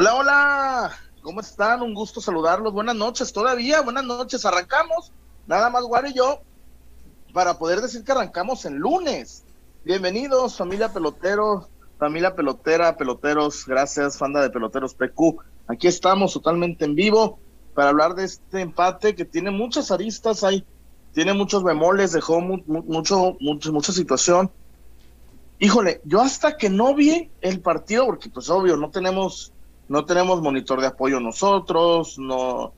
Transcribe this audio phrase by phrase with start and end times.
[0.00, 0.92] Hola, hola,
[1.22, 1.82] ¿cómo están?
[1.82, 2.72] Un gusto saludarlos.
[2.72, 4.46] Buenas noches todavía, buenas noches.
[4.46, 5.10] Arrancamos,
[5.48, 6.38] nada más Guaro y yo,
[7.32, 9.42] para poder decir que arrancamos en lunes.
[9.84, 15.38] Bienvenidos, familia pelotero, familia pelotera, peloteros, gracias, fanda de peloteros PQ.
[15.66, 17.40] Aquí estamos totalmente en vivo
[17.74, 20.64] para hablar de este empate que tiene muchas aristas, hay,
[21.12, 24.48] tiene muchos bemoles, dejó mucho, mucho, mucha situación.
[25.58, 29.52] Híjole, yo hasta que no vi el partido, porque pues obvio, no tenemos
[29.88, 32.72] no tenemos monitor de apoyo nosotros, no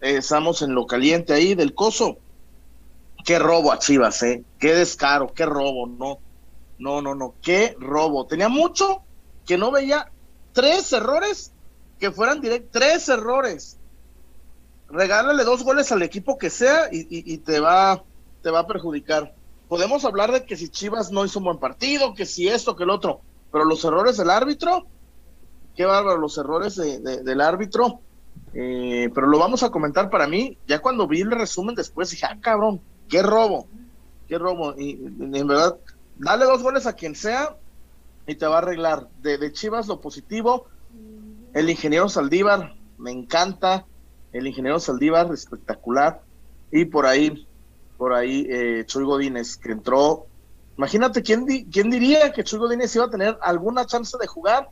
[0.00, 2.18] eh, estamos en lo caliente ahí del coso.
[3.24, 6.18] Qué robo a Chivas, eh, qué descaro, qué robo, no,
[6.78, 8.26] no, no, no, qué robo.
[8.26, 9.02] Tenía mucho
[9.46, 10.10] que no veía
[10.52, 11.52] tres errores
[11.98, 13.78] que fueran directos, tres errores.
[14.88, 18.02] Regálale dos goles al equipo que sea y, y, te va,
[18.42, 19.34] te va a perjudicar.
[19.68, 22.84] Podemos hablar de que si Chivas no hizo un buen partido, que si esto, que
[22.84, 23.20] el otro,
[23.50, 24.86] pero los errores del árbitro,
[25.74, 28.00] qué bárbaro los errores del árbitro.
[28.52, 30.58] Eh, pero lo vamos a comentar para mí.
[30.66, 33.66] Ya cuando vi el resumen después dije, ah, cabrón, qué robo,
[34.28, 34.74] qué robo.
[34.78, 35.76] Y, en verdad,
[36.16, 37.56] dale dos goles a quien sea
[38.26, 39.08] y te va a arreglar.
[39.20, 40.66] De, Chivas lo positivo,
[41.52, 43.86] el ingeniero Saldívar, me encanta.
[44.32, 46.22] El ingeniero Saldívar, espectacular.
[46.70, 47.46] Y por ahí,
[47.96, 50.26] por ahí, eh, Chuy Godínez, que entró.
[50.76, 54.68] Imagínate, ¿quién, ¿quién diría que Chuy Godínez iba a tener alguna chance de jugar?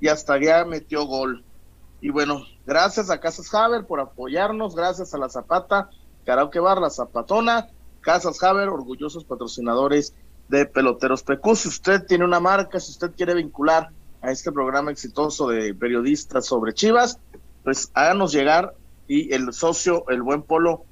[0.00, 1.44] Y hasta ya metió gol.
[2.00, 5.90] Y bueno, gracias a Casas Haber por apoyarnos, gracias a la Zapata,
[6.24, 7.68] Karaoke Bar, la Zapatona,
[8.00, 10.14] Casas Haber, orgullosos patrocinadores
[10.48, 11.56] de Peloteros PQ.
[11.56, 13.90] Si usted tiene una marca, si usted quiere vincular
[14.22, 17.18] a este programa exitoso de periodistas sobre Chivas,
[17.64, 18.74] pues háganos llegar
[19.08, 20.84] y el socio, el buen Polo,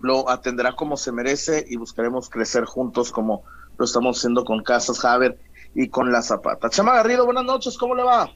[0.00, 3.44] lo atenderá como se merece y buscaremos crecer juntos como
[3.78, 5.38] lo estamos haciendo con Casas Haber
[5.76, 6.70] y con la Zapata.
[6.70, 8.30] Chama Garrido, buenas noches, ¿cómo le va?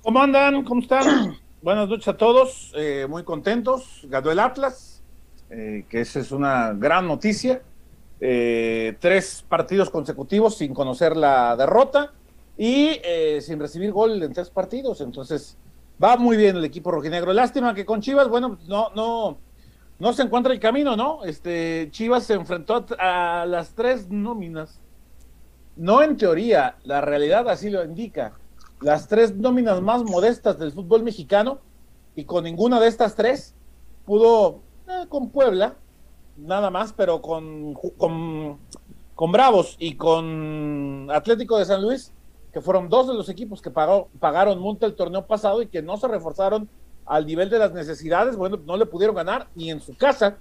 [0.00, 0.64] ¿Cómo andan?
[0.64, 1.36] ¿Cómo están?
[1.62, 4.00] buenas noches a todos, eh, muy contentos.
[4.04, 5.02] Ganó el Atlas,
[5.50, 7.60] eh, que esa es una gran noticia.
[8.22, 12.12] Eh, tres partidos consecutivos sin conocer la derrota
[12.56, 13.00] y
[13.40, 15.02] sin recibir gol en tres partidos.
[15.02, 15.58] Entonces,
[16.02, 17.34] va muy bien el equipo rojinegro.
[17.34, 19.36] Lástima que con Chivas, bueno, no, no,
[19.98, 21.22] no se encuentra el camino, ¿no?
[21.24, 24.81] Este, Chivas se enfrentó a las tres nóminas
[25.76, 28.32] no en teoría, la realidad así lo indica.
[28.80, 31.60] Las tres nóminas más modestas del fútbol mexicano
[32.14, 33.54] y con ninguna de estas tres
[34.04, 35.76] pudo, eh, con Puebla,
[36.36, 38.58] nada más, pero con, con,
[39.14, 42.12] con, Bravos y con Atlético de San Luis,
[42.52, 45.82] que fueron dos de los equipos que pagó, pagaron multa el torneo pasado y que
[45.82, 46.68] no se reforzaron
[47.06, 50.36] al nivel de las necesidades, bueno, no le pudieron ganar ni en su casa.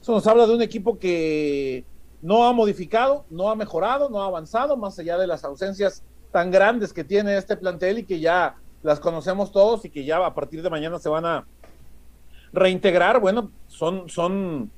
[0.00, 1.84] Eso nos habla de un equipo que
[2.22, 6.02] no ha modificado, no ha mejorado, no ha avanzado, más allá de las ausencias
[6.32, 10.24] tan grandes que tiene este plantel y que ya las conocemos todos y que ya
[10.24, 11.46] a partir de mañana se van a
[12.52, 13.20] reintegrar.
[13.20, 14.70] Bueno, son, son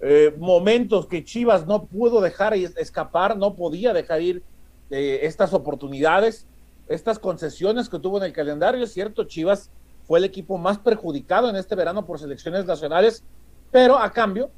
[0.00, 4.42] eh, momentos que Chivas no pudo dejar escapar, no podía dejar ir
[4.90, 6.46] eh, estas oportunidades,
[6.88, 8.84] estas concesiones que tuvo en el calendario.
[8.84, 9.70] Es cierto, Chivas
[10.06, 13.24] fue el equipo más perjudicado en este verano por selecciones nacionales,
[13.70, 14.50] pero a cambio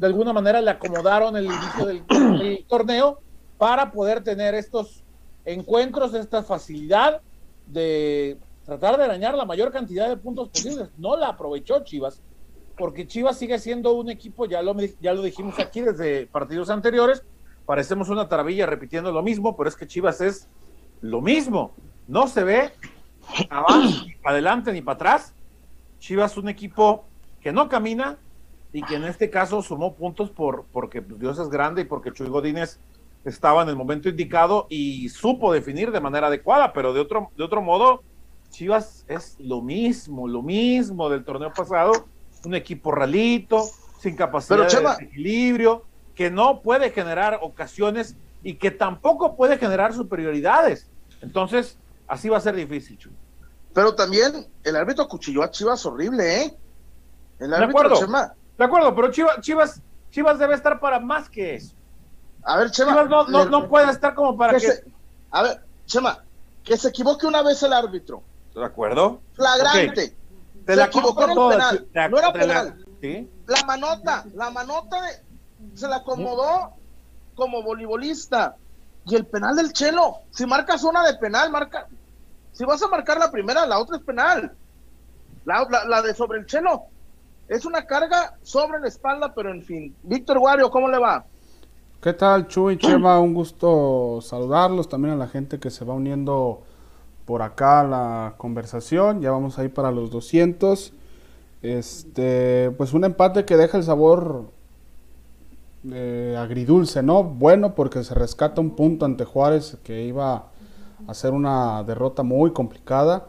[0.00, 3.20] de alguna manera le acomodaron el inicio del, torneo
[3.58, 5.04] para poder tener estos
[5.44, 7.20] encuentros, esta facilidad
[7.66, 10.88] de tratar de arañar la mayor cantidad de puntos posibles.
[10.96, 12.22] No la aprovechó Chivas,
[12.78, 17.22] porque Chivas sigue siendo un equipo, ya lo, ya lo dijimos aquí desde partidos anteriores,
[17.66, 20.48] parecemos una taravilla repitiendo lo mismo, pero es que Chivas es
[21.02, 21.72] lo mismo.
[22.08, 22.70] No se ve
[23.38, 25.34] ni para adelante, ni para atrás.
[25.98, 27.04] Chivas es un equipo
[27.42, 28.16] que no camina,
[28.72, 32.28] y que en este caso sumó puntos por, porque Dios es grande y porque Chuy
[32.28, 32.78] Godínez
[33.24, 37.44] estaba en el momento indicado y supo definir de manera adecuada, pero de otro, de
[37.44, 38.02] otro modo,
[38.50, 41.92] Chivas es lo mismo, lo mismo del torneo pasado,
[42.44, 43.64] un equipo ralito,
[44.00, 44.66] sin capacidad
[44.98, 45.84] de equilibrio,
[46.14, 50.88] que no puede generar ocasiones y que tampoco puede generar superioridades.
[51.20, 51.76] Entonces,
[52.06, 53.12] así va a ser difícil, Chuy.
[53.74, 56.56] Pero también el árbitro cuchilló a Chivas horrible, ¿eh?
[57.38, 59.80] El árbitro Chema, de acuerdo, pero Chivas, Chivas,
[60.10, 61.74] Chivas debe estar para más que eso.
[62.42, 62.90] A ver, Chema.
[62.90, 64.84] Chivas no, no, puede estar como para que.
[65.30, 66.22] a ver, Chema,
[66.62, 68.22] que se equivoque una vez el árbitro.
[68.54, 69.22] ¿De acuerdo?
[69.32, 70.14] Flagrante.
[70.66, 72.10] Te se equivocó en el penal.
[72.10, 72.84] no era penal.
[73.46, 74.98] La manota, la manota
[75.74, 76.74] se la acomodó
[77.36, 78.56] como voleibolista.
[79.06, 81.88] Y el penal del Chelo, si marcas una de penal, marca.
[82.52, 84.52] Si vas a marcar la primera, la otra es penal.
[85.46, 86.90] La, la, la de sobre el Chelo
[87.50, 89.92] es una carga sobre la espalda, pero en fin.
[90.04, 91.24] Víctor Guario, ¿cómo le va?
[92.00, 93.18] ¿Qué tal, Chuy, Chema?
[93.18, 96.62] Un gusto saludarlos, también a la gente que se va uniendo
[97.26, 99.20] por acá la conversación.
[99.20, 100.92] Ya vamos ahí para los 200.
[101.62, 104.44] Este, pues un empate que deja el sabor
[105.90, 107.24] eh, agridulce, ¿no?
[107.24, 110.46] Bueno, porque se rescata un punto ante Juárez que iba
[111.04, 113.26] a ser una derrota muy complicada.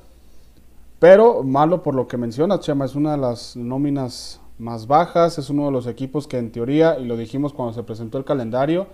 [1.02, 5.50] Pero malo por lo que mencionas, Chema, es una de las nóminas más bajas, es
[5.50, 8.86] uno de los equipos que en teoría, y lo dijimos cuando se presentó el calendario,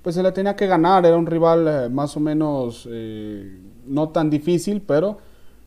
[0.00, 4.08] pues se le tenía que ganar, era un rival eh, más o menos eh, no
[4.08, 5.18] tan difícil, pero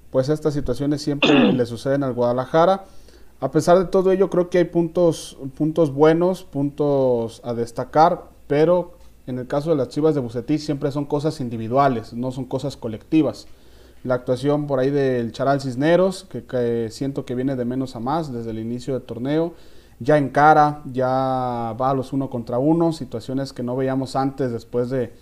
[0.09, 2.85] pues estas situaciones siempre le suceden al Guadalajara.
[3.39, 8.93] A pesar de todo ello, creo que hay puntos, puntos buenos, puntos a destacar, pero
[9.27, 12.77] en el caso de las Chivas de Bucetich siempre son cosas individuales, no son cosas
[12.77, 13.45] colectivas.
[14.03, 18.33] La actuación por ahí del Charal Cisneros, que, siento que viene de menos a más
[18.33, 19.53] desde el inicio del torneo,
[19.99, 24.51] ya en cara, ya va a los uno contra uno, situaciones que no veíamos antes
[24.51, 25.13] después de,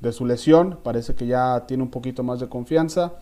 [0.00, 3.14] de su lesión, parece que ya tiene un poquito más de confianza.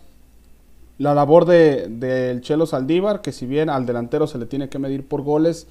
[0.99, 4.79] La labor del de, Chelo Saldívar, que si bien al delantero se le tiene que
[4.79, 5.67] medir por goles,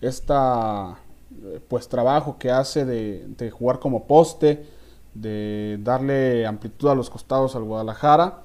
[0.00, 0.98] esta
[1.44, 4.66] eh, pues trabajo que hace de, jugar como poste,
[5.14, 8.42] de darle amplitud a los costados al Guadalajara,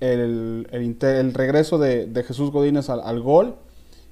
[0.00, 3.54] el, el, regreso de, Jesús Godínez al, gol.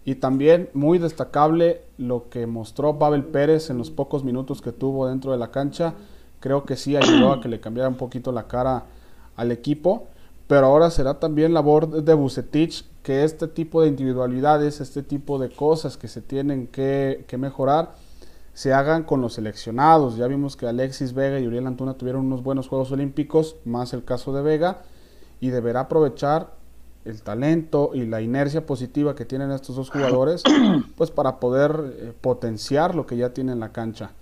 [0.07, 5.09] Y también muy destacable lo que mostró Pavel Pérez en los pocos minutos que tuvo
[5.09, 5.95] dentro de la cancha,
[6.41, 8.85] creo que sí ayudó a que le cambiara un poquito la cara
[9.35, 10.09] al equipo,
[10.47, 15.51] pero ahora será también labor de Bucetich que este tipo de individualidades, este tipo de
[15.51, 17.95] cosas que se tienen que, mejorar,
[18.55, 20.17] se hagan con los seleccionados.
[20.17, 24.05] Ya vimos que Alexis Vega y Uriel Antuna tuvieron unos buenos Juegos Olímpicos, más el
[24.05, 24.83] caso de Vega,
[25.41, 26.55] y deberá aprovechar
[27.05, 30.43] el talento y la inercia positiva que tienen estos dos jugadores,
[30.97, 34.13] pues para poder eh, potenciar lo que ya tienen en la cancha.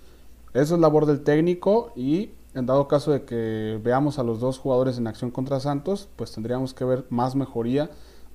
[0.53, 4.59] Eso es labor del técnico y en dado caso de que veamos a los dos
[4.59, 7.89] jugadores en acción contra Santos, pues tendríamos que ver más mejoría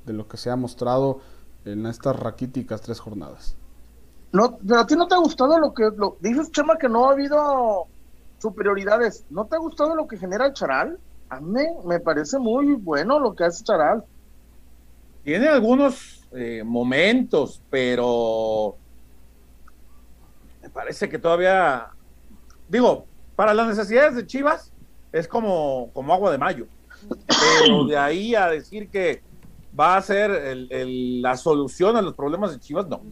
[0.07, 1.21] de lo que se ha mostrado
[1.65, 3.55] en estas raquíticas tres jornadas.
[4.33, 7.09] No, pero a ti no te ha gustado lo que lo, dices, Chema, que no
[7.09, 7.87] ha habido
[8.39, 9.25] superioridades.
[9.31, 10.99] ¿No te ha gustado lo que genera el Charal?
[11.31, 14.05] A mí me parece muy bueno lo que hace Charal.
[15.25, 18.77] Tiene algunos eh, momentos, pero
[20.63, 21.89] me parece que todavía,
[22.69, 23.05] digo,
[23.37, 24.73] para las necesidades de Chivas
[25.13, 26.67] es como, como agua de mayo.
[27.27, 29.23] Pero de ahí a decir que
[29.79, 30.31] va a ser
[30.71, 33.03] la solución a los problemas de Chivas, no.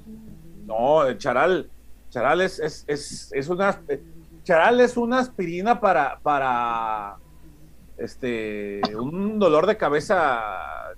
[0.65, 1.71] No, el Charal,
[2.11, 3.81] Charal es, es, es, una
[4.43, 7.19] Charal es una aspirina para, para
[7.99, 10.41] este un dolor de cabeza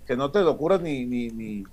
[0.07, 1.64] que no te lo curas ni, ni, ni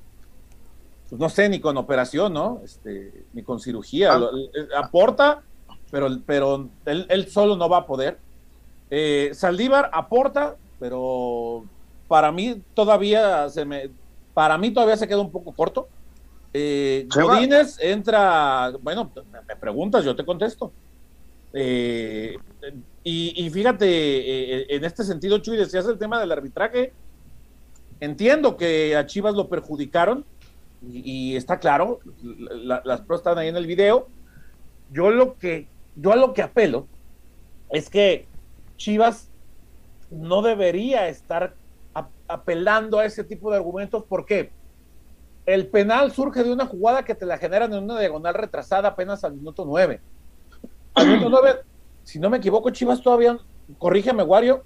[1.10, 2.62] pues no sé, ni con operación, ¿no?
[2.64, 4.14] Este, ni con cirugía.
[4.14, 4.30] Ah.
[4.54, 5.44] Eh, aporta,
[5.92, 8.18] pero, pero él, solo no va a poder.
[8.90, 11.64] Eh, Saldívar aporta, pero
[12.08, 13.90] para mí todavía se me,
[14.34, 15.88] para mí todavía se queda un poco corto.
[16.54, 19.12] Eh, Godínez entra, bueno,
[19.48, 20.72] me preguntas, yo te contesto.
[21.58, 22.38] Eh,
[23.04, 26.92] y, fíjate, eh, en este sentido, Chuy, decías el tema del arbitraje.
[28.02, 30.26] Entiendo que a Chivas lo perjudicaron,
[30.92, 34.08] y, está claro, las pruebas están ahí en el video.
[34.92, 36.88] Yo lo que, yo a lo que apelo
[37.70, 38.28] es que
[38.76, 39.30] Chivas
[40.12, 41.56] no debería estar
[42.28, 44.04] apelando a ese tipo de argumentos.
[44.04, 44.52] ¿Por qué?
[45.46, 49.24] El penal surge de una jugada que te la generan en una diagonal retrasada apenas
[49.24, 50.02] al minuto 9.
[50.96, 51.62] 9,
[52.04, 53.38] si no me equivoco, Chivas todavía,
[53.78, 54.64] corrígeme, Wario,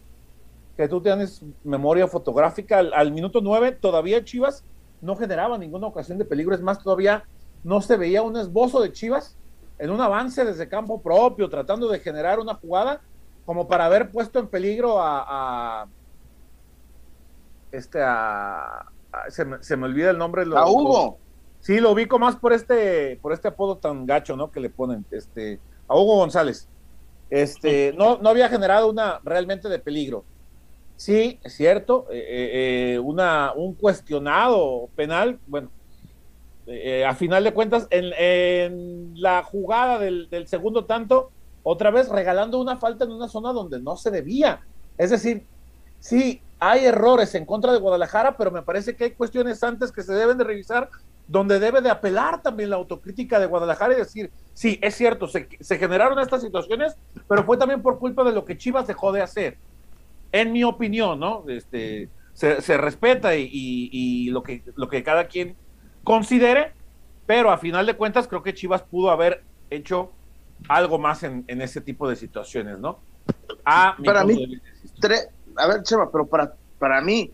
[0.78, 4.64] que tú tienes memoria fotográfica, al, minuto 9 todavía Chivas
[5.02, 7.24] no generaba ninguna ocasión de peligro, es más, todavía
[7.64, 9.36] no se veía un esbozo de Chivas
[9.78, 13.02] en un avance desde campo propio, tratando de generar una jugada
[13.46, 15.88] como para haber puesto en peligro a
[17.72, 18.86] este a,
[19.30, 21.18] se, me, se, me, olvida el nombre a Hugo.
[21.60, 25.06] Sí lo ubico más por este por este apodo tan gacho no que le ponen
[25.12, 26.68] este a Hugo González.
[27.30, 30.24] Este no no había generado una realmente de peligro.
[30.96, 35.70] Sí es cierto eh, eh, eh, una un cuestionado penal bueno
[37.08, 41.32] a final de cuentas en, en la jugada del, del segundo tanto
[41.64, 44.62] otra vez regalando una falta en una zona donde no se debía.
[44.98, 45.46] Es decir
[46.00, 50.04] sí hay errores en contra de Guadalajara, pero me parece que hay cuestiones antes que
[50.04, 50.90] se deben de revisar
[51.30, 55.48] donde debe de apelar también la autocrítica de Guadalajara y decir, sí, es cierto, se,
[55.78, 59.58] generaron estas situaciones, pero fue también por culpa de lo que Chivas dejó de hacer.
[60.32, 61.46] En mi opinión, ¿no?
[61.48, 65.56] Este, se, respeta y, lo, que, lo que cada quien
[66.04, 66.74] considere,
[67.26, 70.12] pero a final de cuentas creo que Chivas pudo haber hecho
[70.68, 73.00] algo más en, ese tipo de situaciones, ¿no?
[73.64, 74.60] Para mí,
[75.00, 77.32] tres a ver, Chema, pero para para mí,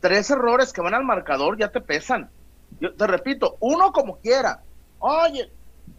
[0.00, 2.30] tres errores que van al marcador ya te pesan.
[2.92, 4.62] Te repito, uno como quiera.
[4.98, 5.50] Oye,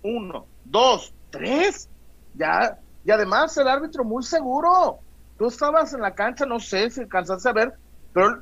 [0.04, 1.89] uno, dos, tres,
[2.34, 2.77] ya.
[3.04, 5.00] Y además el árbitro muy seguro.
[5.38, 7.74] Tú estabas en la cancha, no sé si alcanzaste a ver,
[8.13, 8.42] pero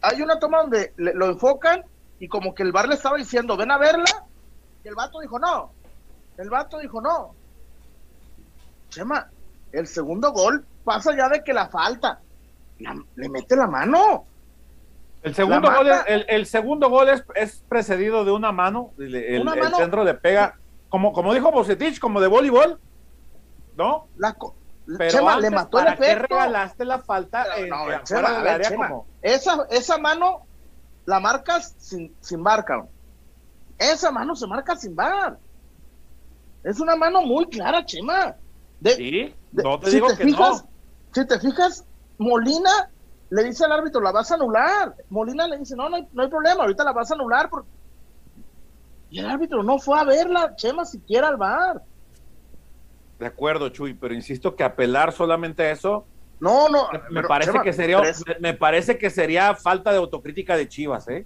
[0.00, 1.84] hay una toma donde lo enfocan
[2.18, 4.26] y como que el bar le estaba diciendo, ven a verla,
[4.84, 5.72] y el vato dijo no.
[6.38, 7.34] El vato dijo no.
[8.88, 9.30] Chema,
[9.72, 12.20] el segundo gol pasa ya de que la falta.
[13.16, 14.26] le mete la mano.
[15.22, 18.92] El segundo gol, es, el, segundo gol es, precedido de una mano.
[18.98, 19.44] El,
[19.76, 22.80] centro le pega, como, como dijo Bocetich, como de voleibol.
[23.76, 24.08] ¿No?
[24.16, 24.36] La,
[25.08, 26.04] Chema, le mató el efecto.
[26.04, 27.46] qué regalaste la falta
[29.22, 30.44] esa, esa mano
[31.06, 32.84] la marcas sin, sin marca.
[33.78, 35.38] Esa mano se marca sin bar.
[36.64, 38.36] Es una mano muy clara, Chema.
[38.84, 40.64] sí, no te digo que fijas,
[41.12, 41.84] Si te fijas,
[42.18, 42.90] Molina
[43.32, 44.94] le dice al árbitro, la vas a anular.
[45.08, 47.48] Molina le dice, no, no hay, no hay problema, ahorita la vas a anular.
[49.08, 51.80] Y el árbitro no fue a verla, Chema, siquiera al bar.
[53.18, 56.04] De acuerdo, Chuy, pero insisto que apelar solamente a eso.
[56.40, 56.88] No, no.
[57.10, 58.02] Me, parece que sería,
[58.38, 61.24] me, parece que sería falta de autocrítica de Chivas, ¿eh?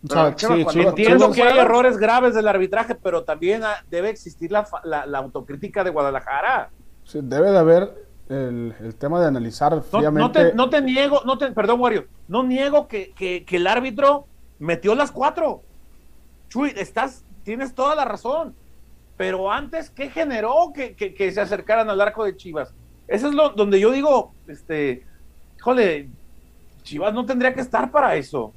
[0.00, 5.90] entiendo que hay errores graves del arbitraje, pero también debe existir la, la, autocrítica de
[5.90, 6.70] Guadalajara.
[7.04, 10.52] Sí, debe de haber el, tema de analizar fríamente.
[10.54, 14.26] No, te, niego, no te, perdón, Wario, no niego que, que, el árbitro
[14.58, 15.62] metió las cuatro.
[16.48, 18.54] Chuy, estás, tienes toda la razón.
[19.16, 22.72] Pero antes, ¿qué generó que, que, se acercaran al arco de Chivas?
[23.08, 25.04] Eso es lo donde yo digo, este,
[25.56, 26.08] híjole,
[26.82, 28.52] Chivas no tendría que estar para eso.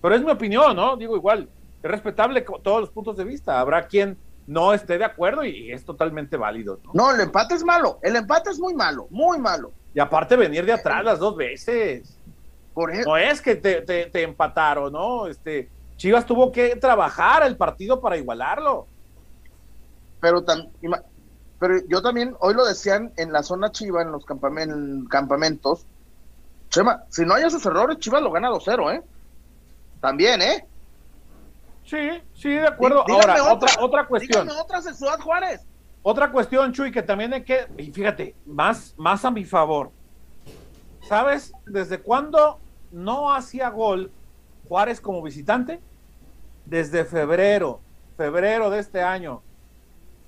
[0.00, 0.96] Pero es mi opinión, ¿no?
[0.96, 1.48] Digo igual,
[1.82, 3.60] es respetable todos los puntos de vista.
[3.60, 4.16] Habrá quien
[4.48, 6.80] no esté de acuerdo y es totalmente válido.
[6.82, 6.92] ¿no?
[6.94, 7.98] no, el empate es malo.
[8.02, 9.72] El empate es muy malo, muy malo.
[9.92, 12.16] Y aparte venir de atrás las dos veces.
[12.72, 15.26] Por No es que te, te, empataron, ¿no?
[15.26, 18.86] Este, Chivas tuvo que trabajar el partido para igualarlo.
[20.18, 20.42] Pero,
[21.58, 25.84] pero yo también, hoy lo decían en la zona Chiva, en los campamentos.
[26.70, 29.02] Chema, si no hay esos errores, Chivas lo gana 2-0, ¿eh?
[30.00, 30.66] También, ¿eh?
[31.88, 33.02] Sí, sí, de acuerdo.
[33.08, 34.46] Ahora, otra, otra, cuestión.
[34.50, 34.82] otra
[35.22, 35.66] Juárez.
[36.02, 39.90] Otra cuestión, Chuy, que también hay que, y fíjate, más, más a mi favor.
[41.08, 42.60] ¿Sabes desde cuándo
[42.92, 44.12] no hacía gol
[44.68, 45.80] Juárez como visitante?
[46.66, 47.80] Desde febrero,
[48.18, 49.40] febrero de este año.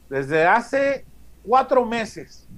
[0.09, 1.05] Desde hace
[1.45, 2.49] cuatro meses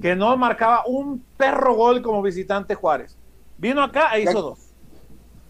[0.00, 3.18] que no marcaba un perro gol como visitante Juárez.
[3.58, 4.70] Vino acá e hizo dos.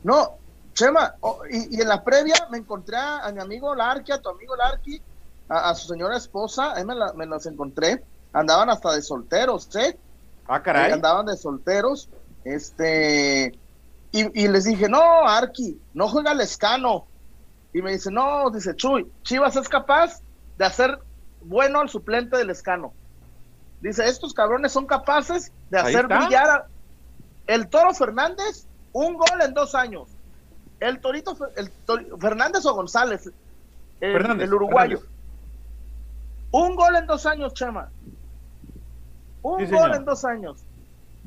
[0.02, 0.37] No,
[0.78, 4.54] Chema, oh, y, en la previa me encontré a, mi amigo Larky, a tu amigo
[4.54, 5.02] Larky,
[5.48, 9.98] a, su señora esposa, ahí me, los encontré, andaban hasta de solteros, ¿eh?
[10.46, 10.92] Ah, caray.
[10.92, 12.08] andaban de solteros,
[12.44, 13.58] este,
[14.12, 17.06] y, les dije, no, Arqui, no juega el escano.
[17.72, 20.20] Y me dice, no, dice Chuy, Chivas es capaz
[20.58, 20.96] de hacer
[21.42, 22.92] bueno al suplente del escano.
[23.80, 26.66] Dice, estos cabrones son capaces de hacer brillar a...
[27.48, 30.08] el Toro Fernández un gol en dos años.
[30.80, 31.70] El Torito, el
[32.20, 33.30] Fernández o González,
[34.00, 35.00] el, uruguayo.
[36.50, 37.90] Un gol en dos años, Chema.
[39.42, 40.64] Un gol en dos años.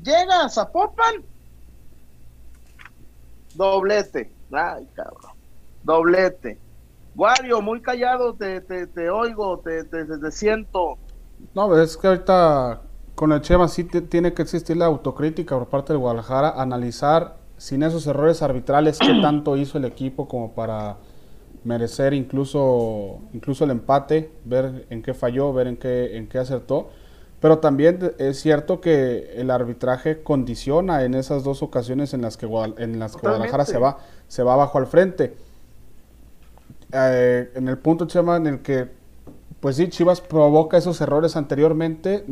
[0.02, 1.22] Llega a Zapopan,
[3.54, 4.32] doblete.
[4.50, 5.32] Ay, cabrón.
[5.82, 6.58] Doblete.
[7.14, 10.96] Wario, muy callado, te, te, te oigo, te, te, te, siento.
[11.54, 12.80] No, es que ahorita
[13.14, 17.84] con el Chema sí tiene que existir la autocrítica por parte de Guadalajara, analizar sin
[17.84, 20.96] esos errores arbitrales, qué tanto hizo el equipo como para
[21.62, 26.90] merecer incluso, incluso el empate, ver en qué falló, ver en qué, en qué acertó.
[27.38, 32.46] Pero también es cierto que el arbitraje condiciona en esas dos ocasiones en las que,
[32.78, 35.36] en las que Guadalajara se va, se va abajo al frente.
[36.92, 38.88] Eh, en el punto, Chema, en el que,
[39.60, 42.24] pues sí, Chivas provoca esos errores anteriormente.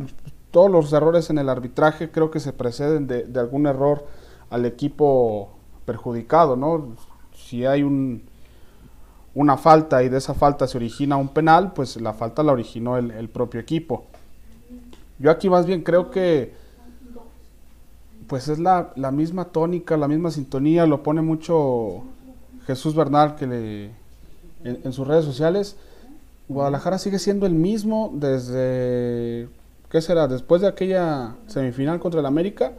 [0.51, 4.07] Todos los errores en el arbitraje creo que se preceden de, de algún error
[4.51, 5.51] al equipo
[5.87, 6.89] perjudicado, ¿no?
[7.35, 8.23] Si hay un,
[9.35, 12.97] una falta y de esa falta se origina un penal, pues la falta la originó
[12.99, 14.05] el, propio equipo.
[15.19, 16.53] Yo aquí más bien creo que
[18.27, 22.03] pues es la, misma tónica, la misma sintonía, lo pone mucho
[22.67, 23.85] Jesús Bernal que le,
[24.65, 25.77] en, en, sus redes sociales.
[26.49, 29.49] Guadalajara sigue siendo el mismo desde,
[29.91, 30.29] ¿qué será?
[30.29, 32.73] Después de aquella semifinal contra el América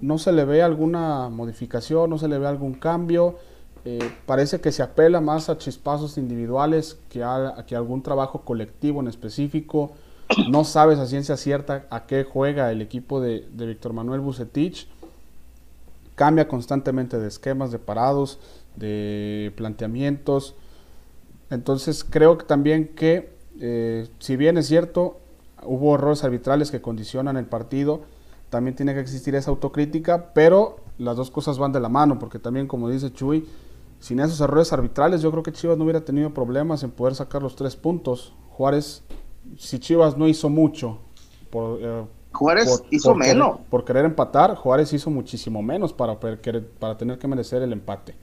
[0.00, 3.36] no se le ve alguna modificación, no se le ve algún cambio.
[3.84, 9.00] Eh, parece que se apela más a chispazos individuales que a, que algún trabajo colectivo
[9.00, 9.92] en específico.
[10.50, 14.86] No sabes a ciencia cierta a qué juega el equipo de, Víctor Manuel Bucetich.
[16.14, 18.38] cambia constantemente de esquemas, de parados,
[18.76, 20.54] de planteamientos.
[21.48, 25.18] Entonces creo que también que, eh, si bien es cierto,
[25.62, 28.02] hubo errores arbitrales que condicionan el partido,
[28.50, 32.38] también tiene que existir esa autocrítica, pero las dos cosas van de la mano, porque
[32.38, 33.46] también, como dice Chuy,
[34.00, 37.42] sin esos errores arbitrales, yo creo que Chivas no hubiera tenido problemas en poder sacar
[37.42, 38.32] los tres puntos.
[38.50, 39.02] Juárez,
[39.56, 40.98] si Chivas no hizo mucho,
[41.50, 43.58] por, eh, Juárez hizo menos.
[43.68, 48.14] por querer empatar, Juárez hizo muchísimo menos para, para tener que merecer el empate.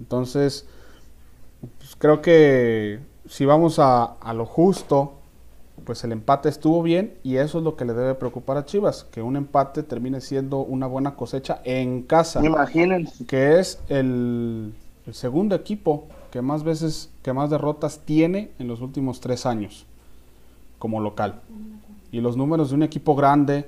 [0.00, 0.66] Entonces,
[1.78, 5.17] pues, creo que si vamos a, a lo justo,
[5.88, 9.04] pues el empate estuvo bien y eso es lo que le debe preocupar a Chivas,
[9.04, 12.44] que un empate termine siendo una buena cosecha en casa.
[12.44, 13.24] Imagínense.
[13.24, 14.74] Que es el,
[15.06, 19.86] el segundo equipo que más veces, que más derrotas tiene en los últimos tres años
[20.78, 21.40] como local.
[22.12, 23.66] Y los números de un equipo grande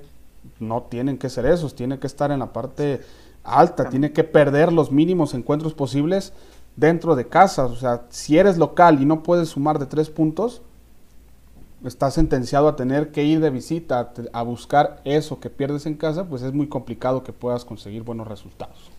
[0.59, 3.01] no tienen que ser esos, tiene que estar en la parte
[3.43, 6.33] alta, tiene que perder los mínimos encuentros posibles
[6.75, 7.65] dentro de casa.
[7.65, 10.61] O sea, si eres local y no puedes sumar de tres puntos,
[11.85, 16.27] estás sentenciado a tener que ir de visita a, buscar eso que pierdes en casa,
[16.27, 18.91] pues es muy complicado que puedas conseguir buenos resultados.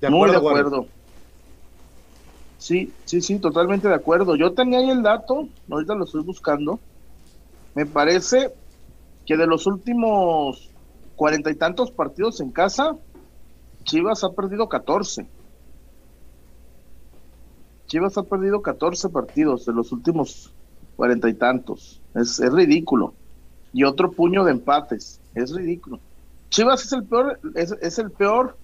[0.00, 0.86] De acuerdo, muy de acuerdo.
[2.58, 4.36] Sí, sí, sí, totalmente de acuerdo.
[4.36, 6.78] Yo tenía ahí el dato, ahorita lo estoy buscando.
[7.74, 8.52] Me parece
[9.24, 10.70] que de los últimos
[11.16, 12.96] cuarenta y tantos partidos en casa,
[13.84, 15.26] Chivas ha perdido 14.
[17.90, 20.52] Chivas ha perdido 14 partidos de los últimos
[20.94, 22.00] cuarenta y tantos.
[22.14, 23.14] Es, ridículo.
[23.72, 25.20] Y otro puño de empates.
[25.34, 25.98] Es ridículo.
[26.50, 28.56] Chivas es el peor, es, el peor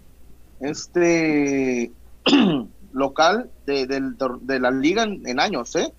[0.61, 1.91] este
[2.93, 5.93] local de, la liga en, años, ¿eh?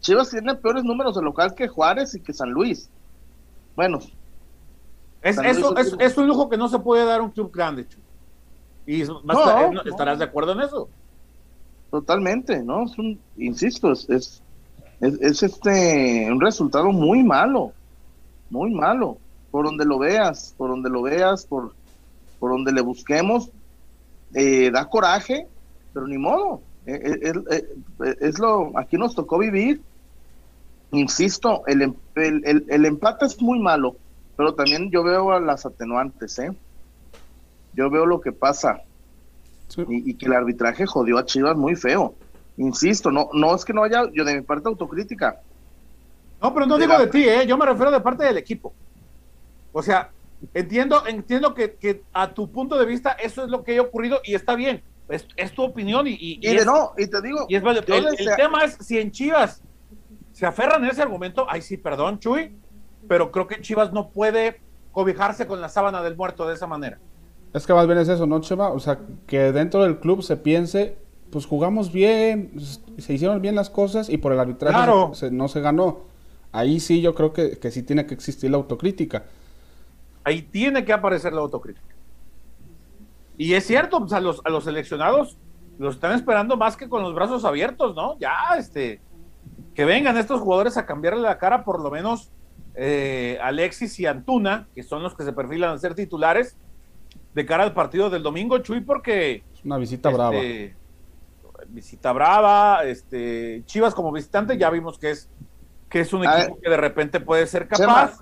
[0.00, 2.90] Chivas tiene peores números de local que Juárez y que San Luis.
[3.74, 4.00] Bueno.
[5.22, 7.86] Es, eso, es, un lujo que no se puede dar un club grande,
[8.86, 10.90] Y estarás de acuerdo en eso.
[11.94, 12.86] Totalmente, ¿no?
[12.86, 14.42] Es un, insisto, es, es,
[15.00, 17.70] es, este un resultado muy malo,
[18.50, 19.18] muy malo,
[19.52, 21.72] por donde lo veas, por donde lo veas, por,
[22.40, 23.48] por donde le busquemos,
[24.34, 25.46] eh, da coraje,
[25.92, 29.80] pero ni modo, eh, eh, es lo, aquí nos tocó vivir,
[30.90, 33.94] insisto, el, em, el, el, el, empate es muy malo,
[34.36, 36.50] pero también yo veo a las atenuantes, ¿eh?
[37.72, 38.82] Yo veo lo que pasa
[39.88, 42.14] y, que el arbitraje jodió a Chivas muy feo.
[42.56, 45.40] Insisto, no, no es que no haya, yo de mi parte autocrítica.
[46.40, 47.46] No, pero no digo de ti, ¿eh?
[47.46, 48.72] yo me refiero de parte del equipo.
[49.72, 50.10] O sea,
[50.52, 54.20] entiendo, entiendo que, que, a tu punto de vista eso es lo que ha ocurrido
[54.24, 54.82] y está bien.
[55.08, 57.46] Es, es tu opinión y, y, no, y te digo.
[57.48, 59.62] Es, el, el tema es si en Chivas
[60.32, 62.56] se aferran a ese argumento, ay sí, perdón, Chuy,
[63.08, 64.60] pero creo que Chivas no puede
[64.92, 66.98] cobijarse con la sábana del muerto de esa manera.
[67.54, 68.68] Es que más bien es eso, ¿no, Chema?
[68.70, 70.98] O sea, que dentro del club se piense,
[71.30, 72.52] pues jugamos bien,
[72.98, 76.00] se hicieron bien las cosas y por el arbitraje no se ganó.
[76.50, 79.24] Ahí sí yo creo que, que sí tiene que existir la autocrítica.
[80.24, 81.94] Ahí tiene que aparecer la autocrítica.
[83.36, 85.36] Y es cierto, pues a los, a los seleccionados
[85.78, 88.18] los están esperando más que con los brazos abiertos, ¿no?
[88.18, 89.00] Ya, este,
[89.74, 92.30] que vengan estos jugadores a cambiarle la cara, por lo menos
[92.74, 96.56] eh, Alexis y Antuna, que son los que se perfilan a ser titulares,
[97.34, 99.42] de cara al partido del domingo, Chuy, porque...
[99.52, 100.36] Es una visita brava.
[100.36, 100.76] Este,
[101.68, 105.28] visita brava, este, Chivas como visitante ya vimos que es,
[105.88, 108.20] que es un equipo que de repente puede ser capaz,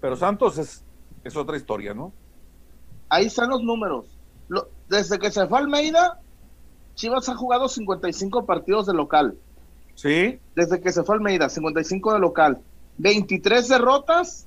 [0.00, 0.84] pero Santos es,
[1.24, 2.12] es otra historia, ¿no?
[3.08, 4.06] Ahí están los números.
[4.88, 6.20] desde que se fue Almeida,
[6.94, 9.36] Chivas ha jugado 55 partidos de local.
[9.94, 10.40] Sí.
[10.54, 12.60] Desde que se fue Almeida, 55 de local.
[12.98, 14.46] 23 derrotas,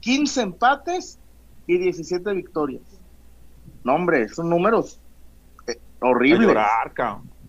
[0.00, 1.19] 15 empates
[1.74, 2.82] y 17 victorias.
[3.84, 4.98] No, hombre, son números
[5.68, 6.56] eh, horribles.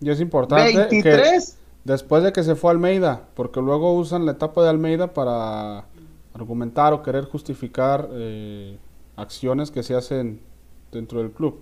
[0.00, 1.58] Y es importante 23.
[1.84, 5.86] después de que se fue Almeida, porque luego usan la etapa de Almeida para
[6.34, 8.78] argumentar o querer justificar eh,
[9.16, 10.40] acciones que se hacen
[10.92, 11.60] dentro del club.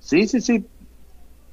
[0.00, 0.64] Sí, sí, sí.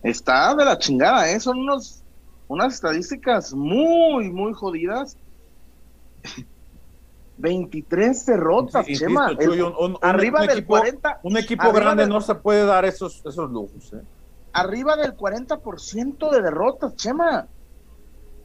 [0.03, 1.39] Está de la chingada, ¿eh?
[1.39, 2.01] Son unos,
[2.47, 5.17] unas estadísticas muy, muy jodidas
[7.37, 9.31] 23 derrotas, Chema.
[10.01, 11.19] arriba del 40.
[11.23, 13.93] Un equipo grande no se puede dar esos, esos lujos.
[13.93, 14.01] ¿eh?
[14.53, 17.47] Arriba del 40% de derrotas, Chema.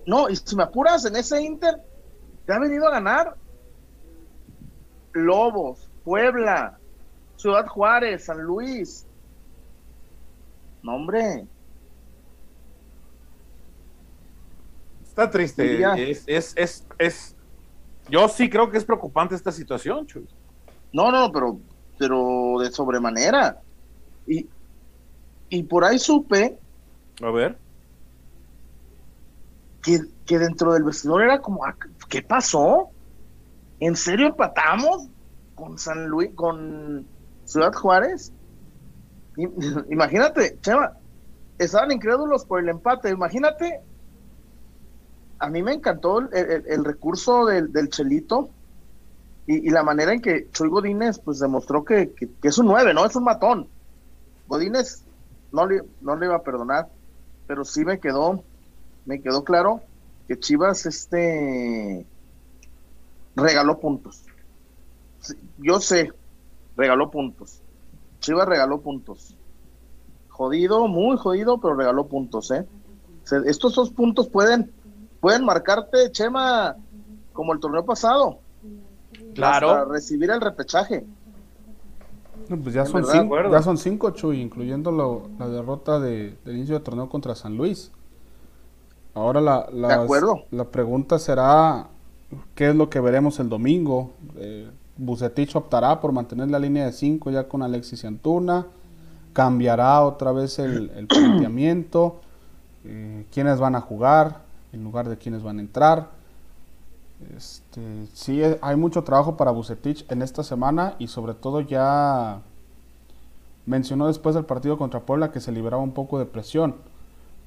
[0.07, 1.77] No, y si me apuras en ese Inter,
[2.47, 3.37] te ha venido a ganar
[5.13, 6.79] Lobos, Puebla,
[7.37, 9.07] Ciudad Juárez, San Luis.
[10.83, 11.47] No, hombre.
[15.05, 16.11] Está triste.
[16.11, 17.38] Es, es, es, es
[18.11, 20.27] yo sí creo que es preocupante esta situación, Chuy.
[20.93, 21.59] No, no, pero,
[21.99, 23.61] pero de sobremanera.
[24.27, 24.47] Y,
[25.49, 26.59] y por ahí supe.
[27.23, 27.59] A ver.
[29.83, 31.75] Que, que dentro del vestidor era como, ah,
[32.09, 32.91] ¿qué pasó?
[33.81, 35.09] ¿En serio empatamos
[35.55, 37.07] con San Luis, con
[37.45, 38.33] Ciudad Juárez?
[39.91, 40.95] Imagínate, Chema,
[41.59, 43.11] estaban incrédulos por el empate.
[43.11, 43.81] Imagínate,
[45.39, 48.51] a mí me encantó el, recurso del, Chelito
[49.47, 53.07] y, la manera en que Chuy Godínez pues demostró que, es un 9, ¿no?
[53.07, 53.69] Es un matón.
[54.47, 55.05] Godínez
[55.53, 56.89] no le, no le iba a perdonar,
[57.47, 58.43] pero sí me quedó,
[59.07, 59.83] me quedó claro
[60.27, 62.05] que Chivas este
[63.37, 64.25] regaló puntos.
[65.59, 66.13] Yo sé,
[66.77, 67.63] regaló puntos.
[68.21, 69.35] Chivas regaló puntos.
[70.29, 72.67] Jodido, muy jodido, pero regaló puntos, ¿eh?
[73.47, 74.73] estos dos puntos pueden,
[75.21, 76.77] pueden marcarte, Chema,
[77.33, 78.39] como el torneo pasado.
[79.35, 79.69] Claro.
[79.69, 81.05] Para recibir el repechaje.
[82.49, 84.91] pues ya son, cinco, ya son cinco, Chuy, incluyendo
[85.39, 87.91] la derrota de, del inicio del torneo contra San Luis.
[89.15, 91.89] Ahora la, la pregunta será,
[92.55, 94.13] ¿qué es lo que veremos el domingo?
[94.37, 98.67] Eh, Bucetich optará por mantener la línea de 5 ya con Alexis y Antuna.
[99.33, 102.21] Cambiará otra vez el, planteamiento.
[102.85, 106.11] Eh, quiénes van a jugar en lugar de quiénes van a entrar.
[107.37, 112.43] Este, sí, eh, hay mucho trabajo para Bucetich en esta semana y sobre todo ya
[113.67, 116.77] mencionó después del partido contra Puebla que se liberaba un poco de presión.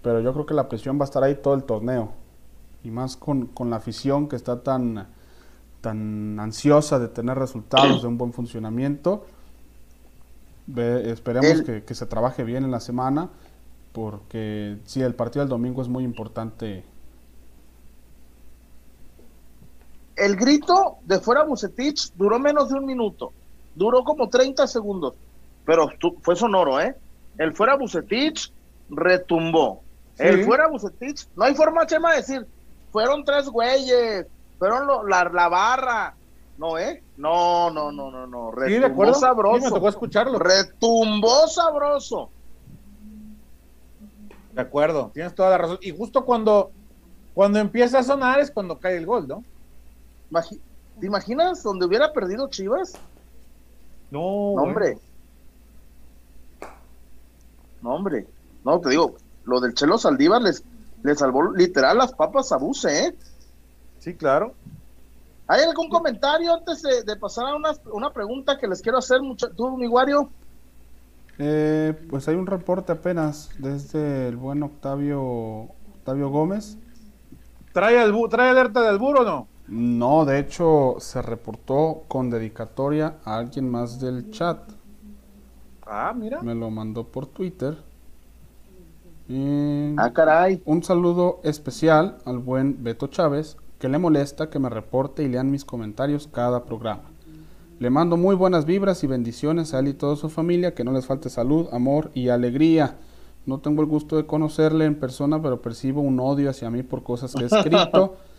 [0.02, 2.12] Pero yo creo que la presión va a estar ahí todo el torneo.
[2.84, 5.08] Y más con, con la afición que está tan
[5.82, 9.26] tan ansiosa de tener resultados, de un buen funcionamiento.
[10.76, 13.30] esperemos que, se trabaje bien en la semana,
[13.92, 16.86] porque sí, el partido del domingo es muy importante.
[20.22, 23.34] El grito de fuera Bucetich duró menos de un minuto,
[23.74, 25.16] duró como 30 segundos,
[25.66, 25.90] pero
[26.22, 26.96] fue sonoro, ¿eh?
[27.40, 28.54] El fuera Bucetich
[28.92, 29.82] retumbó.
[30.20, 32.46] El fuera Bucetich, no hay forma, Chema, de decir,
[32.92, 34.28] fueron tres güeyes,
[34.60, 36.14] fueron la, la barra.
[36.56, 37.02] No, ¿eh?
[37.18, 38.52] No, no, no, no, no.
[38.52, 39.66] Retumbó sabroso.
[39.66, 40.38] me tocó escucharlo.
[40.38, 42.30] Retumbó sabroso.
[44.54, 45.80] De acuerdo, tienes toda la razón.
[45.82, 46.70] Y justo cuando,
[47.34, 49.44] cuando empieza a sonar es cuando cae el gol, ¿no?
[51.00, 52.94] ¿Te imaginas donde hubiera perdido Chivas?
[54.10, 54.54] No.
[54.56, 54.98] no hombre.
[57.82, 58.28] No, hombre.
[58.64, 59.16] No, te digo,
[59.46, 60.64] lo del Chelo Saldívar les,
[61.04, 63.16] les salvó literal las papas a buce, ¿eh?
[64.00, 64.54] Sí, claro.
[65.48, 67.56] ¿Hay algún comentario antes de, pasar a
[67.92, 70.30] una, pregunta que les quiero hacer, mucho, tú, mi Wario?
[71.38, 75.68] Eh, pues hay un reporte apenas desde el buen Octavio
[75.98, 76.78] Octavio Gómez.
[77.74, 79.48] ¿Trae, el, ¿Trae alerta del buro o no?
[79.72, 84.70] No, de hecho se reportó con dedicatoria a alguien más del chat.
[85.88, 86.42] Ah, mira.
[86.42, 87.78] Me lo mandó por Twitter.
[89.98, 90.62] ah, caray.
[90.66, 95.50] Un saludo especial al buen Beto Chávez, que le molesta que me reporte y lean
[95.50, 97.04] mis comentarios cada programa.
[97.80, 100.92] Le mando muy buenas vibras y bendiciones a él y toda su familia, que no
[100.92, 102.98] les falte salud, amor y alegría.
[103.46, 107.04] No tengo el gusto de conocerle en persona, pero percibo un odio hacia mí por
[107.04, 108.18] cosas que he escrito.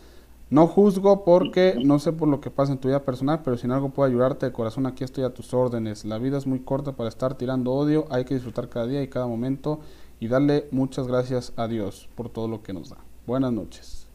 [0.53, 3.65] No juzgo porque no sé por lo que pasa en tu vida personal, pero si
[3.65, 6.05] en algo puedo ayudarte de corazón, aquí estoy a tus órdenes.
[6.05, 9.07] La vida es muy corta para estar tirando odio, hay que disfrutar cada día y
[9.07, 9.79] cada momento
[10.19, 12.97] y darle muchas gracias a Dios por todo lo que nos da.
[13.25, 14.07] Buenas noches.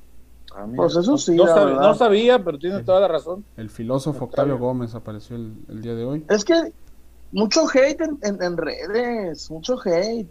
[0.77, 1.35] Pues eso sí.
[1.35, 3.45] No, sabía, pero tiene toda la razón.
[3.57, 6.25] El filósofo Octavio, Gómez apareció el, día de hoy.
[6.29, 6.73] Es que
[7.33, 10.31] mucho hate en, redes, mucho hate.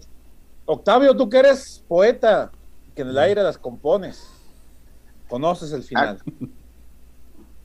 [0.67, 2.49] Octavio, tú que eres poeta,
[2.95, 4.36] que en el aire las compones,
[5.27, 6.21] conoces el final.
[6.25, 6.45] Ah.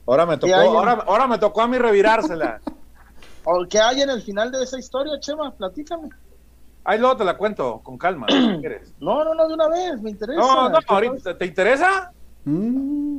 [0.05, 2.59] Ahora me tocó, ahora, me tocó a mí revirársela.
[3.69, 5.51] ¿Qué hay en el final de esa historia, Chema?
[5.51, 6.09] Platícame.
[6.85, 8.27] Ahí luego te la cuento con calma.
[8.99, 10.39] no, no, no, de una vez, me interesa.
[10.39, 12.11] No, no, ahorita, ¿te interesa?
[12.45, 13.17] Mm.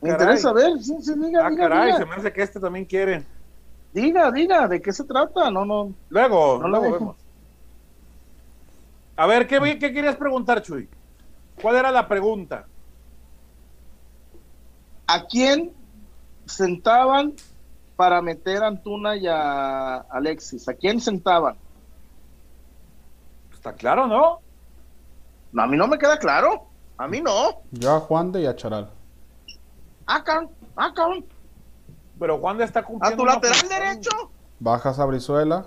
[0.00, 3.24] me interesa ver, sí, sí, diga, ah, caray, se me hace que este también quiere.
[3.92, 5.50] Diga, diga, ¿de qué se trata?
[5.50, 5.92] No, no.
[6.10, 7.16] Luego, no luego vemos.
[9.16, 10.88] A ver, ¿qué, ¿qué querías preguntar, Chuy?
[11.60, 12.66] ¿Cuál era la pregunta?
[15.06, 15.72] ¿A quién
[16.46, 17.34] sentaban
[17.96, 20.68] para meter a Antuna y a Alexis?
[20.68, 21.56] ¿A quién sentaban?
[23.52, 24.40] Está claro, ¿no?
[25.52, 26.66] no a mí no me queda claro.
[26.98, 27.62] A mí no.
[27.72, 28.90] Yo a Juan de y a Charal.
[30.06, 31.02] Acá, ah, acá.
[31.04, 31.20] Ah,
[32.18, 33.22] Pero Juan de está cumpliendo.
[33.22, 34.10] ¿A tu lateral derecho?
[34.58, 35.66] Bajas a Brizuela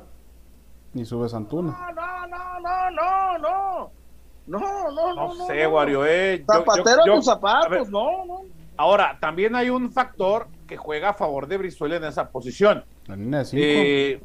[0.93, 1.71] y subes a Antuna.
[1.71, 3.91] No, no, no, no, no, no.
[4.47, 4.59] No,
[4.91, 5.33] no, no.
[5.35, 6.43] No sé, Wario, eh.
[6.45, 8.58] Zapatero tus zapatos, no, no.
[8.79, 12.85] Ahora, también hay un factor que juega a favor de Brizuela en esa posición.
[13.07, 13.61] La línea de 5.
[13.61, 14.23] Eh,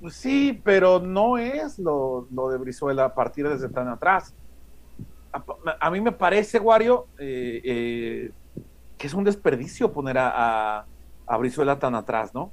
[0.00, 4.32] pues sí, pero no es lo, lo de Brizuela a partir desde tan atrás.
[5.34, 5.44] A,
[5.78, 8.30] a mí me parece, Wario, eh, eh,
[8.96, 10.86] que es un desperdicio poner a, a,
[11.26, 12.52] a Brizuela tan atrás, ¿no?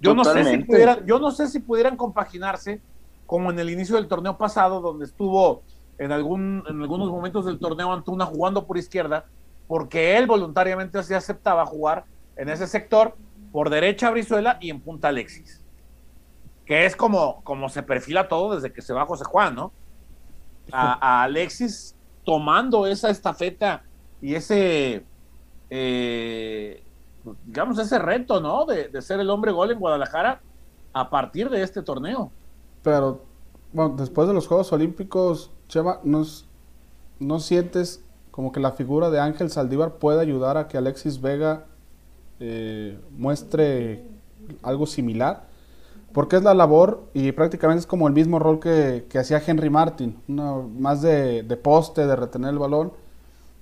[0.00, 2.80] Yo no, sé si pudieran, yo no sé si pudieran compaginarse
[3.26, 5.62] como en el inicio del torneo pasado, donde estuvo
[5.98, 9.26] en, algún, en algunos momentos del torneo Antuna jugando por izquierda,
[9.66, 12.04] porque él voluntariamente se aceptaba jugar
[12.36, 13.16] en ese sector,
[13.52, 15.62] por derecha Brizuela y en punta Alexis.
[16.66, 19.72] Que es como, como se perfila todo desde que se va José Juan, ¿no?
[20.72, 23.84] A, Alexis tomando esa estafeta
[24.20, 25.04] y ese,
[25.70, 26.82] eh,
[27.44, 28.64] digamos, ese reto, ¿no?
[28.64, 30.40] De, de, ser el hombre gol en Guadalajara
[30.92, 32.32] a partir de este torneo.
[32.82, 33.22] Pero,
[33.72, 36.46] bueno, después de los Juegos Olímpicos, Cheva, ¿nos,
[37.18, 41.64] ¿no sientes como que la figura de Ángel Saldívar puede ayudar a que Alexis Vega
[42.38, 44.04] eh, muestre
[44.62, 45.48] algo similar?
[46.12, 49.68] Porque es la labor y prácticamente es como el mismo rol que, que hacía Henry
[49.68, 52.92] Martin, una, más de, de, poste, de retener el balón.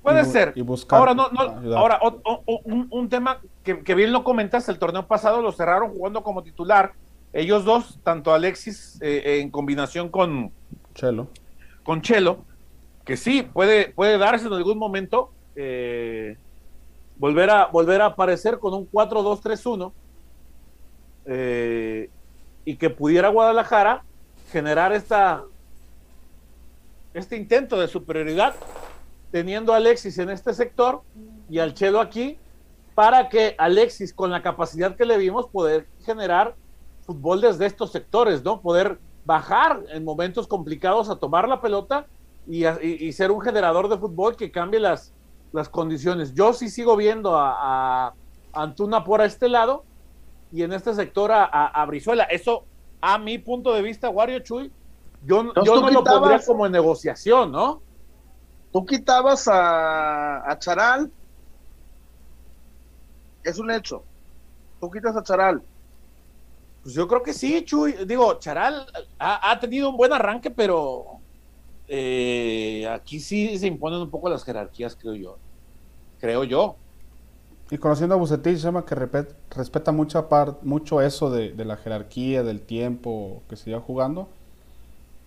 [0.02, 0.52] Puede y, ser.
[0.54, 4.22] Y buscar ahora, no, no, ahora o, o, un, un, tema que, que, bien lo
[4.22, 6.92] comentaste, el torneo pasado lo cerraron jugando como titular.
[7.32, 10.52] Ellos dos, tanto Alexis eh, en combinación con
[10.94, 11.28] Chelo.
[11.84, 12.44] Con Chelo,
[13.04, 16.36] que sí, puede, puede darse en algún momento eh,
[17.16, 19.92] volver, a, volver a aparecer con un 4-2-3-1.
[21.24, 22.10] Eh,
[22.64, 24.04] y que pudiera Guadalajara
[24.50, 25.44] generar esta
[27.14, 28.54] este intento de superioridad
[29.30, 31.02] teniendo a Alexis en este sector
[31.48, 32.38] y al Chelo aquí
[32.94, 36.54] para que Alexis con la capacidad que le vimos poder generar
[37.06, 38.60] fútbol desde estos sectores, ¿no?
[38.60, 42.06] Poder bajar en momentos complicados a tomar la pelota
[42.46, 45.12] y, a, y, y ser un generador de fútbol que cambie las,
[45.52, 46.34] las condiciones.
[46.34, 48.14] Yo sí sigo viendo a, a
[48.52, 49.84] Antuna por este lado
[50.52, 52.24] y en este sector a, a, a, Brizuela.
[52.24, 52.64] Eso,
[53.00, 54.70] a mi punto de vista, Wario Chuy,
[55.24, 57.80] yo, yo no lo pondría como en negociación, ¿no?
[58.72, 61.10] Tú quitabas a, a Charal,
[63.44, 64.02] es un hecho.
[64.80, 65.62] Tú quitas a Charal.
[66.82, 67.94] Pues yo creo que sí, Chuy.
[68.06, 68.86] Digo, Charal
[69.18, 71.20] ha, ha tenido un buen arranque, pero
[71.94, 75.36] eh, aquí sí se imponen un poco las jerarquías, creo yo.
[76.20, 76.76] Creo yo.
[77.70, 81.76] Y conociendo a Bucetich, se llama que respeta mucha par, mucho eso de, de, la
[81.76, 84.28] jerarquía, del tiempo que se iba jugando.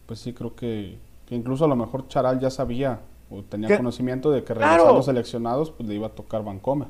[0.06, 3.78] Pues sí, creo que, que, incluso a lo mejor Charal ya sabía o tenía ¿Qué?
[3.78, 5.04] conocimiento de que regresando claro.
[5.04, 6.88] seleccionados, pues le iba a tocar Vancouver.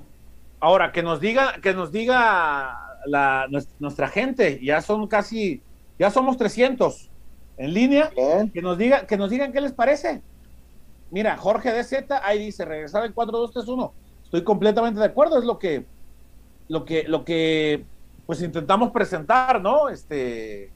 [0.60, 3.48] Ahora, que nos diga, que nos diga la,
[3.80, 5.62] nuestra gente, ya son casi,
[5.98, 7.10] ya somos 300
[7.58, 8.52] en línea, Bien.
[8.52, 10.22] que nos, diga, que nos digan qué les parece.
[11.12, 13.92] Mira, Jorge DZ, ahí dice, regresar en 4-2-3-1
[14.26, 15.86] estoy completamente de acuerdo, es lo que,
[16.68, 17.86] lo que, lo que
[18.26, 19.88] pues intentamos presentar, ¿no?
[19.88, 20.72] Este,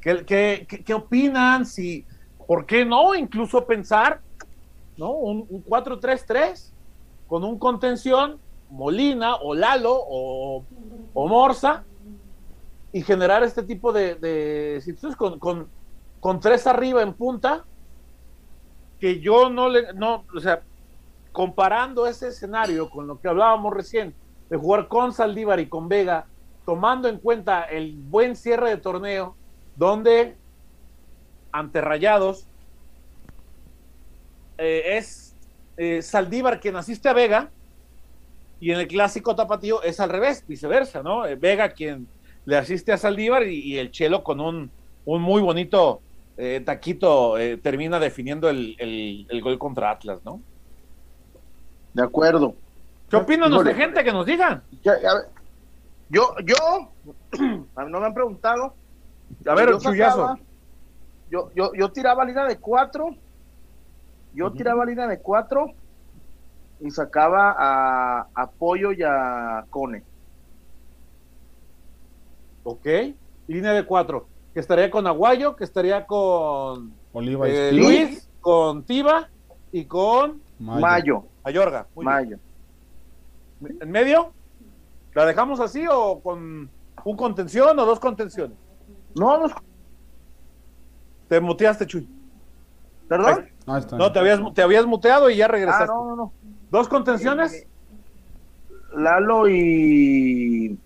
[0.00, 1.64] ¿qué, qué, qué, qué opinan?
[1.64, 2.04] Si,
[2.46, 3.14] ¿por qué no?
[3.14, 4.20] Incluso pensar,
[4.98, 5.12] ¿no?
[5.12, 6.72] Un, un 4-3-3
[7.26, 8.38] con un contención,
[8.70, 10.64] Molina o Lalo o,
[11.14, 11.84] o Morsa,
[12.92, 15.68] y generar este tipo de, situaciones con, con,
[16.20, 17.64] con, tres arriba en punta,
[18.98, 20.62] que yo no le, no, o sea,
[21.32, 24.14] comparando ese escenario con lo que hablábamos recién,
[24.48, 26.26] de jugar con Saldívar y con Vega,
[26.64, 29.36] tomando en cuenta el buen cierre de torneo,
[29.76, 30.36] donde
[31.52, 32.46] ante Rayados
[34.56, 35.36] eh, es
[35.76, 37.50] eh, Saldívar quien asiste a Vega,
[38.60, 41.26] y en el clásico tapatío es al revés, viceversa, ¿no?
[41.26, 42.08] Eh, Vega quien
[42.44, 44.70] le asiste a Saldívar y, y el Chelo con un,
[45.04, 46.00] un muy bonito
[46.36, 50.40] eh, taquito termina definiendo el, el, el gol contra Atlas, ¿no?
[51.94, 52.54] De acuerdo.
[53.10, 54.04] ¿Qué opinan nuestra gente?
[54.04, 54.62] Que nos digan.
[56.10, 56.90] Yo, yo,
[57.76, 58.74] no me han preguntado.
[59.46, 60.38] A ver, yo, sacaba,
[61.30, 63.14] yo, yo, yo tiraba línea de cuatro.
[64.34, 64.56] Yo uh -huh.
[64.56, 65.72] tiraba línea de cuatro
[66.80, 70.02] y sacaba a, a Pollo y a Cone.
[72.64, 72.86] Ok,
[73.46, 74.26] línea de cuatro.
[74.54, 79.28] Que estaría con Aguayo, que estaría con Oliva eh, Luis, con Tiba
[79.72, 80.80] y con Mayo.
[80.80, 81.24] Mayo.
[81.44, 81.86] Mayorga.
[81.94, 82.38] Mayo.
[83.60, 83.78] Bien.
[83.80, 84.32] ¿En medio?
[85.14, 86.70] ¿La dejamos así o con
[87.04, 88.56] un contención o dos contenciones?
[89.14, 89.54] No, no.
[91.28, 92.08] Te muteaste, Chuy.
[93.08, 93.48] ¿Perdón?
[93.66, 95.84] No, no te, habías, te habías muteado y ya regresaste.
[95.84, 96.32] Ah, no, no, no.
[96.70, 97.54] ¿Dos contenciones?
[97.54, 97.68] Eh,
[98.96, 100.78] Lalo y.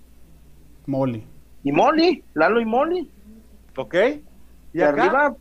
[0.86, 1.26] Molly.
[1.62, 2.24] Y Molly.
[2.34, 3.10] Lalo y Molly.
[3.76, 3.94] Ok.
[4.72, 5.02] ¿Y, y acá?
[5.02, 5.36] arriba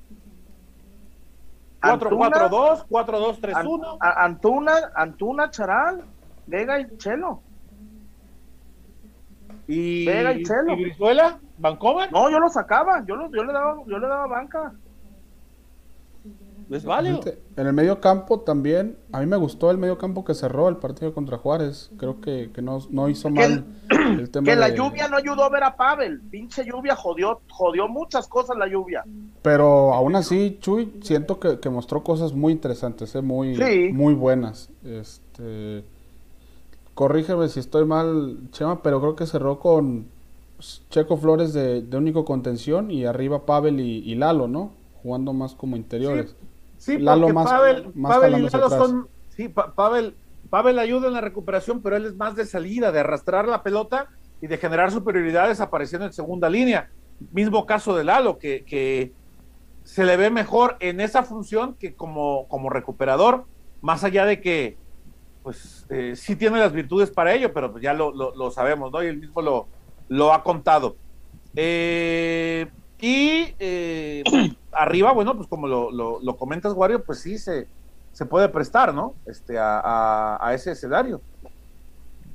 [1.81, 3.97] 4-4-2, 4-2-3-1.
[3.99, 6.03] Antuna, Antuna, Charal,
[6.45, 7.41] Vega y Chelo.
[9.67, 10.73] ¿Y, Vega y Chelo.
[10.73, 11.39] ¿y Brizuela?
[11.57, 12.11] ¿Vancomer?
[12.11, 14.73] No, yo lo sacaba, yo, lo, yo, le, daba, yo le daba banca.
[16.71, 17.19] Es válido.
[17.57, 20.77] En el medio campo también, a mí me gustó el medio campo que cerró el
[20.77, 21.91] partido contra Juárez.
[21.97, 23.65] Creo que, que no, no hizo Que mal
[24.19, 26.21] el tema Que la de- lluvia no ayudó a ver a Pavel.
[26.21, 29.03] Pinche lluvia jodió, jodió muchas cosas la lluvia.
[29.41, 33.89] Pero aún así, Chuy, siento que, que mostró cosas muy interesantes, eh, muy, Sí.
[33.91, 34.69] muy buenas.
[34.85, 35.83] Este,
[36.93, 40.05] corrígeme si estoy mal, Chema, pero creo que cerró con
[40.89, 44.71] Checo Flores de, de único contención y arriba Pavel y, y Lalo, ¿no?
[45.03, 46.35] Jugando más como interiores.
[46.39, 46.47] Sí,
[46.97, 49.07] Lalo porque más- Pavel, más Pavel y Lalo son.
[49.29, 50.15] Sí, Pa- Pavel,
[50.49, 54.07] Pavel ayuda en la recuperación, pero él es más de salida, de arrastrar la pelota
[54.41, 56.89] y de generar superioridades apareciendo en segunda línea.
[57.31, 59.11] Mismo caso de Lalo, que, que
[59.83, 63.45] se le ve mejor en esa función que como, como recuperador,
[63.81, 64.77] más allá de que,
[65.43, 68.91] pues, eh, sí tiene las virtudes para ello, pero pues ya lo, lo- lo sabemos,
[68.91, 69.03] ¿no?
[69.03, 69.67] Y él mismo lo,
[70.09, 70.95] lo ha contado.
[71.55, 72.67] Eh,
[72.99, 74.23] y eh,
[74.81, 77.67] arriba, bueno, pues como lo, lo, lo comentas, Wario, pues sí se,
[78.11, 79.13] se puede prestar, ¿no?
[79.25, 81.21] Este, a, a- a ese escenario.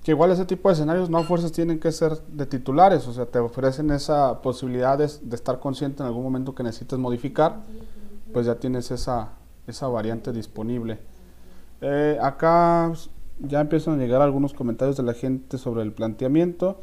[0.04, 3.12] Que igual ese tipo de escenarios no a fuerzas tienen que ser de titulares, o
[3.12, 7.56] sea, te ofrecen esa posibilidad de, de estar consciente en algún momento que necesites modificar,
[8.32, 9.30] pues ya tienes esa,
[9.66, 10.98] esa variante disponible.
[11.80, 12.92] Eh, acá
[13.40, 16.80] ya empiezan a llegar algunos comentarios de la gente sobre el planteamiento.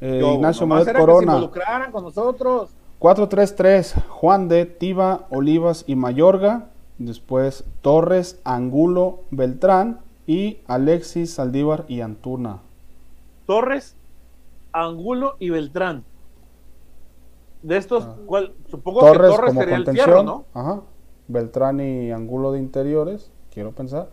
[0.00, 2.70] Eh, Yo, Ignacio que se Corona, involucraran con nosotros.
[3.02, 6.68] 4-3-3, Juan de, Tiva, Olivas y Mayorga.
[6.98, 12.60] Después Torres, Angulo, Beltrán y Alexis, Saldívar y Antuna.
[13.46, 13.96] Torres,
[14.72, 16.04] Angulo y Beltrán.
[17.62, 18.14] De estos, Ah.
[18.70, 20.04] Supongo Torres, que Torres como sería el contención.
[20.06, 20.44] fierro, ¿no?
[20.54, 20.82] Ajá.
[21.26, 24.10] Beltrán y Angulo de interiores, quiero pensar.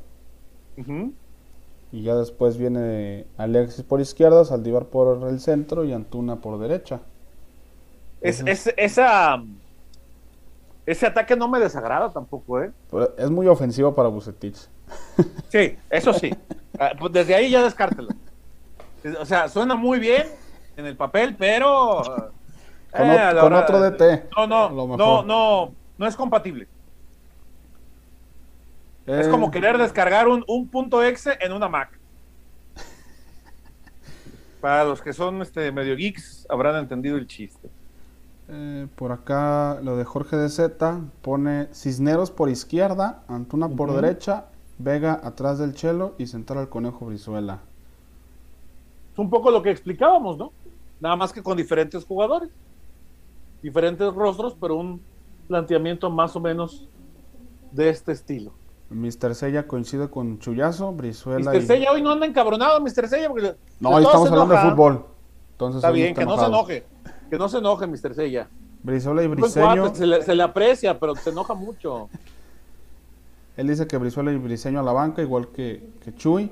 [1.92, 7.02] Y ya después viene Alexis por izquierda, Saldívar por el centro y Antuna por derecha.
[8.22, 8.44] Es,
[8.78, 9.42] esa,
[10.86, 12.72] ese ataque no me desagrada tampoco, ¿eh?
[12.92, 14.58] Pero es muy ofensivo para Bucetich.
[15.50, 16.36] Sí, eso sí.
[16.80, 18.10] Ah, pues desde ahí ya descártelo.
[19.20, 20.28] O sea, suena muy bien
[20.78, 22.02] en el papel, pero.
[22.92, 24.30] Con, eh, con hora- otro DT.
[24.36, 26.68] No, no, no, no, no es compatible.
[29.06, 31.92] Es Eh, como querer descargar un, un punto exe en una Mac.
[34.62, 37.70] Para los que son este, medio geeks, habrán entendido el chiste.
[38.52, 44.46] Eh, por acá lo de Jorge de Z pone Cisneros por izquierda, Antuna por derecha,
[44.80, 47.60] Vega atrás del Chelo y central al Conejo Brizuela.
[49.14, 50.52] Es un poco lo que explicábamos, ¿no?
[51.00, 52.50] Nada más que con diferentes jugadores.
[53.62, 55.02] Diferentes rostros, pero un
[55.48, 56.88] planteamiento más o menos
[57.72, 58.54] de este estilo.
[58.90, 59.36] Mr.
[59.36, 61.62] Sella coincide con Chuyazo, Brizuela Mr.
[61.62, 61.66] y...
[61.66, 63.08] Sella hoy no anda encabronado, Mr.
[63.08, 65.06] Sella, porque No, hoy estamos hablando de fútbol.
[65.52, 66.86] Entonces Está bien, está que no se enoje.
[67.30, 68.14] Que no se enoje, Mr.
[68.16, 68.50] Sella.
[68.82, 69.94] Brizuela y Briseño.
[69.94, 72.10] se, le, se le aprecia, pero se enoja mucho.
[73.58, 76.52] Él dice que Brizuela y Briseño a la banca, igual que, que Chuy.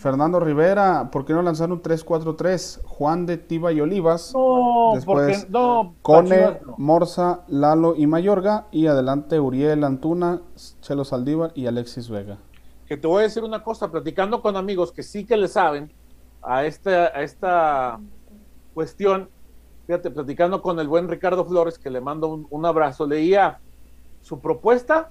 [0.00, 2.80] Fernando Rivera, ¿por qué no lanzar un 3-4-3?
[2.84, 4.32] Juan de Tiva y Olivas.
[4.32, 5.94] No, Después, porque no.
[6.00, 6.74] Cone, no.
[6.78, 8.66] Morza, Lalo y Mayorga.
[8.70, 10.40] Y adelante Uriel Antuna,
[10.80, 12.38] Chelo Saldívar y Alexis Vega.
[12.86, 15.92] Que te voy a decir una cosa, platicando con amigos que sí que le saben
[16.40, 18.00] a esta, a esta
[18.72, 19.28] cuestión,
[19.90, 23.58] fíjate, platicando con el buen Ricardo Flores, que le mando un, abrazo, leía
[24.20, 25.10] su propuesta,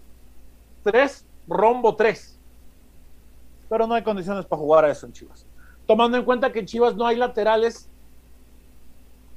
[0.84, 2.40] 3, rombo 3.
[3.68, 5.46] Pero no hay condiciones para jugar a eso en Chivas.
[5.86, 7.90] Tomando en cuenta que en Chivas no hay laterales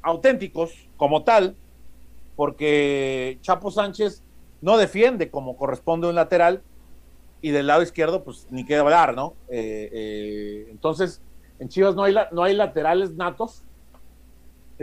[0.01, 1.57] auténticos como tal,
[2.37, 4.23] porque Chapo Sánchez
[4.61, 6.63] no defiende como corresponde un lateral
[7.41, 9.35] y del lado izquierdo pues ni qué hablar, ¿no?
[9.49, 11.21] Eh, eh, entonces,
[11.59, 13.65] en Chivas no hay, no hay laterales natos.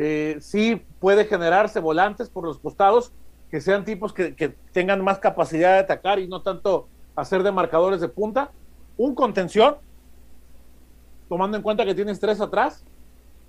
[0.02, 3.12] Eh, sí puede generarse volantes por los costados
[3.52, 6.88] que sean tipos que, que tengan más capacidad de atacar y no tanto
[7.18, 8.52] hacer de marcadores de punta.
[8.96, 9.76] Un contención,
[11.28, 12.86] tomando en cuenta que tienes tres atrás.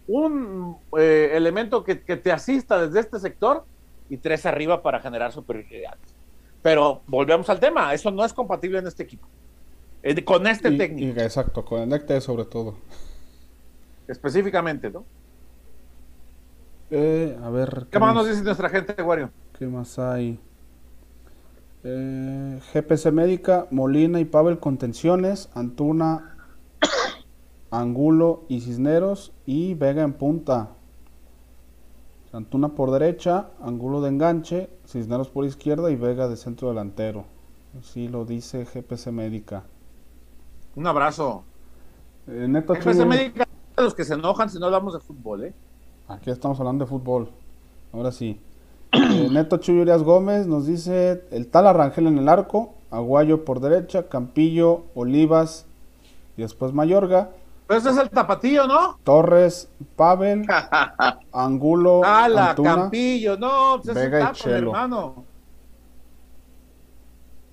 [0.09, 3.65] Un eh, elemento que, que te asista desde este sector
[4.09, 5.97] y tres arriba para generar superioridad.
[6.63, 9.29] Pero volvemos al tema, eso no es compatible en este equipo.
[10.03, 12.75] Eh, con este Y- técnico, y- exacto, con el DT sobre todo.
[14.09, 15.05] específicamente, ¿no?
[16.91, 17.87] Eh, a ver.
[17.91, 19.31] ¿Qué más nos dice nuestra gente, Wario?
[19.59, 20.41] ¿Qué más hay?
[21.85, 26.37] Eh, GPC Médica, Molina y Pavel Contenciones, Antuna,
[27.71, 30.71] Angulo y Cisneros y Vega en punta.
[32.33, 37.25] Antuna por derecha, Angulo de enganche, Cisneros por izquierda y Vega de centro delantero.
[37.79, 39.65] Así lo dice GPC Médica.
[40.75, 41.45] Un abrazo.
[42.27, 45.55] Eh, Neto GPC Médica, los que se enojan si no hablamos de fútbol, ¿eh?
[46.11, 47.31] Aquí estamos hablando de fútbol.
[47.93, 48.41] Ahora sí.
[48.93, 53.61] Eh, Neto Chuyo Urias Gómez nos dice el tal Arrangel en el arco, Aguayo por
[53.61, 55.67] derecha, Campillo, Olivas
[56.37, 57.31] y después Mayorga.
[57.69, 58.99] Pero ese es el tapatillo, ¿no?
[59.05, 60.45] Torres, Pavel,
[61.33, 62.75] Angulo, ¡Hala, Antuna.
[62.75, 63.37] Campillo!
[63.37, 64.57] No, pues Vega y tapa, mi Chelo.
[64.71, 65.25] hermano.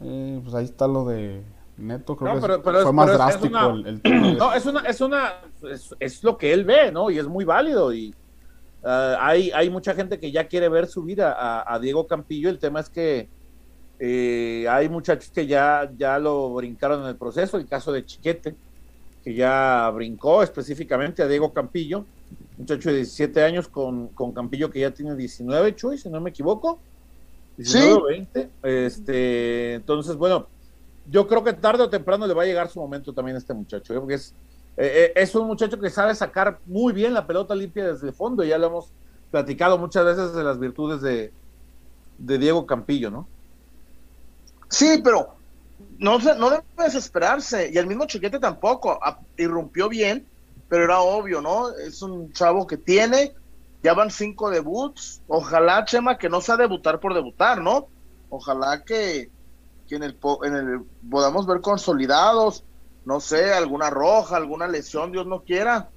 [0.01, 1.43] Eh, pues ahí está lo de
[1.77, 4.65] Neto, creo No, que pero- es- fue más es- drástico una- el, el No, es
[4.65, 5.33] una, es una,
[5.71, 7.11] es, es lo que él ve, ¿no?
[7.11, 7.93] Y es muy válido.
[7.93, 8.15] Y
[8.87, 12.49] ah, hay, hay mucha gente que ya quiere ver subir a, a- a Diego Campillo.
[12.49, 13.29] El tema es que
[13.99, 17.57] eh, hay muchachos que ya, ya lo brincaron en el proceso.
[17.57, 18.55] El caso de Chiquete,
[19.23, 22.05] que ya brincó específicamente a Diego Campillo,
[22.57, 26.29] muchacho de 17 años con, con Campillo que ya tiene 19, Chuy, si no me
[26.31, 26.79] equivoco.
[27.57, 28.49] 19 o 20.
[28.63, 30.47] Este, entonces, bueno,
[31.09, 33.53] yo creo que tarde o temprano le va a llegar su momento también a este
[33.53, 33.99] muchacho, ¿eh?
[33.99, 34.33] porque es,
[34.77, 38.13] eh, eh, es un muchacho que sabe sacar muy bien la pelota limpia desde el
[38.13, 38.91] fondo, ya lo hemos
[39.31, 41.31] platicado muchas veces de las virtudes de,
[42.19, 43.27] Diego Campillo, ¿no?
[44.69, 45.35] Sí, pero
[45.97, 47.71] no, no debe desesperarse.
[47.73, 48.99] Y el mismo Chiquete tampoco.
[49.37, 50.25] irrumpió bien,
[50.69, 51.69] pero era obvio, ¿no?
[51.69, 53.33] Es un chavo que tiene,
[53.83, 55.21] ya van cinco debuts.
[55.27, 57.87] Ojalá, Chema, que no sea debutar por debutar, ¿no?
[58.29, 59.29] Ojalá que,
[59.89, 62.63] en, el, en el podamos ver consolidados,
[63.07, 65.87] no sé, alguna roja, alguna lesión, Dios no quiera.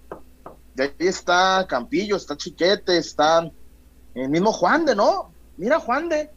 [0.77, 3.51] De ahí está Campillo, está Chiquete, está
[4.15, 5.33] el mismo Juan de, ¿no?
[5.57, 6.31] Mira Juan de.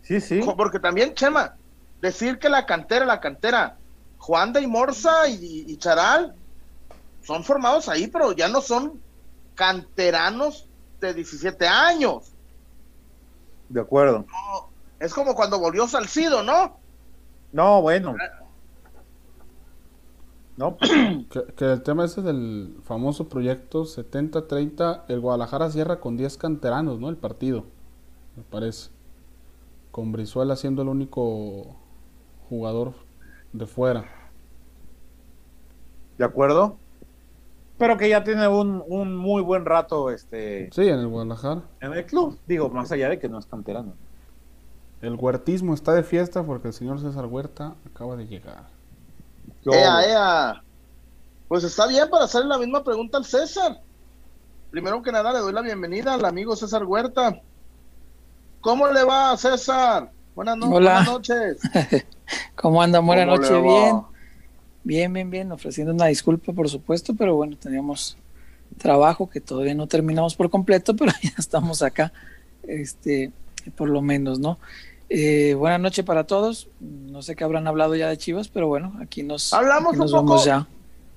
[0.00, 0.40] Sí, sí.
[0.56, 1.54] Porque también, Chema,
[2.00, 3.76] decir que la cantera, la cantera,
[4.16, 6.34] Juan de y Morza y, y Charal
[7.22, 9.02] son formados ahí, pero ya no son
[9.54, 10.66] canteranos
[10.98, 12.32] de 17 años.
[13.68, 14.24] De acuerdo.
[14.98, 16.78] Es como cuando volvió Salcido, ¿no?
[17.52, 18.14] No, bueno.
[20.56, 20.90] No, pues,
[21.30, 26.98] Que, que el tema ese del famoso proyecto 70-30, el Guadalajara cierra con 10 canteranos,
[27.00, 27.08] ¿no?
[27.08, 27.64] El partido,
[28.36, 28.90] me parece.
[29.90, 31.76] Con Brizuela siendo el único
[32.48, 32.94] jugador
[33.52, 34.04] de fuera.
[36.18, 36.80] de acuerdo.
[37.78, 41.62] Pero que ya tiene un, un muy buen rato este, Sí, en el Guadalajara.
[41.80, 42.38] en el club.
[42.46, 43.98] Digo, más allá de que no es canterano.
[45.00, 48.75] El huertismo está de fiesta porque el señor César Huerta acaba de llegar.
[49.74, 50.62] Ea, ea.
[51.48, 53.80] Pues está bien para hacerle la misma pregunta al César.
[54.70, 57.40] Primero que nada, le doy la bienvenida al amigo César Huerta.
[58.60, 60.10] ¿Cómo le va, César?
[60.34, 60.90] Buenas, no- Hola.
[60.94, 61.58] buenas noches.
[62.56, 63.06] ¿Cómo andan?
[63.06, 64.02] Buenas ¿Cómo noches, bien.
[64.82, 65.52] Bien, bien, bien.
[65.52, 68.16] Ofreciendo una disculpa, por supuesto, pero bueno, teníamos
[68.78, 72.12] trabajo que todavía no terminamos por completo, pero ya estamos acá,
[72.64, 73.30] este,
[73.76, 74.58] por lo menos, ¿no?
[75.08, 76.68] Eh, buenas noches para todos.
[76.80, 80.06] No sé qué habrán hablado ya de Chivas, pero bueno, aquí nos, Hablamos aquí un
[80.06, 80.66] poco- vamos ya.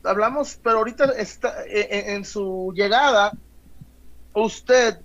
[0.04, 3.32] hablamos, pero ahorita está eh, en, en su llegada,
[4.34, 5.00] usted,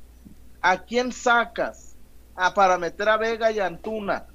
[0.61, 1.95] ¿a quién sacas
[2.37, 4.27] a para meter a Vega y a Antuna?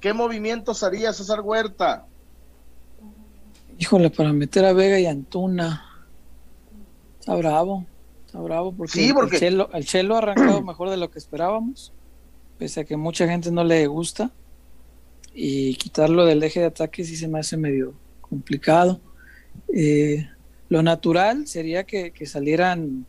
[0.00, 2.04] ¿Qué movimientos haría César Huerta?
[3.78, 5.84] Híjole, para meter a Vega y Antuna.
[7.20, 7.84] Está bravo,
[8.26, 11.18] está bravo porque, Sí, porque- El, Chelo, el Chelo ha arrancado mejor de lo que
[11.18, 11.92] esperábamos,
[12.58, 14.30] pese a que mucha gente no le gusta.
[15.34, 19.00] Y quitarlo del eje de ataque sí se me hace medio complicado.
[19.74, 20.26] Eh,
[20.68, 23.04] lo natural sería que, que salieran,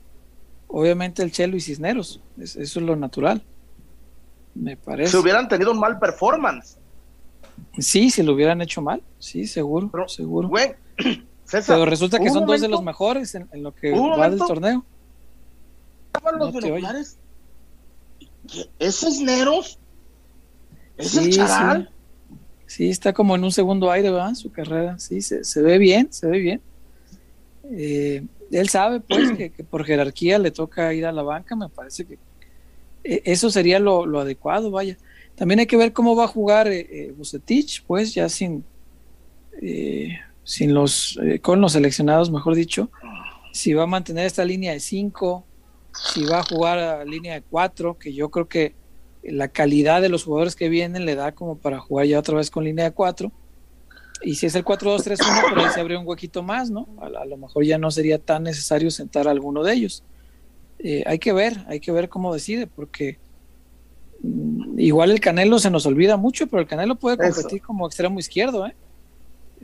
[0.67, 2.19] obviamente, el Chelo y Cisneros.
[2.37, 3.43] Es- eso es lo natural.
[4.55, 5.11] Me parece.
[5.11, 6.77] Si hubieran tenido un mal performance.
[7.79, 10.47] Sí, si lo hubieran hecho mal, sí, seguro, Pero, seguro.
[10.49, 10.75] Güey,
[11.45, 14.39] César, Pero resulta que son dos de los mejores en, en lo que va del
[14.39, 14.83] torneo.
[16.13, 16.59] estaban los no.
[18.79, 19.79] ¿Es Cisneros?
[20.97, 21.89] ¿Es Sí, el Charal?
[22.65, 24.33] Sí, está como en un segundo aire, ¿verdad?
[24.35, 26.61] Su carrera, sí, se, se ve bien, se ve bien.
[27.71, 31.69] Eh, él sabe, pues, que, que por jerarquía le toca ir a la banca, me
[31.69, 32.17] parece que
[33.03, 34.97] eh, eso sería lo, lo adecuado, vaya.
[35.35, 38.65] También hay que ver cómo va a jugar eh, eh, Vucetich, pues, ya sin,
[40.43, 42.89] sin los, con los seleccionados, mejor dicho,
[43.53, 45.45] si va a mantener esta línea de 5,
[46.05, 48.75] si va a jugar a línea de 4, que yo creo que
[49.23, 52.49] la calidad de los jugadores que vienen le da como para jugar ya otra vez
[52.49, 53.31] con línea de 4.
[54.21, 56.87] Y si es el 4-2-3-1, por ahí se abre un huequito más, ¿no?
[56.99, 60.03] A, a lo mejor ya no sería tan necesario sentar a alguno de ellos.
[60.79, 63.19] Eh, hay que ver, hay que ver cómo decide, porque
[64.21, 67.35] mm, igual el Canelo se nos olvida mucho, pero el Canelo puede Eso.
[67.41, 68.75] competir como extremo izquierdo, ¿eh?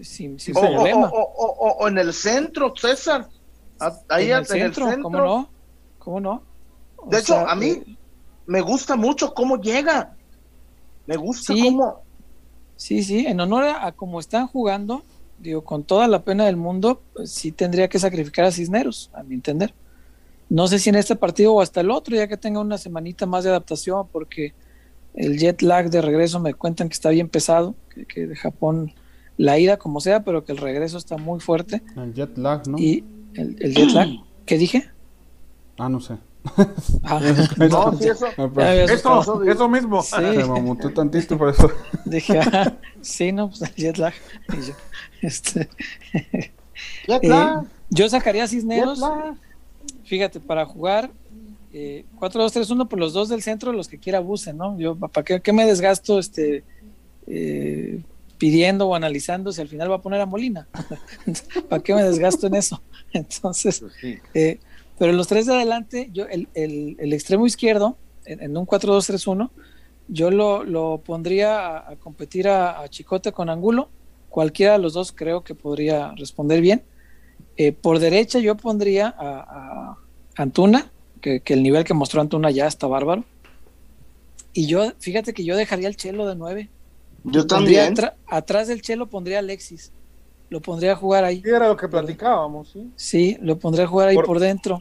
[0.01, 1.09] Sin, sin O, problema.
[1.09, 3.27] o- o- o- o en el centro, César.
[4.09, 5.52] Ahí en en el centro, ¿cómo no?
[6.03, 6.43] ¿Cómo no?
[6.97, 7.97] O De hecho, sea, a mí eh,
[8.45, 10.15] me gusta mucho cómo llega.
[11.05, 11.61] Me gusta Sí.
[11.63, 12.01] cómo.
[12.75, 15.03] Sí, sí, en honor a, a cómo están jugando,
[15.39, 19.23] digo, con toda la pena del mundo, pues, sí tendría que sacrificar a Cisneros, a
[19.23, 19.73] mi entender.
[20.49, 23.25] No sé si en este partido o hasta el otro, ya que tenga una semanita
[23.25, 24.53] más de adaptación, porque
[25.13, 28.93] el jet lag de regreso me cuentan que está bien pesado, que, que de Japón
[29.37, 31.81] la ida como sea, pero que el regreso está muy fuerte.
[31.95, 32.77] El jet lag, ¿no?
[32.77, 33.03] Y
[33.35, 34.09] el, el jet lag,
[34.45, 34.89] ¿qué dije?
[35.77, 36.17] Ah, no sé.
[37.03, 37.19] Ah,
[37.69, 38.27] No, sí, eso.
[38.27, 40.01] Eso, eso mismo.
[40.01, 41.71] Sí, Se mamutó tantito por eso.
[42.05, 44.13] dije, ah, sí, no, pues el jet lag.
[44.49, 44.73] Y yo,
[45.21, 45.69] este,
[47.07, 47.63] Ya eh, está.
[47.89, 49.01] yo sacaría a Cisneros,
[50.05, 51.11] fíjate, para jugar
[51.71, 54.77] eh, 4-2-3-1 por los dos del centro, los que quiera abusen, ¿no?
[54.77, 56.63] Yo, ¿para qué, qué me desgasto este,
[57.27, 58.01] eh,
[58.37, 60.67] pidiendo o analizando si al final va a poner a Molina?
[61.69, 62.81] ¿Para qué me desgasto en eso?
[63.13, 64.17] Entonces, Pues sí.
[64.33, 64.59] eh,
[64.97, 69.49] pero los tres de adelante, yo el, el- el extremo izquierdo, en, en un 4-2-3-1,
[70.07, 73.89] yo lo, lo pondría a, a competir a, a Chicote con Angulo.
[74.29, 76.83] Cualquiera de los dos creo que podría responder bien.
[77.57, 79.97] Eh, por derecha yo pondría a, a
[80.35, 80.91] Antuna,
[81.21, 83.23] que, que el nivel que mostró Antuna ya está bárbaro.
[84.53, 86.69] Y yo, fíjate que yo dejaría el Chelo de 9.
[87.25, 87.93] Yo también.
[88.27, 89.91] atrás del Chelo pondría a Alexis.
[90.53, 91.41] Lo pondría a jugar ahí.
[91.41, 92.91] Sí, era lo que platicábamos, sí.
[92.95, 94.79] Sí, lo pondría a jugar ahí Por- por, dentro.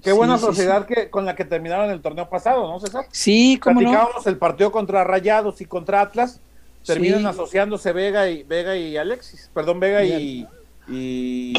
[0.00, 3.06] Qué Sí, buena sí, sociedad que con la que terminaron el torneo pasado, ¿no, César?
[3.10, 3.88] Sí, cómo no.
[3.90, 6.38] Platicábamos el partido contra Rayados y contra Atlas.
[6.86, 7.26] Terminan Sí.
[7.26, 9.50] asociándose Vega y Vega y Alexis.
[9.52, 10.46] Perdón, Vega y,
[10.88, 11.52] y.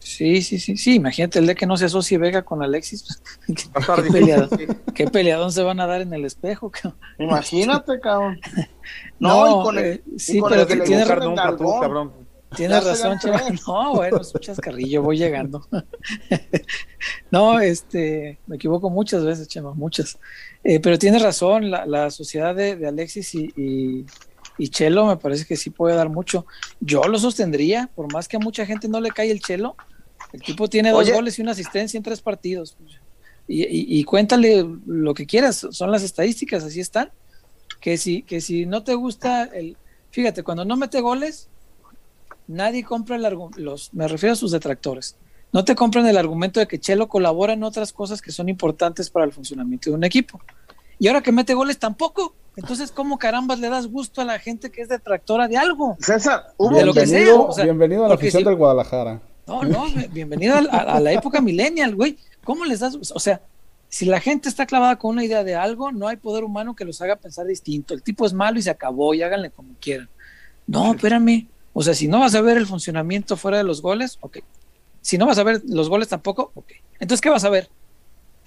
[0.00, 0.96] Sí, sí, sí, sí.
[0.96, 3.22] Imagínate el de que no se asocie Vega con Alexis.
[3.48, 4.48] Estar Qué peleado.
[4.54, 4.66] sí.
[4.94, 6.70] ¿Qué peleadón se van a dar en el espejo?
[6.70, 6.98] cabrón?
[7.18, 8.38] Imagínate, cabrón.
[9.18, 11.80] No, No, y con el- eh, y sí, con pero el que que tú, Nalgón.
[11.80, 12.12] cabrón.
[12.54, 13.42] Tienes razón, tres.
[13.66, 15.66] No, bueno, es un chascarrillo, voy llegando.
[17.30, 20.18] no, este, me equivoco muchas veces, Chema, muchas.
[20.62, 24.06] Eh, pero tienes razón, la, la sociedad de, de Alexis y, y,
[24.58, 26.46] y Chelo me parece que sí puede dar mucho.
[26.80, 29.76] Yo lo sostendría, por más que a mucha gente no le cae el Chelo.
[30.32, 32.76] El tipo tiene dos goles y una asistencia en tres partidos.
[33.46, 37.10] Y, y- y cuéntale lo que quieras, son las estadísticas, así están.
[37.80, 39.76] Que si, que si no te gusta el.
[40.10, 41.48] Fíjate, cuando no mete goles,
[42.46, 43.60] nadie compra el argumento.
[43.60, 45.16] Los, me refiero a sus detractores.
[45.52, 49.08] No te compran el argumento de que Chelo colabora en otras cosas que son importantes
[49.10, 50.40] para el funcionamiento de un equipo.
[50.98, 52.34] Y ahora que mete goles tampoco.
[52.56, 55.96] Entonces, ¿cómo carambas le das gusto a la gente que es detractora de algo?
[56.00, 58.56] César, hubo De lo que sea, Bienvenido, o sea, bienvenido a la afición si- del
[58.56, 59.20] Guadalajara.
[59.46, 62.16] No, no, bienvenido a, a- a la época millennial, güey.
[62.44, 62.96] ¿Cómo les das?
[63.12, 63.40] O sea,
[63.88, 66.84] si la gente está clavada con una idea de algo, no hay poder humano que
[66.84, 67.92] los haga pensar distinto.
[67.94, 70.08] El tipo es malo y se acabó y háganle como quieran.
[70.66, 71.46] No, espérame.
[71.74, 74.38] O sea, si no vas a ver el funcionamiento fuera de los goles, ok.
[75.02, 76.72] Si no vas a ver los goles tampoco, ok.
[77.00, 77.68] Entonces, ¿qué vas a ver?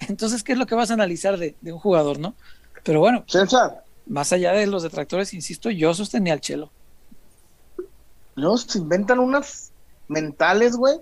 [0.00, 2.34] Entonces, ¿qué es lo que vas a analizar de, de un jugador, no?
[2.84, 6.70] Pero bueno, César, más allá de los detractores, insisto, yo sostenía al Chelo.
[8.34, 9.72] luego se inventan unas
[10.08, 10.98] mentales, güey.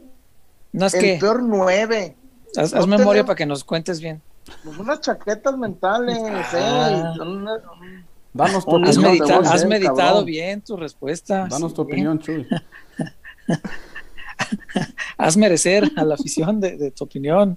[0.72, 2.16] No es El que peor nueve.
[2.56, 4.20] haz, no haz memoria para que nos cuentes bien.
[4.64, 7.12] Pues unas chaquetas mentales, Ah.
[7.12, 7.16] eh.
[7.16, 7.60] Son una-
[8.36, 9.02] Danos tu Has, opinión.
[9.12, 10.24] medita- voy a has meditado cabrón.
[10.26, 11.46] bien tu respuesta.
[11.48, 12.46] Danos tu opinión, Chuy.
[15.18, 17.56] Haz merecer a la afición de, de tu opinión.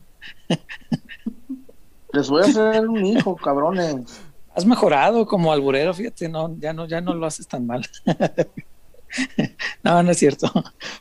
[2.13, 4.21] Les voy a hacer un hijo, cabrones.
[4.55, 7.85] Has mejorado como alburero, fíjate, no, ya no, ya no lo haces tan mal.
[9.83, 10.51] no, no es cierto.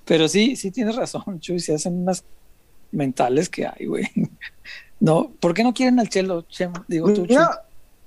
[0.04, 2.24] Pero sí, sí tienes razón, Chuy, se hacen unas
[2.92, 4.06] mentales que hay, güey.
[5.00, 6.84] No, ¿por qué no quieren al Chelo, Chema?
[6.88, 7.28] Digo tú, Chuy.
[7.28, 7.62] Mira,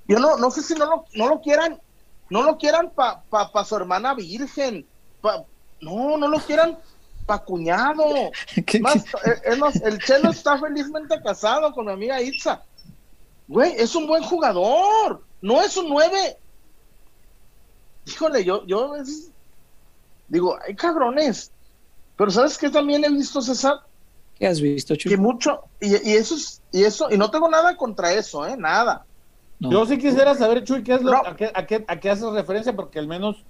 [0.08, 1.80] yo no, no sé si no lo, no lo quieran,
[2.30, 4.86] no lo quieran para pa, pa su hermana virgen.
[5.20, 5.44] pa-
[5.80, 6.78] no, no lo quieran
[7.26, 8.04] pa cuñado.
[8.66, 9.30] ¿Qué- Más, qué?
[9.30, 12.62] eh, es más, el Chelo está felizmente casado con mi amiga Itza.
[13.48, 15.22] Güey, es un buen jugador.
[15.40, 16.38] No es un nueve.
[18.06, 18.94] Híjole, yo, yo
[20.28, 21.52] digo, ay cabrones.
[22.16, 23.80] Pero ¿sabes qué también he visto, César?
[24.38, 25.10] ¿Qué has visto, Chuy?
[25.12, 28.56] Que mucho, y, y eso es, y eso, y no tengo nada contra eso, eh,
[28.56, 29.04] nada.
[29.62, 29.70] No.
[29.70, 31.22] Yo sí quisiera saber, Chuy, ¿qué es lo, No.
[31.24, 32.74] a, qué, a, qué, a qué haces referencia?
[32.74, 33.44] Porque al menos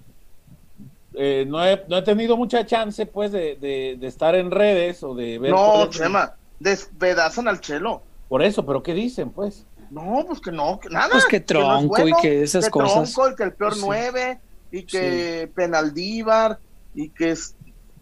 [1.14, 5.02] eh, no, he, no he tenido mucha chance, pues, de, de, de estar en redes
[5.02, 5.50] o de ver.
[5.52, 5.88] No.
[5.88, 8.02] Chema, despedazan al Chelo.
[8.28, 9.64] Por eso, pero ¿qué dicen, pues?
[9.90, 11.08] No, pues que no, que nada.
[11.12, 13.12] Pues que no es tronco y que esas que cosas.
[13.12, 13.80] Tronco, y que el peor sí.
[13.82, 14.40] nueve,
[14.70, 16.58] y que Penaldívar,
[16.94, 17.54] y que es.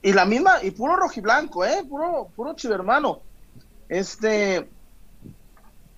[0.02, 1.84] Y la misma, y puro rojiblanco, ¿eh?
[1.88, 3.20] Puro, puro chivermano.
[3.88, 4.68] Este.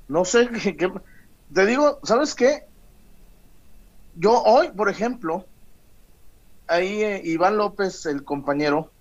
[0.08, 0.92] No sé, qué, qué-
[1.54, 2.62] te digo, ¿sabes qué?
[4.14, 5.46] Yo hoy, por ejemplo,
[6.68, 8.92] ahí eh, Iván López, el compañero,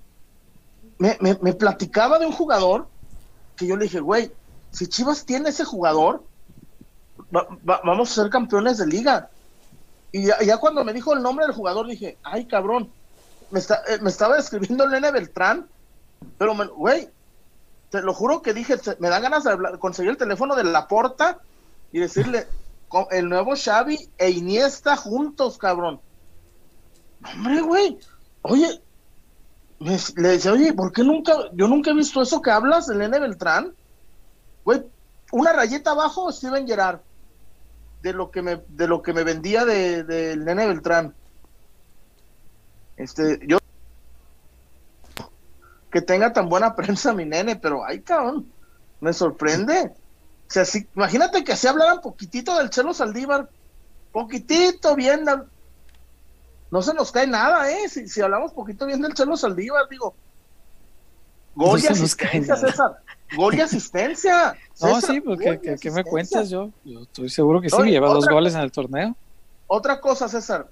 [0.99, 2.89] me, me, me platicaba de un jugador
[3.56, 4.32] que yo le dije, güey,
[4.72, 6.28] si Chivas tiene ese jugador,
[7.36, 9.32] va- va- vamos a ser campeones de liga.
[10.12, 12.93] Y ya, ya cuando me dijo el nombre del jugador dije, ay cabrón,
[13.49, 15.70] me, está, eh, me estaba escribiendo el nene Beltrán,
[16.38, 17.10] pero, güey,
[17.89, 20.88] te lo juro que dije, me da ganas de hablar- conseguir el teléfono de la
[20.88, 21.41] porta
[21.92, 22.48] y decirle,
[23.12, 26.02] el nuevo Xavi e Iniesta juntos, cabrón.
[27.24, 28.00] Hombre, güey,
[28.42, 28.82] oye,
[29.80, 33.00] me- le decía, oye, ¿por qué nunca, yo nunca he visto eso que hablas del
[33.00, 33.74] nene Beltrán?
[34.66, 34.84] Güey,
[35.32, 37.00] una rayeta abajo, Steven Gerrard,
[38.02, 41.16] de lo que me, de lo que me vendía de- del nene Beltrán.
[42.98, 43.58] Este, yo
[45.92, 48.52] que tenga tan buena prensa mi nene, pero ay cabrón,
[49.00, 49.94] me sorprende.
[50.52, 53.47] O sea, si, imagínate que así hablaran poquitito del Chelo Saldívar,
[54.12, 55.24] poquitito bien,
[56.70, 60.14] no se nos cae nada, eh, si, si hablamos poquito bien del Chelo Saldívar, digo,
[61.56, 62.58] gol No y asistencia.
[62.58, 62.97] César,
[63.38, 64.54] gol y asistencia.
[64.82, 66.70] No, sí, porque ¿qué, qué me cuentas yo?
[66.84, 69.16] Yo estoy seguro que sí, No, lleva dos otra goles en el torneo.
[69.68, 70.68] Otra cosa, César,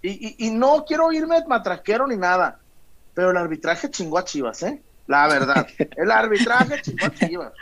[0.00, 2.58] y, y, y no quiero irme matraquero ni nada,
[3.12, 4.80] pero el arbitraje chingó a Chivas, ¿eh?
[5.08, 7.52] La verdad, el arbitraje chingó a Chivas.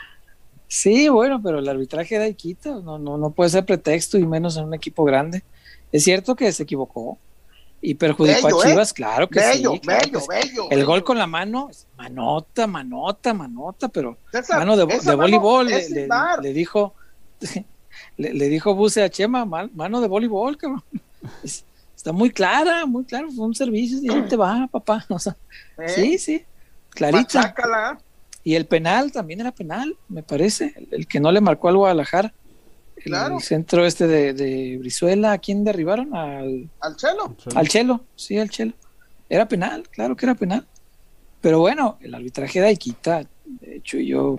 [0.72, 4.24] Sí, bueno, pero el arbitraje da y quita, no, no, no puede ser pretexto y
[4.24, 5.42] menos en un equipo grande.
[5.90, 7.18] Es cierto que se equivocó
[7.80, 8.70] y perjudicó Bello, a ¿eh?
[8.70, 9.80] Chivas, claro que bello, sí.
[9.80, 10.70] claro bello, bello.
[10.70, 14.16] El gol con la mano, manota, manota, manota, pero
[14.48, 16.94] mano de, de mano voleibol, le, dijo,
[18.16, 20.84] le, le dijo Buse a Chema, "Man- mano de voleibol, cabrón.
[21.42, 21.64] Es-
[21.96, 25.04] está muy clara, muy claro, fue un servicio y ahí te va, papá.
[25.10, 25.36] O sea,
[25.78, 25.88] ¿eh?
[25.88, 26.44] sí, sí,
[26.90, 27.52] clarita.
[28.43, 31.76] Y el penal también era penal, me parece, el, el que no le marcó al
[31.76, 32.32] Guadalajara.
[32.97, 33.41] El Claro.
[33.41, 36.14] centro este de, de Brizuela, ¿a quién derribaron?
[36.14, 37.34] Al, al Chelo.
[37.55, 38.72] al Chelo, sí, al Chelo.
[39.28, 40.66] Era penal, claro que era penal.
[41.41, 43.26] Pero bueno, el arbitraje da y quita.
[43.47, 44.38] De hecho, yo,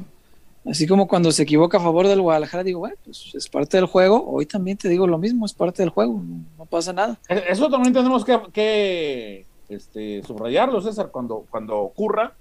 [0.66, 3.88] así como cuando se equivoca a favor del Guadalajara, digo, bueno, pues es parte del
[3.88, 4.24] juego.
[4.28, 7.20] Hoy también te digo lo mismo, es parte del juego, no, no pasa nada.
[7.30, 12.36] Eh, Eso también tenemos que, que, este, subrayarlo, César, cuando, cuando ocurra,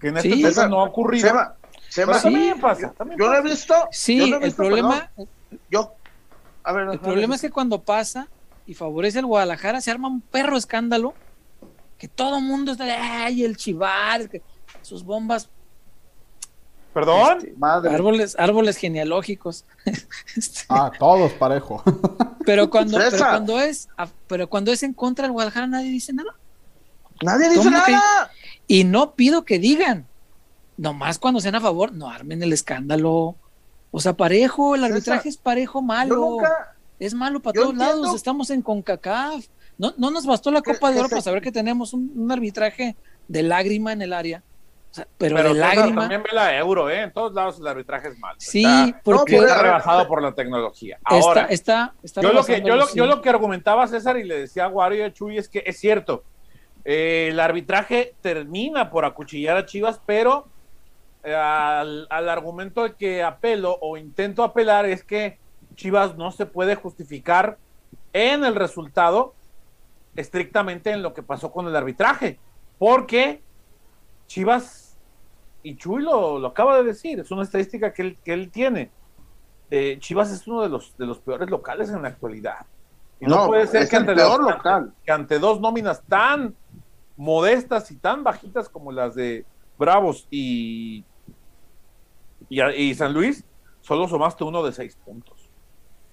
[0.00, 0.42] que en este Sí.
[0.42, 1.30] tema no ha ocurrido.
[1.94, 2.52] Pero Sí.
[2.60, 3.74] pasa, también yo no he visto.
[3.90, 5.28] Sí, yo no he el problema, perdón,
[5.70, 5.92] yo.
[6.64, 8.28] A ver, El problema es que cuando pasa
[8.66, 11.14] y favorece al Guadalajara, se arma un perro escándalo
[11.96, 14.42] que todo el mundo está de, ay, el chivar, que
[14.82, 15.48] sus bombas,
[16.92, 17.38] ¿Perdón?
[17.38, 17.94] este, Madre.
[17.94, 19.64] árboles, árboles genealógicos.
[20.36, 21.82] Este, Ah, todos parejo.
[22.44, 23.30] pero cuando, pero César.
[23.30, 23.88] cuando es,
[24.26, 26.34] pero cuando es en contra del Guadalajara, nadie dice nada.
[27.22, 28.30] Nadie dice ¿Cómo que- nada.
[28.66, 30.06] Y no pido que digan,
[30.76, 33.36] nomás cuando sean a favor, no armen el escándalo.
[33.90, 36.16] O sea, parejo, el arbitraje es parejo malo.
[36.16, 36.74] nunca.
[36.98, 39.44] Es malo para todos entiendo- lados, estamos en CONCACAF.
[39.78, 42.96] No, no nos bastó la Copa de Oro para saber que tenemos un, un arbitraje
[43.28, 44.42] de lágrima en el área.
[44.90, 46.00] O sea, pero, Pero de lágrima.
[46.02, 47.02] también ve la euro, ¿eh?
[47.02, 48.36] En todos lados el arbitraje es malo.
[48.40, 50.96] Sí, Está- porque está rebasado por la tecnología.
[50.96, 54.24] está, Ahora, está, está yo lo, que, yo, lo, yo lo que argumentaba César y
[54.24, 56.24] le decía a Wario y a Chuy es que es cierto.
[56.88, 60.46] Eh, el arbitraje termina por acuchillar a Chivas, pero
[61.24, 65.38] eh, al, al argumento de que apelo o intento apelar es que
[65.74, 67.58] Chivas no se puede justificar
[68.12, 69.34] en el resultado
[70.14, 72.38] estrictamente en lo que pasó con el arbitraje,
[72.78, 73.42] porque
[74.28, 74.96] Chivas,
[75.64, 78.90] y Chuy lo, lo acaba de decir, es una estadística que él, que él tiene.
[79.70, 82.64] Eh, Chivas es uno de los, de los peores locales en la actualidad.
[83.18, 84.92] Y no, No, puede ser es que el ante, peor dos, local.
[85.04, 86.54] que ante dos nóminas tan
[87.16, 89.44] modestas y tan bajitas como las de
[89.78, 91.04] Bravos y,
[92.48, 93.44] y, y San Luis,
[93.80, 95.48] solo sumaste uno de seis puntos.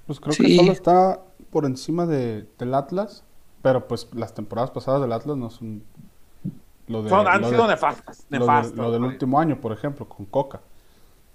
[0.07, 0.43] Pues creo Sí.
[0.43, 3.23] que solo está por encima de, del Atlas,
[3.61, 5.83] pero pues las temporadas pasadas del Atlas no son
[6.87, 8.25] lo de, Son- han lo sido de- nefastas.
[8.29, 10.61] lo de- nefastas, lo del último año, por ejemplo, con Coca.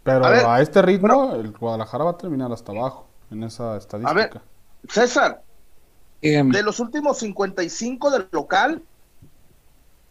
[0.03, 4.43] Pero A este ritmo, el Guadalajara va a terminar hasta abajo en esa estadística.
[4.89, 5.43] César,
[6.23, 6.57] Dígame.
[6.57, 8.83] de los últimos 55 del local,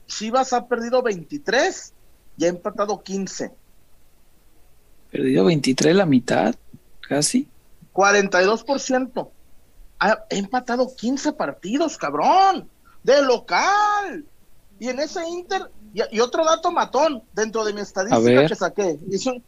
[0.08, 1.94] Chivas ha perdido 23
[2.38, 3.52] y ha empatado 15.
[5.12, 6.56] Perdido 23 la mitad,
[7.08, 7.48] casi.
[7.94, 9.30] 42%.
[10.00, 12.70] Ha empatado 15 partidos, cabrón.
[13.04, 14.26] De local.
[14.80, 19.00] Y en ese Inter, y, y otro dato matón dentro de mi estadística que saqué.
[19.28, 19.44] un-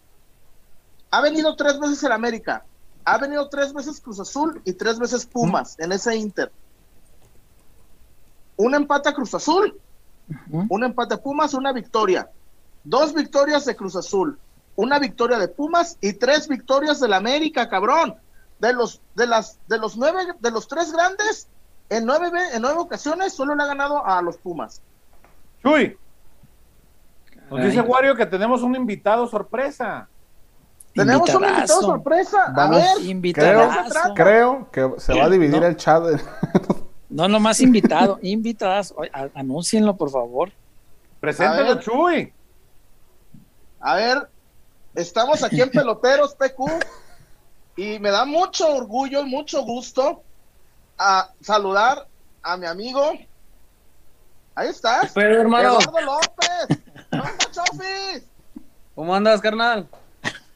[1.12, 2.66] ha venido tres veces el América.
[3.05, 6.51] Ha venido tres veces Cruz Azul y tres veces Pumas en ese Inter.
[8.57, 9.80] Un empate a Cruz Azul,
[10.69, 12.30] Un empate a Pumas, una victoria.
[12.84, 14.38] Dos victorias de Cruz Azul,
[14.75, 18.15] una victoria de Pumas y tres victorias del América, cabrón.
[18.59, 21.47] De los, de las, de los nueve, de los tres grandes,
[21.89, 24.82] en nueve, ve- en nueve ocasiones solo le ha ganado a los Pumas.
[25.63, 25.97] Chuy,
[27.49, 30.07] nos dice Wario que tenemos un invitado sorpresa.
[30.93, 32.53] Tenemos un invitado sorpresa.
[32.55, 32.77] Vamos.
[32.77, 33.05] A ver,
[33.89, 34.13] trata?
[34.13, 35.67] Creo que se va a dividir No.
[35.67, 36.03] el chat.
[37.10, 38.93] No, nomás invitado, invitadas.
[39.34, 40.51] Anúncienlo, por favor.
[41.20, 42.32] Preséntalo, Chuy.
[43.82, 44.30] A ver,
[44.95, 46.64] estamos aquí en Peloteros PQ
[47.78, 50.22] y me da mucho orgullo y mucho gusto
[50.97, 52.07] a saludar
[52.43, 53.12] a mi amigo.
[54.55, 55.12] Ahí estás.
[55.14, 55.80] Pero, hermano.
[55.80, 56.80] Eduardo López.
[57.10, 57.84] ¿Cómo
[58.95, 59.88] ¿Cómo andas, carnal?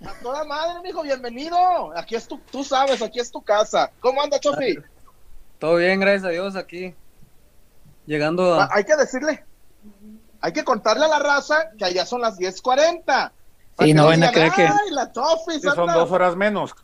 [0.05, 1.97] A toda madre, mijo, bienvenido.
[1.97, 3.89] Aquí es tu, tú sabes, aquí es tu casa.
[4.01, 4.77] ¿Cómo anda, Chofi?
[5.63, 6.93] Todo bien, gracias a Dios, aquí.
[8.05, 8.65] Llegando a...
[8.65, 9.45] Ah, hay que decirle,
[10.41, 13.31] hay que contarle a la raza que allá son las 10.40.
[13.79, 14.67] Y no van a creer que...
[14.91, 16.75] la sí, son dos horas menos.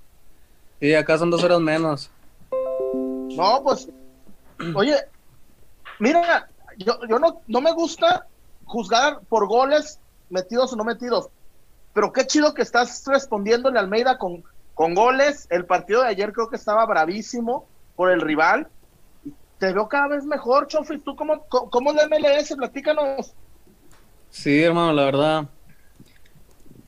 [0.79, 2.09] Sí, acá son dos horas menos.
[2.53, 3.89] No, pues,
[4.73, 4.95] oye,
[5.99, 8.27] mira, yo, yo no, no me gusta
[8.63, 9.99] juzgar por goles
[10.29, 11.27] metidos o no metidos,
[11.93, 14.41] pero qué chido que estás respondiéndole a Almeida con,
[14.73, 15.47] con goles.
[15.49, 17.67] El partido de ayer creo que estaba bravísimo
[17.99, 18.65] por el rival.
[19.57, 21.03] Te veo cada vez mejor, Chofis.
[21.03, 22.55] ¿Tú cómo, cómo es la MLS?
[22.55, 23.33] Platícanos.
[24.29, 25.49] Sí, hermano, la verdad.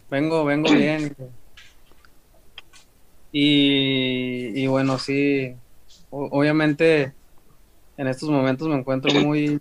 [0.10, 1.14] Vengo, vengo bien.
[3.34, 5.54] Y, y bueno, sí,
[6.12, 7.14] obviamente
[7.98, 9.60] en estos momentos me encuentro muy,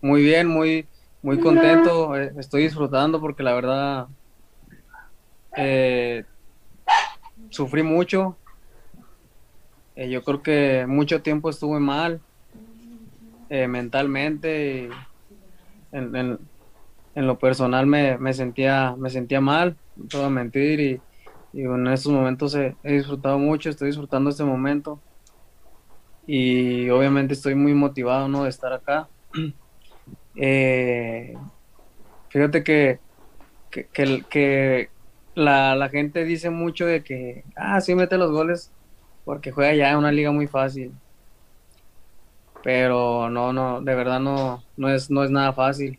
[0.00, 0.88] muy bien, muy,
[1.22, 2.16] muy contento.
[2.16, 4.08] Eh, estoy disfrutando porque la verdad
[5.56, 6.24] eh,
[7.50, 8.36] sufrí mucho.
[10.00, 12.22] Eh, yo creo que mucho tiempo estuve mal
[13.50, 14.88] mentalmente.
[15.92, 19.76] En, en, lo personal me, me, sentía, me sentía mal,
[20.14, 20.80] no a mentir.
[20.80, 21.02] Y,
[21.52, 24.98] y en estos momentos he, disfrutado mucho, estoy disfrutando este momento.
[26.26, 28.44] Y obviamente estoy muy motivado ¿no?
[28.44, 29.06] de estar acá.
[32.30, 33.00] fíjate que,
[33.70, 34.88] que, que, que
[35.34, 38.72] la, la, gente dice mucho de que, ah, sí mete los goles
[39.24, 40.92] porque juega ya en una liga muy fácil.
[42.62, 45.98] Pero no, no, de verdad no, no, es, no es nada fácil.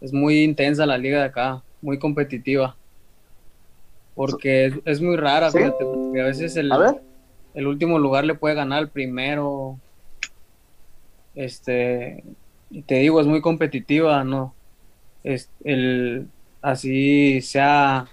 [0.00, 2.76] Es muy intensa la liga de acá, muy competitiva.
[4.14, 6.70] Porque es, muy rara, fíjate, porque a veces el,
[7.54, 9.78] el último lugar le puede ganar al primero.
[11.34, 12.22] Este,
[12.70, 14.54] y te digo, es muy competitiva, ¿no?
[15.24, 16.28] Es el,
[16.62, 18.06] así sea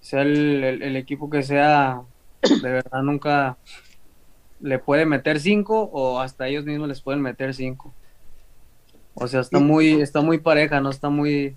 [0.00, 2.02] sea el, equipo que sea,
[2.42, 3.58] de verdad nunca
[4.60, 7.94] le puede meter cinco o hasta ellos mismos les pueden meter cinco.
[9.14, 11.56] O sea, está muy, está muy pareja, no está muy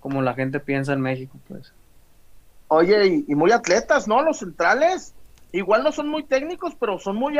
[0.00, 1.72] como la gente piensa en México, pues.
[2.68, 4.22] Oye, y, muy atletas, ¿no?
[4.22, 5.14] Los centrales,
[5.52, 7.38] igual no son muy técnicos, pero son muy,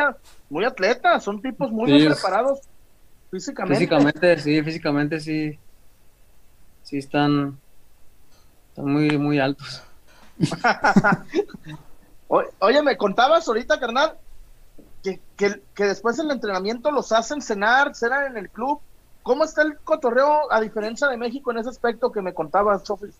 [0.48, 2.60] muy atletas, son tipos muy preparados
[3.30, 3.78] físicamente.
[3.78, 5.58] Físicamente, sí, físicamente sí,
[6.82, 7.58] sí están,
[8.68, 9.82] están muy, muy altos.
[12.28, 14.16] Oye, me contabas ahorita, carnal,
[15.02, 18.80] que, que, después del entrenamiento los hacen cenar, cenar en el club.
[19.22, 23.14] ¿Cómo está el cotorreo a diferencia de México en ese aspecto que me contabas, Sofis?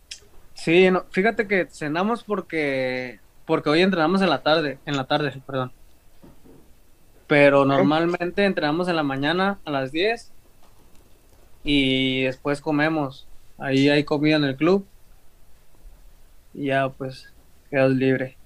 [0.55, 5.73] Sí, fíjate que cenamos porque porque hoy entrenamos en la tarde, en la tarde, perdón.
[7.27, 10.31] Pero normalmente entrenamos en la mañana a las 10
[11.63, 13.27] y después comemos.
[13.59, 14.87] Ahí hay comida en el club
[16.55, 17.33] y ya pues
[17.71, 18.37] quedas libre.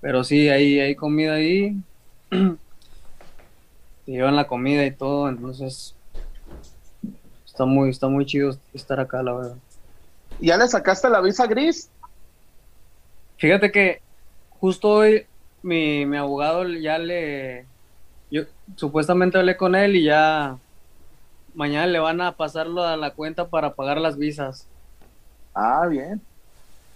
[0.00, 1.76] Pero sí, hay, hay comida ahí.
[2.30, 5.94] Te llevan la comida y todo, entonces
[7.44, 9.56] está muy, está muy chido estar acá, la verdad.
[10.40, 11.90] ¿Ya le sacaste la visa gris?
[13.36, 14.00] Fíjate que
[14.60, 15.26] justo hoy
[15.62, 17.66] mi, mi abogado ya le,
[18.30, 18.42] yo
[18.76, 20.56] supuestamente hablé con él y ya
[21.54, 24.66] mañana le van a pasarlo a la cuenta para pagar las visas.
[25.54, 26.20] Ah, bien.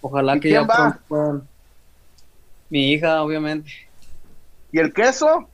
[0.00, 1.46] Ojalá que ya pronto
[2.72, 3.70] Mi hija, obviamente.
[4.72, 5.46] ¿Y el queso?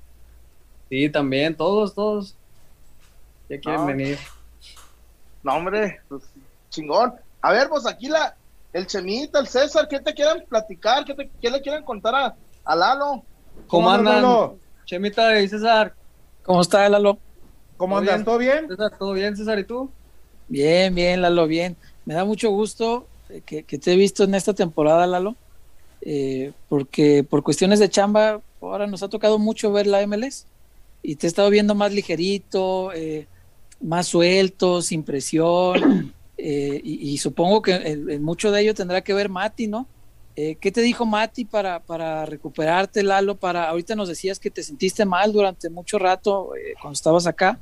[0.89, 2.37] Sí, también, todos, todos.
[3.49, 4.19] Ya quieren venir.
[5.43, 6.23] No, hombre, pues,
[6.71, 7.15] chingón.
[7.43, 8.37] A ver, pues aquí la,
[8.73, 11.05] el Chemita, el César, ¿qué te quieren platicar?
[11.05, 13.25] ¿Qué, te, qué le quieren contar a, a Lalo?
[13.67, 14.53] ¿Cómo, andan?
[14.85, 15.93] Chemita y César.
[16.45, 17.19] ¿Cómo está, Lalo?
[17.77, 18.25] ¿Cómo andas?
[18.25, 18.69] ¿Todo bien?
[18.69, 19.59] César, ¿todo bien, César?
[19.59, 19.91] ¿Y tú?
[20.47, 21.77] Bien, bien, Lalo, bien.
[22.05, 23.09] Me da mucho gusto
[23.45, 25.35] que, te he visto en esta temporada, Lalo,
[26.03, 30.47] eh, porque por cuestiones de chamba, ahora nos ha tocado mucho ver la MLS
[31.03, 33.27] y te he estado viendo más ligerito, eh,
[33.81, 39.29] más suelto, sin presión, eh, y, supongo que en, mucho de ello tendrá que ver
[39.29, 39.87] Mati, ¿no?
[40.37, 43.35] ¿Qué te dijo Mati para, para recuperarte, Lalo?
[43.35, 47.59] Para, ahorita nos decías que te sentiste mal durante mucho rato cuando estabas acá,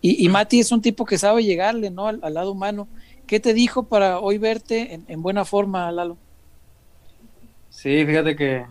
[0.00, 2.06] y, y, Mati es un tipo que sabe llegarle, ¿no?
[2.06, 2.86] al lado humano.
[3.26, 6.18] ¿Qué te dijo para hoy verte en, buena forma, Lalo?
[7.74, 8.64] Sí, fíjate que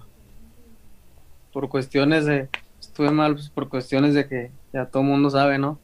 [1.52, 2.50] por cuestiones de
[2.80, 5.80] estuve mal pues, por cuestiones de que ya todo el mundo sabe, ¿no?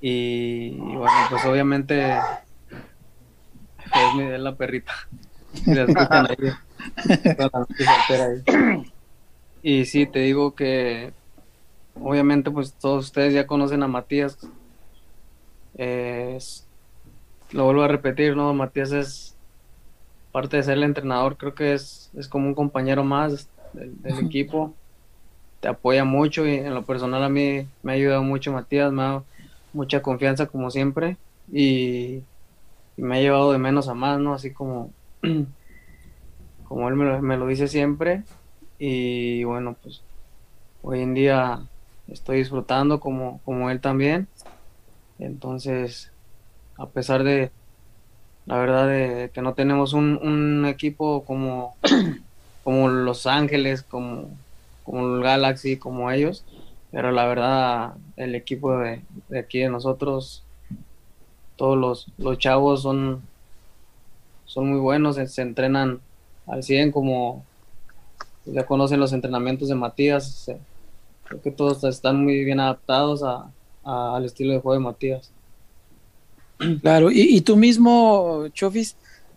[0.00, 2.18] Y, y bueno, pues obviamente es
[4.16, 4.92] mi es la perrita.
[5.52, 6.36] Si la escuchan ahí.
[9.62, 11.12] Y sí, te digo que
[11.94, 14.38] obviamente pues todos ustedes ya conocen a Matías.
[15.74, 16.66] Es-
[17.52, 18.52] lo vuelvo a repetir, ¿no?
[18.54, 19.33] Matías es
[20.34, 24.74] parte de ser el entrenador, creo que es, es como un compañero más del, equipo.
[25.60, 29.02] Te apoya mucho y en lo personal a mí me ha ayudado mucho Matías, me
[29.02, 29.24] ha dado
[29.72, 31.18] mucha confianza como siempre
[31.52, 32.24] y,
[32.96, 34.34] y me ha llevado de menos a más, ¿no?
[34.34, 34.90] Así como,
[36.68, 38.24] como él me lo, me lo dice siempre
[38.76, 40.02] y bueno, pues
[40.82, 41.60] hoy en día
[42.08, 44.26] estoy disfrutando como, como él también.
[45.20, 46.10] Entonces,
[46.76, 47.52] a pesar de,
[48.46, 51.76] la verdad, de que no tenemos un, un equipo como,
[52.64, 54.28] como Los Ángeles, como,
[54.84, 56.44] como el Galaxy, como ellos,
[56.90, 59.02] pero la verdad, el equipo de,
[59.38, 60.42] aquí de nosotros,
[61.56, 63.22] todos los, los chavos son,
[64.46, 66.00] son muy buenos, se, entrenan
[66.46, 67.44] al 100 como
[68.44, 70.50] ya conocen los entrenamientos de Matías,
[71.24, 73.50] creo que todos están muy bien adaptados a-
[73.84, 75.32] al estilo de juego de Matías.
[76.80, 78.96] Claro, y, y tú mismo, Chofis,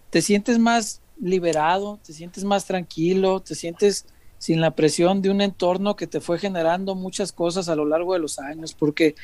[0.10, 4.06] ¿te sientes más liberado, te sientes más tranquilo, te sientes
[4.38, 8.14] sin la presión de un entorno que te fue generando muchas cosas a lo largo
[8.14, 8.74] de los años?
[8.76, 9.16] Porque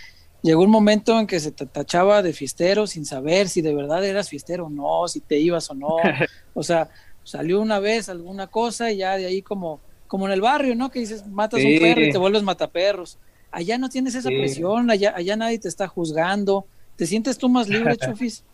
[0.42, 4.04] llegó un momento en que se te tachaba de fiestero sin saber si de verdad
[4.04, 5.96] eras fiestero o no, si te ibas o no.
[6.56, 6.90] O sea,
[7.24, 10.92] salió una vez alguna cosa y ya de ahí como, como en el barrio, ¿no?
[10.92, 11.68] Que dices, matas Sí.
[11.76, 13.18] un perro y te vuelves mataperros.
[13.52, 14.36] Allá no tienes esa Sí.
[14.38, 16.68] presión, allá, allá nadie te está juzgando.
[16.96, 18.44] ¿Te sientes tú más libre, Chofis?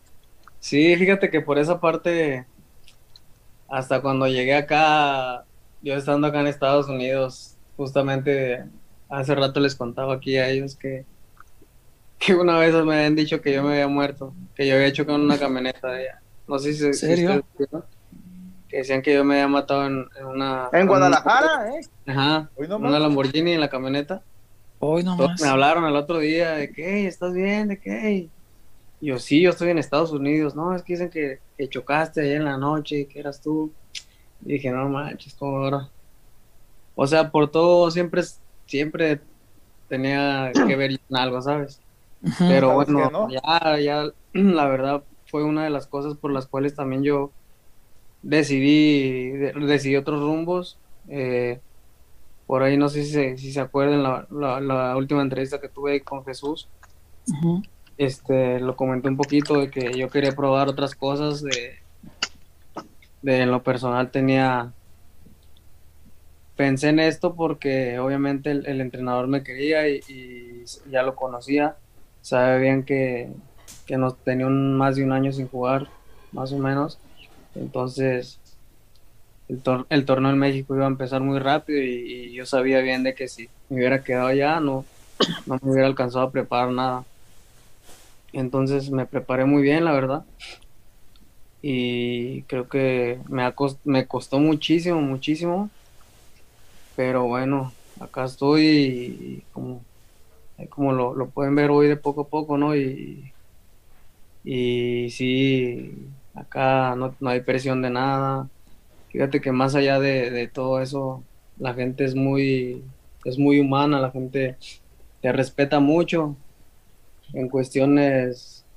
[0.61, 2.45] Sí, fíjate que por esa parte,
[3.69, 5.45] hasta cuando llegué acá,
[5.81, 8.65] yo estando acá en Estados Unidos, justamente
[9.07, 11.05] hace rato les contaba aquí a ellos que,
[12.17, 15.05] que una vez me habían dicho que yo me había muerto, que yo había hecho
[15.05, 16.21] con una camioneta de allá.
[16.45, 17.45] No sé si, si serio?
[18.67, 20.69] que decían que yo me había matado en, en una...
[20.73, 21.81] En Guadalajara, ¿eh?
[22.05, 22.99] Ajá, Hoy no una.
[22.99, 24.21] Lamborghini en la camioneta.
[24.79, 25.03] Hoy
[25.37, 27.67] me hablaron el otro día de que, "Hey, ¿estás bien?
[27.69, 28.11] ¿De qué?
[28.99, 30.55] Y yo, sí, yo estoy en Estados Unidos.
[30.55, 33.75] No, es que dicen que, que chocaste ayer en la noche, que eras tú.
[34.41, 35.93] Y dije, no manches, ¿cómo ahora?
[36.95, 38.21] O sea, por todo siempre,
[38.65, 39.21] siempre
[39.87, 41.83] tenía que ver en algo, ¿sabes?
[42.45, 43.39] Pero ¿Sabes bueno, no?
[43.45, 47.35] ya, ya, la verdad fue una de las cosas por las cuales también yo
[48.21, 50.81] decidí, de- decidí otros rumbos.
[51.09, 51.61] Eh,
[52.49, 55.69] por ahí no sé si se, si se acuerdan la, la, la última entrevista que
[55.69, 56.67] tuve con Jesús.
[57.95, 61.75] Este, lo comenté un poquito de que yo quería probar otras cosas de,
[63.21, 64.73] de en lo personal tenía
[66.55, 71.75] pensé en esto porque obviamente el, el entrenador me quería y, y ya lo conocía
[72.23, 73.29] sabe bien que,
[73.85, 75.87] que nos tenía un, más de un año sin jugar
[76.31, 76.97] más o menos
[77.53, 78.39] entonces
[79.49, 83.03] el, tor- el torneo en México iba a empezar muy rápido y, yo sabía bien
[83.03, 84.89] de que si me hubiera quedado allá no,
[85.45, 87.07] no me hubiera alcanzado a preparar nada
[88.33, 90.25] entonces me preparé muy bien, la verdad.
[91.61, 95.71] Y creo que me, ha cos- me costó muchísimo, muchísimo.
[96.95, 99.85] Pero bueno, acá estoy y como,
[100.71, 102.75] como lo, lo pueden ver hoy de poco a poco, ¿no?
[102.75, 103.35] Y,
[104.43, 108.49] y sí, acá no, no hay presión de nada.
[109.09, 112.93] Fíjate que más allá de, de todo eso, la gente es muy,
[113.23, 114.57] es muy humana, la gente
[115.21, 116.41] te respeta mucho
[117.33, 118.67] en cuestiones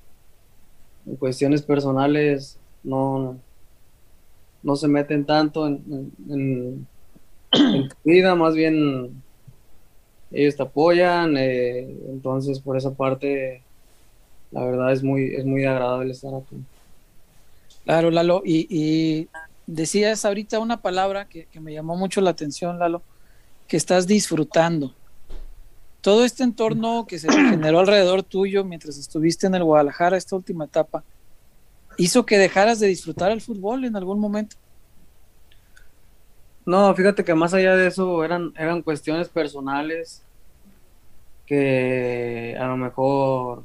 [1.06, 3.42] en cuestiones personales no
[4.62, 6.88] no se meten tanto en, en-
[7.90, 9.24] tu vida más bien
[10.30, 13.66] ellos te apoyan eh, entonces por esa parte
[14.50, 16.66] la verdad es muy es muy agradable estar aquí
[17.84, 18.42] Claro, Lalo.
[18.44, 19.30] Y
[19.66, 23.02] decías ahorita una palabra que, que me llamó mucho la atención, Lalo,
[23.68, 24.94] que estás disfrutando.
[26.00, 30.64] Todo este entorno que se generó alrededor tuyo mientras estuviste en el Guadalajara, esta última
[30.64, 31.04] etapa,
[31.96, 34.56] hizo que dejaras de disfrutar el fútbol en algún momento.
[36.64, 40.22] No, fíjate que más allá de eso eran, eran cuestiones personales
[41.46, 43.64] que a lo mejor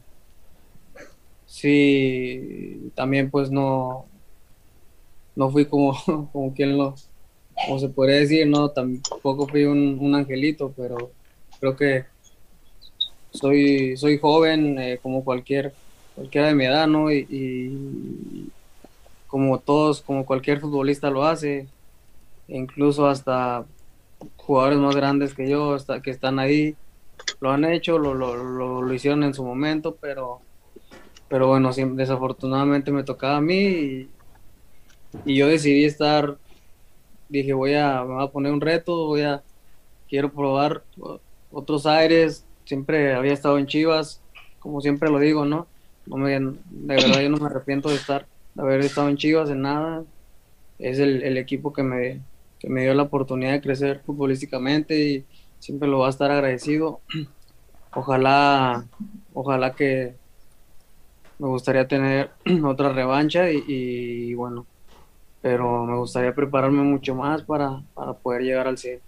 [1.45, 4.06] sí, también pues no,
[5.38, 5.95] no fui como,
[6.33, 6.95] como quien lo,
[7.65, 11.11] como se podría decir, no, tampoco fui un, un angelito, pero
[11.59, 12.05] creo que
[13.31, 15.73] soy, soy joven eh, como cualquier,
[16.15, 17.11] cualquiera de mi edad, ¿no?
[17.11, 18.49] Y,
[19.27, 21.67] como todos, como cualquier futbolista lo hace,
[22.47, 23.65] e incluso hasta
[24.38, 26.75] jugadores más grandes que yo está, que están ahí.
[27.41, 30.39] Lo han hecho, lo, lo, lo, hicieron en su momento, pero,
[31.27, 34.09] pero bueno, desafortunadamente me tocaba a mí y,
[35.26, 36.38] y yo decidí estar,
[37.30, 39.43] dije voy a, me voy a poner un reto, voy a,
[40.10, 40.84] quiero probar
[41.51, 44.22] otros aires, siempre había estado en Chivas,
[44.60, 45.68] como siempre lo digo, ¿no?
[46.08, 46.55] no me, de
[46.95, 50.03] verdad yo no me arrepiento de estar, de haber estado en Chivas, en nada,
[50.80, 52.22] es el, el equipo que me,
[52.60, 55.26] que me dio la oportunidad de crecer futbolísticamente y
[55.60, 57.01] siempre lo va a estar agradecido.
[57.93, 58.86] Ojalá,
[59.34, 60.14] ojalá que
[61.39, 62.30] me gustaría tener
[62.64, 64.68] otra revancha y, y bueno,
[65.41, 69.01] pero me gustaría prepararme mucho más para, para poder llegar al 100.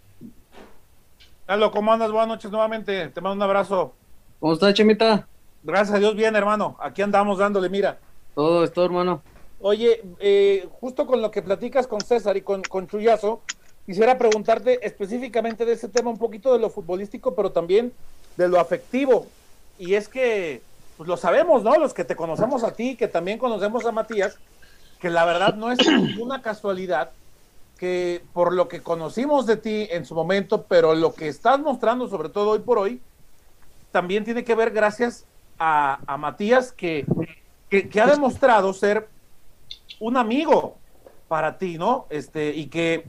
[1.47, 2.11] Lalo, ¿cómo andas?
[2.11, 3.07] Buenas noches nuevamente.
[3.09, 3.93] Te mando un abrazo.
[4.39, 5.27] ¿Cómo estás, Chemita?
[5.63, 6.77] Gracias a Dios, bien, hermano.
[6.80, 7.97] Aquí andamos dándole, mira.
[8.36, 9.21] Todo esto, hermano.
[9.59, 13.41] Oye, eh, justo con lo que platicas con César y con, con Chuyazo,
[13.86, 17.91] quisiera preguntarte específicamente de ese tema, un poquito de lo futbolístico, pero también
[18.38, 19.25] de lo afectivo.
[19.77, 20.61] Y es que,
[20.95, 21.75] pues lo sabemos, ¿no?
[21.77, 24.38] Los que te conocemos a ti, que también conocemos a Matías,
[25.00, 27.12] que la verdad no es ninguna casualidad
[27.78, 32.10] que por lo que conocimos de ti en su momento, pero lo que estás mostrando,
[32.10, 33.02] sobre todo hoy por hoy,
[33.91, 35.26] también tiene que ver gracias
[35.58, 37.06] a, a Matías, que,
[37.70, 39.08] que, que, ha demostrado ser
[40.00, 40.76] un amigo
[41.30, 42.06] para ti, ¿no?
[42.10, 43.06] Este, y que,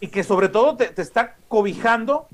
[0.00, 2.28] y que sobre todo te, te está cobijando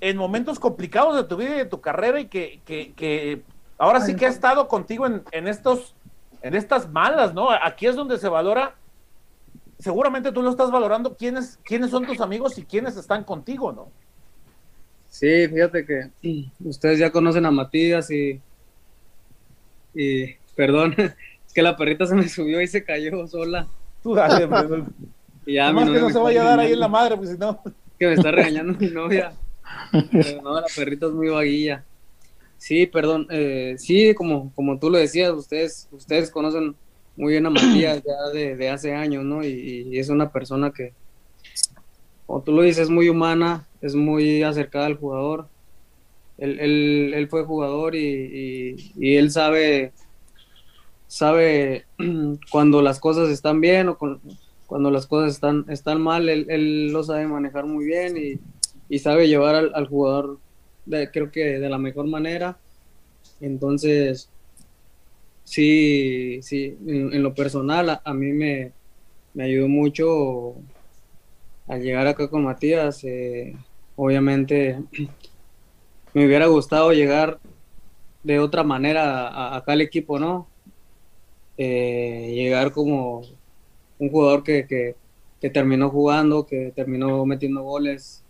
[0.00, 3.42] en momentos complicados de tu vida y de tu carrera y que, que, que
[3.78, 5.94] ahora sí que ha estado contigo en, en, estos,
[6.42, 7.50] en estas malas, ¿no?
[7.50, 8.74] Aquí es donde se valora,
[9.78, 13.88] seguramente tú lo estás valorando, quiénes, quiénes son tus amigos y quiénes están contigo, ¿no?
[15.08, 16.10] Sí, fíjate que
[16.64, 18.40] ustedes ya conocen a Matías y,
[19.94, 23.66] y perdón, es que la perrita se me subió y se cayó sola.
[24.02, 24.48] Tú dale.
[25.46, 27.62] Y ya que no se vaya a dar ahí en la madre, pues si no.
[27.98, 29.32] Que me está regañando mi novia.
[30.12, 31.84] Pero no, la perrita es muy vaguilla.
[32.58, 33.26] Sí, perdón.
[33.30, 36.78] eh, sí, como, como tú lo decías, ustedes, ustedes conocen
[37.16, 39.44] muy bien a Matías ya de, de hace años, ¿no?
[39.44, 39.50] Y,
[39.92, 40.96] y es una persona que,
[42.26, 45.50] como tú lo dices, es muy humana, es muy acercada al jugador.
[46.38, 49.94] Él, él, él fue jugador y, y, y él sabe,
[51.06, 51.86] sabe
[52.50, 54.20] cuando las cosas están bien o con-
[54.66, 58.42] cuando las cosas están, están mal, él, él lo sabe manejar muy bien y,
[58.88, 60.40] y sabe llevar al, al jugador,
[61.12, 62.58] creo que de la mejor manera.
[63.40, 64.30] Entonces,
[65.44, 68.72] sí, sí, en, lo personal a, a mí me,
[69.34, 70.56] me ayudó mucho
[71.68, 73.04] al llegar acá con Matías.
[73.04, 73.54] eh,
[73.96, 74.80] obviamente
[76.14, 77.38] me hubiera gustado llegar
[78.22, 80.48] de otra manera acá al equipo, ¿no?
[81.56, 83.22] Eh, llegar como
[83.98, 84.94] un jugador que, que,
[85.40, 88.22] que terminó jugando, que terminó metiendo goles,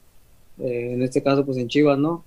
[0.59, 2.25] eh, en este caso pues en Chivas, ¿no?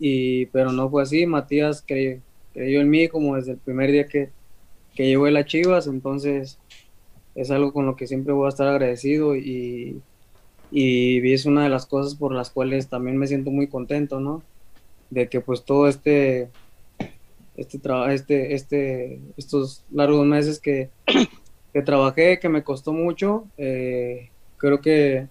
[0.00, 2.22] Y, pero no fue así, Matías cre-
[2.54, 4.30] creyó en mí como desde el primer día que,
[4.94, 6.58] que llegó Chivas, entonces
[7.34, 10.02] es algo con lo que siempre voy a estar agradecido y,
[11.34, 14.42] es una de las cosas por las cuales también me siento muy contento, ¿no?
[15.10, 16.50] De que pues todo este,
[17.56, 20.90] este, traba- este, este, estos largos meses que,
[21.72, 25.28] que trabajé, que me costó mucho, eh, creo que,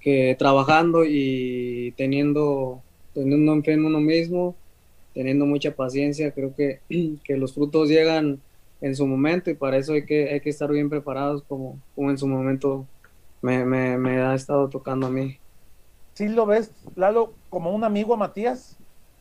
[0.00, 2.82] que trabajando y teniendo,
[3.12, 4.60] teniendo fe en uno mismo,
[5.14, 6.82] teniendo mucha paciencia, creo que,
[7.24, 8.44] que los frutos llegan
[8.80, 12.10] en su momento y para eso hay que, hay que estar bien preparados como, como
[12.10, 12.90] en su momento
[13.42, 15.40] me, me, me ha estado tocando a mí.
[16.14, 18.80] ¿Sí lo ves, Lalo, como un amigo a Matías?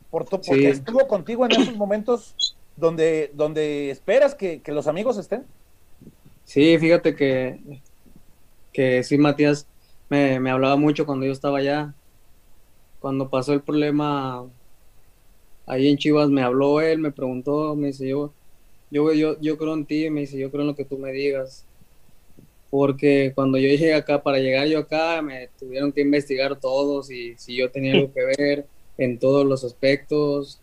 [0.09, 0.71] Por tu- porque Sí.
[0.71, 2.37] estuvo contigo en esos momentos
[2.75, 5.49] donde, donde esperas que, que los amigos estén.
[6.43, 7.83] Sí, fíjate que,
[8.71, 9.69] que sí, Matías
[10.09, 11.95] me, me hablaba mucho cuando yo estaba allá.
[12.99, 14.45] Cuando pasó el problema
[15.65, 18.33] ahí en Chivas, me habló él, me preguntó, me dice, yo,
[18.91, 21.11] yo, yo, yo creo en ti, me dice, yo creo en lo que tú me
[21.11, 21.65] digas.
[22.69, 27.35] Porque cuando yo llegué acá, para llegar yo acá, me tuvieron que investigar todos y
[27.37, 28.65] si yo tenía algo que ver
[28.97, 30.59] en todos los aspectos,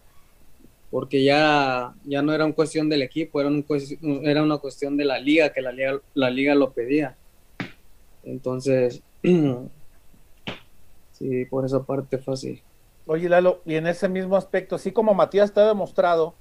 [0.91, 3.65] porque ya, ya no era una cuestión del equipo, era, un
[4.25, 7.17] era una cuestión de la liga, que la liga, la liga lo pedía.
[8.25, 9.03] Entonces,
[11.19, 12.63] sí, por esa parte fue así.
[13.07, 16.35] Oye, Lalo, y en ese mismo aspecto, así como Matías te ha demostrado,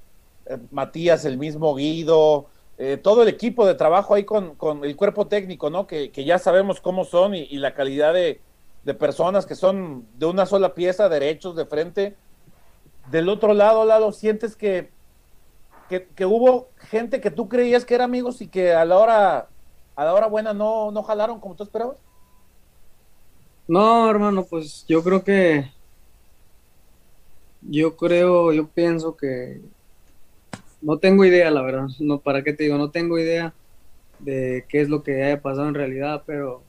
[0.48, 2.48] eh, Matías, el mismo Guido,
[2.78, 5.88] eh, todo el equipo de trabajo ahí con, con el cuerpo técnico, ¿no?
[5.88, 8.42] Que, que ya sabemos cómo son y, la calidad de,
[8.84, 12.16] de personas que son de una sola pieza, derechos, de frente.
[13.12, 14.90] Del otro lado, Lalo, sientes que,
[15.88, 19.50] que, que hubo gente que tú creías que era amigos y que a la hora,
[19.96, 21.98] a la hora buena no, no jalaron como tú esperabas.
[23.68, 25.72] No, hermano, pues yo creo que
[27.62, 29.60] yo creo, yo pienso que
[30.82, 31.88] no tengo idea, la verdad.
[32.00, 32.78] No, ¿para qué te digo?
[32.78, 33.54] No tengo idea
[34.20, 36.64] de qué es lo que haya pasado en realidad, pero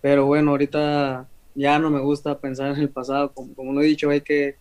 [0.00, 3.86] pero bueno, ahorita ya no me gusta pensar en el pasado, como, como lo he
[3.86, 4.56] dicho, hay que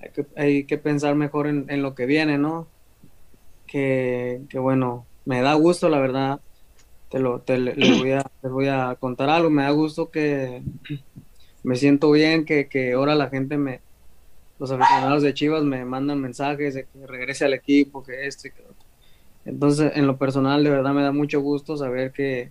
[0.00, 2.66] hay que, hay que pensar mejor en, en, lo que viene, ¿no?
[3.66, 6.40] Que, que, bueno, me da gusto, la verdad,
[7.10, 10.62] te lo te, les, voy a, les voy a contar algo, me da gusto que
[11.62, 13.80] me siento bien, que, que ahora la gente me,
[14.58, 18.50] los aficionados de Chivas me mandan mensajes de que regrese al equipo, que esto y
[18.52, 18.62] que.
[19.44, 22.50] Entonces, en lo personal, de verdad me da mucho gusto saber que,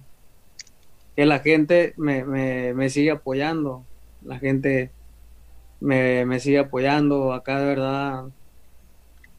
[1.16, 3.84] que la gente me, me, me sigue apoyando,
[4.24, 4.92] la gente
[5.80, 8.26] me, me, sigue apoyando, acá de verdad,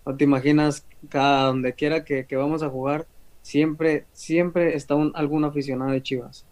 [0.04, 3.06] no te imaginas, cada donde quiera que, que vamos a jugar,
[3.44, 6.46] siempre, siempre está un, algún aficionado de Chivas.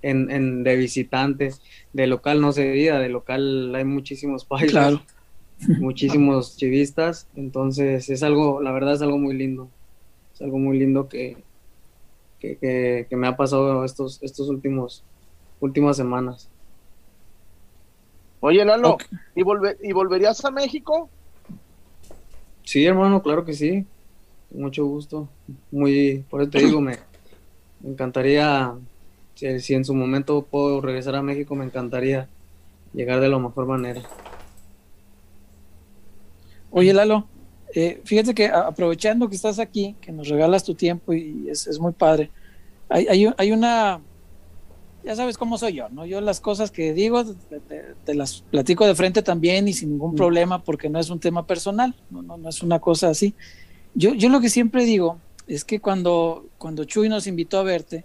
[0.00, 1.60] En, en, de visitantes,
[1.92, 5.02] de local no se diga, de local hay muchísimos países, claro.
[5.80, 9.68] muchísimos chivistas, entonces es algo, la verdad es algo muy lindo,
[10.32, 11.36] es algo muy lindo que,
[12.38, 15.04] que, que, que me ha pasado estos, estos últimos,
[15.58, 16.48] últimas semanas.
[18.38, 19.06] Oye, Lalo, okay.
[19.34, 21.10] ¿y, volver, ¿y volverías a México?
[22.62, 23.84] Sí, hermano, claro que sí.
[24.50, 25.28] Mucho gusto.
[25.70, 26.96] Muy, por eso te digo, me,
[27.80, 28.74] me encantaría,
[29.34, 32.28] si, si, en su momento puedo regresar a México, me encantaría
[32.92, 34.02] llegar de la mejor manera.
[36.70, 37.26] Oye, Lalo,
[37.74, 41.78] eh, fíjate que aprovechando que estás aquí, que nos regalas tu tiempo y es, es
[41.78, 42.30] muy padre,
[42.88, 44.00] hay, hay, hay una
[45.02, 46.04] ya sabes cómo soy yo, ¿no?
[46.04, 49.90] Yo las cosas que digo te, te, te las platico de frente también y sin
[49.90, 53.34] ningún problema porque no es un tema personal, no, no, no es una cosa así.
[53.94, 58.04] Yo, yo lo que siempre digo es que cuando, cuando Chuy nos invitó a verte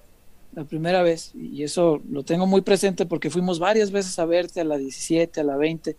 [0.53, 4.61] la primera vez, y eso lo tengo muy presente porque fuimos varias veces a verte
[4.61, 5.95] a la 17, a la 20,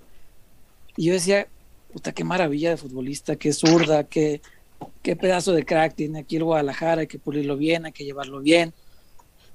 [0.97, 1.47] y yo decía,
[1.93, 4.41] puta, qué maravilla de futbolista, qué zurda, qué,
[5.03, 8.41] qué pedazo de crack tiene aquí el Guadalajara, hay que pulirlo bien, hay que llevarlo
[8.41, 8.73] bien.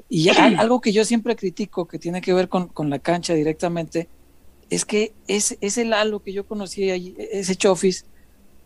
[0.07, 4.07] Y algo que yo siempre critico, que tiene que ver con, con la cancha directamente,
[4.69, 8.05] es que es, ese Lalo que yo conocí allí, ese Chofis,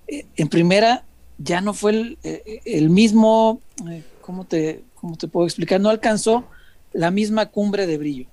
[0.07, 1.05] eh, en primera
[1.37, 5.81] ya no fue el, eh, el mismo, eh, ¿cómo te, ¿cómo te puedo explicar?
[5.81, 6.45] No alcanzó
[6.93, 8.27] la misma cumbre de brillo.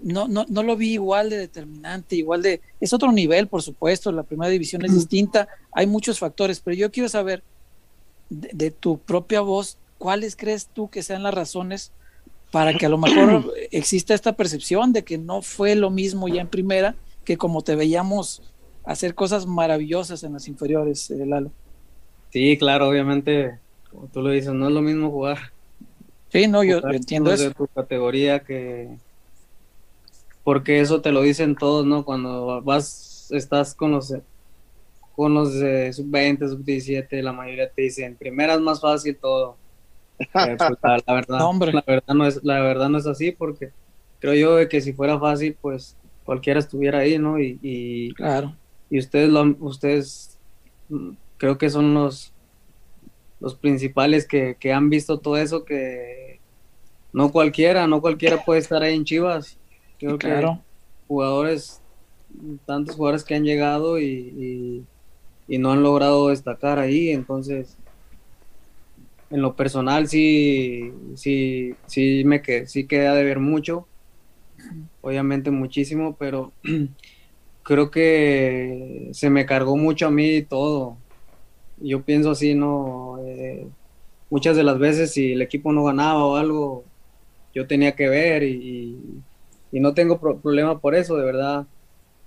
[0.00, 2.60] No, no, no lo vi igual de determinante, igual de...
[2.80, 6.92] Es otro nivel, por supuesto, la primera división es distinta, hay muchos factores, pero yo
[6.92, 7.42] quiero saber
[8.30, 11.90] de, de tu propia voz, ¿cuáles crees tú que sean las razones
[12.52, 16.42] para que a lo mejor exista esta percepción de que no fue lo mismo ya
[16.42, 16.94] en primera
[17.24, 18.42] que como te veíamos
[18.84, 21.50] hacer cosas maravillosas en las inferiores, eh, Lalo.
[22.30, 23.58] Sí, claro, obviamente,
[23.90, 25.38] como tú lo dices, no es lo mismo jugar.
[26.30, 27.44] Sí, no, yo, yo entiendo eso.
[27.44, 28.88] De tu categoría que...
[30.44, 32.04] Porque eso te lo dicen todos, ¿no?
[32.04, 34.14] Cuando vas, estás con los
[35.14, 39.56] con los de sub-20, sub-17, la mayoría te dicen, primera es más fácil todo
[40.20, 43.32] eh, pues, la, la, verdad, no, la, verdad no es, la verdad no es así
[43.32, 43.70] porque
[44.20, 47.40] creo yo de que si fuera fácil, pues cualquiera estuviera ahí, ¿no?
[47.40, 48.54] Y, y claro.
[48.90, 50.38] Y ustedes, lo, ustedes
[51.38, 52.34] creo que son los,
[53.40, 56.40] los principales que, que, han visto todo eso que
[57.12, 59.58] no cualquiera, no cualquiera puede estar ahí en Chivas.
[59.98, 60.54] Creo claro.
[60.54, 61.80] que jugadores,
[62.66, 64.84] tantos jugadores que han llegado y, y,
[65.48, 67.78] y no han logrado destacar ahí, entonces
[69.30, 73.86] en lo personal sí, sí, sí me que sí queda de ver mucho,
[75.00, 76.52] obviamente muchísimo, pero
[77.62, 80.96] creo que se me cargó mucho a mí todo.
[81.80, 83.66] Yo pienso así, no, eh,
[84.30, 86.84] muchas de las veces si el equipo no ganaba o algo,
[87.54, 88.98] yo tenía que ver y,
[89.72, 91.66] y no tengo pro problema por eso, de verdad.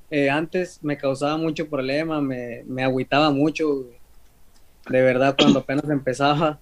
[0.10, 3.86] Eh, antes me causaba mucho problema, me, me agüitaba mucho,
[4.90, 6.60] de verdad, cuando apenas empezaba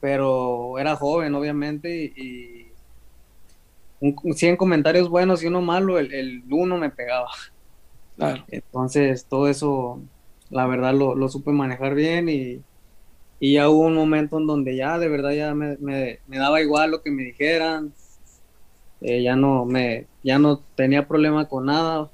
[0.00, 2.68] pero era joven, obviamente, y,
[4.00, 7.30] un, 100 comentarios buenos y uno malo, el, el uno me pegaba.
[8.16, 8.44] Claro.
[8.48, 10.00] Entonces, todo eso,
[10.50, 12.62] la verdad, lo, lo supe manejar bien y,
[13.40, 16.60] y, ya hubo un momento en donde ya, de verdad, ya me, me, me daba
[16.60, 17.92] igual lo que me dijeran,
[19.00, 22.10] eh, ya no me, ya no tenía problema con nada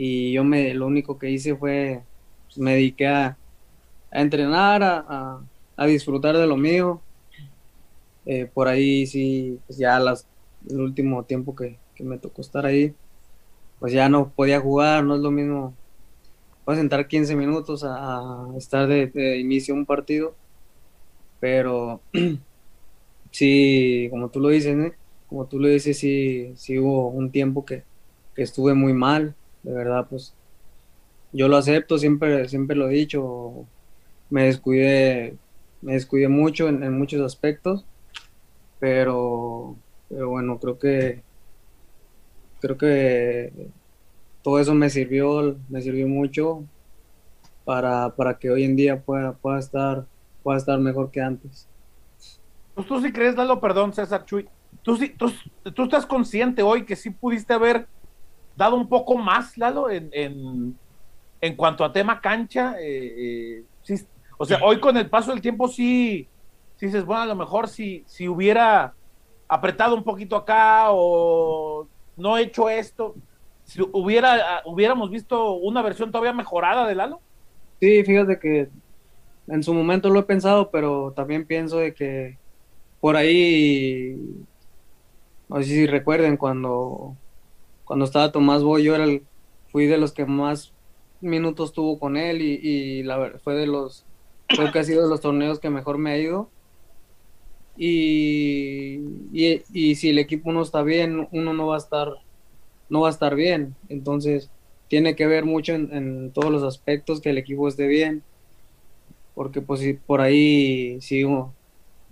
[0.00, 2.02] y yo me, lo único que hice fue,
[2.46, 3.36] pues, me dediqué a,
[4.12, 5.40] a entrenar, a,
[5.76, 7.00] a disfrutar de lo mío.
[8.24, 10.28] Eh, por ahí sí, pues ya las,
[10.70, 12.94] el último tiempo que, que, me tocó estar ahí,
[13.80, 15.74] pues ya no podía jugar, no es lo mismo.
[16.68, 20.34] Puedes sentar 15 minutos a, a estar de, de, inicio un partido,
[21.40, 22.02] pero
[23.30, 24.92] sí, como tú lo dices,
[25.30, 27.84] como tú lo dices, sí, sí hubo un tiempo que,
[28.34, 30.34] que estuve muy mal, de verdad, pues
[31.32, 33.64] yo lo acepto, siempre, siempre lo he dicho,
[34.28, 35.38] me descuidé,
[35.80, 37.86] me descuidé mucho en, en muchos aspectos,
[38.78, 39.74] pero,
[40.10, 41.22] pero bueno, creo que
[42.60, 43.70] creo que
[44.42, 46.64] todo eso me sirvió, me sirvió mucho
[47.64, 50.06] para, para que hoy en día pueda, pueda estar,
[50.42, 51.68] pueda estar mejor que antes.
[52.74, 54.48] Pues tú sí crees, Lalo, perdón, César Chuy.
[54.82, 55.32] Tú, sí, tú,
[55.74, 57.86] tú estás consciente hoy que sí pudiste haber
[58.56, 60.78] dado un poco más, Lalo, en, en,
[61.40, 62.76] en cuanto a tema cancha.
[62.80, 63.94] Eh, eh, sí,
[64.36, 66.28] o sea, hoy con el paso del tiempo sí,
[66.76, 68.94] sí dices, bueno, a lo mejor si, si hubiera
[69.48, 73.14] apretado un poquito acá o no hecho esto,
[73.68, 77.20] si hubiera, hubiéramos visto una versión todavía mejorada de Lalo.
[77.80, 78.70] Sí, fíjate que
[79.46, 82.38] en su momento lo he pensado, pero también pienso de que
[82.98, 84.16] por ahí,
[85.50, 87.14] no sé si recuerden cuando,
[87.84, 89.22] cuando estaba Tomás Boy, yo era el,
[89.68, 90.72] fui de los que más
[91.20, 94.06] minutos tuvo con él y, y la fue de los,
[94.46, 96.48] creo que ha sido de los torneos que mejor me ha ido.
[97.76, 98.98] Y,
[99.30, 102.08] y, y, si el equipo no está bien, uno no va a estar,
[102.88, 103.74] no va a estar bien.
[103.88, 104.50] Entonces,
[104.88, 108.22] tiene que ver mucho en, todos los aspectos que el equipo esté bien.
[109.34, 111.54] Porque pues si por ahí, si uno,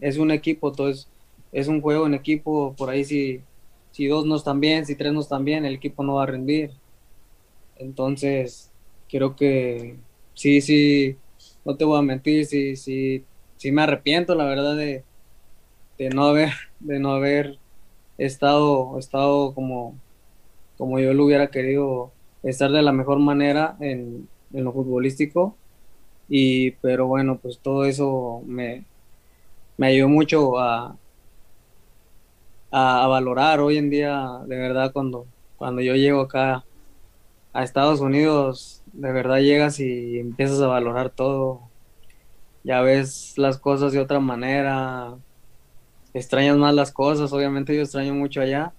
[0.00, 1.08] es un equipo, entonces
[1.52, 3.40] es un juego en equipo, por ahí si,
[3.90, 6.26] si dos no están bien, si tres no están bien, el equipo no va a
[6.26, 6.70] rendir.
[7.76, 8.70] Entonces,
[9.08, 9.96] creo que
[10.34, 11.16] sí, sí,
[11.64, 13.24] no te voy a mentir, sí, sí,
[13.56, 15.04] sí me arrepiento, la verdad, de,
[15.98, 16.50] de no haber,
[16.80, 17.58] de no haber
[18.18, 19.96] estado, estado como,
[20.78, 22.12] como yo lo hubiera querido
[22.42, 25.56] estar de la mejor manera en, en lo futbolístico.
[26.28, 28.84] Y, pero bueno, pues todo eso me,
[29.76, 30.96] me ayudó mucho a,
[32.70, 35.26] a, a, valorar hoy en día, de verdad, cuando,
[35.56, 36.64] cuando yo llego acá
[37.52, 41.62] a Estados Unidos, de verdad llegas y empiezas a valorar todo.
[42.64, 45.14] Ya ves las cosas de otra manera,
[46.12, 48.72] extrañas más las cosas, obviamente yo extraño mucho allá,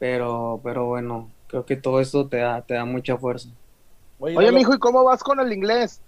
[0.00, 3.50] pero, pero bueno, creo que todo esto te da, te da mucha fuerza.
[4.18, 6.00] Oye, Oye mijo, ¿y cómo vas con el inglés?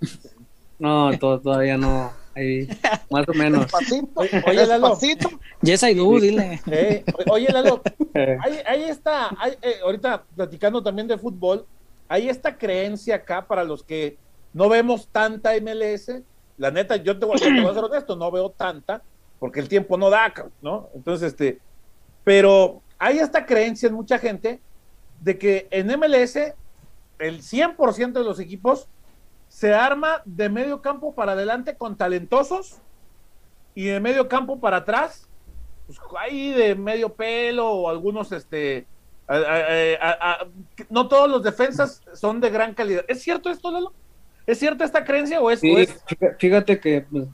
[0.78, 2.10] No, todavía no.
[2.34, 2.66] Ahí,
[3.10, 3.60] más o menos.
[3.64, 4.98] Despacito, oye, Lalo.
[5.60, 6.58] Yes, I do, dile.
[6.70, 7.82] Eh, oye, Lalo,
[8.14, 11.66] ahí, ahí está, ahí, eh, ahorita platicando también de fútbol,
[12.08, 14.16] hay esta creencia acá para los que
[14.54, 16.22] no vemos tanta MLS.
[16.56, 19.02] La neta, yo te voy, yo te voy a ser honesto, no veo tanta,
[19.38, 20.32] porque el tiempo no da,
[20.62, 20.88] ¿no?
[20.94, 21.58] Entonces, este,
[22.24, 24.60] pero hay esta creencia en mucha gente
[25.20, 26.36] de que en MLS
[27.18, 28.88] el 100% de los equipos
[29.48, 32.78] se arma de medio campo para adelante con talentosos
[33.74, 35.28] y de medio campo para atrás,
[35.86, 38.86] pues ahí de medio pelo o algunos, este,
[39.26, 40.46] a, a, a,
[40.90, 43.04] no todos los defensas son de gran calidad.
[43.08, 43.94] ¿Es cierto esto, Lalo?
[44.46, 45.60] ¿Es cierta esta creencia o es?
[45.60, 46.04] Sí, o es...
[46.38, 47.24] Fíjate que pues,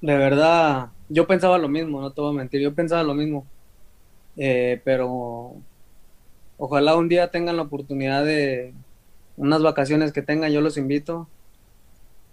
[0.00, 3.46] de verdad yo pensaba lo mismo, no te voy a mentir, yo pensaba lo mismo,
[4.36, 5.54] eh, pero
[6.58, 8.74] ojalá un día tengan la oportunidad de
[9.36, 11.28] unas vacaciones que tengan, yo los invito,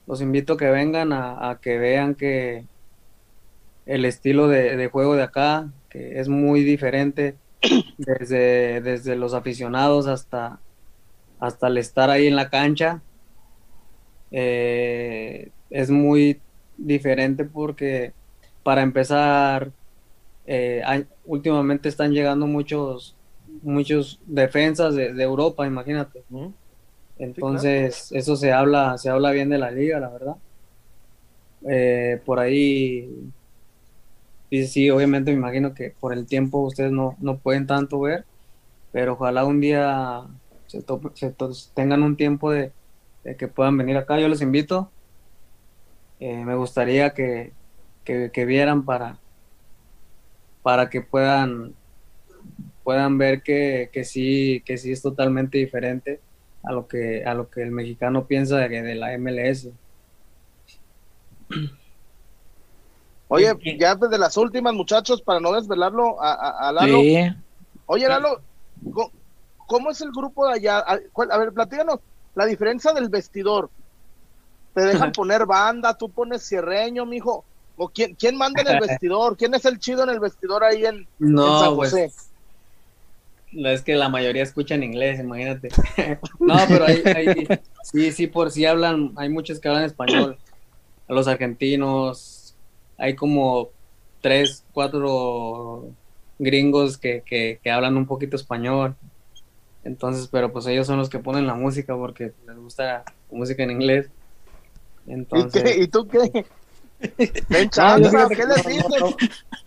[0.07, 2.65] los invito a que vengan a, a que vean que
[3.85, 7.35] el estilo de, de, juego de acá, que es muy diferente
[7.97, 10.59] desde, desde los aficionados hasta,
[11.39, 13.01] hasta el estar ahí en la cancha.
[14.31, 16.41] Eh, es muy
[16.77, 18.13] diferente porque
[18.63, 19.71] para empezar,
[20.47, 23.17] eh, hay, últimamente están llegando muchos
[23.61, 26.23] muchos defensas de, de Europa, imagínate.
[27.19, 28.19] Entonces, sí, claro.
[28.21, 30.35] eso se habla, se habla bien de la liga, la verdad.
[31.67, 33.09] Eh, por ahí,
[34.49, 38.25] sí, sí, obviamente me imagino que por el tiempo ustedes no, no pueden tanto ver,
[38.91, 40.23] pero ojalá un día
[40.67, 40.83] se,
[41.15, 41.35] se
[41.73, 42.71] tengan un tiempo de,
[43.23, 44.19] de, que puedan venir acá.
[44.19, 44.91] Yo los invito.
[46.19, 47.53] Eh, me gustaría que,
[48.03, 49.19] que, que, vieran para,
[50.67, 51.73] para que puedan,
[52.83, 56.19] puedan ver que, que, sí, que sí es totalmente diferente
[56.61, 59.69] a lo que a lo que el mexicano piensa de, de la MLS.
[63.29, 66.99] Oye, ya desde las últimas, muchachos, para no desvelarlo a, a, a Lalo.
[66.99, 67.17] Sí.
[67.85, 68.41] Oye, Lalo,
[69.67, 70.79] ¿cómo es el grupo de allá?
[70.79, 70.99] A,
[71.31, 72.01] a ver, platícanos
[72.35, 73.69] la diferencia del vestidor.
[74.73, 77.45] Te dejan poner banda, tú pones cierreño, mijo.
[77.77, 79.37] ¿O quién, quién manda en el vestidor?
[79.37, 82.11] ¿Quién es el chido en el vestidor ahí en, no, en San José?
[82.13, 82.31] Pues,
[83.65, 85.69] es que la mayoría escucha en inglés, imagínate.
[86.39, 87.47] no, pero hay, hay,
[87.83, 90.37] sí, sí, por si sí hablan, hay muchos que hablan español.
[91.07, 92.55] Los argentinos,
[92.97, 93.69] hay como
[94.21, 95.89] tres, cuatro
[96.39, 98.95] gringos que, que, que hablan un poquito español.
[99.83, 103.63] Entonces, pero pues ellos son los que ponen la música porque les gusta la música
[103.63, 104.09] en inglés.
[105.05, 105.83] ¿Y, Entonces, qué?
[105.83, 106.45] ¿Y tú qué?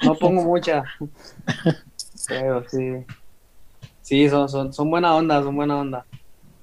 [0.05, 0.83] No, pongo mucha.
[2.29, 3.05] Pero sí.
[4.03, 6.07] Sí, son, son, son buena onda, son buena onda.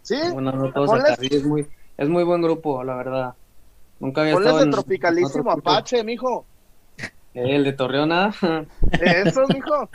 [0.01, 0.15] ¿Sí?
[0.33, 1.15] Buena onda todos Ponles- acá.
[1.19, 1.67] Sí, es muy,
[1.97, 3.33] es muy buen grupo, la verdad.
[3.99, 5.51] Nunca había estado en tropicalísimo.
[5.51, 6.45] Apache, mijo.
[7.33, 8.33] El de Torreón, ¿ah?
[9.01, 9.89] Eso, mijo.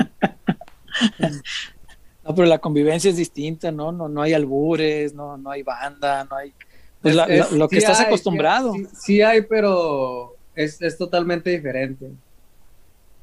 [2.24, 3.90] No, pero la convivencia es distinta, ¿no?
[3.90, 6.54] No, no hay albures, no, no hay banda, no hay...
[7.00, 8.72] Pues la- Es- la- lo que sí estás hay, acostumbrado.
[8.74, 12.10] Sí, sí hay, pero es, es totalmente diferente.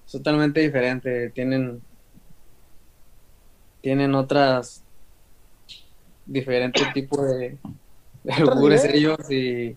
[0.06, 1.30] Es totalmente diferente.
[1.32, 1.82] Tienen,
[3.82, 4.84] tienen otras
[6.26, 7.60] diferentes tipos de,
[8.24, 9.76] de albures ellos y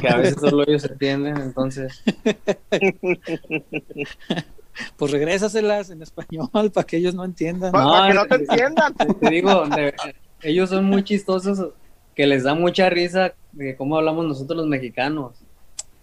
[0.00, 1.36] que a veces solo ellos entienden.
[1.38, 2.02] Entonces,
[4.96, 7.72] Pues regrésaselas en español para que ellos no entiendan.
[7.72, 8.94] No, para que no te entiendan.
[8.94, 9.94] te, te digo, de-
[10.42, 11.72] ellos son muy chistosos,
[12.14, 15.40] que les da mucha risa de cómo hablamos nosotros los mexicanos.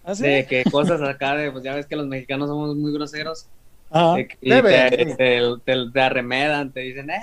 [0.06, 0.22] ¿Ah, sí?
[0.22, 3.46] De que cosas acá, de, pues ya ves que los mexicanos somos muy groseros.
[3.90, 4.14] Ajá.
[4.14, 5.16] de y Debe, te, sí.
[5.16, 7.20] te, te- te arremedan, te dicen, ¡eh,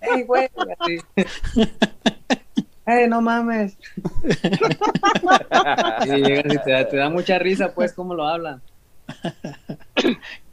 [0.00, 0.48] hey, güey!
[0.80, 0.98] así.
[2.86, 3.78] ¡Eh, no mames!
[6.04, 6.58] y llegas y
[6.90, 8.60] te da mucha risa, pues, cómo lo hablan.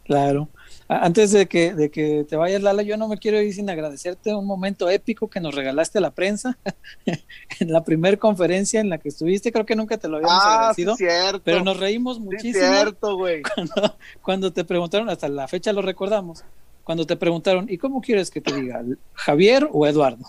[0.05, 0.47] Claro.
[0.93, 4.35] Antes de que, de que te vayas, Lala, yo no me quiero ir sin agradecerte
[4.35, 6.57] un momento épico que nos regalaste a la prensa
[7.05, 9.53] en la primera conferencia en la que estuviste.
[9.53, 11.41] Creo que nunca te lo habíamos Ah, sí, agradecido, cierto.
[11.45, 13.41] pero nos reímos Sí, muchísimo cierto, güey.
[13.55, 16.43] cuando, cuando te preguntaron, hasta la fecha lo recordamos,
[16.83, 18.83] cuando te preguntaron, ¿y cómo quieres que te diga?
[19.13, 20.25] ¿Javier o Eduardo?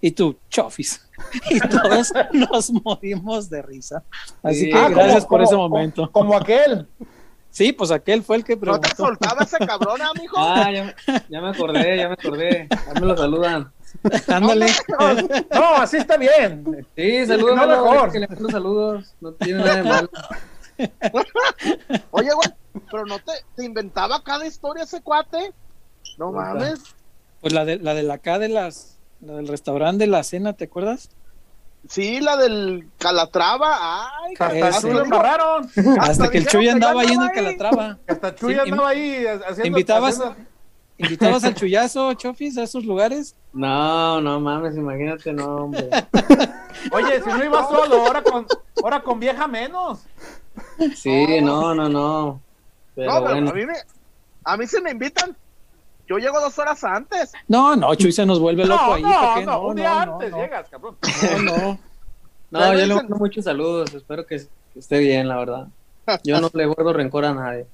[0.00, 1.00] Y tú, Chofis.
[1.50, 4.04] Y todos nos morimos de risa.
[4.42, 4.70] Así Sí.
[4.70, 6.10] que Ah, gracias como- por ese como- momento.
[6.12, 6.86] Como aquel.
[7.54, 8.88] Sí, pues aquel fue el que ¿No preguntó.
[8.88, 10.34] te soltaba ese cabrón, ah, mijo?
[10.36, 10.94] Ah, ya, me-
[11.28, 12.68] ya me acordé, ya me acordé.
[12.68, 13.72] Ya me lo saludan.
[14.26, 14.66] Ándale.
[15.54, 16.84] No, así está bien.
[16.96, 18.10] Sí, saludos, No, mejor.
[18.10, 19.14] que le mando saludos.
[19.20, 20.10] No tiene nada de malo.
[22.10, 22.48] Oye, güey,
[22.90, 25.52] pero no te, te inventaba cada historia ese cuate.
[26.18, 26.80] No mames.
[27.40, 30.54] Pues la de la de la acá de las la del restaurante de la cena,
[30.54, 31.10] ¿te acuerdas?
[31.88, 34.08] Sí, la del Calatrava.
[34.24, 35.70] Ay, Hasta Chuy lo embarraron.
[36.00, 37.30] Hasta que el Chuy andaba ahí en el.
[37.32, 37.98] Calatrava.
[38.06, 39.66] Hasta Chuy Sí, andaba ahí haciendo.
[39.66, 40.36] Invitabas, haciendo-
[40.96, 43.34] invitabas al chullazo, Chofis, a esos lugares.
[43.52, 45.90] No, no mames, imagínate, no, hombre.
[46.92, 48.46] Oye, si no iba solo, ahora con,
[48.82, 50.04] ahora con vieja menos.
[50.96, 52.40] Sí, no, no, no.
[52.94, 53.50] Pero no, pero bueno.
[53.50, 53.74] a mí, me,
[54.44, 55.36] a mí se me invitan.
[56.08, 57.32] Yo llego dos horas antes.
[57.48, 59.02] No, no, Chuy se nos vuelve loco No, ahí.
[59.02, 59.46] ¿para no, qué?
[59.46, 60.96] no, un día no, antes no, llegas, cabrón.
[61.44, 61.78] No, no.
[62.50, 63.92] No, yo le mando muchos saludos.
[63.94, 64.38] Espero que,
[64.72, 65.66] que esté bien, la verdad.
[66.22, 67.66] Yo no le guardo rencor a nadie.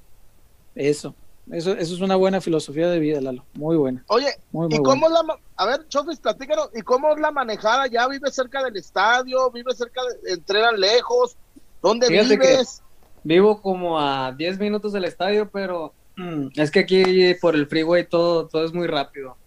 [0.73, 1.13] Eso,
[1.51, 3.43] eso, eso es una buena filosofía de vida, Lalo.
[3.53, 4.89] Muy buena, Oye, muy, muy ¿y buena.
[4.89, 5.23] cómo es la...
[5.23, 6.69] ma- A ver, Chofis, platícanos.
[6.73, 7.85] ¿Y cómo es la manejada?
[7.87, 9.51] ¿Ya vives cerca del estadio?
[9.51, 10.33] ¿Vives cerca de...
[10.33, 11.35] entrenan lejos?
[11.83, 12.81] ¿Dónde Fíjate vives?
[13.23, 18.07] Vivo como a 10 minutos del estadio, pero mm, es que aquí por el freeway
[18.07, 19.37] todo, todo es muy rápido.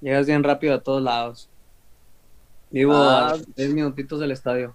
[0.00, 1.48] Llegas bien rápido a todos lados.
[2.70, 3.30] Vivo Ah.
[3.30, 4.74] a 10 minutitos del estadio.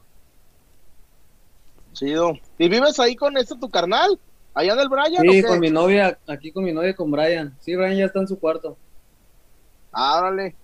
[1.93, 2.33] Chido.
[2.57, 4.19] ¿Y vives ahí con este tu carnal?
[4.53, 5.27] ¿Allá en el Brian?
[5.27, 7.55] o Sí, con mi novia, aquí con mi novia con Brian.
[7.59, 8.77] Sí, Brian ya está en su cuarto.
[9.91, 10.55] Ah, órale.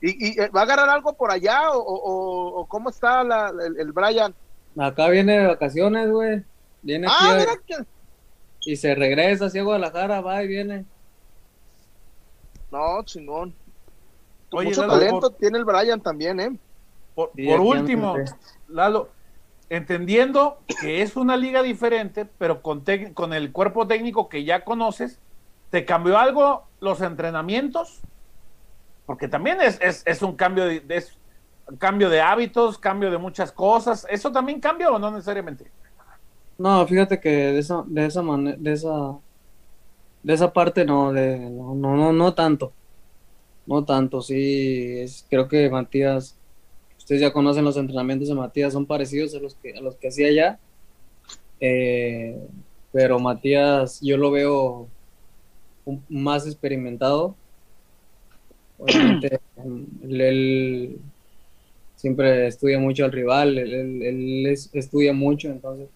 [0.00, 1.78] ¿Y, y, eh, va a agarrar algo por allá o,
[2.60, 4.34] o- cómo está la- el, el Brian?
[4.76, 6.42] Acá viene de vacaciones, güey.
[6.82, 7.76] Viene aquí Ah, a- mira que...
[8.64, 10.84] y se regresa hacia Guadalajara, va y viene.
[12.70, 13.54] No, chingón.
[14.52, 16.58] Oye, Mucho Lalo, talento por- tiene el Brian también, ¿eh?
[17.14, 18.14] Por, Sí, por aquí último,
[18.68, 19.08] Lalo,
[19.68, 22.82] entendiendo que es una liga diferente, pero con,
[23.32, 25.20] el cuerpo técnico que ya conoces,
[25.70, 28.00] ¿te cambió algo los entrenamientos?
[29.06, 31.18] Porque también es, es, es un cambio de, de- es
[31.66, 34.06] un cambio de hábitos, cambio de muchas cosas.
[34.10, 35.70] ¿Eso también cambia o no necesariamente?
[36.56, 39.20] No, fíjate que de esa, de esa manera, de esa,
[40.22, 42.76] de esa parte no, de, no, no, no, no tanto.
[43.66, 46.40] No tanto, sí, es, creo que Matías,
[46.98, 50.08] ustedes ya conocen los entrenamientos de Matías, son parecidos a los que, a los que
[50.08, 50.60] hacía allá.
[51.60, 52.36] Eh,
[52.92, 54.92] pero Matías, yo lo veo
[55.84, 57.40] un- más experimentado.
[58.76, 61.00] Obviamente, él, él
[61.96, 65.90] siempre estudia mucho al rival, él, él- él es- estudia mucho, entonces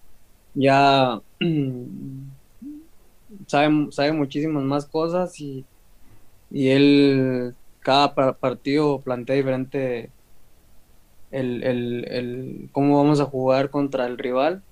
[0.63, 1.21] ya
[3.47, 5.69] sabe, sabe muchísimas más cosas y,
[6.51, 10.15] y él cada pa- partido plantea diferente
[11.31, 14.65] el, el, el cómo vamos a jugar contra el rival.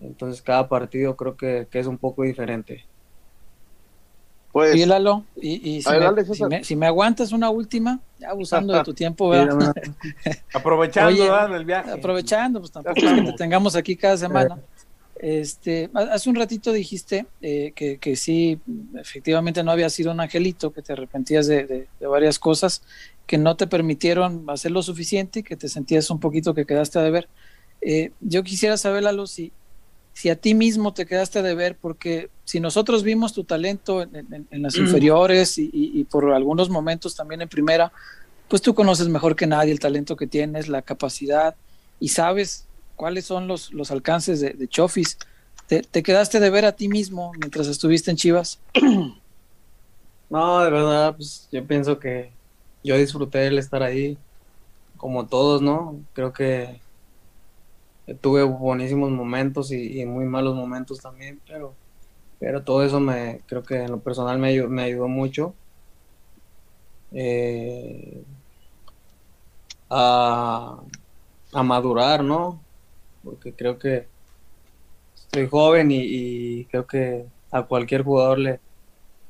[0.00, 2.88] Entonces cada partido creo que, que es un poco diferente.
[4.52, 7.50] Pues, Sí, Lalo, y, y si, ver, me, dale, si, me, si me aguantas una
[7.50, 9.72] última, ya abusando de tu tiempo, ¿verdad?
[10.54, 11.54] Aprovechando Oye, ¿verdad?
[11.56, 11.90] el viaje.
[11.90, 14.60] aprovechando, pues tampoco es que te tengamos aquí cada semana.
[15.20, 18.60] Este, ha- hace un ratito dijiste eh, que, que sí,
[18.96, 22.82] efectivamente no había sido un angelito, que te arrepentías de, de- de varias cosas
[23.26, 26.98] que no te permitieron hacer lo suficiente y que te sentías un poquito que quedaste
[26.98, 27.28] a deber.
[27.80, 29.52] Eh, yo quisiera saber, Lalo, si,
[30.18, 34.16] si a ti mismo te quedaste a deber, porque si nosotros vimos tu talento en,
[34.16, 37.92] en- en las inferiores y, y- y por algunos momentos también en primera,
[38.48, 41.56] pues tú conoces mejor que nadie el talento que tienes, la capacidad
[42.00, 45.18] y sabes cuáles son los, los alcances de, de Chofis.
[45.66, 48.62] ¿Te, te quedaste de ver a ti mismo mientras estuviste en Chivas?
[50.28, 52.36] No, de verdad, pues yo pienso que
[52.82, 54.22] yo disfruté el estar ahí,
[54.96, 56.06] como todos, ¿no?
[56.14, 56.84] Creo que
[58.16, 61.74] tuve buenísimos momentos y, muy malos momentos también, pero,
[62.38, 65.54] pero todo eso me, creo que en lo personal me, ayu- me ayudó mucho
[67.12, 68.22] eh,
[69.90, 70.80] a,
[71.52, 72.60] a madurar, ¿no?
[73.22, 74.08] Porque creo que
[75.14, 78.60] estoy joven y, creo que a cualquier jugador le,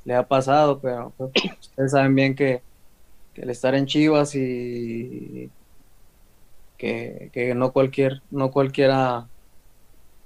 [0.05, 1.31] le ha pasado, pero pues,
[1.61, 2.63] ustedes saben bien que
[3.35, 5.51] el estar en Chivas y
[6.79, 9.31] que, no cualquier, no cualquiera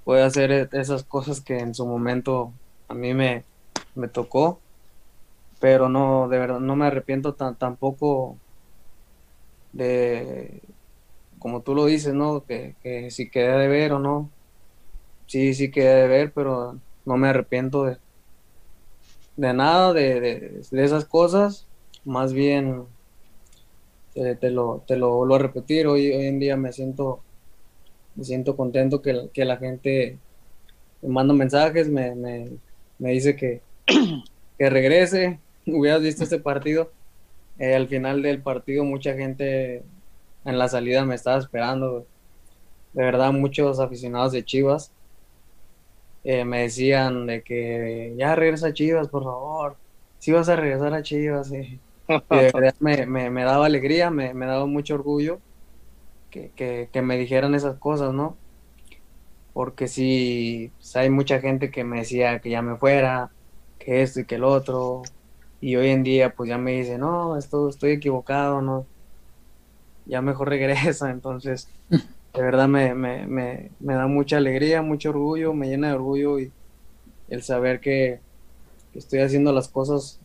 [0.03, 3.45] puede hacer e- esas cosas que en su momento a mí me,
[3.95, 4.63] me tocó,
[5.61, 8.41] pero no, de verdad, no me arrepiento tampoco
[9.71, 10.61] de,
[11.39, 12.45] como tú lo dices, ¿no?
[12.45, 12.77] Que,
[13.11, 14.33] si quedé de ver o no,
[15.27, 17.99] sí, sí quedé de ver, pero no me arrepiento de,
[19.35, 20.19] de nada de-
[20.71, 21.69] de esas cosas,
[22.03, 22.92] más bien
[24.13, 27.21] te, te lo, te lo vuelvo a repetir, hoy, hoy en día me siento,
[28.15, 30.19] me siento contento que, que la gente
[31.01, 32.49] me manda mensajes, me, me,
[32.99, 33.61] me dice que,
[34.57, 36.91] que regrese, hubieras visto este partido,
[37.59, 39.83] Eh, al final del partido mucha gente
[40.45, 42.07] en la salida me estaba esperando,
[42.93, 44.91] de verdad muchos aficionados de Chivas
[46.23, 49.77] eh, me decían de que ya regresa a Chivas, por favor.
[50.19, 51.51] Si vas a regresar a Chivas.
[51.61, 51.79] Y,
[52.29, 55.41] y de verdad me, me- me daba alegría, me, me daba mucho orgullo
[56.29, 58.41] que, que- que me dijeran esas cosas, ¿no?
[59.51, 63.35] Porque sí, pues, hay mucha gente que me decía que ya me fuera,
[63.77, 65.03] que esto y que el otro.
[65.59, 68.89] Y hoy en día, pues ya me dice, no, esto, estoy equivocado, no.
[70.05, 71.11] Ya mejor regresa.
[71.11, 71.67] Entonces,
[72.33, 76.39] de verdad me, me, me, me da mucha alegría, mucho orgullo, me llena de orgullo
[76.39, 76.53] y
[77.27, 78.23] el saber que,
[78.91, 80.19] que estoy haciendo las cosas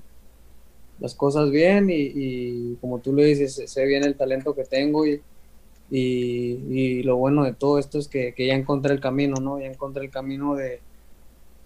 [0.98, 5.24] las cosas bien y, como tú lo dices, sé- bien el talento que tengo y,
[5.90, 9.60] y, y lo bueno de todo esto es que, que ya encontré el camino, ¿no?
[9.60, 10.84] Ya encontré el camino de,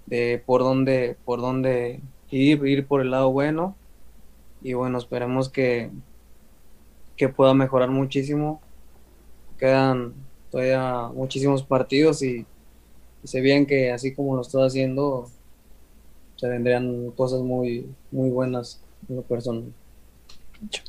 [0.07, 3.81] de por dónde, por dónde ir, ir por el lado bueno
[4.61, 5.93] y bueno, esperemos que,
[7.17, 8.63] que pueda mejorar muchísimo.
[9.59, 12.49] Quedan todavía muchísimos partidos y,
[13.23, 15.27] y sé bien que así como lo estoy haciendo,
[16.37, 19.65] se vendrían cosas muy, muy buenas en lo personal.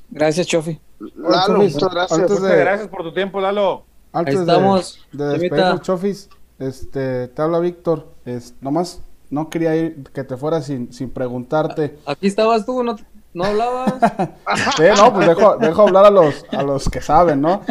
[0.09, 0.79] Gracias, Chofi.
[1.15, 2.19] Lalo, Chofis, muchas gracias.
[2.19, 3.83] antes Muchas de- gracias por tu tiempo, Lalo.
[4.11, 6.29] Antes Ahí estamos, de, despedirnos, Chofis,
[6.59, 8.07] este, te habla Víctor.
[8.25, 11.97] Es, nomás no quería ir que te fueras sin, sin preguntarte.
[12.05, 12.95] Aquí estabas tú, no,
[13.33, 13.93] no hablabas.
[14.77, 17.61] Sí, no, pues dejo, dejo hablar a los, a los que saben, ¿no?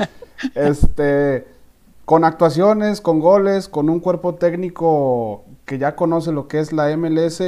[0.56, 1.46] Este,
[2.04, 6.94] con actuaciones, con goles, con un cuerpo técnico que ya conoce lo que es la
[6.96, 7.40] MLS,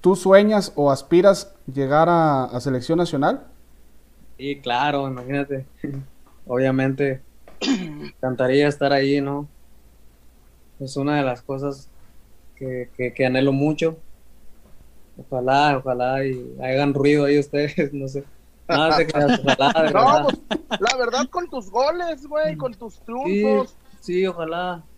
[0.00, 3.52] ¿tú sueñas o aspiras llegar a, a selección nacional?
[4.36, 5.68] Sí, claro, imagínate.
[6.44, 7.26] Obviamente,
[8.00, 9.52] encantaría estar ahí, ¿no?
[10.78, 11.92] Es una de las cosas
[12.56, 14.04] que, que, que anhelo mucho.
[15.16, 18.24] Ojalá, ojalá y hagan ruido ahí ustedes, no sé.
[18.68, 20.22] Nada te creas, ojalá, de No, verdad.
[20.22, 20.40] pues,
[20.78, 23.76] la verdad, con tus goles, güey, con tus triunfos.
[24.00, 24.88] Sí, ojalá.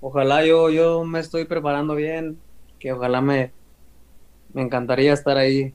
[0.00, 2.44] Ojalá yo, yo me estoy preparando bien,
[2.78, 3.54] que ojalá me,
[4.52, 5.74] me encantaría estar ahí.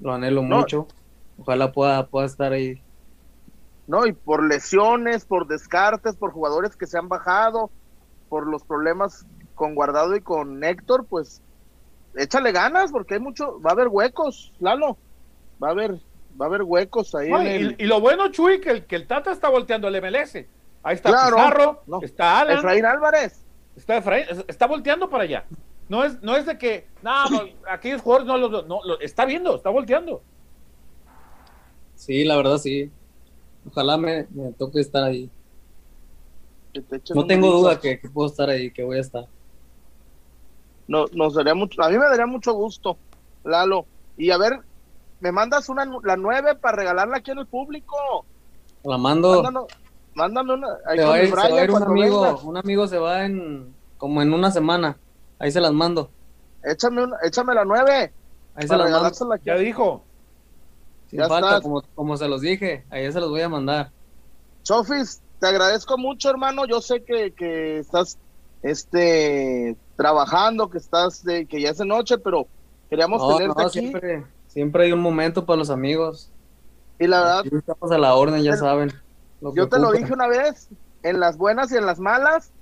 [0.00, 0.58] Lo anhelo No.
[0.58, 0.86] mucho.
[1.38, 2.82] Ojalá pueda, pueda estar ahí.
[3.86, 4.06] ¿no?
[4.06, 7.70] Y por lesiones, por descartes, por jugadores que se han bajado,
[8.28, 11.42] por los problemas con Guardado y con Héctor, pues
[12.14, 14.96] échale ganas porque hay mucho, va a haber huecos, Lalo,
[15.62, 15.94] va a haber,
[16.40, 17.30] va a haber huecos ahí.
[17.30, 19.88] No, en y, el- y lo bueno, Chuy, que el, que el Tata está volteando
[19.88, 20.46] al MLS.
[20.84, 21.36] Ahí está Claro.
[21.36, 22.00] Pizarro, No.
[22.00, 23.44] está Alan, Efraín Álvarez,
[23.76, 25.44] está Efraín, es- está volteando para allá.
[25.90, 29.24] No es, no es de que, no, no, aquellos jugadores no los, no, lo- está
[29.24, 30.22] viendo, está volteando.
[31.96, 32.88] Sí, la verdad sí.
[33.68, 35.28] Ojalá me, me toque estar ahí.
[36.72, 39.26] te No tengo duda que, que puedo estar ahí, que voy a estar.
[40.86, 42.96] No, nos daría mucho, a mí me daría mucho gusto
[43.42, 43.84] Lalo.
[44.16, 44.60] Y a ver,
[45.18, 47.96] me mandas una la nueve para regalarla aquí en el público.
[48.84, 49.42] La mando.
[49.42, 49.66] Mándanos,
[50.14, 50.68] mándame una.
[50.86, 51.16] ahí Se con va,
[51.48, 54.96] se a ir un amigo, un amigo se va en como en una semana.
[55.40, 56.10] Ahí se las mando.
[56.62, 58.12] Échame, una, échame la nueve
[58.54, 59.36] Ahí se las mando.
[59.44, 60.04] Ya dijo.
[61.08, 61.62] Sin ya falta, estás.
[61.62, 62.84] como, como se los dije.
[62.90, 63.90] Ahí se los voy a mandar.
[64.62, 66.66] Chofis, te agradezco mucho, hermano.
[66.66, 68.18] Yo sé que, que estás
[68.62, 72.46] este trabajando, que estás de, que ya es de noche, pero
[72.88, 73.78] queríamos No, tenerte no, aquí.
[73.80, 76.30] siempre, siempre hay un momento para los amigos.
[76.98, 78.92] Y la verdad, Aquí estamos a la orden, ya saben.
[79.54, 80.68] yo te lo dije una vez,
[81.02, 82.52] en las buenas y en las malas,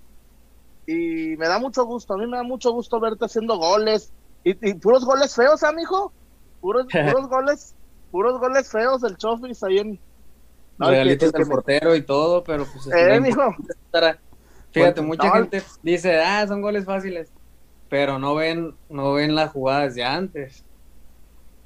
[0.93, 2.15] y me da mucho gusto.
[2.15, 4.11] A mí me da mucho gusto verte haciendo goles.
[4.45, 6.13] Y, y puros goles feos, amigo.
[6.61, 7.75] Puros, puros goles,
[8.11, 10.01] puros goles feos del Chofis ahí en.
[10.79, 13.55] No, Regalitos del portero y todo, pero pues Eh, mijo.
[14.71, 17.33] Fíjate, mucha no, gente dice, ah, son goles fáciles,
[17.89, 20.65] pero no ven, no ven las jugadas de antes,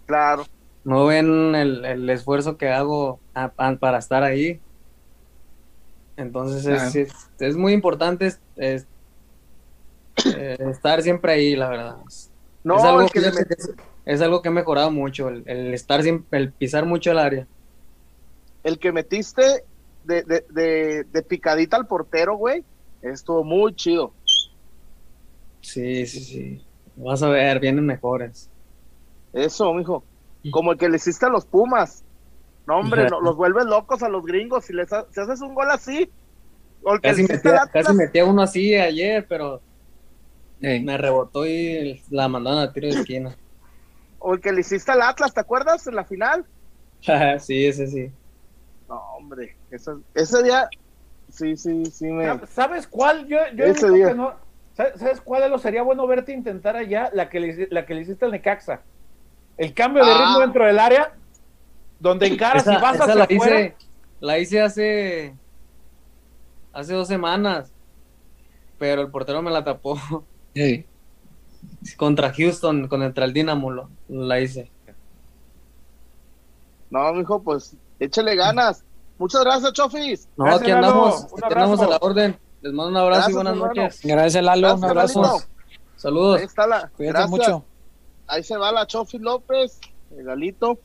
[0.07, 0.44] Claro.
[0.85, 4.61] no ven el, el esfuerzo que hago a- a- para estar ahí.
[6.16, 8.86] Entonces es, es, es muy importante es-
[10.24, 11.97] eh, estar siempre ahí, la verdad.
[12.64, 13.70] No, es, algo que fíjate, es,
[14.05, 17.48] es algo que he mejorado mucho, el, el estar siempre, el pisar mucho el área.
[18.62, 19.64] el que metiste
[20.05, 22.64] de, de, de, de picadita al portero, güey,
[23.02, 24.14] estuvo muy chido.
[25.60, 26.66] Sí, sí, sí.
[26.97, 28.51] Vas a ver, vienen mejores.
[29.32, 30.05] Eso, mijo.
[30.51, 32.05] Como el que le hiciste a los Pumas.
[32.66, 34.64] No, hombre, no, los vuelves locos a los gringos.
[34.66, 36.12] Si les ha- si haces un gol así,
[36.82, 39.62] o el que Casi metía, casi metía uno así ayer, pero
[40.62, 40.82] Ey.
[40.82, 43.36] me rebotó y la mandaron a tiro de esquina.
[44.18, 45.86] o el que le hiciste al Atlas, ¿te acuerdas?
[45.86, 46.47] En la final.
[47.40, 48.12] sí, ese sí.
[48.89, 50.68] No, hombre, eso- ese día,
[51.28, 52.24] sí, sí, sí me...
[52.26, 53.26] ¿Sab- ¿Sabes cuál?
[53.26, 54.09] Yo, yo he Ese día.
[54.09, 54.34] que no.
[54.74, 57.10] ¿Sabes sabes cuál de los sería bueno verte intentar allá?
[57.12, 58.82] La que le, la que le hiciste al Necaxa.
[59.59, 60.18] El cambio de Ah.
[60.18, 61.12] ritmo dentro del área,
[61.98, 63.60] donde encaras Esa, y vas hacia la afuera.
[63.60, 63.76] hice,
[64.20, 65.34] la hice hace
[66.72, 67.74] hace dos semanas,
[68.78, 69.98] pero el portero me la tapó
[70.55, 70.87] Ey.
[71.97, 74.70] contra Houston, contra el Dinamo lo- la hice.
[76.91, 78.85] No, mijo, pues échale ganas.
[79.19, 80.29] Muchas gracias, Chofis.
[80.37, 82.37] No, Gracias, aquí andamos, aquí andamos a la orden.
[82.61, 84.01] Les mando un abrazo Gracias, y buenas noches.
[84.05, 84.74] Gracias, Lalo.
[84.74, 85.43] Un abrazo.
[85.97, 86.39] Saludos.
[86.41, 86.89] Ahí está la...
[86.97, 87.31] Cuídate gracias.
[87.31, 87.65] mucho.
[88.27, 89.81] Ahí se va la Chofis López,
[90.16, 90.79] el Galito.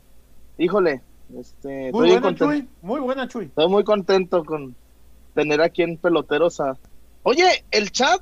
[0.57, 1.02] Híjole,
[1.38, 2.69] este, Muy buena, contento, Chuy.
[2.81, 3.45] Muy buena, Chuy.
[3.45, 4.76] estoy muy contento con
[5.35, 6.77] tener aquí en Peloteros a...
[7.23, 8.22] Oye, el chat,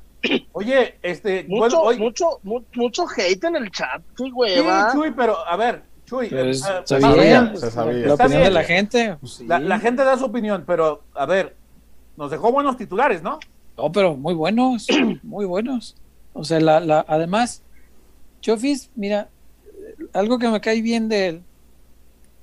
[0.53, 1.43] Oye, este.
[1.47, 4.91] mucho, bueno, hoy, mucho, mu- mucho hate en el chat, sí, hueva.
[4.93, 6.29] Chuy, pero a ver, Chuy.
[6.29, 7.93] Pero eh, es- eh, bien, se sabía.
[8.07, 9.17] La Está opinión de la gente.
[9.19, 9.45] pues, sí.
[9.47, 11.55] La, la gente da su opinión, pero a ver,
[12.17, 13.39] nos dejó buenos titulares, ¿no?
[13.77, 14.87] No, pero muy buenos,
[15.23, 15.95] muy buenos.
[16.33, 17.61] O sea, la, la, además,
[18.41, 19.29] Chofis, mira,
[20.13, 21.43] algo que me cae bien de él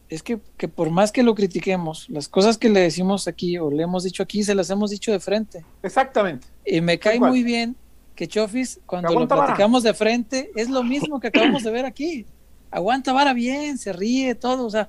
[0.09, 3.71] es que, que por más que lo critiquemos, las cosas que le decimos aquí o
[3.71, 5.65] le hemos dicho aquí, se las hemos dicho de frente.
[5.83, 6.47] Exactamente.
[6.64, 7.76] Y me cae muy bien
[8.14, 9.47] que Chofis, cuando lo vara.
[9.47, 12.26] platicamos de frente, es lo mismo que acabamos de ver aquí.
[12.70, 14.89] Aguanta vara bien, se ríe, todo, o sea,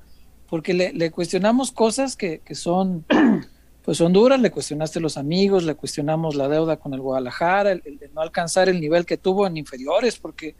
[0.49, 3.05] porque le, le cuestionamos cosas que, que son,
[3.83, 7.81] pues son duras, le cuestionaste los amigos, le cuestionamos la deuda con el Guadalajara, el,
[7.85, 10.55] el de no alcanzar el nivel que tuvo en inferiores, porque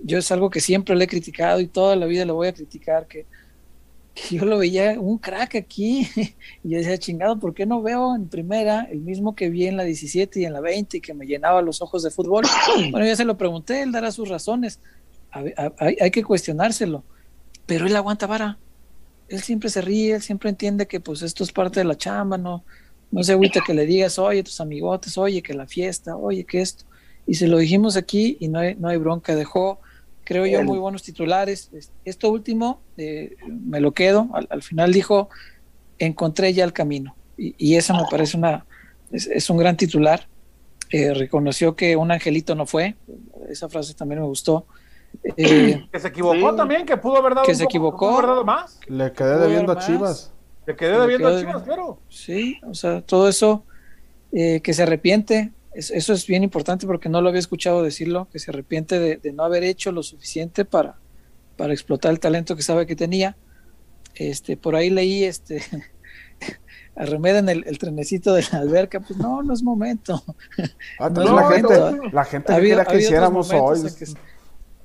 [0.00, 2.54] yo es algo que siempre le he criticado y toda la vida le voy a
[2.54, 3.26] criticar, que,
[4.16, 6.08] que yo lo veía un crack aquí
[6.64, 9.76] y yo decía, chingado, ¿por qué no veo en primera el mismo que vi en
[9.78, 12.44] la 17 y en la 20 y que me llenaba los ojos de fútbol?
[12.92, 14.80] Bueno, ya se lo pregunté, él dará sus razones,
[15.30, 17.06] A ver, a- hay, hay que cuestionárselo,
[17.66, 18.60] pero él aguanta vara,
[19.28, 22.38] él siempre se ríe, él siempre entiende que pues esto es parte de la chamba,
[22.38, 22.64] no,
[23.10, 26.60] no se agüita que le digas, oye, tus amigotes, oye, que la fiesta, oye, que
[26.60, 26.84] esto,
[27.26, 29.80] y se lo dijimos aquí y no hay, no hay bronca, dejó,
[30.26, 31.70] creo yo, muy buenos titulares.
[31.72, 35.30] Es- Esto último, eh, me lo quedo, al, al final dijo,
[35.98, 38.66] encontré ya el camino, y, y eso me parece una,
[39.10, 40.28] es, es un gran titular,
[40.90, 42.94] Eh, reconoció que un angelito no fue,
[43.48, 44.66] esa frase también me gustó.
[45.36, 46.56] Eh, Que se equivocó Sí.
[46.56, 47.98] también, que pudo haber dado Que un se poco- equivocó.
[48.06, 48.78] pudo haber dado más.
[48.86, 49.78] Le quedé debiendo a.
[49.78, 50.32] Chivas.
[50.66, 51.98] Le quedé debiendo a Chivas, claro.
[52.08, 53.64] Sí, o sea, todo eso
[54.32, 58.38] eh, que se arrepiente, eso es bien importante porque no lo había escuchado decirlo, que
[58.38, 60.96] se arrepiente de, de no haber hecho lo suficiente para,
[61.56, 63.36] para explotar el talento que sabe que tenía.
[64.14, 65.62] Este, por ahí leí, este,
[66.96, 70.22] arremeden el, el trenecito de la alberca, pues no, no es momento.
[70.98, 73.82] Ah, No, la, gente, la gente Ha que habido- hiciéramos hoy.
[73.98, 74.06] que-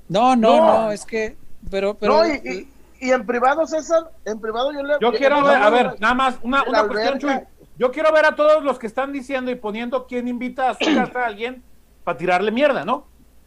[0.08, 0.82] No, no, No.
[0.84, 1.36] no, es que,
[1.70, 2.68] pero, pero no, y,
[3.00, 4.94] y, y en privado, César, en privado yo le...
[5.00, 7.32] Yo quiero yo- ver, a ver, nada más, una, una cuestión, Chuy.
[7.78, 10.84] Yo quiero ver a todos los que están diciendo y poniendo quién invita a su
[10.94, 11.62] casa a alguien
[12.04, 13.06] para tirarle mierda, ¿no?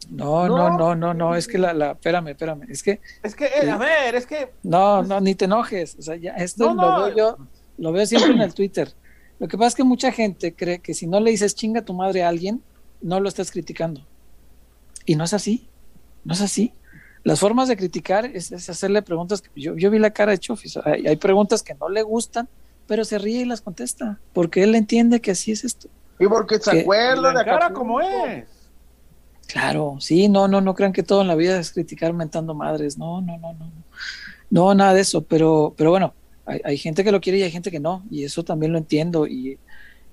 [0.09, 3.45] No, no, no, no, no, es que la, la, espérame, espérame, es que, Es que,
[3.45, 4.51] eh, a ver, es que.
[4.63, 7.37] no, no, ni te enojes, o sea, ya, esto No, lo veo yo,
[7.77, 8.93] lo veo siempre en el Twitter.
[9.39, 11.93] Lo que pasa es que mucha gente cree que si no le dices chinga tu
[11.93, 12.61] madre a alguien,
[13.01, 14.05] no lo estás criticando.
[15.05, 15.67] Y no es así,
[16.23, 16.73] no es así.
[17.23, 20.37] Las formas de criticar es, es hacerle preguntas que yo, yo vi la cara de
[20.37, 22.47] Chofis, hay, hay preguntas que no le gustan,
[22.87, 25.87] pero se ríe y las contesta, porque él entiende que así es esto.
[26.19, 28.47] Y porque se Que- acuerda de cara como es.
[29.47, 32.97] Claro, sí, no, no, no crean que todo en la vida es criticar mentando madres,
[32.97, 33.71] no, no, no, no,
[34.49, 36.13] no, nada de eso, pero, pero bueno,
[36.45, 38.77] hay, hay gente que lo quiere y hay gente que no, y eso también lo
[38.79, 39.59] entiendo, y,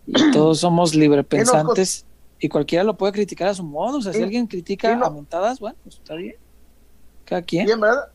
[0.07, 2.05] y todos somos librepensantes,
[2.39, 5.07] y cualquiera lo puede criticar a su modo, o sea, si Y- alguien critica no-
[5.07, 6.36] a mentadas, bueno, pues está bien,
[7.24, 7.66] cada quien.
[7.69, 8.09] Y en verdad,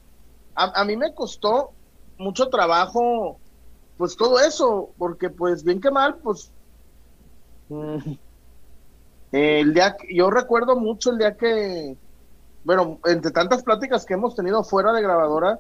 [0.54, 1.72] a, a mí me costó
[2.20, 3.40] mucho trabajo,
[3.98, 6.54] pues todo eso, porque pues bien que mal, pues
[7.70, 8.18] mm,
[9.32, 11.98] el día, que- yo recuerdo mucho el día que,
[12.64, 15.60] bueno, entre tantas pláticas que hemos tenido fuera de grabadora,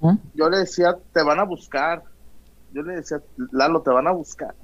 [0.00, 0.16] ¿Mm?
[0.34, 2.02] yo le decía, te van a buscar.
[2.70, 4.56] Yo le decía, Lalo, te van a buscar.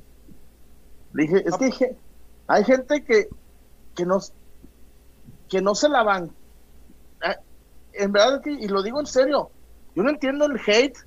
[1.12, 1.98] Le dije, es que dije,
[2.46, 3.28] hay gente que,
[3.94, 4.18] que, no,
[5.48, 6.34] que no se la van.
[7.22, 7.36] Ah,
[7.92, 9.52] En verdad, que, y lo digo en serio,
[9.94, 10.98] yo no entiendo el hate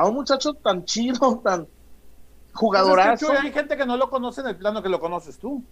[0.00, 3.26] a un muchacho tan chido, tan Pues es que, jugadorazo.
[3.26, 5.62] Chuy, hay gente que no lo conoce en el plano que lo conoces tú.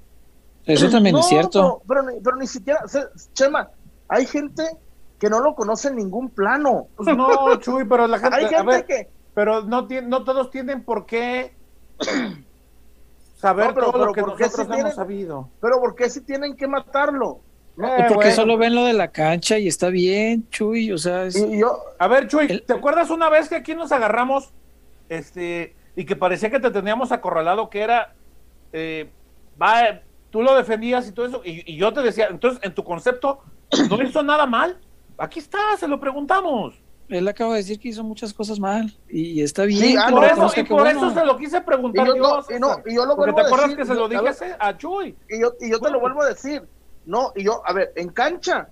[0.64, 1.80] Eso también No, es cierto.
[1.86, 3.68] Pero, pero, ni- pero ni siquiera, o sea, Chema,
[4.08, 4.64] hay gente
[5.18, 6.88] que no lo conoce en ningún plano.
[6.96, 8.36] Pues no, Chuy, pero la gente.
[8.36, 11.54] Hay a gente ver, que, pero no, no todos tienen por qué
[13.36, 15.48] saber No, pero- todo lo que ¿por qué nosotros si hemos tienen- sabido.
[15.60, 17.40] pero ¿por qué si tienen que matarlo?
[17.78, 18.32] Eh, porque bueno.
[18.32, 21.58] solo ven lo de la cancha y está bien, Chuy, o sea, es- Y, y
[21.60, 24.50] yo, A ver, Chuy, El- ¿te acuerdas una vez que aquí nos agarramos
[25.08, 28.14] este y que parecía que te teníamos acorralado, que era,
[28.72, 29.10] eh,
[29.60, 30.00] va,
[30.30, 33.40] tú lo defendías y todo eso, y, y yo te decía, entonces, en tu concepto,
[33.90, 34.78] no hizo nada mal.
[35.18, 36.74] Aquí está, se lo preguntamos.
[37.08, 39.80] él acaba de decir que hizo muchas cosas mal y está bien.
[39.80, 40.98] Sí, ah, lo Por eso, y por bueno.
[41.08, 42.60] eso se lo quise y preguntar yo, yo, no, y César.
[42.60, 43.76] no, y yo lo Porque vuelvo te a acuerdas decir.
[43.78, 45.16] que se lo dije a Chuy.
[45.30, 46.62] y yo, y yo te lo vuelvo a decir.
[47.06, 48.68] No, y yo, a ver, en cancha,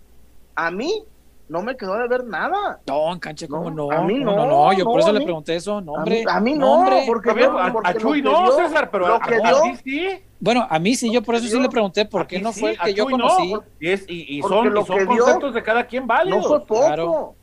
[0.56, 1.02] a mí
[1.48, 2.81] no me quedó de ver nada.
[2.86, 3.89] No, en cancha, ¿cómo no?
[3.89, 5.81] No, a mí ¿Cómo no, no, yo por no, eso le mí- pregunté eso.
[5.81, 7.05] No, A mí, a mí no, hombre.
[7.06, 9.20] porque, A, ver, yo- a- porque a lo Chuy no, dio- César, pero lo a,
[9.20, 10.09] que a dio- ti sí.
[10.40, 12.70] Bueno, a mí sí, yo por eso sí le pregunté por qué no sí, fue
[12.73, 13.11] el que yo no.
[13.12, 13.55] conocí.
[13.81, 16.43] Y, es- y- son, lo y son que dio- conceptos de cada quien válidos.
[16.43, 16.81] no fue poco.
[16.86, 17.35] Claro.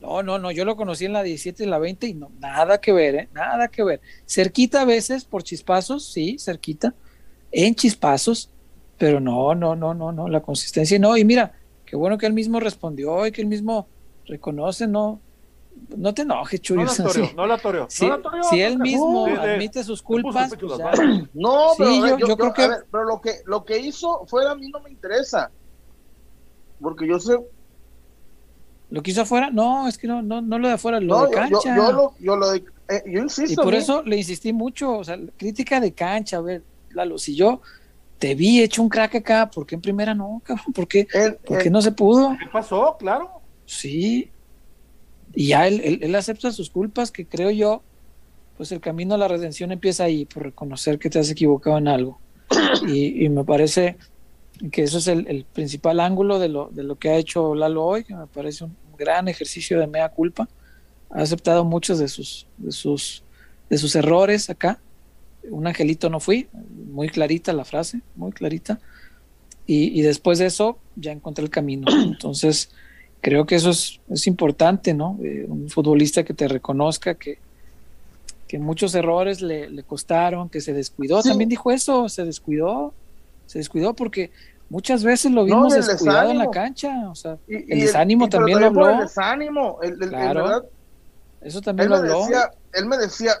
[0.00, 2.78] No, no, no, yo lo conocí en la 17 y la 20 y no, nada
[2.78, 3.28] que ver, ¿eh?
[3.32, 4.00] Nada que ver.
[4.26, 6.92] Cerquita a veces por chispazos, sí, cerquita,
[7.50, 8.50] en chispazos,
[8.98, 11.16] pero no, no, no, no, no, la consistencia no.
[11.16, 11.52] Y mira,
[11.84, 13.86] qué bueno que él mismo respondió y que él mismo
[14.26, 15.20] reconoce, no,
[15.96, 16.76] no te enojes, Chuy.
[16.78, 17.22] No la sí.
[17.36, 17.86] no la toreó.
[17.90, 20.98] Si, no la toreó, si él mismo admite sus culpas, pues balas.
[21.34, 23.78] No, pero, a ver, yo- yo, yo creo que- ver, pero lo que lo que
[23.78, 25.50] hizo fuera a mí no me interesa.
[26.80, 27.38] Porque yo sé,
[28.90, 29.50] ¿Lo quiso afuera?
[29.50, 31.76] No, es que no, no, no lo de afuera, lo no, de yo, yo, cancha.
[31.76, 33.60] yo lo, yo lo de- eh, yo insisto.
[33.60, 37.34] Y por eso le insistí mucho, o sea, crítica de cancha, a ver, Lalo, si
[37.34, 37.60] yo
[38.24, 40.72] te vi hecho un crack acá, ¿por qué en primera no, cabrón?
[40.72, 41.06] ¿Por qué,
[41.44, 42.34] por qué no se pudo?
[42.40, 42.96] ¿Qué pasó?
[42.98, 43.42] Claro.
[43.66, 44.30] Sí.
[45.34, 47.82] Y ya él, él, él acepta sus culpas, que creo yo,
[48.56, 51.86] pues el camino a la redención empieza ahí, por reconocer que te has equivocado en
[51.86, 52.18] algo.
[52.88, 53.98] Y, y me parece
[54.72, 57.84] que eso es el, el principal ángulo de lo, de lo que ha hecho Lalo
[57.84, 60.48] hoy, que me parece un gran ejercicio de mea culpa.
[61.10, 63.22] Ha aceptado muchos de sus, de sus,
[63.68, 64.80] de sus errores acá.
[65.50, 66.48] Un angelito no fui,
[66.92, 68.78] muy clarita la frase, muy clarita.
[69.66, 71.86] Y, y después de eso ya encontré el camino.
[72.04, 72.70] Entonces,
[73.20, 75.18] creo que eso es, es importante, ¿no?
[75.22, 77.38] Eh, un futbolista que te reconozca que,
[78.48, 81.22] que muchos errores le, le costaron, que se descuidó.
[81.22, 81.28] Sí.
[81.30, 82.92] También dijo eso, se descuidó,
[83.46, 84.30] se descuidó porque
[84.70, 87.08] muchas veces lo vimos descuidado en la cancha.
[87.10, 88.90] O sea, y- y el desánimo y- también lo habló.
[88.90, 90.64] El desánimo, el, el- el Claro, verdad,
[91.42, 92.20] eso también lo habló.
[92.20, 93.32] decía, él me decía,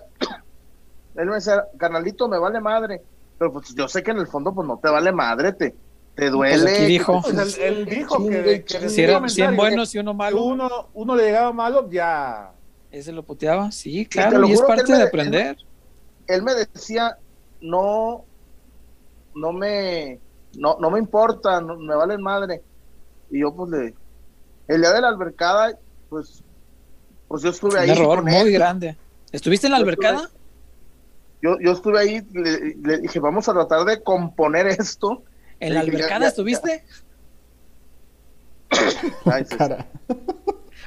[1.16, 3.02] él me decía, carnalito, me vale madre,
[3.38, 5.74] pero pues yo sé que en el fondo pues no te vale madre, te,
[6.14, 6.62] te duele.
[6.62, 7.22] Pues aquí que dijo.
[7.22, 8.88] Pues él, él dijo Chingue, que, que chingue.
[8.88, 12.52] Si eran comentario 100 que buenos y uno malo, uno, uno le llegaba malo, ya.
[12.90, 13.70] ese lo puteaba.
[13.72, 15.56] Sí, claro, y es parte él me- de aprender.
[16.26, 17.16] él me decía,
[17.60, 18.24] no,
[19.34, 20.20] no me,
[20.56, 22.62] no, no me importa, no, me vale madre.
[23.30, 23.94] Y yo pues le,
[24.68, 25.76] el día de la albercada,
[26.08, 26.42] pues,
[27.26, 27.90] pues yo estuve Un ahí.
[27.90, 28.52] error con muy él.
[28.52, 28.96] grande.
[29.32, 30.30] ¿Estuviste en la Yo estuve- albercada?
[31.44, 35.22] Yo, yo estuve ahí, le, le dije, vamos a tratar de componer esto.
[35.60, 36.84] ¿En la Sí, albercada estuviste?
[39.26, 39.86] Ay, sí, Cara.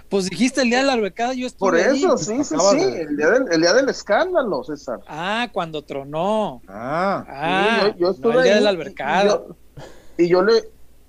[0.10, 1.98] Pues dijiste el día de la albercada, yo estuve Por ahí.
[2.04, 5.00] eso, sí, sí, Acabas sí, de- el día, del, el día del escándalo, César.
[5.08, 6.62] Ah, cuando tronó.
[6.68, 7.24] Ah.
[7.30, 9.24] Ah, Sí, yo, yo no estuve el día ahí de la y- albercada.
[9.24, 9.56] Y, yo,
[10.18, 10.54] y yo le,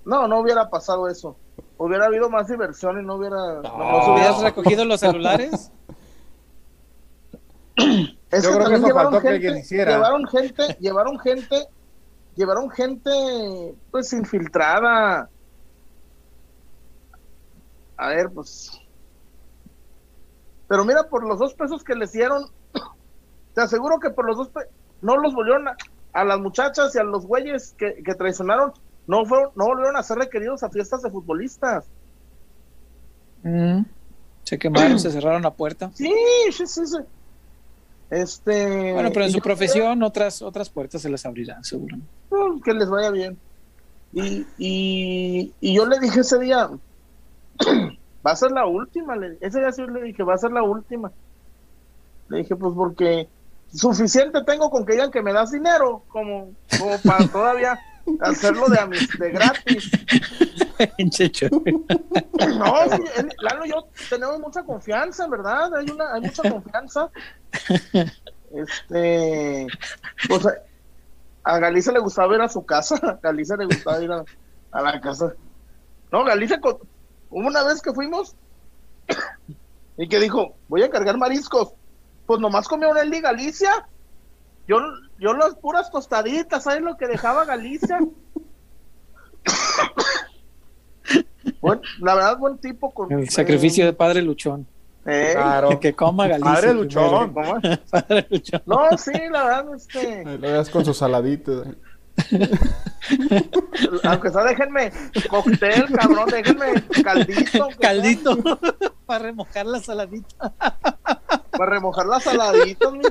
[0.05, 1.35] No, no hubiera pasado eso.
[1.77, 3.35] Hubiera habido más diversión y no hubiera.
[3.37, 5.71] no- no se ¿Hubieras hubiera- recogido los celulares?
[8.31, 9.91] Es Yo creo que eso llevaron faltó que gente, alguien hiciera.
[9.93, 11.67] Llevaron gente, llevaron gente,
[12.35, 15.29] llevaron gente, pues infiltrada.
[17.97, 18.71] A ver, pues.
[20.67, 22.45] Pero mira, por los dos pesos que les dieron,
[23.55, 24.69] te aseguro que por los dos pesos,
[25.01, 25.77] no los volvieron a,
[26.13, 28.73] a las muchachas y a los güeyes que, que traicionaron,
[29.07, 31.85] no fueron, no volvieron a ser requeridos a fiestas de futbolistas.
[33.41, 33.81] Mm.
[34.43, 35.91] Se quemaron, se cerraron la puerta.
[35.95, 36.13] Sí,
[36.51, 36.97] sí, sí, sí.
[38.09, 38.93] Este.
[38.93, 41.97] Bueno, pero en su profesión otras otras puertas se les abrirán, seguro.
[42.29, 43.37] Pues, que les vaya bien.
[44.13, 46.69] Y, y, y yo le dije ese día,
[48.25, 49.15] va a ser la última.
[49.15, 51.11] le- ese día sí le dije, va a ser la última.
[52.29, 53.27] Le dije, pues porque
[53.71, 57.79] suficiente tengo con que digan que me das dinero, como, como para todavía
[58.21, 58.77] hacerlo de,
[59.19, 59.91] de gratis.
[60.97, 61.49] Pinche Chuy.
[62.57, 65.75] No, él- Lalo y yo tenemos mucha confianza, ¿verdad?
[65.75, 67.09] Hay una, hay mucha confianza.
[68.51, 69.67] Este,
[70.27, 70.47] pues
[71.43, 74.23] a- Galicia le gustaba ir a su casa, a Galicia le gustaba ir a,
[74.81, 75.33] la casa.
[76.11, 76.79] No, Galicia, hubo
[77.29, 78.35] una vez que fuimos
[79.97, 81.73] y que dijo, voy a cargar mariscos.
[82.25, 83.87] Pues nomás comió él y Galicia.
[84.67, 84.77] Yo,
[85.19, 87.99] yo las puras tostaditas, ¿sabes lo que dejaba Galicia?
[91.61, 94.65] Buen- la verdad, buen tipo con El sacrificio de padre luchón.
[95.05, 95.79] Eh, Claro.
[95.79, 96.51] Que coma Galicia.
[96.53, 98.61] Padre luchón.
[98.65, 101.67] No, sí, la verdad, este, lo veas con sus saladitos.
[104.03, 104.91] aunque sea, déjenme
[105.29, 108.37] cóctel, cabrón, déjenme caldito, sea, Caldito
[109.05, 110.53] para remojar la saladita.
[111.51, 112.91] para remojar las saladitas.
[112.91, 113.01] mi-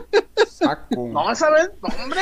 [0.47, 1.09] Saco.
[1.09, 2.21] No, esa vez, no, hombre,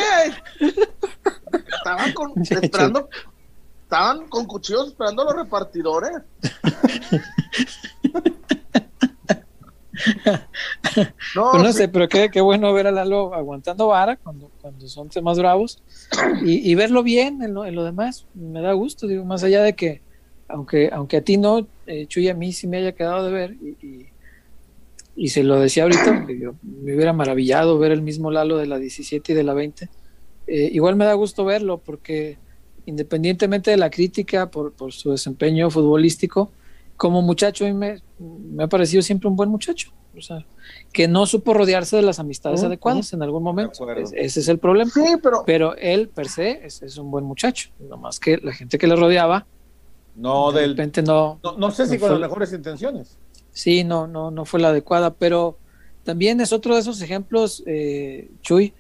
[1.79, 3.09] estaban con, esperando,
[3.87, 6.11] estaban con cuchillos esperando a los repartidores.
[11.37, 14.51] No, Pues no sí, sé, pero qué, qué bueno ver a Lalo aguantando vara cuando,
[14.61, 15.81] cuando son temas bravos
[16.45, 18.27] y, y verlo bien en lo, en lo demás.
[18.35, 20.03] Me da gusto, digo, más allá de que,
[20.49, 23.53] aunque, aunque a ti no, eh, Chuy, a mí sí me haya quedado de ver
[23.53, 24.07] y, y,
[25.15, 28.79] y se lo decía ahorita, yo me hubiera maravillado ver el mismo Lalo de la
[28.79, 29.89] 17 y de la 20.
[30.49, 32.39] Eh, igual me da gusto verlo porque
[32.87, 36.51] independientemente de la crítica por, por su desempeño futbolístico,
[36.97, 39.91] como muchacho a mí me, me ha parecido siempre un buen muchacho.
[40.17, 40.47] O sea,
[40.95, 43.87] que no supo rodearse de las amistades adecuadas en algún momento.
[43.99, 44.91] Es- ese es el problema.
[44.91, 47.69] sí, pero Pero él, per se, es, es un buen muchacho.
[47.79, 49.47] Nomás que la gente que le rodeaba,
[50.15, 53.19] No, de del, repente no, no, no sé si no con fue- las mejores intenciones.
[53.51, 55.13] sí, no, no, no fue la adecuada.
[55.15, 55.59] Pero
[56.03, 58.73] también es otro de esos ejemplos, eh, Chuy,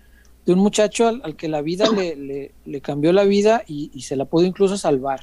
[0.46, 3.90] de un muchacho al, al que la vida le, le, le cambió la vida y,
[3.92, 5.20] y se la pudo incluso salvar.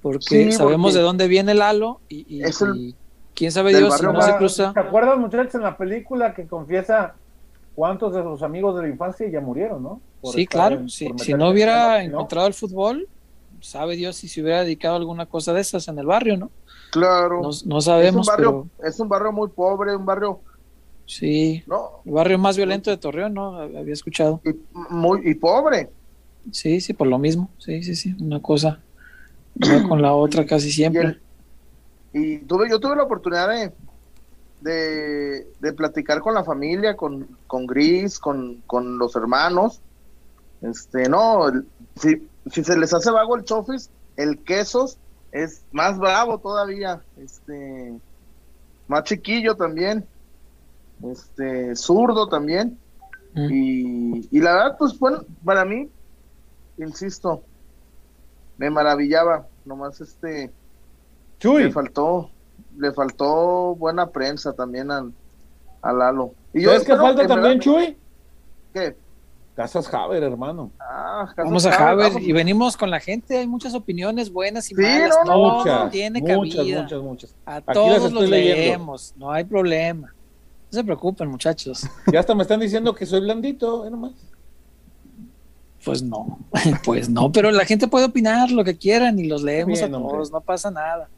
[0.00, 2.96] Porque Sí, sabemos porque de dónde viene el halo y, y- es el- y
[3.34, 4.72] quién sabe Dios si no se más- cruza.
[4.72, 7.16] ¿Te acuerdas, muchachos, en la película que confiesa
[7.74, 10.00] cuántos de sus amigos de la infancia ya murieron, no?
[10.20, 10.76] Por Sí, claro.
[10.76, 13.08] en- Si, no en hubiera encontrado el fútbol,
[13.60, 16.52] sabe Dios si se hubiera dedicado a alguna cosa de esas en el barrio, ¿no?
[16.92, 20.42] claro, No, no es sabemos, un barrio, pero es un barrio muy pobre, un barrio,
[21.06, 21.62] sí.
[21.66, 23.56] no, El barrio más violento de Torreón, ¿no?
[23.58, 24.40] Había escuchado.
[24.44, 24.54] y,
[24.90, 25.90] muy, y pobre.
[26.52, 27.50] Sí, sí, por lo mismo.
[27.58, 28.14] Sí, sí, sí.
[28.20, 28.82] Una cosa
[29.88, 31.02] con la otra casi Y, siempre.
[31.02, 31.22] el-
[32.12, 33.72] y tuve, yo tuve la oportunidad de,
[34.60, 39.80] de, de platicar con la familia, con, con Gris, con, con los hermanos.
[40.60, 41.66] Este, no, el-
[41.96, 44.98] si, si se les hace vago el chofis, el quesos
[45.32, 47.98] es más bravo todavía, este,
[48.86, 50.06] más chiquillo también,
[51.10, 52.78] este, zurdo también.
[53.34, 53.48] Mm.
[53.50, 55.88] Y, y la verdad, pues bueno, para mí,
[56.78, 57.42] insisto,
[58.58, 60.52] me maravillaba, nomás este,
[61.40, 62.30] Chuy, le faltó,
[62.78, 65.12] le faltó buena prensa también al,
[65.82, 66.32] a Lalo.
[66.52, 67.96] Y yo ¿sabes espero falta que también, Chuy?
[68.72, 68.96] ¿Qué?
[69.56, 70.72] Casas Haber, hermano.
[70.80, 72.22] Ah, Casas Vamos a Haber, Javer vamos.
[72.28, 73.38] y venimos con la gente.
[73.38, 75.16] Hay muchas opiniones buenas y Sí, malas.
[75.24, 76.82] no, no, muchas, tiene muchas, cabida.
[76.82, 77.34] muchas, muchas.
[77.46, 78.56] A Aquí todos los leyendo.
[78.60, 79.14] leemos.
[79.16, 80.12] No hay problema.
[80.74, 81.86] No se preocupen, muchachos.
[82.12, 84.12] Ya hasta me están diciendo que soy blandito, ¿eh, nomás.
[85.84, 86.38] Pues no,
[86.84, 89.96] pues no, pero la gente puede opinar lo que quieran y los leemos Bien, a
[89.98, 90.12] hombre.
[90.14, 91.08] todos, no pasa nada,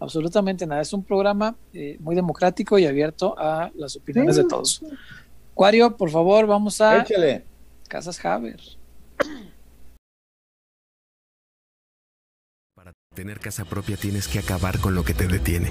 [0.00, 0.82] absolutamente nada.
[0.82, 4.42] Es un programa eh, muy democrático y abierto a las opiniones Sí.
[4.42, 4.82] de todos.
[5.54, 7.44] Cuario, por favor, vamos a Échale.
[7.88, 8.60] Casas Haber.
[12.74, 15.70] Para tener casa propia tienes que acabar con lo que te detiene.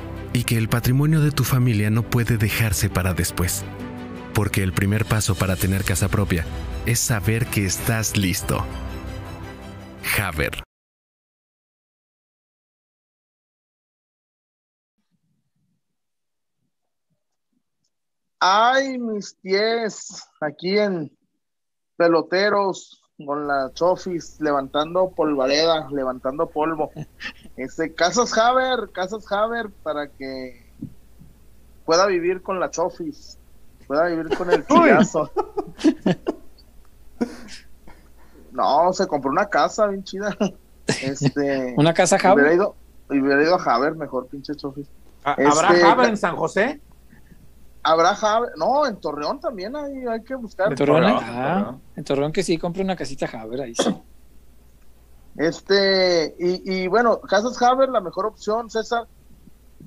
[0.33, 3.63] y que el patrimonio de tu familia no puede dejarse para después.
[4.33, 6.45] Porque el primer paso para tener casa propia
[6.85, 8.65] es saber que estás listo.
[10.19, 10.63] Haber.
[18.39, 21.15] Ay, mis pies, aquí en
[21.95, 26.91] peloteros con la Chofis, levantando polvareda, levantando polvo.
[27.57, 30.65] Este, Casas Haber, Casas Haber, para que
[31.85, 33.37] pueda vivir con la Chofis,
[33.87, 35.29] pueda vivir con el chillazo.
[38.51, 40.35] No, se compró una casa bien chida.
[41.01, 42.55] Este, Una casa hubiera Javi.
[42.55, 42.75] ido,
[43.09, 44.87] hubiera ido a Haber, mejor pinche Chofis.
[45.23, 46.81] ¿Ha- ¿Habrá Este, Haber en San José?
[47.83, 50.69] Habrá Haber, no, en Torreón también hay, hay que buscar.
[50.71, 51.81] En Torreón, Torreón, ah, Torreón.
[51.95, 53.95] en Torreón que sí, compre una casita Javier ahí sí.
[55.37, 59.07] Este, y, y bueno, Casas Haber, la mejor opción, César.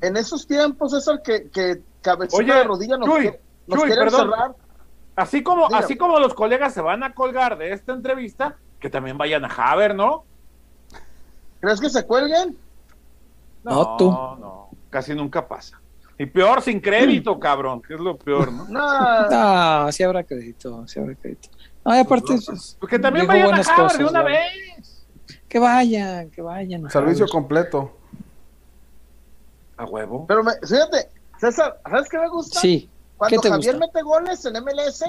[0.01, 3.33] En esos tiempos, César, que, que cabecita Oye, de rodilla nos, Chuy,
[3.67, 4.31] nos Chuy, quieren perdón.
[4.31, 4.57] cerrar.
[5.17, 5.85] Así como, Dígame.
[5.85, 9.49] así como los colegas se van a colgar de esta entrevista, que también vayan a
[9.49, 10.25] Haber, ¿no?
[11.61, 12.59] ¿Crees que se cuelguen?
[13.63, 14.11] No, tú.
[14.11, 15.81] no, casi nunca pasa.
[16.19, 18.65] Y peor sin crédito, cabrón, que es lo peor, ¿no?
[18.69, 19.29] No,
[19.85, 21.49] No, sí habrá crédito, sí habrá crédito.
[21.85, 25.07] No, y aparte, pues, Porque también dijo vayan a Haber cosas, de una vez.
[25.49, 26.89] que vayan, que vayan.
[26.91, 27.97] Servicio completo.
[29.77, 30.25] A huevo.
[30.27, 31.09] pero me, fíjate,
[31.41, 32.61] César, ¿sabes qué me gusta?
[32.61, 33.87] Sí, Cuando ¿qué te Javier gusta?
[33.87, 35.05] mete goles en MLS,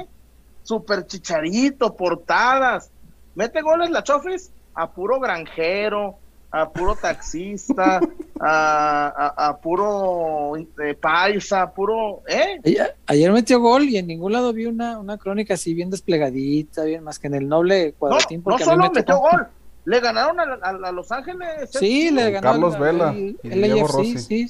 [0.63, 2.89] super chicharito, portadas.
[3.35, 6.17] Mete goles la Chofis a puro granjero,
[6.51, 7.99] a puro taxista,
[8.39, 12.59] a, a- a puro eh, paisa, a puro, ¿eh?
[12.63, 16.83] Ayer, ayer metió gol y en ningún lado vi una, una crónica así bien desplegadita,
[16.85, 18.41] bien más que en el noble No, cuadratín.
[18.45, 19.47] no solo me metió gol,
[19.85, 21.69] le ganaron a, a- a Los Ángeles.
[21.71, 24.17] Sí, le ganó Carlos el- Vela el- y el Diego AFC, Rossi.
[24.19, 24.49] sí.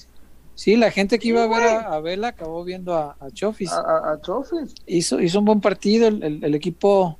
[0.57, 3.29] Sí, la gente que Sí, iba a ver a, a Vela acabó viendo a, a
[3.31, 3.73] Chofis.
[3.73, 4.73] A, a- a Chofis.
[4.85, 6.07] hizo, hizo un buen partido.
[6.07, 7.17] El, el- el equipo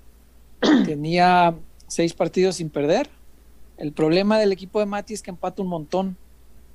[0.85, 1.53] tenía
[1.87, 3.09] seis partidos sin perder.
[3.77, 6.17] El problema del equipo de Mati es que empata un montón.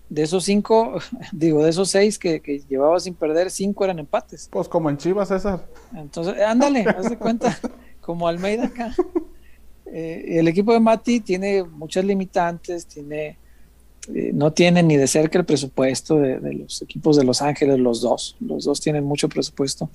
[0.08, 0.98] De esos cinco,
[1.32, 4.48] digo, de esos seis que, que llevaba sin perder, cinco eran empates.
[4.50, 5.66] Pues como en Chivas, César.
[5.94, 7.56] Entonces, ándale, haz de cuenta,
[8.00, 8.94] como Almeida acá.
[9.86, 13.38] Eh, el equipo de Mati tiene muchas limitantes, tiene,
[14.14, 17.78] eh, no tiene ni de cerca el presupuesto de, de los equipos de Los Ángeles,
[17.78, 18.36] los dos.
[18.40, 19.88] Los dos tienen mucho presupuesto.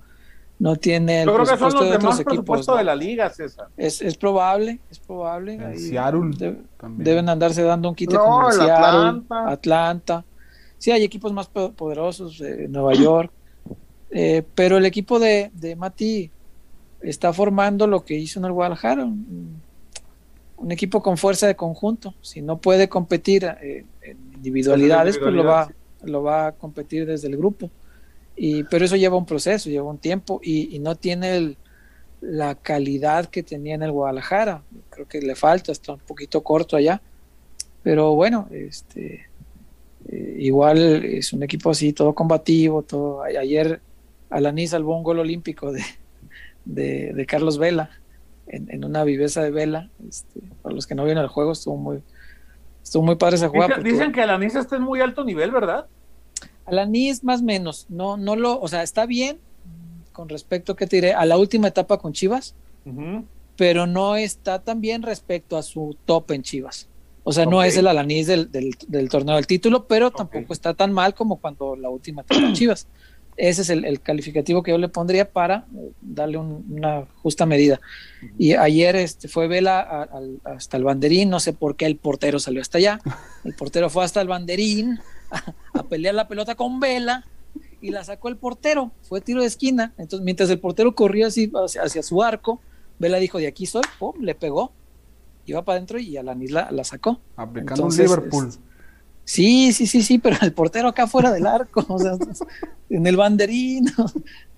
[0.58, 2.34] No tiene el Yo creo que son presupuesto los de de otros más equipos.
[2.36, 2.78] presupuesto ¿no?
[2.78, 3.68] de la liga, César.
[3.76, 5.56] Es, es probable, es probable.
[5.56, 7.04] En Seattle de- también.
[7.04, 9.50] deben andarse dando un quite No, con Seattle, Atlanta.
[9.52, 10.26] Atlanta.
[10.78, 13.32] Sí, hay equipos más po- poderosos, eh, Nueva York.
[14.12, 16.32] Eh, pero el equipo de, de Mati
[17.02, 19.60] está formando lo que hizo en el Guadalajara, un,
[20.58, 22.14] un equipo con fuerza de conjunto.
[22.22, 25.70] Si no puede competir eh, en individualidades, pues lo va,
[26.04, 27.70] lo va a competir desde el grupo.
[28.36, 31.58] Y, pero eso lleva un proceso, lleva un tiempo y, y no tiene el-
[32.22, 34.64] la calidad que tenía en el Guadalajara.
[34.90, 37.02] Creo que le falta, está un poquito corto allá.
[37.84, 39.28] Pero bueno, este
[40.10, 43.22] eh, igual es un equipo así, todo combativo, todo.
[43.24, 43.80] Ayer
[44.30, 45.84] Alaní salvó un gol olímpico de,
[46.66, 47.90] de, de Carlos Vela
[48.48, 49.90] en, en una viveza de Vela.
[50.08, 52.02] Este, para los que no vieron el juego, estuvo muy,
[52.84, 53.68] estuvo muy padre esa jugada.
[53.68, 55.86] Dicen, porque- dicen que el anís está en muy alto nivel, ¿verdad?
[56.66, 59.38] Alanis más menos, no, no lo, o sea, está bien
[60.12, 61.14] con respecto, ¿qué te diré?
[61.14, 62.56] A la última etapa con Chivas,
[63.58, 66.88] pero no está tan bien respecto a su top en Chivas.
[67.24, 70.74] O sea, no es el Alanis del, del, del torneo del título, pero tampoco está
[70.76, 72.88] tan mal como cuando la última etapa Chivas.
[73.38, 77.46] Ese es el, el calificativo que yo le pondría para eh, darle un- una justa
[77.46, 77.82] medida.
[78.38, 81.98] Y ayer este, fue Vela a- al- hasta el banderín, no sé por qué el
[81.98, 83.02] portero salió hasta allá.
[83.44, 85.00] El portero fue hasta el banderín
[85.32, 87.26] a, a pelear la pelota con Vela
[87.82, 88.92] y la sacó el portero.
[89.04, 89.94] Fue tiro de esquina.
[89.98, 92.60] Entonces, mientras el portero corría así hacia, hacia su arco,
[93.00, 94.72] Vela dijo: De aquí soy, pum, le pegó.
[95.46, 97.20] Iba para adentro y Alanis la, la sacó.
[97.36, 98.48] Aplicando Entonces, un Liverpool.
[98.48, 98.60] es-
[99.28, 102.16] Sí, sí, sí, sí, pero el portero acá fuera del arco, o sea,
[102.92, 103.86] en el banderín.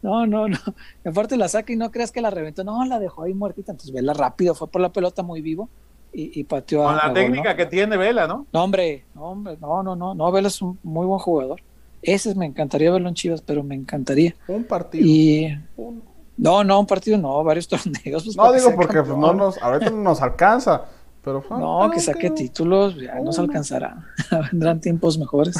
[0.01, 0.57] No, no, no.
[1.05, 2.63] Aparte la saca y no creas que la reventó.
[2.63, 3.71] No, la dejó ahí muertita.
[3.71, 5.69] Entonces Vela rápido, fue por la pelota muy vivo
[6.13, 6.91] y, y pateó a.
[6.91, 7.57] Con a la gol, técnica ¿no?
[7.57, 8.45] que tiene Vela, ¿no?
[8.51, 11.61] No, hombre, no, hombre, no, no, no, no, Vela es un muy buen jugador.
[12.01, 14.35] Ese me encantaría verlo en Chivas, pero me encantaría.
[14.47, 15.05] Un partido.
[15.05, 16.01] Y Uno.
[16.37, 18.23] no, no, un partido no, varios torneos.
[18.23, 19.37] pues, No digo porque pues, no campeón.
[19.37, 20.85] nos, ahorita no nos alcanza.
[21.23, 24.05] Pero, No, que saque títulos, ya nos alcanzará.
[24.51, 25.57] Vendrán tiempos mejores.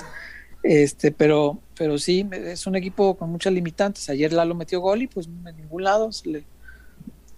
[0.64, 4.10] Este, pero, pero sí, es un equipo con muchas limitantes.
[4.10, 6.44] Ayer Lalo metió gol y pues en ningún lado se le,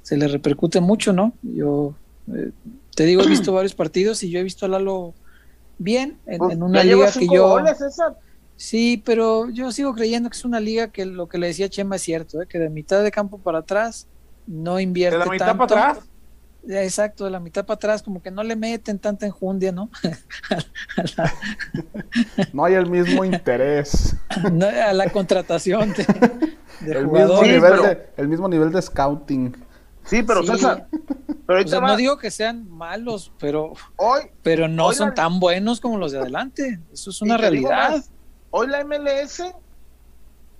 [0.03, 1.33] se le repercute mucho, ¿no?
[1.41, 1.93] Yo
[2.33, 2.51] eh,
[2.99, 5.13] te digo, he visto varios partidos y yo he visto a Lalo
[5.77, 7.47] bien en, Pues, en una liga que yo.
[7.47, 8.17] goles, César.
[8.57, 11.95] Sí, pero yo sigo creyendo que es una liga que lo que le decía Chema
[11.95, 12.45] es cierto, ¿eh?
[12.45, 14.05] que de mitad de campo para atrás
[14.47, 15.65] no invierte De la mitad tanto.
[15.67, 16.05] para atrás.
[16.67, 19.89] Exacto, de la mitad para atrás, como que no le meten tanta enjundia, ¿no?
[22.53, 24.15] No hay el mismo interés.
[24.51, 26.05] No, a la contratación de,
[26.81, 27.37] de el, mismo.
[27.43, 29.55] Sí, nivel pero- de, el mismo nivel de scouting.
[30.09, 30.49] Sí, pero Sí.
[30.53, 30.87] César,
[31.45, 35.13] pero O sea, no digo que sean malos, pero, hoy, pero no Hoy son la-
[35.15, 36.79] tan buenos como los de adelante.
[36.91, 37.91] Eso es una realidad.
[37.91, 38.09] más,
[38.51, 39.43] hoy la MLS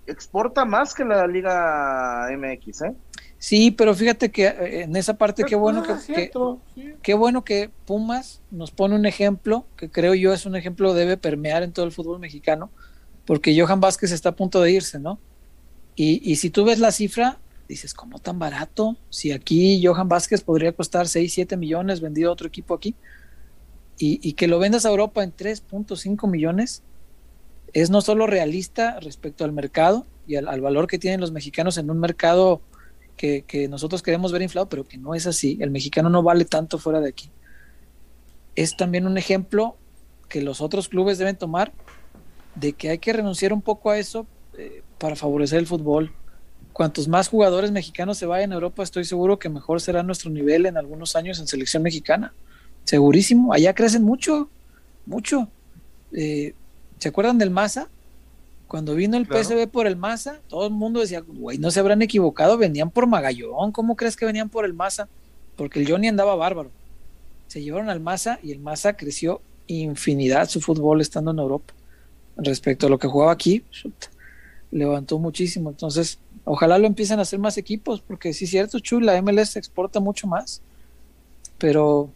[0.07, 2.95] exporta más que la Liga MX, ¿eh?
[3.38, 6.93] Sí, pero fíjate que eh, en esa parte qué bueno que, Ah, que- cierto, sí.
[7.01, 10.99] qué bueno que Pumas nos pone un ejemplo que creo yo es un ejemplo que
[10.99, 12.69] debe permear en todo el fútbol mexicano,
[13.26, 15.19] porque Johan Vázquez está a punto de irse, ¿no?
[15.95, 17.38] Y, y si tú ves la cifra,
[17.69, 18.97] dices, ¿cómo tan barato?
[19.09, 22.95] Si aquí Johan Vázquez podría costar 6, 7 millones vendido a otro equipo aquí,
[24.01, 26.83] y, que lo vendas a Europa en 3.5 millones,
[27.73, 31.77] es no solo realista respecto al mercado y al, al valor que tienen los mexicanos
[31.77, 32.61] en un mercado
[33.17, 35.57] que, que nosotros queremos ver inflado, pero que no es así.
[35.59, 37.29] El mexicano no vale tanto fuera de aquí.
[38.55, 39.75] Es también un ejemplo
[40.29, 41.73] que los otros clubes deben tomar
[42.55, 44.25] de que hay que renunciar un poco a eso
[44.57, 46.13] eh, para favorecer el fútbol.
[46.73, 50.65] Cuantos más jugadores mexicanos se vayan a Europa, estoy seguro que mejor será nuestro nivel
[50.65, 52.33] en algunos años en selección mexicana.
[52.85, 53.51] Segurísimo.
[53.53, 54.49] Allá crecen mucho,
[55.05, 55.49] mucho.
[56.13, 56.53] Eh,
[56.99, 57.89] ¿Se acuerdan del Maza?
[58.67, 59.43] Cuando vino el Claro.
[59.43, 63.07] PSV por el Maza, todo el mundo decía, güey, no se habrán equivocado, venían por
[63.07, 63.71] Magallón.
[63.71, 65.07] ¿Cómo crees que venían por el Maza?
[65.55, 66.71] Porque el Johnny andaba bárbaro.
[67.47, 71.73] Se llevaron al Maza y el Maza creció infinidad su fútbol estando en Europa.
[72.37, 73.63] Respecto a lo que jugaba aquí,
[74.71, 75.71] levantó muchísimo.
[75.71, 79.56] Entonces, ojalá lo empiecen a hacer más equipos, porque sí es cierto, Chuy, la MLS
[79.56, 80.61] exporta mucho más.
[81.57, 82.10] Pero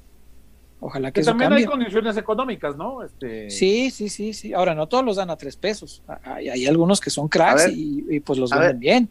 [0.79, 1.65] ojalá que, Que eso también cambie.
[1.65, 3.03] hay condiciones económicas, ¿no?
[3.03, 4.53] Este, Sí, sí, sí, sí.
[4.53, 6.01] Ahora, no todos los dan a tres pesos.
[6.23, 7.73] Hay, hay algunos que son cracks ver.
[7.73, 8.75] y, y, pues los venden ver.
[8.77, 9.09] bien.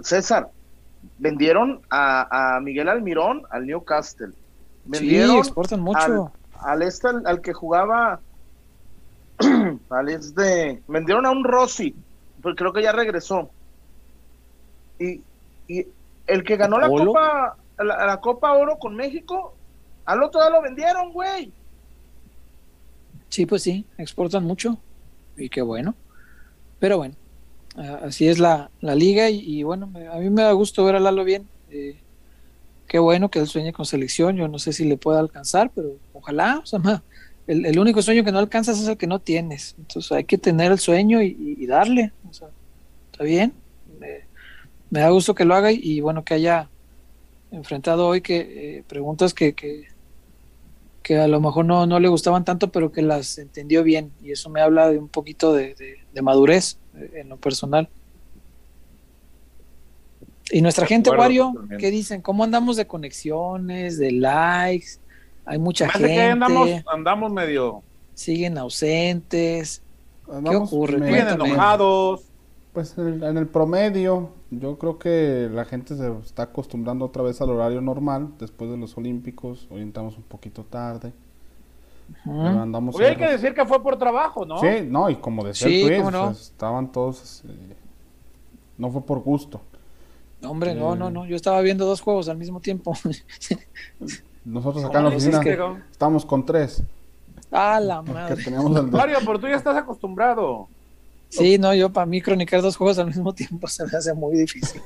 [0.00, 0.50] César,
[1.18, 4.28] vendieron a, a Miguel Almirón al Newcastle.
[4.32, 4.36] Sí,
[4.84, 6.32] Vendieron exportan mucho.
[6.60, 8.20] al este al, al que jugaba
[9.90, 11.94] al este vendieron a un Rossi
[12.42, 13.50] pues creo que ya regresó
[14.98, 15.22] y,
[15.68, 15.86] y
[16.26, 19.54] el que ganó la copa la, la copa oro con México
[20.04, 21.52] al otro ya lo vendieron güey
[23.28, 24.78] Sí, pues sí, exportan mucho.
[25.36, 25.94] Y qué bueno.
[26.78, 27.14] Pero bueno,
[28.02, 30.96] así es la, la liga y, y bueno, me- a mí me da gusto ver
[30.96, 31.46] a Lalo bien.
[31.70, 32.00] Eh,
[32.86, 34.36] qué bueno que él sueñe con selección.
[34.36, 36.58] Yo no sé si le pueda alcanzar, pero ojalá.
[36.62, 37.02] O sea, ma,
[37.46, 39.74] el, el único sueño que no alcanzas es el que no tienes.
[39.78, 42.12] Entonces hay que tener el sueño y, y- y darle.
[42.28, 42.48] O sea,
[43.12, 43.52] está bien.
[44.90, 46.68] Me, da gusto que lo haga y, y bueno, que haya
[47.50, 49.86] enfrentado hoy que eh, preguntas que, que,
[51.02, 54.12] que a lo mejor no, no le gustaban tanto, pero que las entendió bien.
[54.22, 57.88] Y eso me habla de un poquito de, de- de madurez eh, en lo personal.
[60.50, 61.78] Y nuestra De gente, acuerdo, Wario.
[61.78, 62.22] ¿qué dicen?
[62.22, 64.98] ¿Cómo andamos de conexiones, de likes?
[65.44, 67.82] Hay mucha me hace que gente, andamos, andamos medio
[68.14, 69.82] siguen ausentes.
[70.30, 70.98] Andamos ocurre?
[70.98, 71.44] Cuéntame.
[71.50, 72.22] enojados.
[72.72, 77.40] Pues en, en el promedio, yo creo que la gente se está acostumbrando otra vez
[77.40, 79.66] al horario normal después de los Olímpicos.
[79.70, 81.12] Hoy entramos un poquito tarde.
[82.24, 84.58] Andamos hay que decir que fue por trabajo, ¿no?
[84.60, 86.28] Sí, no, y como decía Sí, el tweet, no.
[86.28, 87.42] o sea, estaban todos.
[87.46, 87.76] eh,
[88.78, 89.60] no fue por gusto.
[90.40, 90.96] No, Hombre, no, Eh.
[90.98, 91.26] no, no.
[91.26, 92.94] Yo estaba viendo dos juegos al mismo tiempo.
[94.44, 95.58] Nosotros acá en la ¿Cómo oficina que-
[95.90, 96.82] estamos con tres.
[97.52, 98.42] ah, la madre.
[98.42, 100.68] teníamos el de- Mario, pero tú ya estás acostumbrado.
[101.28, 104.36] Sí, no, yo para mí cronicar dos juegos al mismo tiempo se me hace muy
[104.38, 104.80] difícil.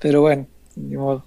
[0.00, 0.46] Pero bueno,
[0.76, 1.24] ni modo.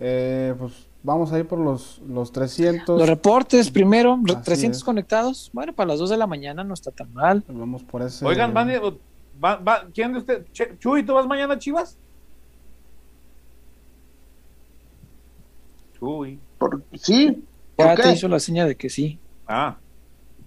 [0.00, 0.72] Eh, pues
[1.02, 2.98] vamos a ir por los, los 300.
[2.98, 4.84] Los reportes primero, Así 300 es.
[4.84, 5.50] conectados.
[5.52, 7.44] Bueno, para las 2 de la mañana no está tan mal.
[7.48, 8.24] Vamos por ese.
[8.26, 8.68] Oigan, van,
[9.42, 10.44] va- va- ¿quién de usted?
[10.78, 11.96] Chuy, ¿tú vas mañana a Chivas?
[15.98, 16.38] Chuy.
[16.58, 17.44] Por- sí
[17.76, 18.12] Ya ¿por te qué?
[18.12, 19.18] hizo la seña de que sí.
[19.46, 19.76] Ah,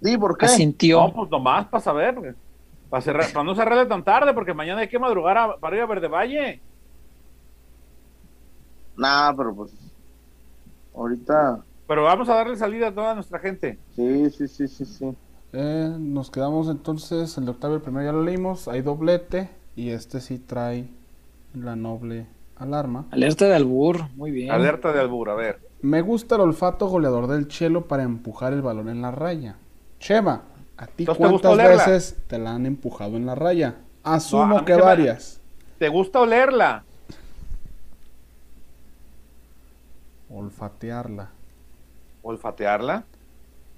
[0.02, 1.00] sí por qué Asintió.
[1.00, 2.34] no, pues nomás para saber.
[2.92, 5.82] Para, cerrar, para no cerrarle tan tarde, porque mañana hay que madrugar a- para ir
[5.82, 6.62] a Verde Valle.
[8.96, 9.72] nah pero pues
[10.94, 13.80] ahorita Pero vamos a darle salida a toda nuestra gente.
[13.94, 15.16] sí sí sí sí sí
[15.52, 19.90] Eh, nos quedamos entonces, el de Octavio el primero ya lo leímos, hay doblete y
[19.90, 20.88] este sí trae
[21.54, 23.06] la noble alarma.
[23.10, 24.50] Alerta de albur, muy bien.
[24.50, 25.60] Alerta de albur, a ver.
[25.82, 29.56] Me gusta el olfato goleador del Chelo para empujar el balón en la raya.
[30.00, 30.42] Chema,
[30.82, 31.86] ¿a ti Entonces, ¿te gusta cuántas olerla?
[31.86, 33.76] veces te la han empujado en la raya?
[34.04, 35.40] No, Asumo mí que se me- varias.
[35.78, 36.84] ¿Te gusta olerla?
[40.30, 41.30] Olfatearla.
[42.22, 43.04] ¿Olfatearla?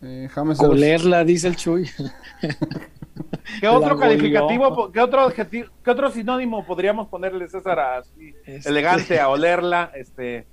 [0.02, 0.28] Eh,
[0.58, 1.88] Olerla, dice el Chuy.
[3.60, 9.20] ¿Qué otro calificativo, qué otro adjetivo, qué otro sinónimo podríamos ponerle, César, así, Este- elegante,
[9.20, 10.46] a olerla, este,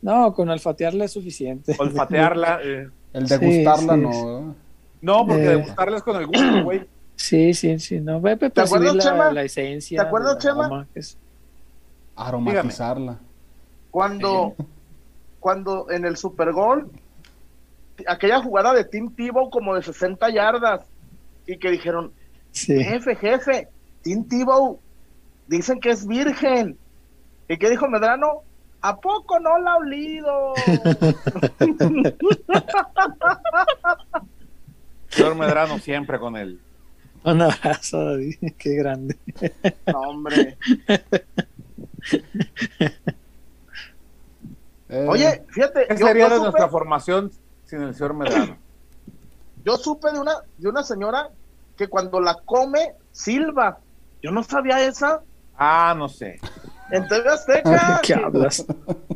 [0.00, 1.74] No, con olfatearla es suficiente.
[1.78, 2.60] olfatearla?
[2.64, 2.88] eh.
[3.12, 4.12] El degustarla sí, no.
[4.12, 4.24] sí.
[4.24, 4.54] ¿verdad?
[5.02, 5.48] No, porque Eh.
[5.48, 6.88] degustarla es con el gusto, güey.
[7.14, 8.00] Sí, sí, sí.
[8.00, 9.32] No, ve, ve, ¿Te acuerdas, percibir la, Chema?
[9.32, 10.00] la esencia.
[10.00, 10.64] ¿Te acuerdas, Chema?
[10.64, 11.18] aroma, que es-
[12.16, 13.18] Aromatizarla.
[13.90, 14.54] Cuando,
[15.40, 16.90] cuando en el Super Bowl,
[18.08, 20.86] aquella jugada de Tim Tebow como de 60 yardas,
[21.46, 22.12] y que dijeron,
[22.50, 22.82] Sí.
[22.82, 23.68] jefe, jefe,
[24.02, 24.80] Tim Tebow,
[25.46, 26.76] dicen que es virgen.
[27.48, 28.42] ¿Y qué dijo Medrano?
[28.80, 30.54] ¿A poco no la ha olido?
[35.12, 36.60] Señor Medrano siempre con él.
[37.24, 38.36] Un abrazo, David.
[38.58, 39.16] Qué grande.
[39.86, 40.56] no, hombre.
[44.88, 47.30] Eh, Oye, fíjate, ¿Qué yo, sería yo de supe, nuestra formación
[47.64, 48.56] sin el señor Medrano?
[49.64, 51.30] yo supe de una, de una señora
[51.76, 53.78] que cuando la come, silba.
[54.22, 55.22] Yo no sabía esa.
[55.56, 56.40] Ah, no sé.
[56.90, 58.00] En TV Azteca.
[58.04, 58.66] ¿Qué hablas?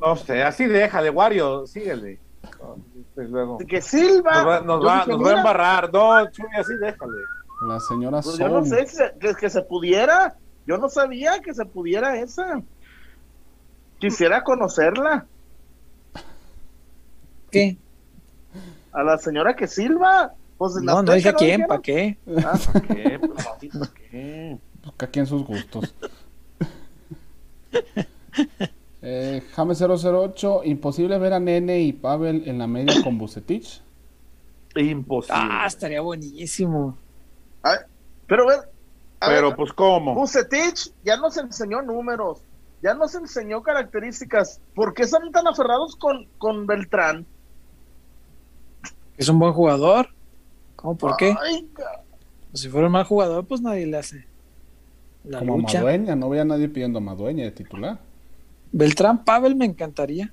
[0.01, 2.19] No sé, así déjale, Wario, síguele.
[3.15, 3.59] Pues luego.
[3.59, 4.33] que silba.
[4.35, 5.93] Nos va, nos Yo va- dije, nos va a embarrar.
[5.93, 7.13] No, Chuy, así déjale.
[7.69, 10.37] La señora pues yo no sé que se, que, que se pudiera.
[10.67, 12.61] Yo no sabía que se pudiera esa.
[13.99, 15.27] Quisiera conocerla.
[17.51, 17.79] ¿Qué?
[18.93, 20.35] A la señora que silba.
[20.59, 21.67] Pues en No, no Azteca dije a quién.
[21.67, 22.19] ¿para qué?
[22.45, 22.59] Ah,
[22.89, 23.19] ¿Qué?
[23.19, 24.59] Pues, sí, ¿por qué?
[24.83, 25.95] Pues cada quien sus gustos.
[29.09, 33.81] eh, James 008, imposible ver a Nene y Pavel en la media con Bucetich.
[34.75, 35.37] Imposible.
[35.41, 36.99] Ah, estaría buenísimo.
[37.63, 37.81] a ver,
[38.27, 38.61] pero ver,
[39.21, 40.15] a Pero ver, pues, ¿cómo?
[40.15, 42.43] Bucetich ya nos enseñó números,
[42.83, 44.61] ya nos enseñó características.
[44.75, 47.27] ¿Por qué están tan aferrados con, con Beltrán?
[49.17, 50.09] Es un buen jugador.
[50.75, 50.97] ¿Cómo?
[50.99, 51.39] ¿Por qué?
[51.41, 51.71] Ay,
[52.51, 54.29] Pues si fuera un mal jugador, pues nadie le hace
[55.25, 55.79] la Como lucha.
[55.81, 58.06] Madueña, no veía a nadie pidiendo a Madueña de titular.
[58.77, 60.33] Beltrán Pavel me encantaría.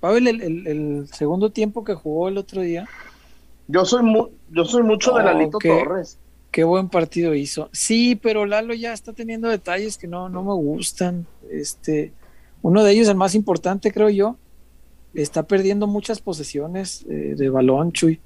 [0.00, 2.88] Pavel, el, el- el segundo tiempo que jugó el otro día,
[3.68, 6.18] Yo soy mu- yo soy mucho de Lalito qué- Torres.
[6.50, 7.68] qué buen partido hizo.
[7.72, 11.26] Sí, pero Lalo ya está teniendo detalles que no, no me gustan.
[11.50, 12.12] Este,
[12.62, 14.36] uno de ellos, el más importante, creo yo,
[15.14, 18.18] está perdiendo muchas posesiones eh, de balón, Chuy,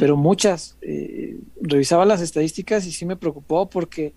[0.00, 0.76] pero muchas.
[0.82, 4.14] Eh, revisaba las estadísticas y sí me preocupó porque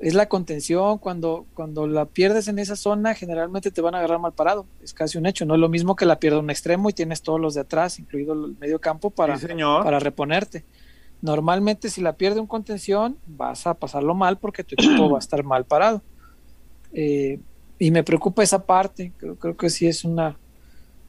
[0.00, 0.98] es la contención.
[0.98, 4.66] Cuando, cuando la pierdes en esa zona, generalmente te van a agarrar mal parado.
[4.82, 5.44] Es casi un hecho.
[5.44, 7.98] No es lo mismo que la pierda un extremo y tienes todos los de atrás,
[7.98, 9.84] incluido el medio campo, para, sí, señor.
[9.84, 10.64] para reponerte.
[11.20, 15.20] Normalmente, si la pierde un contención, vas a pasarlo mal porque tu equipo va a
[15.20, 16.02] estar mal parado.
[16.92, 17.38] Eh,
[17.78, 19.12] y me preocupa esa parte.
[19.18, 20.38] Creo, creo que sí es una,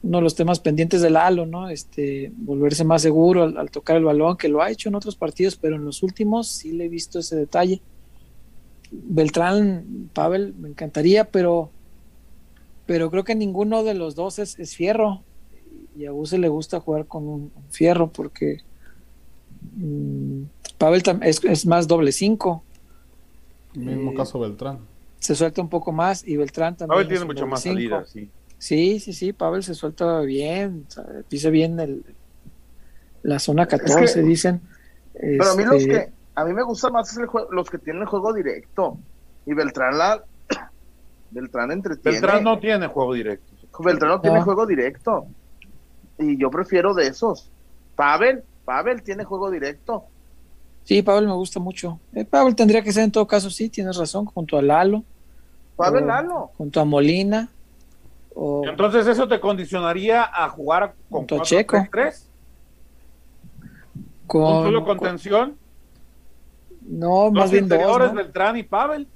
[0.02, 1.70] uno de los temas pendientes del Halo, ¿no?
[1.70, 5.16] Este, volverse más seguro al, al tocar el balón, que lo ha hecho en otros
[5.16, 7.80] partidos, pero en los últimos sí le he visto ese detalle.
[8.92, 11.72] Beltrán, Pavel, me encantaría, pero,
[12.86, 15.24] pero creo que ninguno de los dos es, es fierro.
[15.96, 18.58] Y a Buse le gusta jugar con un, un fierro porque
[19.60, 20.42] mm,
[20.78, 22.64] Pavel es, es más doble cinco,
[23.74, 24.80] Mismo Eh, caso Beltrán.
[25.18, 26.96] se suelta un poco más y Beltrán también.
[26.98, 27.78] Pavel tiene mucho más cinco.
[27.78, 28.30] salida, sí.
[28.58, 32.04] Sí, sí, sí, Pavel se suelta bien, sabe, pisa bien el,
[33.22, 34.60] la zona 14, que- dicen.
[35.12, 38.02] Pero a mí los Este, que a mí me gusta más el los que tienen
[38.02, 38.98] el juego directo.
[39.46, 40.22] Y Beltrán la
[41.30, 42.20] Beltrán entretiene.
[42.20, 43.46] Beltrán no tiene juego directo.
[43.80, 45.26] Beltrán no tiene juego directo.
[46.18, 47.50] Y yo prefiero de esos.
[47.96, 50.04] Pavel, Pavel tiene juego directo.
[50.84, 51.98] Sí, Pavel me gusta mucho.
[52.12, 55.04] Eh, Pavel tendría que ser en todo caso, sí, tienes razón, junto a Lalo,
[55.76, 56.06] Pavel.
[56.06, 56.50] Lalo.
[56.58, 57.48] junto a Molina.
[58.34, 61.86] O, Entonces, ¿eso te condicionaría a jugar con Junto a 4 Checo.
[61.92, 62.28] 3
[64.26, 65.56] con, ¿Un solo con- contención?
[66.86, 67.76] No, ¿Dos más bien dos.
[67.76, 68.16] interiores, ¿no?
[68.16, 69.08] Beltrán y Pavel?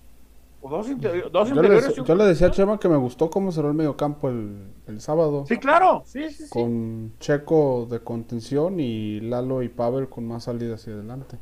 [0.60, 1.96] ¿O dos, interi- dos Yo le, interiores?
[1.96, 2.50] yo le decía a?
[2.50, 5.44] Chema que me gustó cómo cerró el mediocampo el, el sábado.
[5.46, 6.02] Sí, claro.
[6.06, 6.48] Sí, sí, sí.
[6.50, 11.38] Con Checo de contención y Lalo y Pavel con más salida hacia adelante.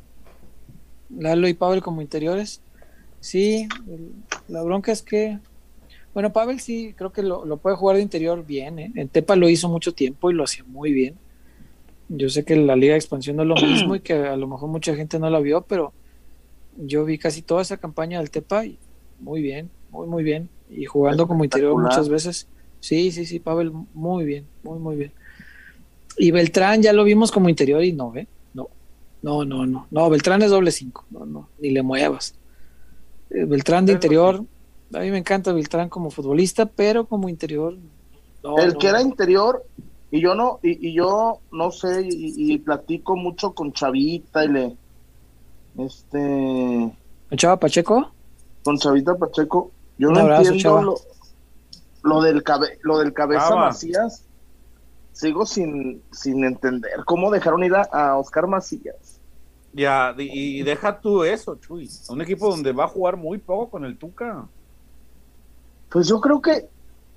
[1.09, 2.61] Lalo y Pavel como interiores.
[3.19, 4.13] Sí, el-
[4.47, 5.39] la bronca es que,
[6.13, 8.79] bueno, Pavel sí, creo que lo, lo puede jugar de interior bien.
[8.79, 8.91] ¿eh?
[8.95, 11.19] En Tepa lo hizo mucho tiempo y lo hacía muy bien.
[12.07, 14.47] Yo sé que la Liga de Expansión no es lo mismo y que a lo
[14.47, 15.93] mejor mucha gente no la vio, pero
[16.77, 18.77] yo vi casi toda esa campaña del Tepa y
[19.19, 20.49] muy bien, muy, muy bien.
[20.69, 22.47] Y jugando como interior muchas veces.
[22.79, 25.11] Sí, sí, sí, Pavel, muy bien, muy, muy bien.
[26.17, 28.27] Y Beltrán ya lo vimos como interior y no, ¿eh?
[28.53, 28.69] No,
[29.21, 29.87] no, no, no.
[29.89, 32.35] No, Beltrán es doble cinco, no, no, ni le muevas.
[33.29, 34.43] Eh, Beltrán de interior,
[34.93, 37.75] a mí me encanta Beltrán como futbolista, pero como interior.
[38.43, 39.07] no, el no, que era no.
[39.07, 39.65] interior,
[40.11, 44.47] y yo no, y, y yo no sé, y, y platico mucho con Chavita y
[44.49, 44.77] le,
[45.77, 46.91] este,
[47.29, 48.11] ¿Con Chava Pacheco?
[48.63, 50.81] con Chavita Pacheco, yo Un no abrazo, entiendo Chava.
[50.81, 50.95] lo,
[52.03, 53.67] lo del cabe, lo del cabeza Chava.
[53.67, 54.23] Macías,
[55.13, 59.19] sigo sin, sin entender cómo dejaron ir a, a Oscar Macías.
[59.73, 61.89] Ya, y, y deja tú eso, Chuy.
[62.09, 64.47] Un equipo donde va a jugar muy poco con el Tuca.
[65.89, 66.67] Pues yo creo que,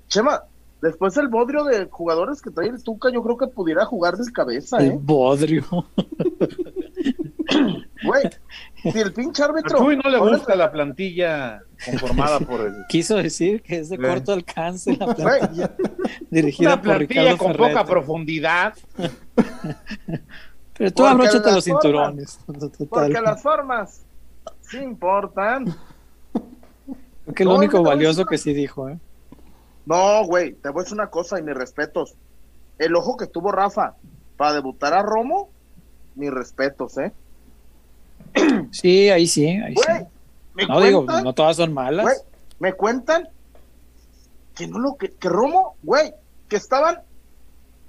[0.09, 0.43] Chema,
[0.81, 4.31] después del bodrio de jugadores que trae el Tuca, yo creo que pudiera jugar del
[4.33, 4.99] cabeza, El ¿eh?
[5.01, 5.63] bodrio.
[8.09, 8.29] Güey,
[8.93, 9.77] si el pinche árbitro...
[9.79, 12.73] Chuy no le gusta la plantilla conformada por el.
[12.89, 15.71] Quiso decir que es de corto alcance la Güey, plantilla
[16.29, 18.73] dirigida Una por plantilla Ricardo con poca profundidad.
[20.77, 22.39] Pero tú abróchate los cinturones.
[22.45, 23.23] Porque Total.
[23.23, 24.01] las formas
[24.61, 25.65] sí importan.
[27.25, 28.97] Creo que lo No, único voy a valioso que sí dijo, ¿eh?
[29.85, 32.15] No, güey, te voy a decir una cosa y mis respetos.
[32.77, 33.95] El ojo que tuvo Rafa
[34.37, 35.49] para debutar a Romo,
[36.15, 37.11] mis respetos, ¿eh?
[38.71, 40.05] Sí, ahí sí, ahí sí.
[40.53, 42.25] Me No digo, no todas son malas.
[42.59, 43.29] me cuentan
[44.55, 46.13] que no lo que, que Romo, güey,
[46.47, 46.99] que estaban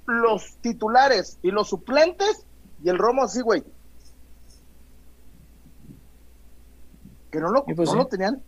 [0.05, 2.45] los titulares y los suplentes
[2.83, 3.63] y el Romo así, güey.
[7.31, 7.97] Que no lo, pues no sí.
[7.97, 8.41] lo tenían.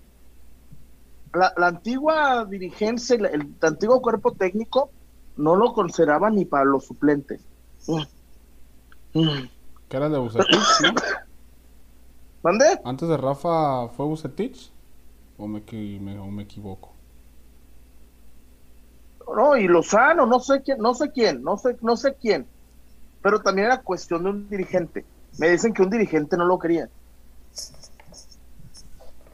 [1.34, 4.92] La, la antigua dirigencia, el, el antiguo cuerpo técnico,
[5.36, 7.42] no lo consideraba ni para los suplentes.
[7.88, 8.02] Mm.
[9.14, 9.50] Mm.
[9.90, 10.94] De Bucetich, ¿no?
[12.44, 12.66] ¿Mande?
[12.84, 14.72] Antes de Rafa fue Bucetich.
[15.38, 15.64] ¿O me,
[16.20, 16.94] o me equivoco?
[19.36, 22.46] No, y Lozano, no sé quién, no sé quién, no sé, no sé quién.
[23.22, 25.06] Pero también era cuestión de un dirigente.
[25.40, 26.90] Me dicen que un dirigente no lo quería.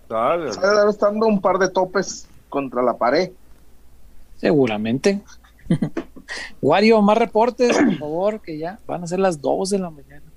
[0.07, 0.51] Dale.
[0.51, 3.31] Está estando un par de topes contra la pared.
[4.37, 5.21] Seguramente.
[6.61, 10.28] Wario, más reportes, por favor, que ya van a ser las 2 de la mañana.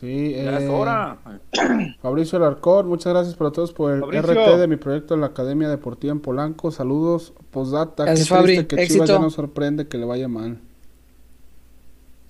[0.00, 1.18] Sí, Ya es eh, hora.
[2.00, 4.32] Fabricio Alarcón, muchas gracias para todos por el Fabricio.
[4.32, 6.70] RT de mi proyecto en la Academia Deportiva en Polanco.
[6.70, 8.04] Saludos, postdata.
[8.04, 8.56] Qué Gracias, triste Fabri.
[8.66, 9.04] que Chivas Éxito.
[9.06, 10.58] ya nos sorprende que le vaya mal.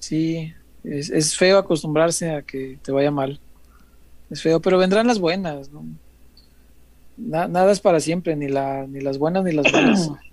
[0.00, 0.52] Sí,
[0.82, 3.38] es, es feo acostumbrarse a que te vaya mal.
[4.30, 5.84] Es feo, pero vendrán las buenas, ¿no?
[7.16, 10.10] Na- nada es para siempre, ni, la, ni las buenas ni las malas.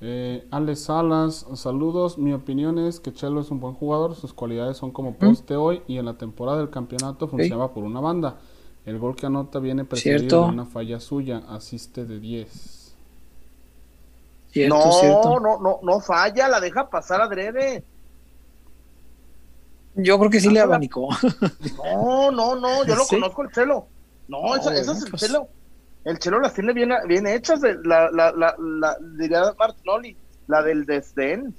[0.00, 2.18] Eh, Alex Salas, saludos.
[2.18, 4.14] Mi opinión es que Chelo es un buen jugador.
[4.14, 8.00] Sus cualidades son como poste hoy y en la temporada del campeonato funcionaba por una
[8.00, 8.38] banda.
[8.86, 10.42] El gol que anota viene precedido Cierto.
[10.44, 11.42] de una falla suya.
[11.48, 12.94] Asiste de 10.
[14.52, 15.40] Cierto, no, cierto.
[15.40, 17.84] no, no, no falla, la deja pasar adrede.
[19.94, 20.68] Yo creo que sí le Ajá.
[20.68, 21.08] abanicó.
[21.84, 23.16] No, no, no, yo lo ¿Sí?
[23.16, 23.86] conozco el chelo.
[24.28, 25.22] No, esa, ese es el pues.
[25.22, 25.48] chelo.
[26.04, 30.16] El chelo las tiene bien, bien hechas, de, la, la, la, la, diría Martinoli,
[30.46, 31.54] la del desdén.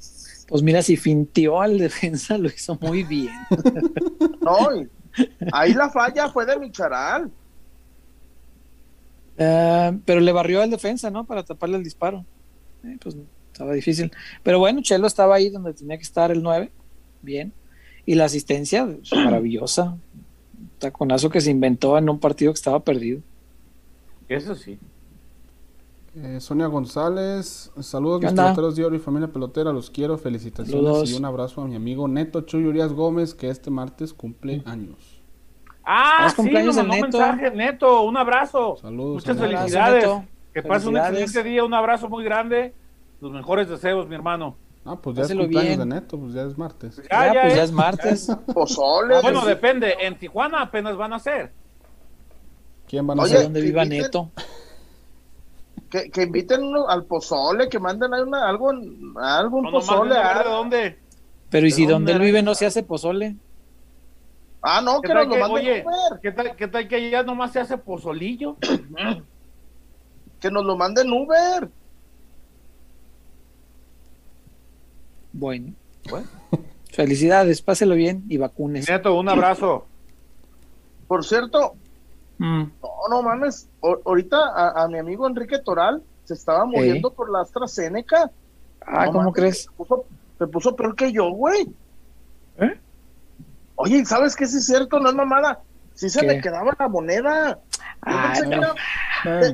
[0.48, 3.34] Pues mira, si fintió al defensa, lo hizo muy bien.
[4.42, 4.70] No,
[5.52, 7.30] ahí la falla fue de Micharal.
[9.38, 11.26] Ah, pero le barrió al defensa, ¿no?
[11.26, 12.26] Para taparle el disparo.
[12.84, 13.16] Eh, pues
[13.52, 14.12] estaba difícil.
[14.44, 16.72] Pero bueno, Chelo estaba ahí donde tenía que estar el 9.
[17.22, 17.54] Bien.
[18.06, 19.98] Y la asistencia, pues, maravillosa.
[20.80, 23.22] Taconazo que se inventó en un partido que estaba perdido.
[24.30, 24.80] Eso sí.
[26.16, 30.84] Eh, Sonia González, saludos ¿Qué mis peloteros de oro y familia pelotera, los quiero, felicitaciones
[30.84, 31.12] Saludos.
[31.12, 35.22] y un abrazo a mi amigo Neto Chuy Urias Gómez que este martes cumple años.
[35.86, 37.18] Ah, ¿Es sí, cumpleaños nos mandó Neto?
[37.20, 38.78] mensaje, Neto, un abrazo.
[38.82, 39.14] Saludos.
[39.16, 39.60] Muchas saludos.
[39.60, 40.04] Felicidades.
[40.04, 40.24] Neto.
[40.54, 42.74] Que pase un excelente día, un abrazo muy grande.
[43.22, 44.56] Los mejores deseos, mi hermano.
[44.86, 45.80] Ah, pues ya es cumpleaños bien.
[45.80, 46.98] de Neto, pues ya es martes.
[46.98, 47.58] Ya, Ya, ya pues es.
[47.58, 48.38] ya es martes.
[48.54, 49.16] Pozole.
[49.16, 49.94] Ah, bueno, depende.
[50.02, 51.52] En Tijuana apenas van a ser.
[52.90, 53.44] ¿Quién van a Oye, No sé ser?
[53.46, 54.32] dónde viva inviten- Neto.
[55.90, 58.72] que, que inviten uno al pozole, que manden ahí una, algo,
[59.22, 60.16] algo, un No, pozole.
[60.16, 60.44] de ah.
[60.44, 61.00] de dónde.
[61.50, 62.26] Pero ¿y si ¿De donde él dónde?
[62.32, 63.36] vive no se hace pozole?
[64.62, 66.20] Ah, no, ¿Qué que nos lo que- manden oye, Uber.
[66.22, 68.58] ¿qué tal, ¿Qué tal que allá nomás se hace pozolillo?
[70.40, 71.70] Que nos lo manden Uber.
[75.32, 75.74] Bueno.
[76.10, 76.28] Bueno.
[76.92, 78.88] Felicidades, páselo bien y vacunes.
[78.90, 79.86] Neto, un abrazo.
[81.08, 81.76] Por cierto,
[82.40, 87.12] Mm, no, no mames, o- ahorita a, a mi amigo Enrique Toral se estaba muriendo
[87.14, 88.32] por la AstraZeneca.
[88.86, 89.62] Ah, No ¿cómo mames, crees?
[89.64, 90.06] Se puso,
[90.38, 91.68] se puso peor que yo, güey.
[92.60, 92.80] ¿Eh?
[93.76, 94.46] Oye, ¿sabes qué?
[94.48, 95.60] Sí es cierto, no es mamada.
[95.94, 96.28] Sí se ¿Qué?
[96.28, 97.60] me quedaba la moneda.
[98.02, 98.74] Ah, no, era-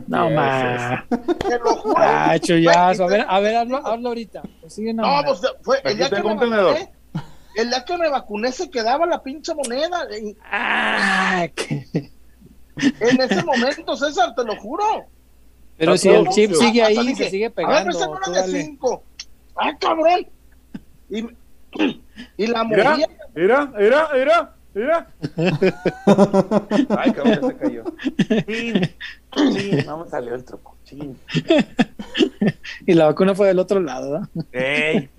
[0.08, 1.04] no más.
[1.40, 1.96] Te lo juro.
[1.98, 3.06] Ah, chullazo.
[3.06, 4.44] A ver, a ver, hazlo, hazlo ahorita.
[4.68, 6.94] Sigue No, pues fue el día que me vacuné.
[7.56, 10.06] El día que me vacuné se quedaba la pinche moneda.
[10.52, 12.12] Ah, que-
[12.78, 14.84] en ese momento, César, te lo juro.
[15.78, 18.10] Pero si el chip sigue ahí, dije, se sigue A ver, pegando.
[18.12, 19.04] una tú de cinco.
[19.58, 20.28] Ah, cabrón.
[21.10, 21.20] Y,
[22.38, 23.08] y la Mira, movía.
[23.36, 25.08] mira, mira, mira, mira.
[26.98, 27.84] Ay, cabrón, ya se cayó.
[28.48, 28.90] Chin,
[29.36, 30.76] chin, no me salió el truco.
[30.86, 31.18] Chin.
[32.88, 34.30] Y la vacuna fue del otro lado, ¿verdad?
[34.52, 35.10] Ey,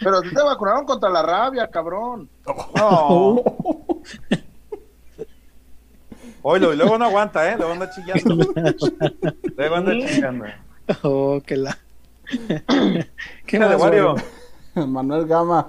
[0.00, 2.28] Pero a ti te vacunaron contra la rabia, cabrón.
[2.74, 3.42] no.
[6.42, 7.56] Oye, y luego no aguanta, ¿eh?
[7.56, 8.52] Luego anda chillando.
[9.56, 10.44] Luego anda chillando.
[11.02, 11.78] Oh, que la.
[13.46, 14.14] ¿Qué más, Wario.
[14.14, 14.24] Wario?
[14.86, 15.68] Manuel Gama,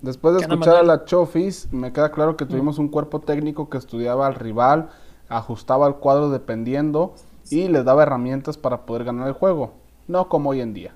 [0.00, 3.20] después de ¿Qué onda, escuchar a la Chofis, me queda claro que tuvimos un cuerpo
[3.20, 4.90] técnico que estudiaba al rival,
[5.28, 7.14] ajustaba el cuadro dependiendo
[7.50, 9.74] y les daba herramientas para poder ganar el juego.
[10.08, 10.94] No como hoy en día.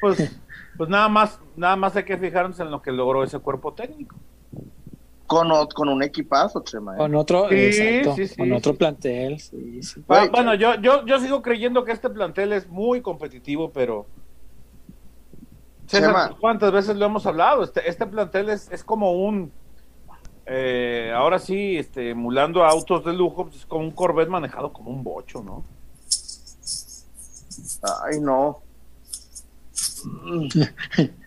[0.00, 0.38] Pues,
[0.76, 4.16] pues nada más, nada más hay que fijarnos en lo que logró ese cuerpo técnico.
[5.26, 6.94] Con, con un equipazo, Chema.
[6.94, 6.98] ¿eh?
[6.98, 8.78] Con otro, Sí, exacto, sí, sí, con otro sí.
[8.78, 10.02] plantel, sí, sí.
[10.08, 14.06] Ah, bueno, yo, yo, yo sigo creyendo que este plantel es muy competitivo, pero.
[15.86, 16.36] César, Chema.
[16.40, 17.62] ¿cuántas veces lo hemos hablado?
[17.64, 19.50] Este, este plantel es, es como un.
[20.46, 24.72] eh, ahora sí, este, emulando a autos de lujo, pues, es como un Corvette manejado
[24.72, 25.64] como un bocho, ¿no?
[28.04, 28.60] Ay, no.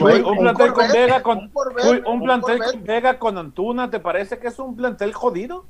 [0.00, 2.72] Un plantel con Vega, con, un Corvette, uy, un un plantel Corvette.
[2.76, 5.64] con Vega, con Antuna, ¿te parece que es un plantel jodido?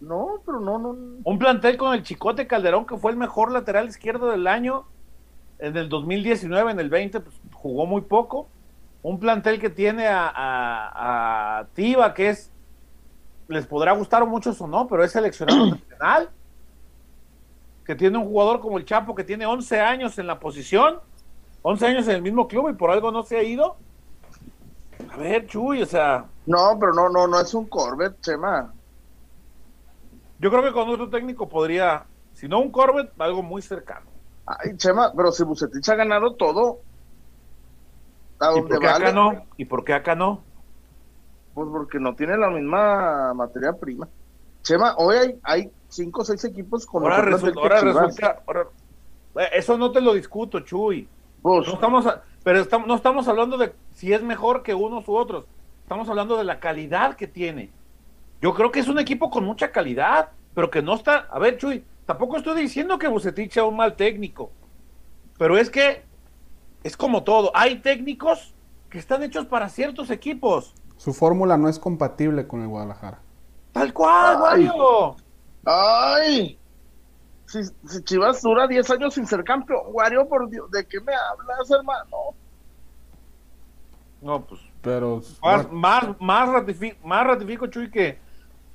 [0.00, 0.96] No, pero no, no.
[1.24, 4.84] Un plantel con el Chicote Calderón, que fue el mejor lateral izquierdo del año
[5.58, 8.48] en el 2019, en el 20, pues jugó muy poco.
[9.02, 12.50] Un plantel que tiene a, a, a Tiva, que es,
[13.48, 16.30] les podrá gustar a muchos o no, pero es seleccionado nacional.
[17.84, 21.00] Que tiene un jugador como el Chapo, que tiene 11 años en la posición,
[21.66, 23.76] 11 años en el mismo club y por algo no se ha ido.
[25.10, 28.70] A ver, Chuy, o sea, No, pero no, no, no es un Corvette, Chema.
[30.38, 32.04] yo creo que con otro técnico podría,
[32.34, 34.04] si no un Corvette, algo muy cercano.
[34.46, 36.80] Ay, Chema, pero si Bucetich ha ganado todo.
[38.40, 39.46] A ¿Y por qué vale, acá no?
[39.56, 40.42] ¿Y por qué acá no?
[41.54, 44.08] pues porque no tiene la misma materia prima.
[44.64, 48.66] Chema, hoy hay, hay cinco o seis equipos con Ahora resulta, ahora resulta, ahora-
[49.36, 51.08] Eh, eso no te lo discuto, Chuy.
[51.44, 55.06] Pues, No estamos, a- pero estamos, no estamos hablando de si es mejor que unos
[55.08, 55.44] u otros.
[55.82, 57.70] Estamos hablando de la calidad que tiene.
[58.40, 61.28] Yo creo que es un equipo con mucha calidad, pero que no está.
[61.30, 64.52] A ver, Chuy, tampoco estoy diciendo que Bucetich sea un mal técnico,
[65.36, 66.02] pero es que
[66.82, 67.50] es como todo.
[67.54, 68.54] Hay técnicos
[68.88, 70.74] que están hechos para ciertos equipos.
[70.96, 73.20] Su fórmula no es compatible con el Guadalajara.
[73.72, 74.66] Tal cual, Ay.
[74.66, 75.16] Wario.
[75.66, 76.58] ay,
[77.62, 81.12] si, si Chivas dura 10 años sin ser campeón, Wario, por Dios, ¿de qué me
[81.14, 82.34] hablas, hermano?
[84.20, 88.18] No, pues Pero Más, más, más, ratifico, más ratifico, Chuy, que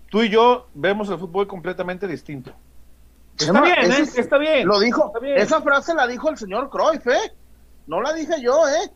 [0.10, 2.52] tú y yo vemos el fútbol completamente distinto.
[3.38, 4.04] Está bien, ese ¿eh?
[4.04, 4.68] es- Está bien.
[4.68, 5.38] Lo dijo, Está bien.
[5.38, 7.34] esa frase la dijo el señor Cruyff, ¿eh?
[7.88, 8.92] No la dije yo, ¿eh?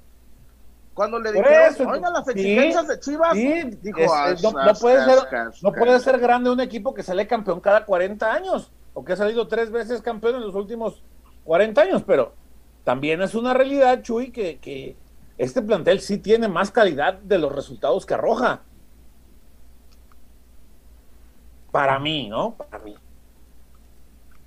[0.94, 4.44] Cuando le dijeron, eso, oiga, las sí, exigencias de Chivas, Sí, dijo, es- "Ah, es-
[4.44, 5.18] no, no puede ser,
[5.64, 5.74] no ah".
[5.76, 9.48] puede ser grande un equipo que sale campeón cada 40 años o que ha salido
[9.48, 11.04] tres veces campeón en los últimos
[11.46, 12.34] 40 años, pero
[12.84, 14.96] también es una realidad, Chuy, que, que
[15.38, 18.62] este plantel sí tiene más calidad de los resultados que arroja.
[21.72, 22.56] Para mí, ¿no?
[22.56, 22.96] Para mí.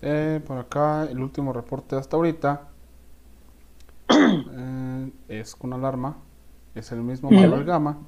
[0.02, 2.68] Eh, por acá, el último reporte hasta ahorita
[4.10, 6.18] eh, es con alarma.
[6.74, 7.98] Es el mismo Manuel Gama.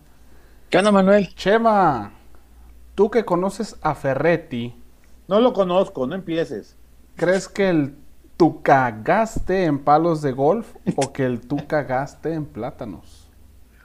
[0.70, 1.34] ¿Qué onda, Manuel?
[1.34, 2.12] Chema,
[2.94, 4.76] tú que conoces a Ferretti,
[5.28, 6.74] No lo conozco, no empieces.
[7.16, 7.94] ¿crees que el
[8.36, 13.28] tú cagaste en palos de golf o que el tú cagaste en plátanos?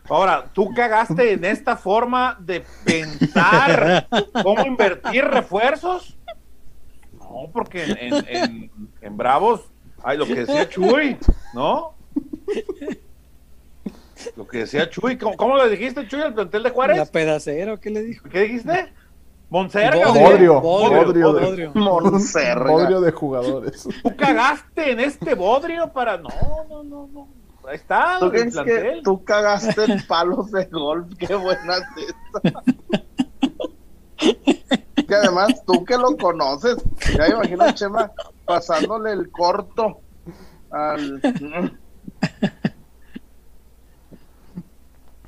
[0.10, 4.08] Ahora, tú cagaste en esta forma de pensar
[4.44, 6.18] cómo invertir refuerzos.
[7.18, 8.72] No, porque en, en- en-
[9.02, 9.62] en Bravos,
[10.04, 11.18] ay, lo que decía Chuy,
[11.56, 11.94] ¿no?
[14.38, 17.10] Lo que decía Chuy, ¿cómo, cómo le dijiste, Chuy, al plantel de ¿La Juárez?
[17.10, 18.30] pedacera o qué le dijo?
[18.30, 18.94] ¿Qué dijiste?
[19.54, 20.08] Monserga.
[20.08, 21.72] Bodrio, Bodrio, bodrio, Bodrio.
[21.74, 22.72] de- Monserga.
[22.72, 23.88] bodrio de jugadores.
[24.04, 26.18] Tú cagaste en este bodrio para.
[26.18, 26.30] No,
[26.68, 27.28] no, no, no.
[27.70, 31.08] Ahí está, ¿Tú crees que tú cagaste en palos de golf?
[31.20, 31.84] Qué buena es
[32.42, 32.64] esta.
[35.08, 36.76] que además tú que lo conoces,
[37.16, 38.12] ya me imagino a Chema
[38.46, 40.02] pasándole el corto
[40.72, 41.22] al...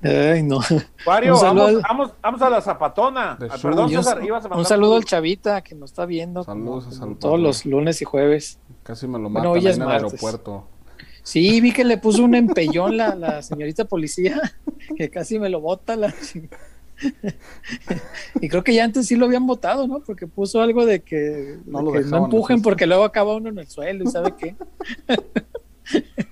[0.06, 0.60] Ay, no.
[1.06, 3.38] Wario, vamos, al- vamos, vamos a la zapatona.
[3.50, 6.86] Ah, perdón, César, ibas a mandar un saludo al Chavita que nos está viendo Saludos
[6.86, 8.60] como- a como todos los lunes y jueves.
[8.84, 10.68] Casi me lo Bueno, matan hoy ahí es en el aeropuerto.
[11.24, 14.40] Sí, vi que le puso un empellón la, la señorita policía,
[14.98, 16.14] que casi me lo bota la
[18.42, 20.00] Y creo que ya antes sí lo habían votado, ¿no?
[20.02, 23.50] Porque puso algo de que No de lo que no empujen porque luego acaba uno
[23.50, 24.56] en el suelo y sabe qué.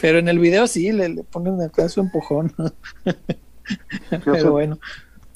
[0.00, 2.52] Pero en el video sí, le, le ponen acá su empujón.
[4.24, 4.78] Pero bueno,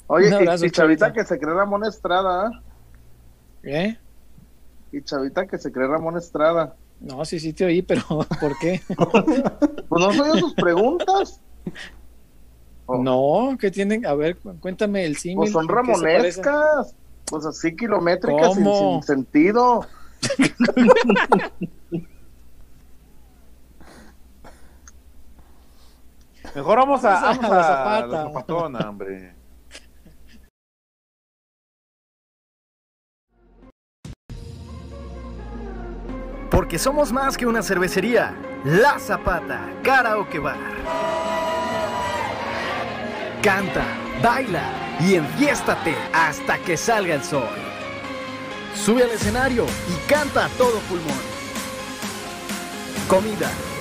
[0.07, 0.27] Oye,
[0.63, 2.61] y- Chavita que se cree Ramón Estrada.
[3.63, 3.97] ¿eh?
[4.91, 6.75] Y Chavita que se cree Ramón Estrada.
[6.99, 8.01] No, sí, sí te oí, pero
[8.39, 8.81] ¿por qué?
[9.89, 11.39] Pues no soy sus preguntas.
[12.87, 12.97] Oh.
[13.01, 15.37] No, que tienen, a ver, cu- cuéntame el símil.
[15.37, 16.95] Pues son ¿en qué ramonescas.
[17.25, 19.85] Pues así kilométricas sin, sin sentido.
[26.55, 28.07] Mejor vamos a, Vamos vamos a la a zapata.
[28.07, 29.35] la zapatona, hombre.
[36.49, 38.33] Porque somos más que una cervecería.
[38.63, 40.57] La Zapata, Karaoke Bar.
[43.43, 43.83] Canta,
[44.23, 44.63] baila
[45.01, 47.43] y enfiéstate hasta que salga el sol.
[48.73, 51.35] Sube al escenario y canta a todo pulmón.
[53.07, 53.51] Comida,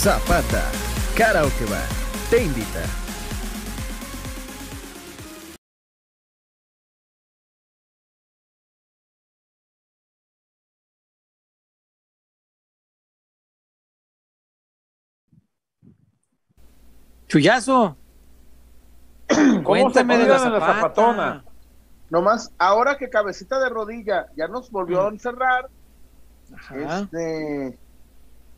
[0.00, 0.64] Zapata,
[1.14, 1.86] Karaoke Bar,
[2.30, 2.80] te invita.
[17.28, 17.94] Chuyazo.
[19.28, 20.74] ¿Cómo Cuéntame se de la en la zapata.
[20.76, 21.44] zapatona?
[22.08, 25.68] Nomás, ahora que cabecita de rodilla ya nos volvió a encerrar,
[26.54, 27.00] Ajá.
[27.00, 27.78] este...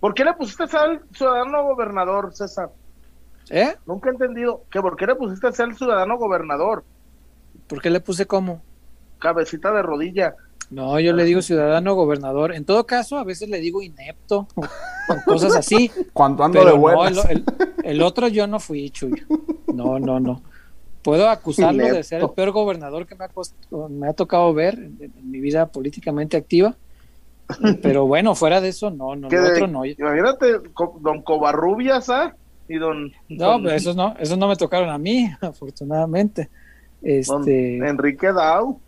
[0.03, 2.71] ¿Por qué le pusiste al ciudadano gobernador, César?
[3.51, 3.73] ¿Eh?
[3.87, 4.65] Nunca he entendido.
[4.69, 6.83] que ¿Por qué le pusiste a ser el ciudadano gobernador?
[7.69, 8.61] ¿Por qué le puse como?
[9.21, 10.35] Cabecita de rodilla.
[10.71, 12.53] No, yo le digo ciudadano gobernador.
[12.53, 15.89] En todo caso, a veces le digo inepto o, o cosas así.
[16.13, 17.25] Cuando ando de no, buenas.
[17.31, 17.45] el, el-
[17.85, 19.25] el otro yo no fui, Chuyo.
[19.73, 20.43] No, no, no.
[21.03, 23.55] Puedo acusarlo de ser el peor gobernador que me ha, cost-
[23.89, 26.75] me ha tocado ver en, en mi vida políticamente activa.
[27.83, 29.85] Pero bueno, fuera de eso, no, no, de- otro no.
[29.85, 30.59] Imagínate,
[31.01, 32.35] don Covarrubias, ¿ah?
[32.69, 36.51] Y don, No, don- pero esos no, esos no me tocaron a mí, afortunadamente.
[37.01, 38.81] don Este, Enrique Dau.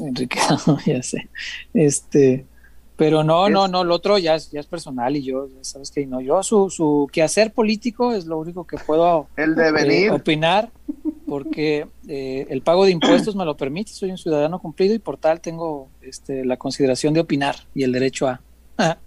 [0.00, 0.38] Enrique,
[0.86, 1.28] ya sé.
[1.74, 2.46] Este,
[2.96, 6.06] pero no, no, no, el otro ya es, ya es personal y yo, sabes que
[6.06, 10.68] no, yo su, su quehacer político es lo único que puedo El eh, opinar,
[11.30, 15.16] porque eh, el pago de impuestos me lo permite, soy un ciudadano cumplido y por
[15.16, 18.40] tal tengo este, la consideración de opinar y el derecho a...
[18.78, 18.98] ah,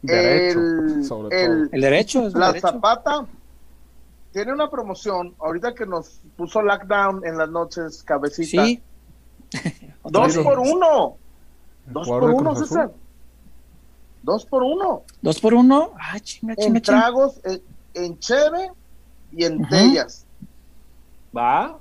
[0.00, 2.68] Derecho, el, sobre el- el derecho es la derecho.
[2.68, 3.26] Zapata
[4.32, 8.64] tiene una promoción ahorita que nos puso lockdown en las noches, cabecita.
[8.64, 8.82] Sí.
[10.04, 11.16] Dos por uno.
[11.86, 12.56] Dos por uno.
[12.56, 12.90] César.
[14.22, 15.02] Dos por uno.
[15.20, 15.92] Dos por uno.
[16.00, 17.00] Ah, chinga, chinga, En chinga.
[17.00, 17.62] tragos, en,
[17.92, 18.70] en cheve
[19.32, 19.68] y en Ujú.
[19.70, 20.24] tellas.
[21.36, 21.78] ¿Va?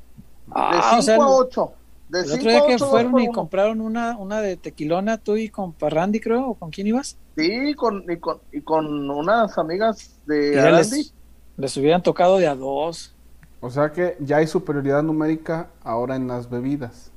[0.48, 1.74] De Ah, o 5 sea, a el- 8.
[2.10, 2.88] De El 5 otro día que 8.
[2.88, 6.88] fueron y compraron una, una de tequilona tú y con Parrandi, creo, o con quién
[6.88, 7.18] ibas.
[7.38, 10.98] Sí, con, y, con, y con unas amigas de Arandi.
[10.98, 11.14] les,
[11.58, 13.16] les hubieran tocado de a dos.
[13.62, 17.12] O sea que ya hay superioridad numérica ahora en las bebidas.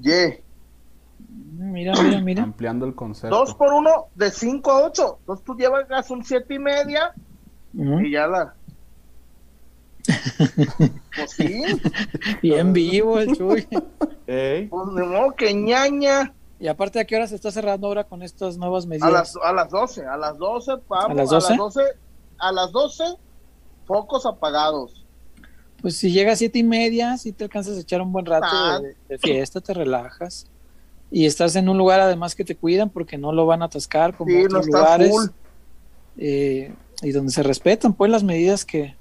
[0.00, 0.36] Yeah.
[1.28, 2.42] Mm, Mira, mira, mira.
[2.42, 3.36] Ampliando el concepto.
[3.36, 5.16] Dos por uno de 5 a 8.
[5.20, 7.12] Entonces tú llevas un 7 y media
[7.76, 8.00] Ujú.
[8.00, 8.54] y ya la.
[11.16, 11.62] pues sí,
[12.42, 13.66] Bien vivo el Chuy.
[14.26, 14.66] Ey.
[14.66, 16.32] pues de modo que ñaña.
[16.60, 19.10] Y aparte, ¿a qué hora se está cerrando ahora con estas nuevas A medidas?
[19.12, 21.46] las, a las 12, a las 12, vamos, ¿A las 12?
[21.46, 21.80] A las 12,
[22.38, 23.04] a las 12
[23.86, 25.04] focos apagados.
[25.82, 28.46] Pues si llega a siete y media, si te alcanzas a echar un buen rato
[28.50, 28.80] Ah.
[28.80, 30.46] de, de fiesta, te relajas.
[31.10, 34.16] Y estás en un lugar además que te cuidan porque no lo van a atascar
[34.16, 35.10] como Sí, no otros está lugares.
[35.10, 35.26] full.
[36.16, 36.72] eh,
[37.02, 38.96] y donde se respetan pues las medidas que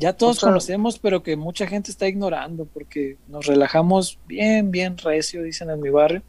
[0.00, 4.70] ya todos O sea- conocemos, pero que mucha gente está ignorando porque nos relajamos bien,
[4.70, 6.22] bien recio, dicen en mi barrio.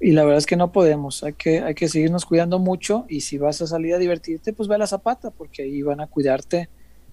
[0.00, 3.22] y la verdad es que no podemos, hay que, hay que seguirnos cuidando mucho y
[3.22, 6.06] si vas a salir a divertirte, pues ve a la zapata, porque ahí van a
[6.08, 6.68] cuidarte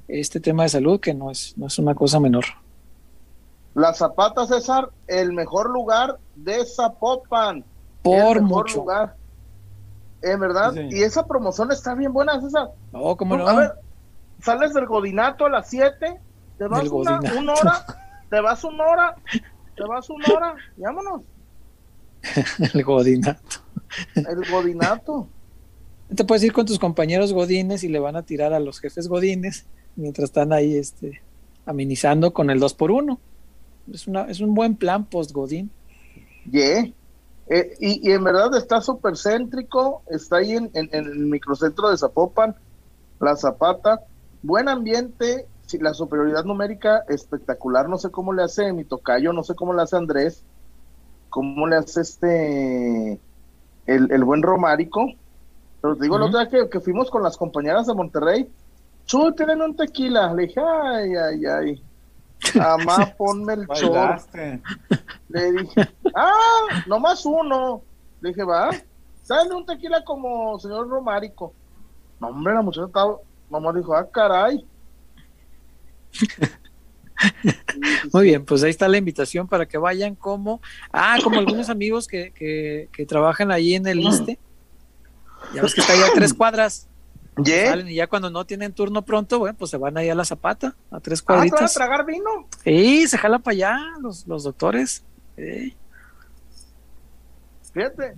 [0.10, 2.44] este tema de salud, que no es, no es una cosa menor.
[3.76, 7.64] La Zapata, César, el mejor lugar de Zapopan.
[8.02, 8.78] Por el mejor mucho.
[8.80, 9.16] lugar.
[10.22, 12.72] En verdad, Sí, y esa promoción está bien buena, César.
[12.92, 13.48] No, ¿cómo no?
[13.48, 13.72] A ver,
[14.44, 16.20] sales del Godinato a las 7,
[16.58, 17.86] te vas una, una hora,
[18.30, 19.16] te vas una hora,
[19.76, 21.22] te vas una hora, vámonos.
[22.74, 23.60] El godinato.
[24.16, 25.28] El Godinato.
[26.16, 29.08] Te puedes ir con tus compañeros godines y le van a tirar a los jefes
[29.08, 29.66] godines
[29.96, 31.22] mientras están ahí este,
[31.66, 33.20] amenizando con el 2 por 1
[33.94, 35.72] Es, una, es un buen plan post-godín.
[36.52, 36.92] Yeah.
[37.48, 41.90] Eh, y, y en verdad está súper céntrico, está ahí en, en- en el microcentro
[41.90, 42.56] de Zapopan,
[43.20, 44.02] La Zapata,
[44.42, 45.48] buen ambiente,
[45.80, 49.82] la superioridad numérica espectacular, no sé cómo le hace mi tocayo, no sé cómo le
[49.82, 50.44] hace Andrés,
[51.30, 53.22] cómo le hace este,
[53.86, 55.06] el, el buen Romárico,
[55.82, 56.30] pero te digo, el Ujú.
[56.30, 58.54] otro día que, que fuimos con las compañeras de Monterrey,
[59.36, 61.84] tienen un tequila, le dije, ay, ay, ay,
[62.60, 63.94] Amá, ponme el chorro.
[63.94, 64.62] Bailaste.
[65.30, 67.84] Le dije, ah, nomás uno.
[68.22, 68.76] Le dije, va,
[69.24, 71.54] sale un tequila como señor Romárico.
[72.20, 73.18] No, hombre, la muchacha estaba,
[73.52, 74.66] nomás dijo, ah, caray.
[78.14, 80.62] Muy bien, pues ahí está la invitación para que vayan como,
[80.92, 84.40] ah, como algunos amigos que, que, que trabajan ahí en el ISTE.
[85.54, 86.88] Ya ves que está ahí a tres cuadras.
[87.38, 90.76] Y ya cuando no tienen turno pronto, bueno, pues se van ahí a la zapata,
[90.92, 91.74] a tres Ah, ¿te van a cuadritas.
[91.74, 92.30] tragar vino?
[92.64, 95.04] Sí, se jala para allá los, los doctores.
[95.38, 95.76] Sí.
[97.74, 98.16] Fíjate,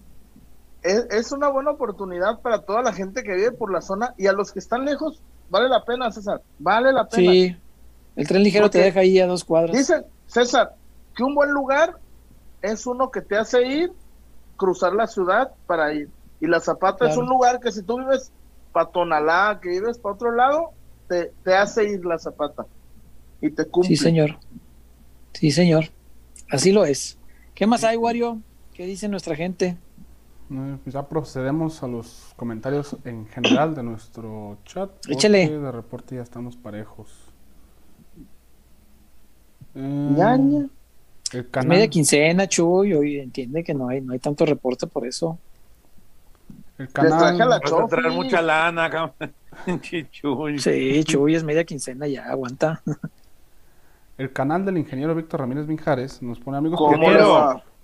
[0.84, 4.28] es, es una buena oportunidad para toda la gente que vive por la zona y
[4.28, 7.32] a los que están lejos, vale la pena, César, vale la pena.
[7.32, 7.56] Sí,
[8.16, 9.76] el tren ligero te deja ahí a dos cuadras.
[9.76, 10.76] Dicen, César,
[11.16, 11.98] que un buen lugar
[12.62, 13.92] es uno que te hace ir,
[14.58, 16.10] cruzar la ciudad para ir.
[16.40, 18.32] Y la Zapata es un lugar que si tú vives
[18.74, 20.72] para Tonalá, que vives para otro lado,
[21.08, 22.66] te, te hace ir la Zapata.
[23.42, 23.90] Y te cumple.
[23.90, 24.38] Sí, señor.
[25.34, 25.86] Sí, señor.
[26.50, 27.18] Así lo es.
[27.56, 28.40] ¿Qué más hay, Wario?
[28.74, 29.78] ¿Qué dice nuestra gente?
[30.86, 34.90] Ya procedemos a los comentarios en general de nuestro chat.
[35.10, 35.50] Échale.
[35.50, 37.10] De reporte ya estamos parejos.
[39.76, 40.16] Eh,
[41.34, 44.86] el Es canal, media quincena, Chuy, hoy entiende que no hay, no hay tanto reporte
[44.86, 45.40] por eso.
[46.78, 49.34] el traje a la canal, Vas a traer mucha lana, cabrón.
[49.82, 50.60] Chichuy.
[50.60, 52.82] Sí, Chuy, es media quincena, ya aguanta.
[54.18, 56.78] el canal del ingeniero Víctor Ramírez Vinjares nos pone amigos.
[56.78, 57.10] ¿Cómo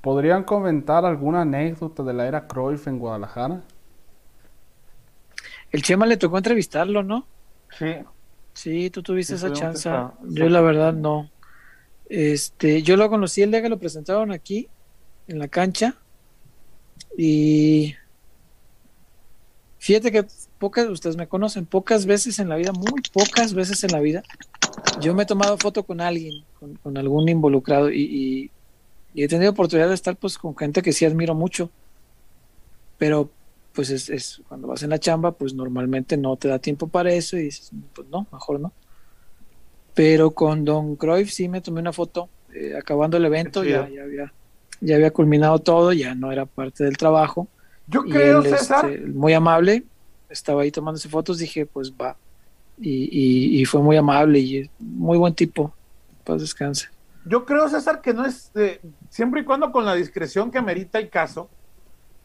[0.01, 3.61] ¿podrían- comentar alguna anécdota de la era Cruyff en Guadalajara?
[5.71, 7.27] El Chema le tocó entrevistarlo, ¿no?
[7.77, 7.95] Sí.
[8.53, 9.89] Sí, tú tuviste Sí, esa chance.
[10.23, 11.29] Yo la verdad no.
[12.09, 14.67] Este, yo lo conocí el día que lo presentaron aquí
[15.27, 15.95] en la cancha
[17.15, 17.93] y
[19.77, 20.25] fíjate que
[20.57, 24.23] pocas, ustedes me conocen, pocas veces en la vida, muy pocas veces en la vida,
[24.99, 28.51] yo me he tomado foto con alguien, con, con algún involucrado y, y-
[29.13, 31.71] y he tenido oportunidad de estar pues con gente que sí admiro mucho,
[32.97, 33.31] pero
[33.73, 37.13] pues es, es cuando vas en la chamba, pues normalmente no te da tiempo para
[37.13, 38.73] eso y dices, pues no, mejor no.
[39.93, 44.03] Pero con Don Cruyff sí me tomé una foto eh, acabando el evento, ya, ya,
[44.03, 44.33] había,
[44.81, 47.49] ya había culminado todo, ya no era parte del trabajo.
[47.87, 49.83] Yo Y creo, él, César, este, muy amable,
[50.29, 52.17] estaba ahí tomándose fotos, dije, pues va.
[52.77, 53.09] Y,
[53.57, 55.75] y- y fue muy amable y es muy buen tipo.
[56.23, 56.87] Pues descanse.
[57.25, 60.99] Yo creo, César, que no es, eh, siempre y cuando con la discreción que amerita
[60.99, 61.49] el caso,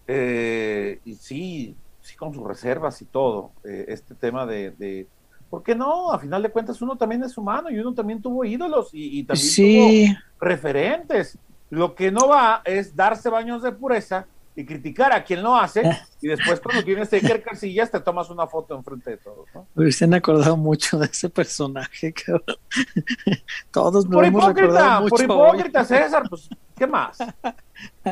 [0.06, 5.06] eh, y sí, sí con sus reservas y todo, eh, este tema de, de,
[5.50, 6.12] ¿por qué no?
[6.12, 9.24] A final de cuentas uno también es humano y uno también tuvo ídolos y, y
[9.24, 11.38] también Sí, tuvo referentes.
[11.70, 14.26] Lo que no va es darse baños de pureza
[14.56, 15.82] y criticar a quien lo hace
[16.20, 19.90] y después cuando tienes Iker Casillas te tomas una foto enfrente de todos, ¿no?
[19.90, 22.56] se han acordado mucho de ese personaje, cabrón.
[23.72, 25.26] Todos nos Por hemos hipócrita, recordado mucho.
[25.26, 25.48] por hoy.
[25.56, 27.18] hipócrita, César, pues, ¿qué más?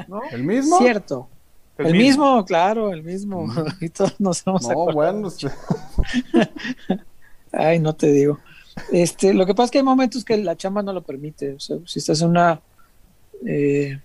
[0.08, 0.22] ¿No?
[0.30, 0.78] ¿El mismo?
[0.78, 1.28] Cierto.
[1.78, 2.44] El, mismo.
[2.44, 3.46] claro, el mismo.
[3.80, 4.94] Y todos nos hemos No, acordado.
[4.94, 5.48] bueno, este,
[7.52, 8.38] Ay, no te digo.
[8.90, 11.54] Este, lo que pasa es que hay momentos que la chamba no lo permite.
[11.54, 12.60] O sea, si estás en una
[13.46, 14.00] eh,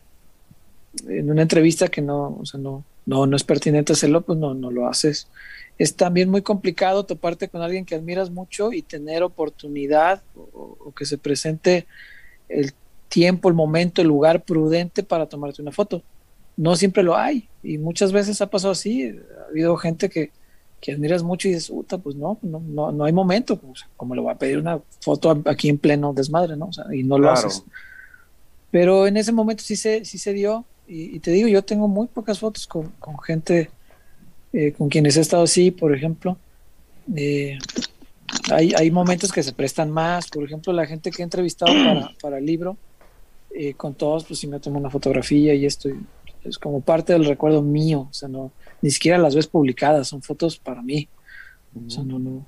[1.08, 4.54] en una entrevista que no, o sea, no, no, no es pertinente hacerlo, pues no,
[4.54, 5.28] no lo haces.
[5.78, 10.92] Es también muy complicado toparte con alguien que admiras mucho y tener oportunidad o, o
[10.94, 11.86] que se presente
[12.50, 12.74] el
[13.10, 16.02] tiempo, el momento, el lugar prudente para tomarte una foto.
[16.58, 19.04] No siempre lo hay y muchas veces ha pasado así.
[19.10, 20.32] Ha habido gente que,
[20.82, 23.62] que admiras mucho y dices, puta, pues no, no, no, no hay momento.
[23.96, 26.66] Como le voy a pedir una foto aquí en pleno desmadre, ¿no?
[26.68, 27.48] O sea, y no lo Claro.
[27.48, 27.64] haces.
[28.72, 30.66] Pero en ese momento sí se, sí se dio.
[30.88, 33.70] Y, y te digo, yo tengo muy pocas fotos con, con gente
[34.54, 36.38] eh, con quienes he estado así, por ejemplo.
[37.16, 37.58] Eh,
[38.52, 42.12] hay, hay momentos que se prestan más, por ejemplo, la gente que he entrevistado para,
[42.22, 42.78] para el libro,
[43.54, 45.90] eh, con todos, pues sí me tomo una fotografía y esto
[46.44, 50.22] es como parte del recuerdo mío, o sea, no, ni siquiera las ves publicadas, son
[50.22, 51.08] fotos para mí,
[51.86, 52.46] o sea, no, no,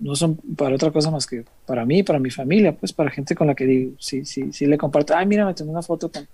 [0.00, 3.34] no son para otra cosa más que para mí, para mi familia, pues para gente
[3.34, 6.10] con la que digo, sí, sí, sí le comparto, ay, mira, me tomé una foto
[6.10, 6.26] con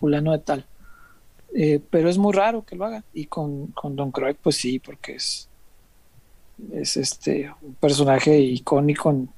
[0.00, 0.64] fulano de tal.
[1.54, 3.04] Eh, pero es muy raro que lo haga.
[3.14, 5.48] Y con, con Don Croix, pues sí, porque es,
[6.72, 9.28] es este un personaje icónico en,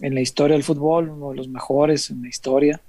[0.00, 2.80] en la historia del fútbol, uno de los mejores en la historia,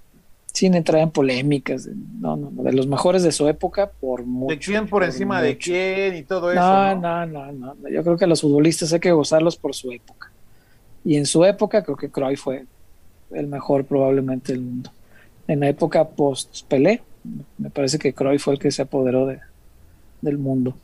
[0.54, 4.24] sin entrar en polémicas, de, no, no, no, de los mejores de su época, por
[4.24, 4.56] mucho.
[4.56, 6.60] ¿De quién por encima de quién y todo eso?
[6.60, 7.26] No, ¿no?
[7.26, 10.32] no, no, no, Yo creo que los futbolistas hay que gozarlos por su época.
[11.06, 12.66] Y en su época creo que Cruyff fue
[13.32, 14.92] el mejor probablemente del mundo.
[15.48, 17.02] En la época post-Pelé,
[17.58, 19.40] me parece que Cruyff fue el que se apoderó de,
[20.22, 20.76] del mundo.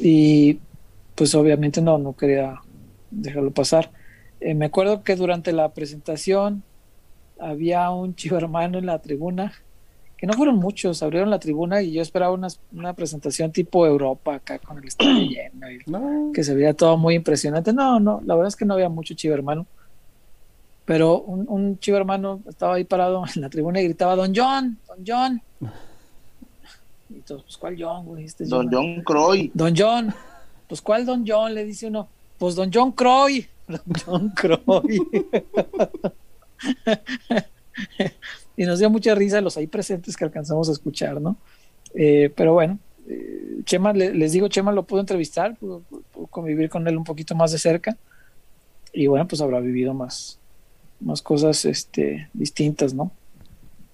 [0.00, 0.58] Y
[1.14, 2.60] pues obviamente no, no quería
[3.10, 3.90] dejarlo pasar.
[4.40, 6.62] Eh, me acuerdo que durante la presentación
[7.40, 9.52] había un chivo hermano en la tribuna,
[10.16, 14.34] que no fueron muchos, abrieron la tribuna y yo esperaba una, una presentación tipo Europa
[14.34, 16.32] acá con el estadio lleno y No.
[16.34, 17.72] que se veía todo muy impresionante.
[17.72, 19.66] No, no, la verdad es que no había mucho chivo hermano.
[20.88, 24.78] Pero un, un chivo hermano estaba ahí parado en la tribuna y gritaba, Don John,
[24.88, 25.42] Don John.
[27.10, 28.24] Y todos, pues, ¿cuál John, güey?
[28.24, 29.50] Este es Don John Croy.
[29.52, 30.14] Don John.
[30.66, 31.54] Pues, ¿cuál Don John?
[31.54, 32.08] Le dice uno.
[32.38, 33.46] Pues, Don John Croy.
[33.68, 34.98] Don John Croy.
[38.56, 41.36] y nos dio mucha risa los ahí presentes que alcanzamos a escuchar, ¿no?
[41.94, 46.68] Eh, pero bueno, eh, Chema, le- les digo, Chema lo pudo entrevistar, pudo, pudo convivir
[46.70, 47.96] con él un poquito más de cerca.
[48.92, 50.38] Y bueno, pues habrá vivido más,
[51.00, 53.10] más cosas este, distintas, ¿no?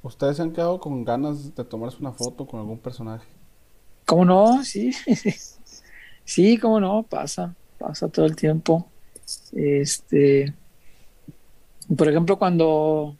[0.03, 3.27] ¿Ustedes se han quedado con ganas de tomarse una foto con algún personaje?
[4.05, 4.65] ¿Cómo no?
[4.65, 4.93] Sí,
[6.25, 8.87] sí, cómo no, pasa, pasa todo el tiempo.
[9.53, 10.53] Este,
[11.97, 13.17] por ejemplo, cuando,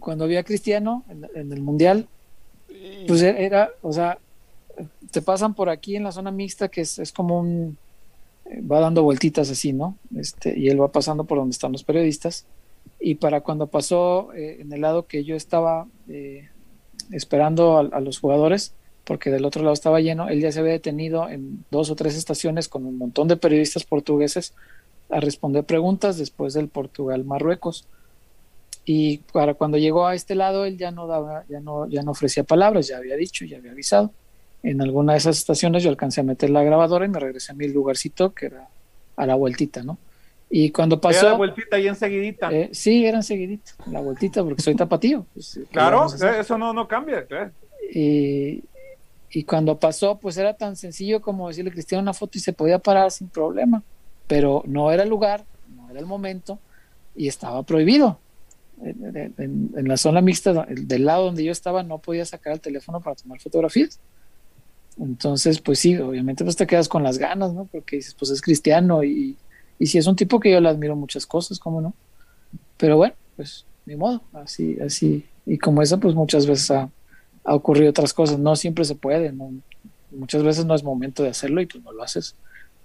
[0.00, 2.08] cuando había Cristiano en, en el Mundial,
[3.06, 4.18] pues e- era, o sea,
[5.10, 7.78] te pasan por aquí en la zona mixta que es, es como un,
[8.46, 9.96] eh, va dando vueltitas así, ¿no?
[10.16, 12.44] Este, y él va pasando por donde están los periodistas.
[13.06, 16.48] Y para cuando pasó eh, en el lado que yo estaba eh,
[17.12, 20.72] esperando a, a los jugadores, porque del otro lado estaba lleno, él ya se había
[20.72, 24.54] detenido en dos o tres estaciones con un montón de periodistas portugueses
[25.08, 27.86] a responder preguntas después del Portugal-Marruecos.
[28.84, 32.10] Y para cuando llegó a este lado, él ya no daba, ya no, ya no
[32.10, 34.10] ofrecía palabras, ya había dicho, ya había avisado.
[34.64, 37.54] En alguna de esas estaciones yo alcancé a meter la grabadora y me regresé a
[37.54, 38.66] mi lugarcito, que era
[39.14, 39.96] a la vueltita, ¿no?
[40.48, 42.52] Y cuando pasó, la vueltita ahí enseguidita.
[42.52, 45.26] eh, sí, eran seguiditas, la vueltita, porque soy tapatío.
[45.34, 47.24] pues, ¿qué claro, eh, eso no, no cambia.
[47.26, 47.50] claro.
[47.92, 48.62] Y,
[49.30, 52.52] y cuando pasó, pues era tan sencillo como decirle a Cristiano una foto y se
[52.52, 53.82] podía parar sin problema.
[54.28, 55.44] Pero no era el lugar,
[55.76, 56.58] no era el momento
[57.14, 58.18] y estaba prohibido.
[58.82, 62.52] En, en- en- en la zona mixta, del lado donde yo estaba, no podía sacar
[62.52, 63.98] el teléfono para tomar fotografías.
[64.98, 67.66] Entonces, pues sí, obviamente pues te quedas con las ganas, ¿no?
[67.70, 69.36] Porque dices, pues es cristiano y,
[69.78, 71.94] y si es un tipo que yo le admiro muchas cosas, ¿cómo no?
[72.76, 75.26] Pero bueno, pues ni modo, así, así.
[75.44, 76.90] Y como esa, pues muchas veces ha,
[77.44, 78.38] ocurrido otras cosas.
[78.38, 79.32] No siempre se puede,
[80.10, 82.34] muchas veces no es momento de hacerlo y pues no lo haces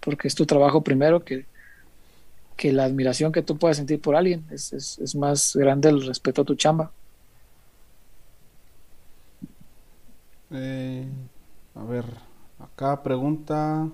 [0.01, 1.45] porque es tu trabajo primero que,
[2.57, 4.45] que la admiración que tú puedas sentir por alguien.
[4.51, 6.91] Es, es, es más grande el respeto a tu chamba.
[10.49, 11.07] Eh,
[11.75, 12.03] a ver,
[12.59, 13.87] acá pregunta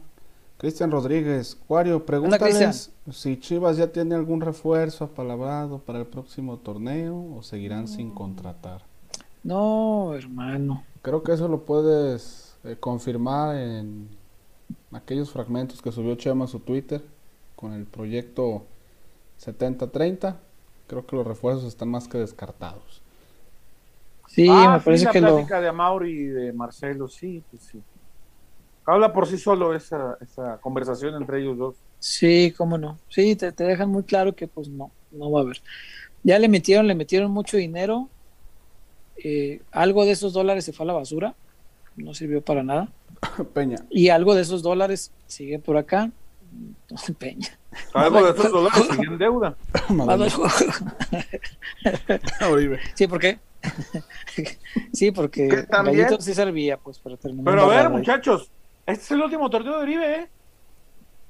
[0.57, 1.55] Cristian Rodríguez.
[1.67, 7.87] Cuario, pregúntales si Chivas ya tiene algún refuerzo apalabrado para el próximo torneo o seguirán
[7.87, 8.81] sin contratar.
[9.43, 10.83] No, hermano.
[11.01, 14.09] Creo que eso lo puedes eh, confirmar en
[14.91, 17.03] aquellos fragmentos que subió Chema a su Twitter
[17.55, 18.63] con el proyecto
[19.37, 20.37] 7030.
[20.87, 23.01] Creo que los refuerzos están más que descartados.
[24.27, 25.35] Sí, Ah, me parece la que lo...
[25.35, 27.81] plática de Amauri y de Marcelo, sí, pues sí.
[28.87, 31.75] Habla por sí solo esa, esa conversación entre ellos dos.
[31.99, 32.97] Sí, cómo no.
[33.09, 35.61] Sí, te, te dejan muy claro que pues no, no va a haber.
[36.23, 38.07] Ya le metieron, le metieron mucho dinero.
[39.23, 41.35] Eh, algo de esos dólares se fue a la basura.
[41.97, 42.87] No sirvió para nada.
[43.53, 43.77] Peña.
[43.89, 46.09] Y algo de esos dólares sigue por acá.
[47.19, 47.49] Peña.
[47.93, 49.57] Algo de esos dólares sigue en deuda.
[52.95, 53.39] Sí, ¿por qué?
[54.93, 57.53] sí, porque Que también- sí servía, pues, para terminar.
[57.53, 58.49] Pero a ver, muchachos,
[58.87, 60.27] este es el último torneo de Oribe, ¿eh?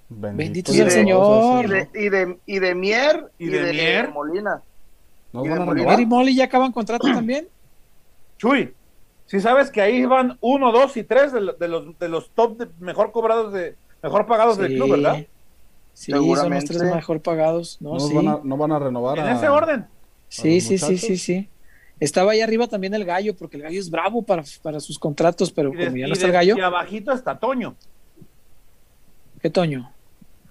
[0.10, 1.66] Bendito sea el Señor.
[1.66, 4.10] Y de, y de, y de Mier ¿Y de Mier?
[4.12, 4.62] Molina.
[5.34, 5.76] ¿Nos Y renovar?
[5.86, 7.50] Mary Molly ya acaban contrato también.
[8.38, 8.74] Chuy,
[9.26, 12.32] Si sabes que ahí van uno, dos y tres de, lo- de los, de los
[12.32, 15.16] top de mejor cobrados, de mejor pagados del club, ¿verdad?
[15.94, 16.68] Sí, son los Seguramente.
[16.68, 17.78] tres mejor pagados.
[17.82, 18.14] No, No, sí.
[18.16, 19.88] van a, no van a renovar En a- ese orden.
[20.30, 21.50] Sí, sí, sí, sí, sí.
[22.00, 25.52] Estaba ahí arriba también el gallo, porque el gallo es bravo para, para sus contratos,
[25.52, 27.76] pero de- como ya no está de- el gallo, y abajito está Toño.
[29.42, 29.92] ¿qué Toño?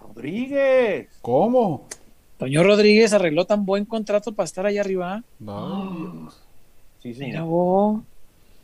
[0.00, 1.08] Rodríguez.
[1.22, 1.86] ¿Cómo?
[2.38, 5.22] Toño Rodríguez arregló tan buen contrato para estar ahí arriba.
[5.38, 6.30] No.
[7.02, 7.44] Sí, Mira señor.
[7.44, 8.02] vos,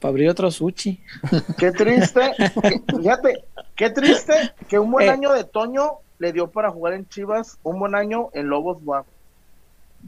[0.01, 1.01] para abrir otro sushi.
[1.59, 3.45] Qué triste, que- fíjate,
[3.77, 4.33] qué triste
[4.69, 5.11] que un buen Eh.
[5.11, 9.07] año de Toño le dio para jugar en Chivas, un buen año en Lobos Guap.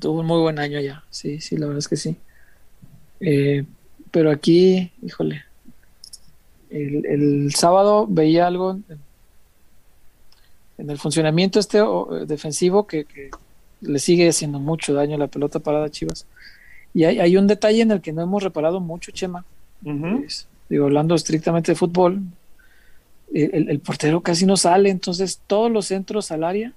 [0.00, 1.04] Tuvo un muy buen año ya.
[1.10, 2.16] Sí, sí, la verdad es que sí.
[3.26, 3.64] Eh,
[4.10, 5.42] pero aquí, híjole,
[6.70, 8.78] el, el sábado veía algo
[10.78, 13.30] en, el funcionamiento este eh, defensivo que, que
[13.80, 16.26] le sigue haciendo mucho daño a la pelota parada a Chivas.
[16.92, 19.44] Y hay, hay un detalle en el que no hemos reparado mucho, Chema.
[20.68, 22.20] Digo, hablando estrictamente de fútbol,
[23.32, 26.72] el, el- el portero casi no sale, entonces todos los centros al área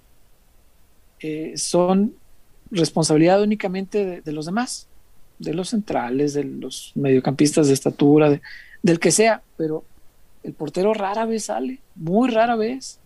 [1.19, 2.13] eh, son
[2.71, 4.87] responsabilidad únicamente de, de los demás,
[5.39, 8.41] de los centrales, de los mediocampistas de estatura, de-
[8.83, 9.83] del que sea, pero
[10.43, 12.99] el portero rara vez sale, muy rara vez.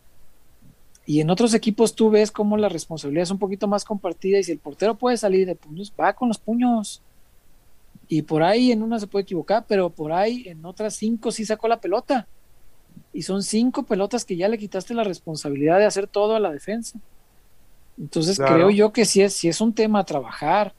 [1.05, 4.43] Y en otros equipos tú ves cómo la responsabilidad es un poquito más compartida y
[4.43, 7.01] si el portero puede salir de puños, va con los puños.
[8.07, 11.45] Y por ahí en una se puede equivocar, pero por ahí en otras cinco sí
[11.45, 12.27] sacó la pelota.
[13.13, 16.51] Y son cinco pelotas que ya le quitaste la responsabilidad de hacer todo a la
[16.51, 16.99] defensa.
[17.99, 18.53] Entonces Claro.
[18.55, 20.73] creo yo que sí es, sí es un tema a trabajar.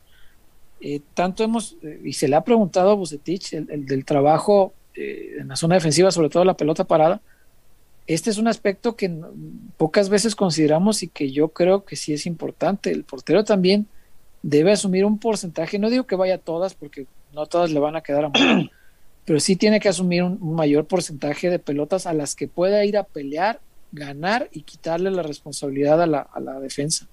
[0.84, 4.74] Eh, tanto hemos, eh, y se le ha preguntado a Bucetich, el, el del trabajo
[4.94, 7.20] eh, en la zona defensiva, sobre todo la pelota parada.
[8.08, 9.14] Este es un aspecto que
[9.76, 12.90] pocas veces consideramos y que yo creo que sí es importante.
[12.90, 13.86] El portero también
[14.42, 17.94] debe asumir un porcentaje, no digo que vaya a todas, porque no todas le van
[17.94, 18.68] a quedar a mano,
[19.24, 22.84] pero sí tiene que asumir un, un mayor porcentaje de pelotas a las que pueda
[22.84, 23.60] ir a pelear,
[23.92, 27.06] ganar y quitarle la responsabilidad a la, a la defensa.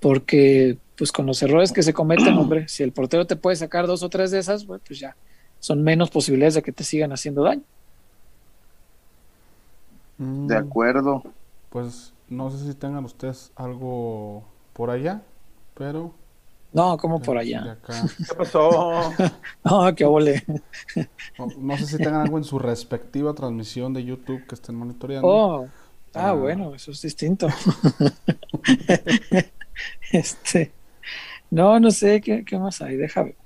[0.00, 3.88] Porque, pues con los errores que se cometen, hombre, si el portero te puede sacar
[3.88, 5.16] dos o tres de esas, bueno, pues ya
[5.58, 7.62] son menos posibilidades de que te sigan haciendo daño.
[10.18, 11.24] Mm, De acuerdo.
[11.70, 15.22] Pues no sé si tengan ustedes algo por allá,
[15.74, 16.12] pero
[16.72, 17.78] No, como por allá.
[17.86, 19.10] ¿Qué pasó?
[19.64, 20.44] No, qué ole.
[21.36, 25.26] No, no sé si tengan algo en su respectiva transmisión de YouTube que estén monitoreando.
[25.28, 25.64] Oh,
[26.14, 26.32] ah, Ah.
[26.34, 27.48] bueno, eso es distinto.
[30.12, 30.70] este,
[31.52, 32.96] no, no sé qué, qué más hay.
[32.96, 33.36] Déjame.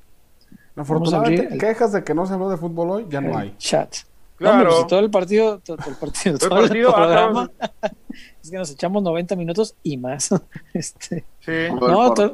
[0.77, 3.37] Afortunadamente, abrir el- quejas de que no se habló de fútbol hoy, ya no el
[3.37, 3.55] hay.
[3.59, 3.95] Chat.
[4.39, 4.69] No, Claro.
[4.71, 7.51] pues, todo el partido, todo, todo el partido, Todo el todo el partido, ah, programa,
[8.43, 10.29] es que nos echamos 90 minutos y más.
[10.75, 11.53] Este, Sí.
[11.81, 12.33] No, to-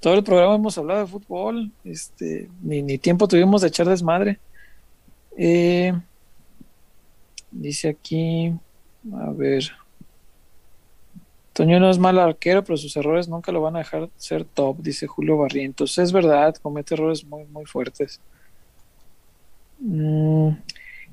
[0.00, 4.38] todo el programa hemos hablado de fútbol, este, ni, ni tiempo tuvimos de echar desmadre.
[5.38, 5.92] Eh,
[7.50, 8.52] dice aquí,
[9.14, 9.64] a ver,
[11.52, 14.78] Toño no es mal arquero, pero sus errores nunca lo van a dejar ser top,
[14.78, 15.98] dice Julio Barrientos.
[15.98, 18.20] Es verdad, comete errores muy, muy fuertes.
[19.78, 20.50] Mm,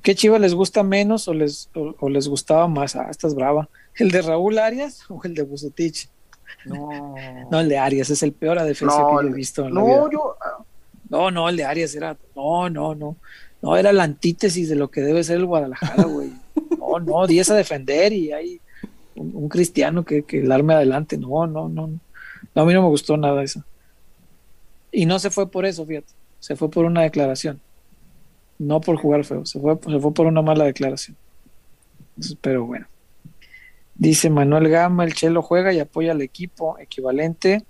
[0.02, 2.96] ¿Qué chiva les gusta menos o les, o, o les gustaba más?
[2.96, 3.68] Ah, esta es brava.
[3.96, 6.08] ¿El de Raúl Arias o el de Bucetich?
[6.64, 7.14] No.
[7.50, 9.74] No, el de Arias es el peor a defensa No, que yo he visto en
[9.74, 9.96] la vida.
[9.96, 10.36] No, yo,
[11.08, 12.16] No, no, el de Arias era.
[12.34, 13.16] No, no, no.
[13.62, 16.32] No, era la antítesis de lo que debe ser el Guadalajara, güey.
[16.78, 18.60] No, no, 10 a defender y hay
[19.14, 21.18] un, cristiano que, que el arme adelante.
[21.18, 21.88] No, no, no.
[22.54, 23.64] No, a mí no me gustó nada eso.
[24.92, 26.12] Y no se fue por eso, fíjate.
[26.38, 27.60] Se fue por una declaración.
[28.58, 29.46] No por jugar feo.
[29.46, 31.16] Se fue, se fue por una mala declaración.
[32.40, 32.86] Pero bueno.
[33.94, 37.62] Dice Manuel Gama, el Chelo juega y apoya al equipo equivalente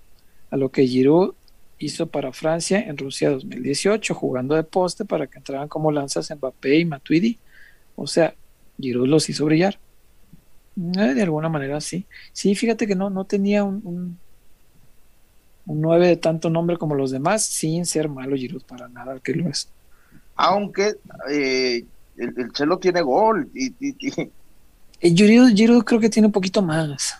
[0.50, 1.34] a lo que Giroud
[1.78, 6.78] hizo para Francia en Rusia 2018, jugando de poste para que entraran como lanzas Mbappé
[6.78, 7.38] y Matuidi.
[7.96, 8.34] O sea,
[8.78, 9.78] Giroud los hizo brillar.
[10.96, 12.06] Eh, de alguna manera sí.
[12.32, 14.18] Sí, fíjate que no, no tenía un, un,
[15.66, 19.34] un 9 de tanto nombre como los demás, sin ser malo Giroud para nada, que
[19.34, 19.68] lo es.
[20.36, 20.94] aunque
[21.30, 21.84] eh,
[22.16, 24.30] el, el Chelo tiene gol y, y- y-
[25.02, 27.16] Eh, Giroud, Giroud creo que tiene un poquito más.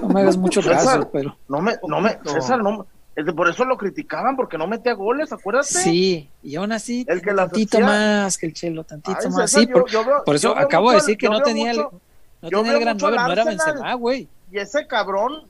[0.00, 0.76] No me hagas mucho César.
[1.00, 2.16] caso, pero no me, no me.
[2.24, 2.86] César, no,
[3.34, 5.66] por eso lo criticaban porque no metía goles, acuérdate.
[5.66, 9.50] sí, y aún así, El que tantito más que el Chelo, tantito Ay, más.
[9.50, 11.72] César, Sí, yo- por, yo veo- por eso acabo de mucho decir que no tenía,
[11.72, 12.00] mucho-
[12.42, 13.44] no yo tenía el gran mucho 9, al no era.
[13.44, 14.28] Benzema, güey.
[14.50, 15.48] Y ese cabrón,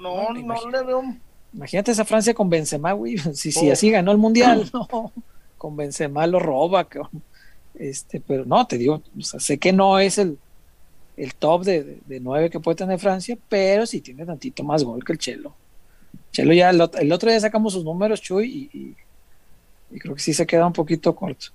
[0.00, 1.02] no, No, no, le veo.
[1.52, 3.16] Imagínate esa Francia con Benzema, güey.
[3.34, 3.72] Si, si Oh.
[3.72, 5.12] así ganó el mundial, no.
[5.56, 7.22] Con Benzema lo roba, cabrón.
[7.74, 10.36] Este, pero no, te digo, o sea, sé que no es el,
[11.16, 14.82] el top de, de, de nueve que puede tener Francia, pero sí tiene tantito más
[14.84, 15.54] gol que el Chelo.
[16.32, 18.96] Chelo ya, el, el otro día sacamos sus números, Chuy, y, y,
[19.96, 21.48] y creo que sí se queda un poquito corto.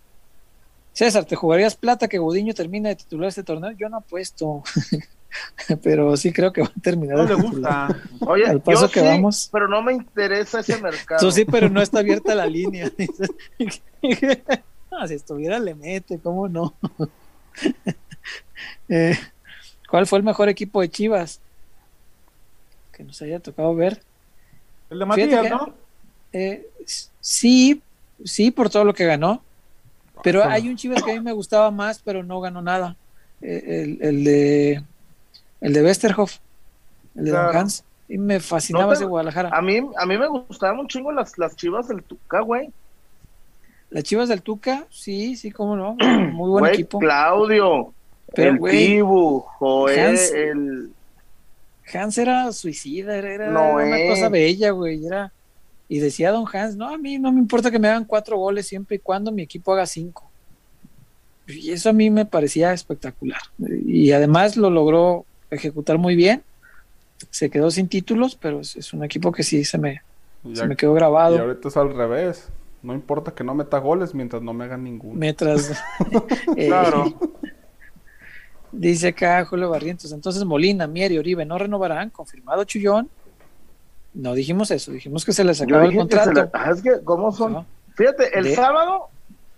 [0.93, 3.71] César, ¿te jugarías plata que Gudiño termine de titular este torneo?
[3.71, 4.63] Yo no apuesto,
[5.83, 7.17] pero sí creo que va a terminar.
[7.17, 7.87] No le gusta.
[8.21, 9.49] Oye, Al paso yo que sí, vamos.
[9.51, 11.19] pero no me interesa ese mercado.
[11.19, 12.91] Tú sí, pero no está abierta la línea.
[14.95, 16.75] Ah, si estuviera le mete, ¿cómo no?
[18.89, 19.17] Eh,
[19.89, 21.39] ¿Cuál fue el mejor equipo de Chivas?
[22.91, 24.03] Que nos haya tocado ver.
[24.91, 25.73] El de Matías, que- ¿no?
[26.31, 26.67] Eh,
[27.19, 27.81] sí,
[28.23, 29.41] sí, por todo lo que ganó.
[30.23, 32.95] Pero hay un Chivas que a mí me gustaba más, pero no ganó nada.
[33.41, 34.83] Eh, el, el de
[35.61, 36.37] el de Westerhoff,
[37.15, 37.55] el de Don.
[37.55, 37.83] Hans.
[38.09, 39.49] Y me fascinaba No te- ese Guadalajara.
[39.53, 42.69] A mí, a mí me gustaban un chingo las, las chivas del Tuca, güey.
[43.89, 45.95] Las Chivas del Tuca, sí, sí, cómo no.
[45.99, 46.97] Muy buen Güey, equipo.
[46.99, 47.93] Claudio,
[48.33, 50.89] Pero, el güey, Tibu, Joel, Hans- el...
[51.93, 53.85] Hans era suicida, era, era Noé.
[53.87, 55.05] una cosa bella, güey.
[55.05, 55.31] Era...
[55.93, 58.65] Y decía Don Hans, no, a mí no me importa que me hagan cuatro goles
[58.65, 60.27] siempre y cuando mi equipo haga cinco.
[61.45, 63.39] Y eso a mí me parecía espectacular.
[63.85, 66.41] Y además lo logró ejecutar muy bien.
[67.29, 70.01] Se quedó sin títulos, pero es, es un equipo que sí se me,
[70.43, 71.37] Y se me quedó y grabado.
[71.37, 72.49] ahorita es al revés.
[72.81, 75.13] No importa que no meta goles mientras no me hagan ninguno.
[75.13, 75.69] Mientras.
[76.57, 77.13] eh, Claro.
[78.71, 80.11] Dice acá Julio Barrientos.
[80.11, 82.09] Entonces Molina, Mier y Oribe no renovarán.
[82.09, 83.07] Confirmado Chullón.
[84.13, 84.91] No dijimos eso.
[84.91, 86.31] Dijimos que se les acaba el que contrato.
[86.33, 87.65] la- ah, es que, ¿cómo son?
[87.95, 89.07] Fíjate, el De- sábado...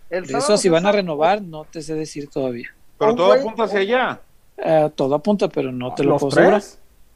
[0.09, 2.69] El De sábado eso, si van a renovar, no te sé decir todavía.
[2.97, 4.21] Pero todo güey- apunta hacia allá.
[4.57, 6.59] Eh, todo apunta, pero no te lo ¿Los puedo?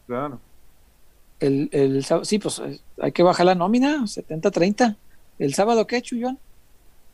[0.08, 0.40] Claro.
[1.40, 4.96] El, el sábado- sí, pues eh, hay que bajar la nómina, 70-30.
[5.38, 6.38] ¿El sábado qué, Chullón?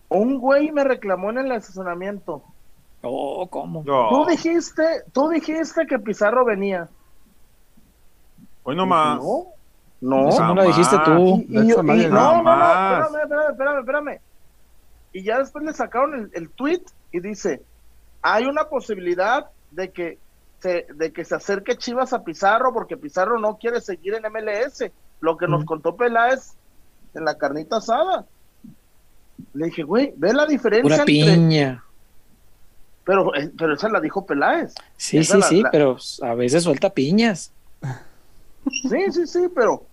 [0.10, 2.42] Un güey me reclamó en el estacionamiento.
[3.04, 3.84] Oh, ¿cómo?
[3.86, 4.10] No.
[4.10, 6.90] Tú dijiste, tú dijiste que Pizarro venía.
[8.64, 9.18] Hoy nomás.
[9.20, 9.48] No,
[10.10, 10.30] no.
[10.30, 11.46] Eso no dijiste tú.
[11.50, 14.20] Y, y- no, no, no, espérame, espérame, espérame, espérame.
[15.14, 17.62] Y ya después le sacaron el, el tweet y dice,
[18.22, 20.18] hay una posibilidad de que
[20.60, 24.92] se, de que se acerque Chivas a Pizarro porque Pizarro no quiere seguir en MLS,
[25.22, 25.66] lo que nos Mm.
[25.66, 26.54] contó Peláez
[27.14, 28.26] en la carnita asada.
[29.54, 31.06] Le dije, güey, ve la diferencia Pura entre...
[31.14, 31.84] piña.
[33.06, 34.74] Pero, eh, pero esa la dijo Peláez.
[34.98, 37.52] Sí, Esa sí, la- sí, la- pero a veces suelta piñas.
[38.90, 39.86] Sí, sí, sí, pero,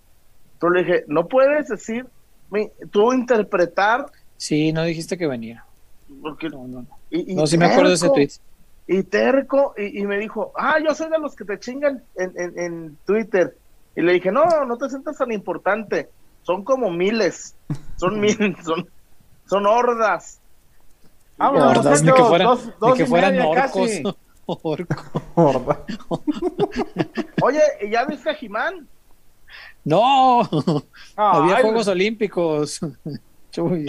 [0.63, 2.05] pero le dije, no puedes decir,
[2.49, 4.05] mi- tú interpretar,
[4.37, 5.65] Sí, no dijiste que venía.
[6.21, 6.87] porque No, no, no.
[7.09, 8.29] y, y No, sí me acuerdo de ese tweet.
[8.87, 12.33] Y terco, y, y me dijo, ah, yo soy de los que te chingan en,
[12.37, 13.57] en, en Twitter.
[13.95, 16.09] Y le dije, no, no te sientas tan importante,
[16.43, 17.55] son como miles,
[17.97, 18.87] son mil, son,
[19.45, 20.39] son hordas.
[21.37, 23.91] Vámonos, Hordas, ni muchachos, que fueran, dos- ni dos que y fueran orcos.
[25.35, 25.85] Orco.
[27.41, 28.87] Oye, ¿y ya viste a Jimán?
[29.85, 30.41] No,
[31.15, 32.79] había Ay, Juegos Olímpicos.
[33.51, 33.85] Chuy.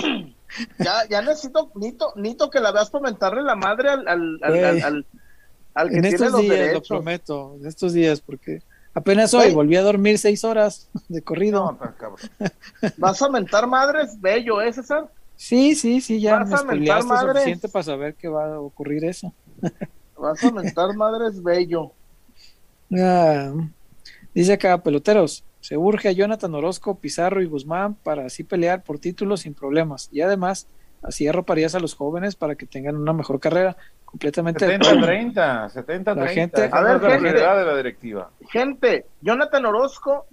[0.78, 5.06] Ya, ya necesito, Nito, Nito, que la veas comentarle la madre al, al, al, al,
[5.74, 8.60] al- que En tiene estos los días, lo prometo, en estos días, porque
[8.94, 11.72] apenas hoy volví a dormir seis horas de corrido.
[11.72, 12.30] No, cabrón.
[12.98, 15.10] Vas a mentar madres, bello, ¿eh, César?
[15.36, 17.32] Sí, sí, sí, ya Vas me a mentar spoileaste madres.
[17.34, 19.32] suficiente para saber que va a ocurrir eso.
[20.16, 21.92] Vas a mentar madres, bello.
[22.96, 23.52] Ah,
[24.32, 28.98] dice acá, peloteros, se urge a Jonathan Orozco, Pizarro y Guzmán para así pelear por
[28.98, 30.10] títulos sin problemas.
[30.12, 30.66] Y además,
[31.02, 33.74] así arroparías a los jóvenes para que tengan una mejor carrera.
[34.04, 35.06] Completamente de acuerdo.
[35.06, 36.14] 70-30, 70-30.
[36.16, 37.30] La gente- A ver, la gente.
[37.30, 38.30] realidad de la directiva.
[38.50, 40.26] Gente, Jonathan Orozco,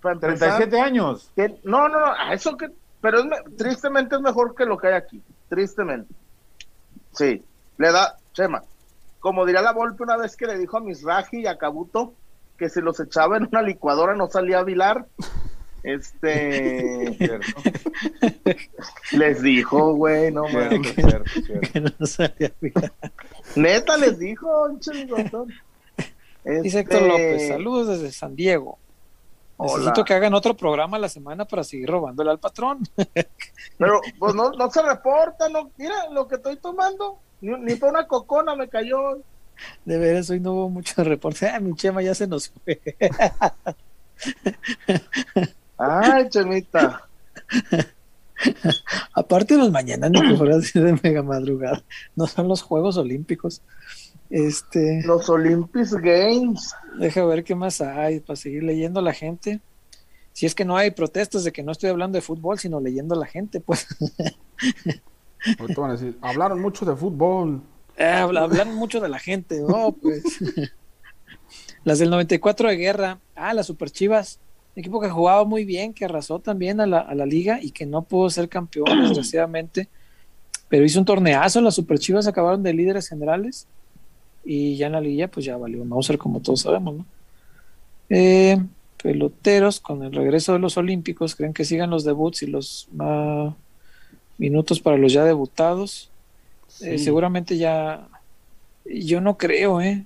[0.00, 1.30] para empezar, 37 años.
[1.36, 4.88] que- no, no, no, eso que, pero es me- tristemente es mejor que lo que
[4.88, 6.12] hay aquí, tristemente.
[7.12, 7.40] Sí,
[7.78, 8.62] le da, Chema,
[9.20, 12.14] como diría la Volpe una vez que le dijo a Misraji y a Cabuto
[12.62, 15.04] que si los echaba en una licuadora no salía a Vilar,
[15.82, 17.18] este,
[19.10, 20.94] les dijo, güey, no mames.
[20.94, 21.72] cierto, cierto.
[21.72, 21.90] Que no.
[23.56, 24.68] Neta les dijo.
[24.68, 25.08] Dice
[26.44, 28.78] Este, Héctor López, saludos desde San Diego.
[29.56, 29.78] Hola.
[29.78, 32.78] Necesito que hagan otro programa a la semana para seguir robándole al patrón.
[33.76, 37.90] Pero pues no, no se reporta, no, mira lo que estoy tomando, ni, ni para
[37.90, 39.18] una cocona me cayó.
[39.84, 41.48] De veras, hoy no hubo mucho reporte.
[41.48, 42.80] Ah, mi chema ya se nos fue.
[45.78, 47.08] Ay, Chemita.
[49.14, 51.82] Aparte de los mañanas, ni que fuera de mega madrugada.
[52.16, 53.62] No son los Juegos Olímpicos.
[54.30, 56.74] Este, Los Olympics Games.
[56.98, 59.60] deja ver qué más hay para seguir leyendo a la gente.
[60.32, 63.14] Si es que no hay protestas de que no estoy hablando de fútbol, sino leyendo
[63.14, 63.86] a la gente, pues
[65.58, 67.60] Ahorita van a decir, hablaron mucho de fútbol.
[67.96, 69.60] Eh, habla- hablan mucho de la gente.
[69.60, 70.22] No, pues.
[71.84, 73.18] Las del 94 de guerra.
[73.34, 74.38] Ah, las Super Chivas.
[74.76, 77.84] Equipo que jugaba muy bien, que arrasó también a la, a la liga y que
[77.86, 79.88] no pudo ser campeón, desgraciadamente.
[80.68, 83.66] pero hizo un torneazo, las Super Chivas acabaron de líderes generales
[84.44, 87.04] y ya en la liga pues ya valió Mauser como todos sabemos, ¿no?
[88.08, 88.58] Eh,
[89.02, 92.88] peloteros con el regreso de los Olímpicos, ¿creen que sigan los debuts y los
[94.38, 96.10] minutos para los ya debutados?
[96.80, 98.08] Eh, seguramente ya,
[98.84, 100.04] yo no creo, ¿eh?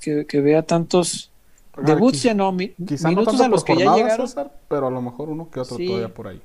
[0.00, 1.30] Que, que vea tantos
[1.74, 4.26] Ah, debuts ya no, mi- Quizá no minutos a los que ya llegaron.
[4.28, 5.86] César, pero a lo mejor uno que otro Sí.
[5.86, 6.40] todavía por ahí.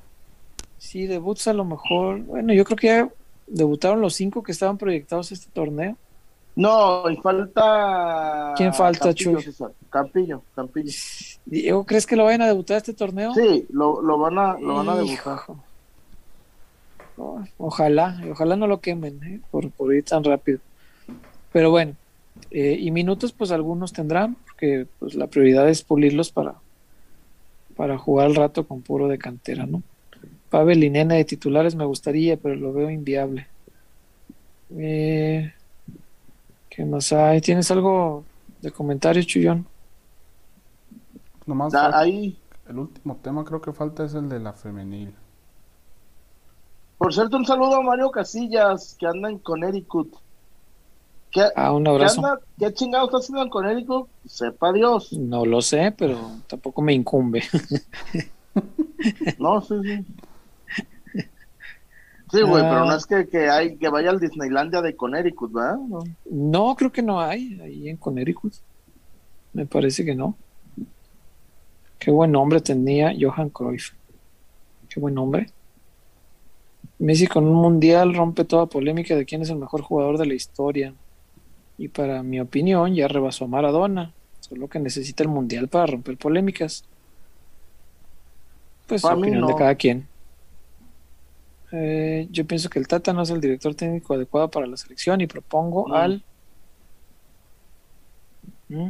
[0.77, 2.21] Sí, debuts a lo mejor.
[2.21, 3.09] Bueno, yo creo que ya
[3.47, 5.97] debutaron los cinco que estaban proyectados este torneo.
[6.55, 8.53] No, y falta.
[8.55, 9.43] ¿Quién falta, Campillo, Chuy?
[9.43, 9.71] César.
[9.89, 10.91] Campillo, Campillo.
[11.45, 13.33] Diego, ¿crees que lo vayan a debutar este torneo?
[13.33, 15.39] Sí, lo, lo van a, lo van a debutar.
[17.17, 19.41] Oh, Ojalá, y ojalá no lo quemen ¿eh?
[19.51, 20.59] por, por ir tan rápido.
[21.51, 21.95] Pero bueno,
[22.51, 26.55] eh, y minutos pues algunos tendrán, porque pues la prioridad es pulirlos para,
[27.75, 29.81] para jugar al rato con puro de cantera, ¿no?
[30.49, 33.47] Pavel y Nena de titulares me gustaría, pero lo veo inviable.
[34.77, 35.51] Eh,
[36.69, 37.41] ¿Qué más hay?
[37.41, 38.23] ¿Tienes algo
[38.61, 39.65] de comentario, Chuyón?
[41.45, 42.37] Nomás falta- ahí,
[42.67, 45.13] el último tema creo que falta es el de la femenil.
[46.97, 50.13] Por cierto, un saludo a Mario Casillas, que anda en Connecticut.
[51.31, 52.25] ¿Qué, Ah, un qué abrazo.
[52.25, 54.07] anda, ¿Qué chingado está haciendo en Connecticut?
[54.25, 55.13] Sepa Dios.
[55.13, 56.17] No lo sé, pero
[56.47, 57.43] tampoco me incumbe.
[59.37, 60.05] No, sí, sí.
[62.31, 62.69] Sí, güey, Ah.
[62.69, 65.77] pero no es que, que, hay, que vaya al Disneylandia de Connecticut, ¿verdad?
[65.77, 65.99] No.
[66.29, 68.53] No, creo que no hay ahí en Connecticut.
[69.53, 70.35] Me parece que no.
[71.99, 73.91] Qué buen nombre tenía Johan Cruyff.
[74.89, 75.49] Qué buen nombre.
[76.99, 80.33] Messi con un mundial rompe toda polémica de quién es el mejor jugador de la
[80.33, 80.93] historia.
[81.77, 84.13] Y para mi opinión ya rebasó a Maradona.
[84.39, 86.85] Solo que necesita el mundial para romper polémicas.
[88.87, 90.07] Pues Para opinión de cada quien.
[91.71, 95.19] Eh, yo pienso que el Tata no es el director técnico adecuado para la selección
[95.21, 95.93] y propongo Mm.
[95.93, 96.23] al.
[98.69, 98.89] ¿Mm?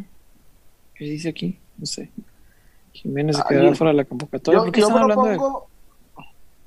[0.96, 1.58] ¿Qué dice aquí?
[1.78, 2.10] No sé.
[2.94, 4.60] Jiménez se Ah, quedará fuera de la convocatoria.
[4.60, 5.38] Yo, ¿Por qué yo están hablando de.?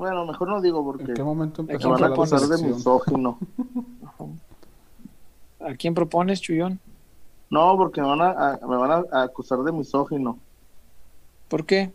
[0.01, 3.39] Bueno, mejor no digo porque ¿En qué momento me empezó van a acusar de misógino.
[5.61, 6.81] ¿A quién propones, Chuyón?
[7.51, 10.41] No, porque me van a, a- me van a acusar de misógino.
[11.49, 11.93] ¿Por qué?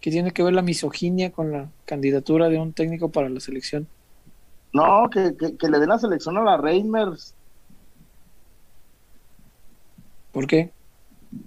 [0.00, 3.86] ¿Qué tiene que ver la misoginia con la candidatura de un técnico para la selección?
[4.72, 7.34] No, que, que, que le den la selección a la Reimers,
[10.32, 10.72] ¿Por qué?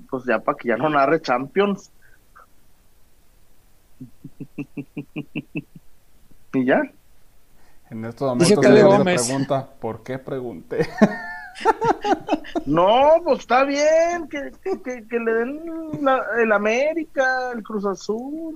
[0.10, 1.92] pues ya para que ya no narre Champions.
[6.54, 6.82] y ya.
[7.90, 8.60] En estos momentos
[9.26, 10.88] pregunta, ¿por qué pregunté?
[12.66, 15.62] No, pues está bien, que, que, que- que le den
[16.02, 18.54] la- el América, el Cruz Azul.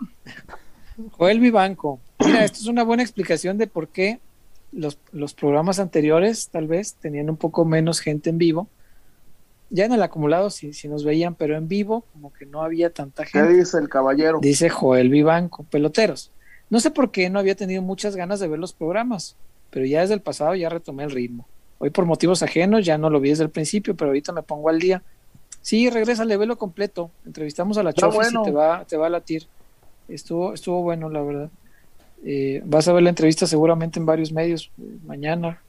[1.11, 1.99] Joel Vivanco.
[2.23, 4.19] Mira, esto es una buena explicación de por qué
[4.71, 8.67] los, los programas anteriores tal vez tenían un poco menos gente en vivo.
[9.73, 12.91] Ya en el acumulado sí, sí nos veían, pero en vivo como que no había
[12.91, 13.53] tanta ¿Qué gente.
[13.53, 14.37] dice el caballero?
[14.39, 16.29] Dice Joel Vivanco, peloteros.
[16.69, 19.35] No sé por qué no había tenido muchas ganas de ver los programas,
[19.71, 21.47] pero ya desde el pasado ya retomé el ritmo.
[21.79, 24.69] Hoy por motivos ajenos ya no lo vi desde el principio, pero ahorita me pongo
[24.69, 25.01] al día.
[25.63, 27.09] Sí, regresa, velo completo.
[27.25, 28.41] Entrevistamos a la Chofis bueno.
[28.43, 29.47] y te va, te va a latir.
[30.07, 31.49] Estuvo, estuvo bueno, la verdad.
[32.23, 35.59] Eh, vas a ver la entrevista seguramente en varios medios eh, mañana,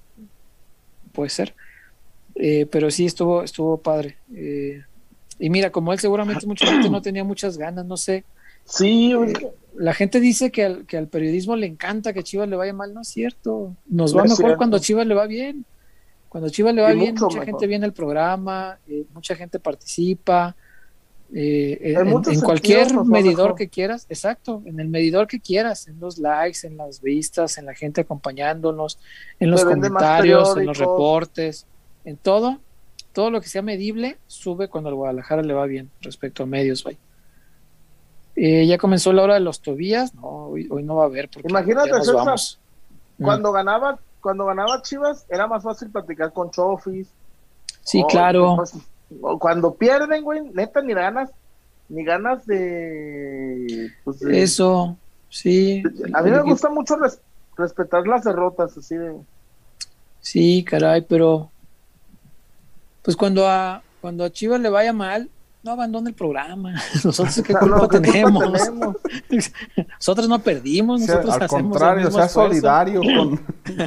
[1.13, 1.55] puede ser.
[2.37, 4.17] Eh, pero sí estuvo, estuvo padre.
[4.35, 4.83] Eh,
[5.39, 8.25] y mira, como él seguramente mucha gente no tenía muchas ganas, no sé.
[8.65, 9.33] Sí, Eh.
[9.77, 12.95] La gente dice que al, que al periodismo le encanta que Chivas le vaya mal,
[12.95, 13.75] no es cierto.
[13.89, 14.57] Nos No va mejor cierto.
[14.57, 15.65] cuando Chivas le va bien.
[16.29, 17.45] Cuando Chivas le va Y bien, mucha mejor.
[17.45, 20.55] gente viene al programa, eh, mucha gente participa.
[21.33, 23.55] eh, En en, muchos en sentidos cualquier medidor mejor.
[23.57, 27.67] que quieras, exacto, en el medidor que quieras, en los likes, en las vistas, en
[27.67, 29.01] la gente acompañándonos,
[29.41, 31.67] en los comentarios, en los reportes,
[32.05, 32.59] en todo,
[33.13, 36.85] todo lo que sea medible sube cuando al Guadalajara le va bien respecto a medios.
[36.85, 36.99] vaya.
[38.37, 41.29] Eh, ya comenzó la hora de los Tobías, no, hoy, hoy no va a haber
[41.31, 42.61] porque Imagínate, ya nos César, vamos.
[43.19, 43.25] Mm.
[43.25, 47.09] Cuando ganaba, cuando ganaba Chivas, era más fácil platicar con Chofis.
[47.83, 48.57] Sí, Oh, claro.
[49.21, 51.31] o cuando pierden, güey, neta, ni ganas,
[51.89, 53.91] ni ganas de.
[54.03, 54.97] pues, de- Eso,
[55.29, 55.83] sí.
[56.13, 57.21] A mí me gusta mucho res-
[57.57, 59.15] respetar las derrotas, así de.
[60.21, 61.51] Sí, caray, pero
[63.05, 65.31] pues cuando a cuando a Chivas le vaya mal,
[65.63, 66.75] no abandone el programa.
[67.05, 68.45] Nosotros qué culpa no, ¿qué culpa tenemos?
[69.99, 72.51] Nosotros no perdimos, O sea, nosotros al hacemos el contrario, mismo sea esfuerzo.
[72.51, 73.37] solidario con,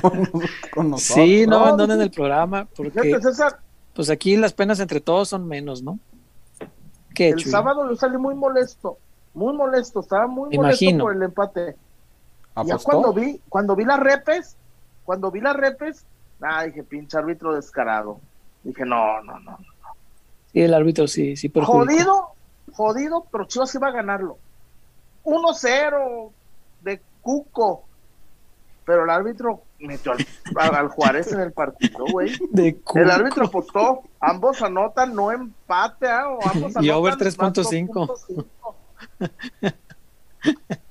[0.02, 0.26] con,
[0.74, 1.26] con nosotros.
[1.28, 3.60] Sí, no abandonen el programa, porque Fíjate, César,
[3.94, 6.00] pues aquí las penas entre todos son menos, ¿no?
[7.14, 8.98] ¿Qué, el sábado yo salí muy molesto,
[9.34, 11.04] muy molesto, estaba muy molesto imagino.
[11.06, 11.76] por el empate.
[12.66, 14.58] Ya cuando vi, cuando vi las repes,
[15.04, 16.06] cuando vi las repes,
[16.42, 18.20] ah, dije, pinche árbitro descarado.
[18.68, 19.58] Dije, no, no, no.
[20.52, 21.86] Sí, el árbitro sí, sí perjudicó.
[21.86, 22.28] Jodido,
[22.74, 24.38] jodido, pero Chivas iba a ganarlo.
[25.24, 26.32] 1-0
[26.82, 27.86] de Cuco.
[28.84, 32.34] Pero el árbitro metió al, al Juárez en el partido, güey.
[32.52, 36.28] De El árbitro apostó, ambos anotan, no empate, ¿ah?
[36.28, 38.08] o ambos Y over anotan, 3.5.
[38.10, 38.28] más
[39.22, 39.74] 2.5.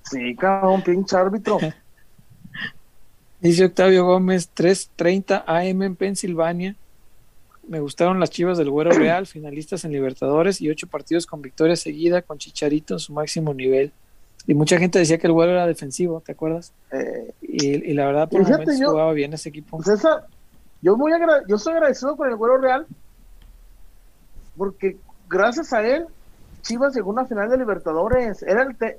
[0.03, 1.59] Sí, cabrón, pinche árbitro.
[3.41, 6.75] Dice Octavio Gómez, 3.30 AM en Pensilvania.
[7.69, 11.77] Me gustaron las chivas del Güero Real, finalistas en Libertadores y ocho partidos con victoria
[11.77, 13.93] seguida con Chicharito en su máximo nivel.
[14.47, 16.73] Y mucha gente decía que el Güero era defensivo, ¿te acuerdas?
[16.93, 19.79] Eh, Y, y la verdad, por momentos yo- jugaba bien ese equipo.
[19.79, 20.25] pues esa,
[20.83, 21.11] yo muy
[21.49, 22.87] yo soy agradecido con el Güero Real
[24.57, 24.97] porque
[25.29, 26.07] gracias a él
[26.63, 28.43] Chivas llegó a una final de Libertadores.
[28.43, 28.99] Era el te-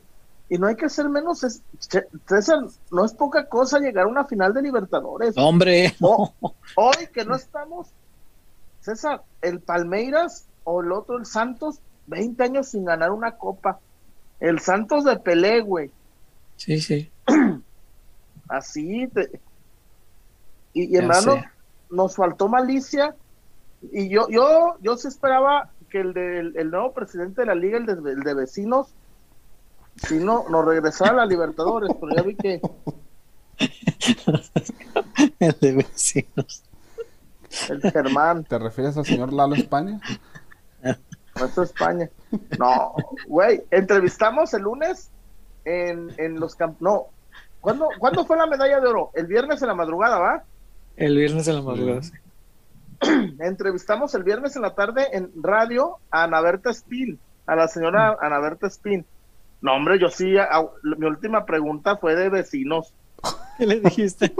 [0.50, 1.62] y no hay que ser menos es-
[2.28, 2.60] César,
[2.92, 5.34] no es poca cosa llegar a una final de Libertadores.
[5.38, 5.94] Hombre,
[6.76, 7.88] hoy que no estamos,
[8.88, 13.80] César, el Palmeiras o el otro, el Santos, 20 años sin ganar una copa.
[14.40, 15.91] El Santos de Pelé, güey.
[16.56, 17.11] sí, sí.
[18.48, 19.07] Así.
[19.14, 19.41] te-
[20.74, 21.43] Y, y hermano, sé.
[21.90, 23.16] nos faltó malicia.
[23.91, 27.77] Y yo, yo, yo sí esperaba que el, del el nuevo presidente de la liga,
[27.77, 28.88] el de, el de vecinos,
[30.07, 32.61] si no, nos regresara a la Libertadores, pero ya vi que
[35.40, 36.64] El de vecinos.
[37.69, 40.00] El Germán, ¿Te refieres al señor Lalo España?
[41.40, 42.10] nuestro España.
[42.58, 42.95] No,
[43.27, 45.10] güey, entrevistamos el lunes
[45.66, 46.82] en, en los campos.
[46.82, 47.06] No,
[47.61, 49.11] ¿cuándo, ¿cuándo fue la medalla de oro?
[49.14, 50.44] El viernes en la madrugada, ¿va?
[50.95, 52.02] El viernes en la madrugada.
[52.03, 52.11] sí.
[53.40, 58.18] entrevistamos el viernes en la tarde en radio a Ana Berta Spin, a la señora
[58.19, 59.06] Ana Berta Spin.
[59.61, 60.50] No, hombre, yo sí, a-
[60.84, 62.94] mi última pregunta fue de vecinos.
[63.60, 64.34] ¿Qué le dijiste?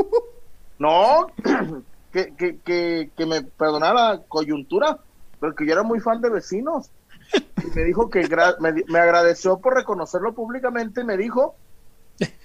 [0.80, 1.28] No,
[2.18, 4.98] que, que, que, que me perdonara coyuntura,
[5.40, 6.90] pero que yo era muy fan de vecinos.
[7.64, 8.22] Y me dijo que
[8.60, 11.56] me, me agradeció por reconocerlo públicamente y me dijo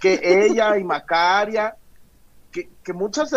[0.00, 1.76] que ella y Macaria,
[2.50, 3.32] que, que muchas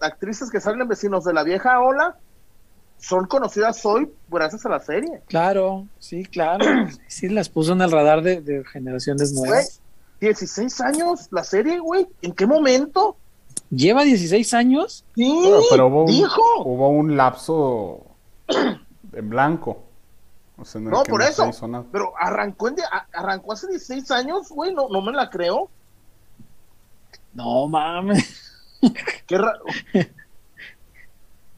[0.00, 2.16] actrices que salen en vecinos de la vieja ola
[2.96, 5.20] son conocidas hoy gracias a la serie.
[5.28, 6.64] Claro, sí, claro.
[7.08, 9.82] Sí, las puso en el radar de, de generaciones nuevas.
[10.20, 12.06] 16 años la serie, güey.
[12.22, 13.18] ¿En qué momento?
[13.70, 15.04] ¿Lleva 16 años?
[15.14, 16.40] Sí, Pero, pero hubo, un, dijo.
[16.64, 18.02] hubo un lapso
[19.12, 19.82] en blanco.
[20.56, 21.48] O sea, en el No, por eso.
[21.48, 21.84] hizo nada.
[21.90, 24.72] Pero arrancó, en de- arrancó hace 16 años, güey.
[24.74, 25.68] No, no me la creo.
[27.32, 28.52] No mames.
[29.26, 29.64] Qué raro.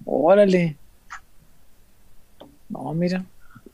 [0.05, 0.77] Órale.
[2.69, 3.25] No, mira.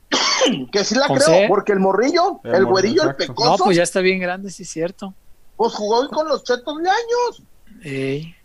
[0.71, 1.23] Que sí la José.
[1.25, 4.01] creo, porque el morrillo, El el, morrillo, güerillo, el pecoso, No, pues, pues ya está
[4.01, 5.13] bien grande, sí es cierto.
[5.55, 7.43] jugó hoy con los chetos de años.
[7.83, 8.35] Ey.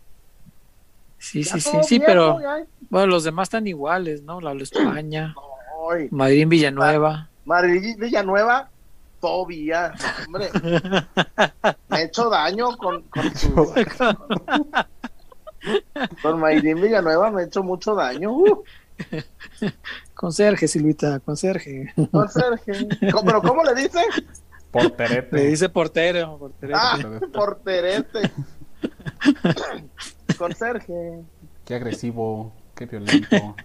[1.17, 2.65] Sí, Ya sí, sí, sí, pero ya.
[2.89, 4.39] bueno, los demás están iguales, ¿no?
[4.41, 5.33] La España,
[5.91, 7.29] Ay, Madrid, Villanueva.
[7.45, 8.69] Madrid Villanueva,
[9.19, 9.93] todavía,
[10.27, 10.49] hombre.
[11.89, 13.73] Me ha hecho daño con, con su.
[16.21, 18.31] Con Mayrín Villanueva me ha hecho mucho daño.
[18.31, 18.63] Uh,
[20.13, 21.93] Conserje, Silvita, conserje.
[22.11, 22.73] con Sergio.
[23.11, 23.99] ¿Cómo- ¿Pero cómo le dice?
[24.71, 25.35] Porterete.
[25.35, 26.73] Le dice portero, portero.
[26.77, 26.97] Ah,
[27.33, 28.31] porterete.
[30.37, 31.23] Con Sergio.
[31.65, 33.55] Qué agresivo, qué violento.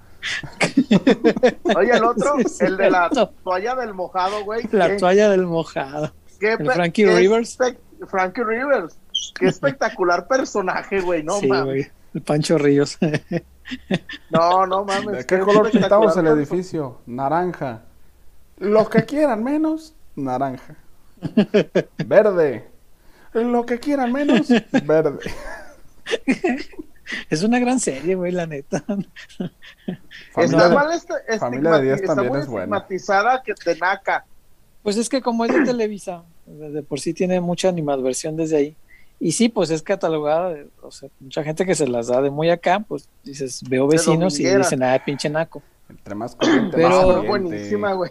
[1.76, 3.10] Oye, el otro, el de la
[3.42, 4.66] toalla del mojado, güey.
[4.72, 6.12] La qué- toalla del mojado.
[6.40, 7.58] qué el pe- Frankie qué Rivers.
[8.08, 8.96] Frankie Rivers.
[9.38, 11.22] Qué espectacular personaje, güey.
[11.22, 11.64] No sí, mames.
[11.64, 11.86] güey.
[12.14, 12.98] El Pancho Ríos.
[14.28, 15.16] No, no mames.
[15.18, 16.98] ¿De qué color pintamos el edificio?
[17.06, 17.80] Naranja.
[18.58, 20.76] Los que quieran menos, naranja.
[22.04, 22.68] Verde.
[23.34, 24.48] Lo que quieran menos,
[24.84, 25.18] verde.
[27.30, 28.78] es una gran serie, güey, la neta.
[28.78, 29.50] Está
[30.32, 32.76] Familia de- mal este, Familia de diez está también muy es buena.
[32.78, 34.24] estigmatizada que de naca.
[34.82, 38.76] Pues es que como es de Televisa, de por sí tiene mucha animadversión desde ahí.
[39.20, 42.50] Y sí, pues es catalogada, o sea, mucha gente que se las da de muy
[42.50, 45.62] acá, pues dices, veo vecinos y dicen, ah, pinche naco.
[45.88, 48.10] Entre más corriente, Pero- más buenísima, güey.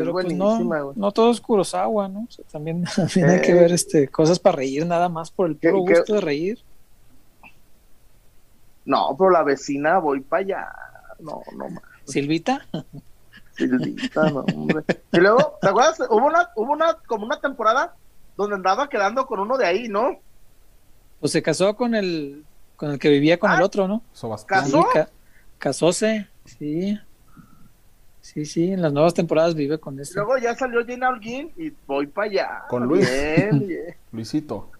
[0.00, 2.26] Pero pues no, no todo es Kurosawa, ¿no?
[2.28, 3.54] O sea, también, también hay que Eh.
[3.54, 6.58] ver este, cosas para reír nada más por el ¿Qué- puro gusto de reír.
[8.84, 10.68] No, pero la vecina voy para allá.
[11.18, 11.82] No, no mames.
[12.04, 12.64] Silvita,
[13.56, 14.84] Silvita, no, hombre.
[15.12, 15.98] Y luego, ¿te acuerdas?
[16.08, 17.94] Hubo una, hubo una, como una temporada
[18.36, 20.20] donde andaba quedando con uno de ahí, ¿no?
[21.18, 22.44] pues se casó con el,
[22.76, 24.02] con el que vivía con el Ah, otro, ¿no?
[24.46, 24.82] ¿Casó?
[24.82, 25.08] Sí, ca-
[25.58, 27.00] casóse, sí.
[28.36, 30.16] Sí, sí, en las nuevas temporadas vive con Y este.
[30.16, 32.62] luego ya salió Gina Holguín y voy para allá.
[32.68, 33.10] Con Luis.
[33.10, 33.96] Bien, bien.
[34.12, 34.70] Luisito.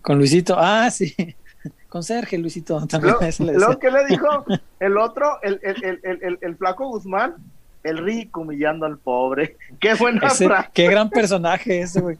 [0.00, 1.14] Con Luisito, ah, sí.
[1.90, 4.46] Con Sergio, Luisito, también Lo, eso le lo que le dijo
[4.78, 7.34] el otro, el, el, el, el, el- el flaco Guzmán,
[7.82, 9.58] el rico humillando al pobre.
[9.78, 10.70] Qué buena Ese- frase.
[10.72, 12.16] qué gran personaje ese, güey.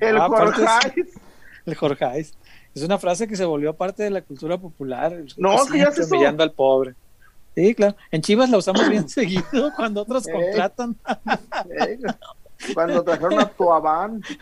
[0.00, 0.64] El ah, Jorge.
[1.66, 2.32] el Jorgeis.
[2.74, 5.14] Es una frase que se volvió parte de la cultura popular.
[5.36, 6.94] No, que ya se humillando al pobre.
[7.54, 7.96] Sí, claro.
[8.10, 10.96] En Chivas la usamos bien seguido cuando otros contratan.
[12.72, 14.22] Cuando trajeron a Tuabán.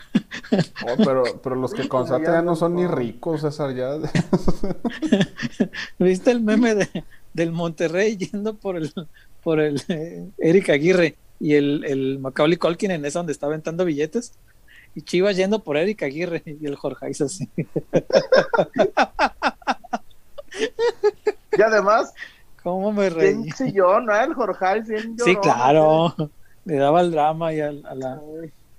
[0.85, 3.97] Oh, pero, pero los que contratan ya no son ni ricos, César, ya.
[5.99, 8.93] ¿Viste el meme de, del Monterrey yendo por el
[9.41, 13.85] por el eh, Eric Aguirre y el, el Macaulay Culkin en esa donde está aventando
[13.85, 14.33] billetes?
[14.95, 17.49] Y Chivas yendo por Eric Aguirre y el Jorge así.
[21.57, 22.13] Y además,
[22.63, 23.33] ¿Cómo me reí?
[23.35, 24.15] bien chillón, ¿no?
[24.15, 24.81] El Jorge.
[24.81, 26.15] Bien Sí, claro.
[26.65, 28.21] Le daba el drama y al- a, la,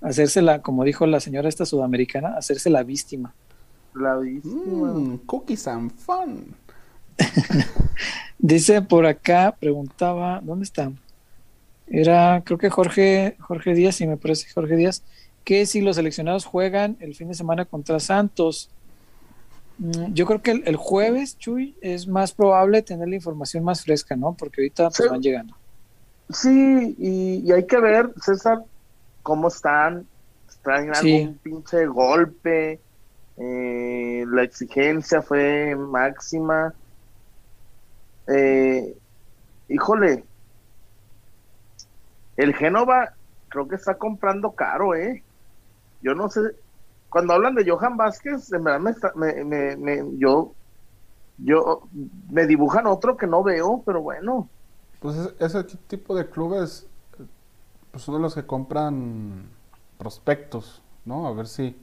[0.00, 3.34] hacerse la, como dijo la señora esta sudamericana, hacerse la víctima.
[3.94, 4.92] La víctima.
[4.92, 6.54] Mm, cookies and fun.
[8.38, 10.90] Dice por acá, preguntaba, ¿dónde está?
[11.86, 15.02] Era, creo que Jorge, Jorge Díaz, y me parece Jorge Díaz,
[15.44, 18.70] que si los seleccionados juegan el fin de semana contra Santos.
[19.78, 23.82] Mm, Yo creo que el, el jueves, Chuy, es más probable tener la información más
[23.84, 24.34] fresca, ¿no?
[24.36, 25.08] Porque ahorita pues, Sí.
[25.08, 25.56] van llegando.
[26.30, 28.58] Sí, y, y hay que ver, César,
[29.22, 30.08] cómo están.
[30.62, 31.16] ¿Traen Sí.
[31.20, 32.80] algún pinche golpe?
[33.36, 36.72] Eh, la exigencia fue máxima.
[38.28, 38.96] Eh,
[39.68, 40.24] híjole,
[42.36, 43.12] el Génova
[43.48, 45.22] creo que está comprando caro, ¿eh?
[46.00, 46.40] Yo no sé.
[47.14, 48.80] Cuando hablan de Johan Vázquez, en verdad
[49.16, 50.56] me, me, me- me- yo,
[51.38, 51.88] yo,
[52.30, 54.52] me dibujan otro que no veo, pero bueno.
[55.00, 56.88] Pues es- ese tipo de clubes
[57.90, 59.48] pues son los que compran
[59.98, 61.26] prospectos, ¿no?
[61.26, 61.76] A ver si,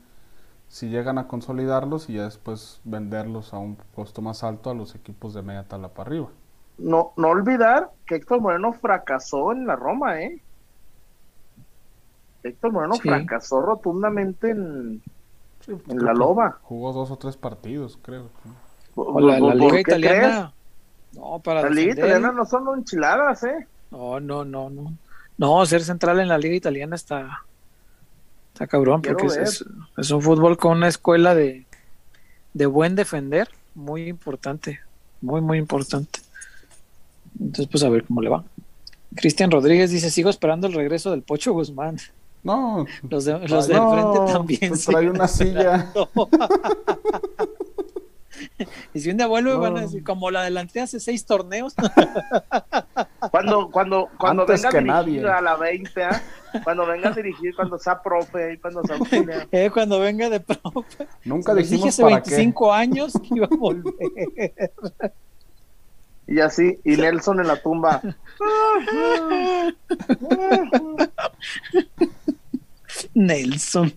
[0.70, 4.96] si llegan a consolidarlos y ya después venderlos a un costo más alto a los
[4.96, 6.30] equipos de media tabla para arriba.
[6.78, 10.44] no, no olvidar que Héctor Moreno fracasó en la Roma, ¿eh?
[12.44, 13.00] Héctor Moreno Sí.
[13.00, 15.02] fracasó rotundamente en,
[15.66, 16.60] Sí, pues en la loba.
[16.64, 18.30] Jugó dos o tres partidos, creo.
[18.96, 20.54] O la, la ¿Por- liga por qué italiana.
[21.14, 23.68] No, para La liga defender- italiana no son enchiladas, ¿eh?
[23.92, 24.94] No, no, no, no.
[25.38, 27.44] No, ser central en la liga italiana está,
[28.54, 29.66] está cabrón, Quiero porque es-
[29.98, 31.66] es un fútbol con una escuela de,
[32.54, 34.80] de buen defender, muy importante,
[35.22, 36.20] muy, muy importante.
[37.40, 38.44] Entonces, pues a ver cómo le va.
[39.16, 41.98] Cristian Rodríguez dice, sigo esperando el regreso del Pocho Guzmán.
[42.44, 44.70] No, Los, de, los del no, frente también.
[44.70, 45.92] pues trae una silla.
[48.94, 49.86] y si un día vuelve, van a No.
[49.86, 51.76] decir, como la adelanté hace seis torneos.
[53.32, 55.30] Cuando, cuando, cuando Antes venga a que dirigir nadie.
[55.38, 56.22] a la 20, ¿ah?
[56.64, 59.48] cuando venga a dirigir, cuando sea profe y cuando sea auxiliar.
[59.52, 61.08] eh, cuando venga de profe.
[61.24, 63.94] Nunca dijimos hace para 25 años que iba a volver.
[66.28, 68.02] Y así, y Nelson en la tumba.
[73.14, 73.94] Nelson.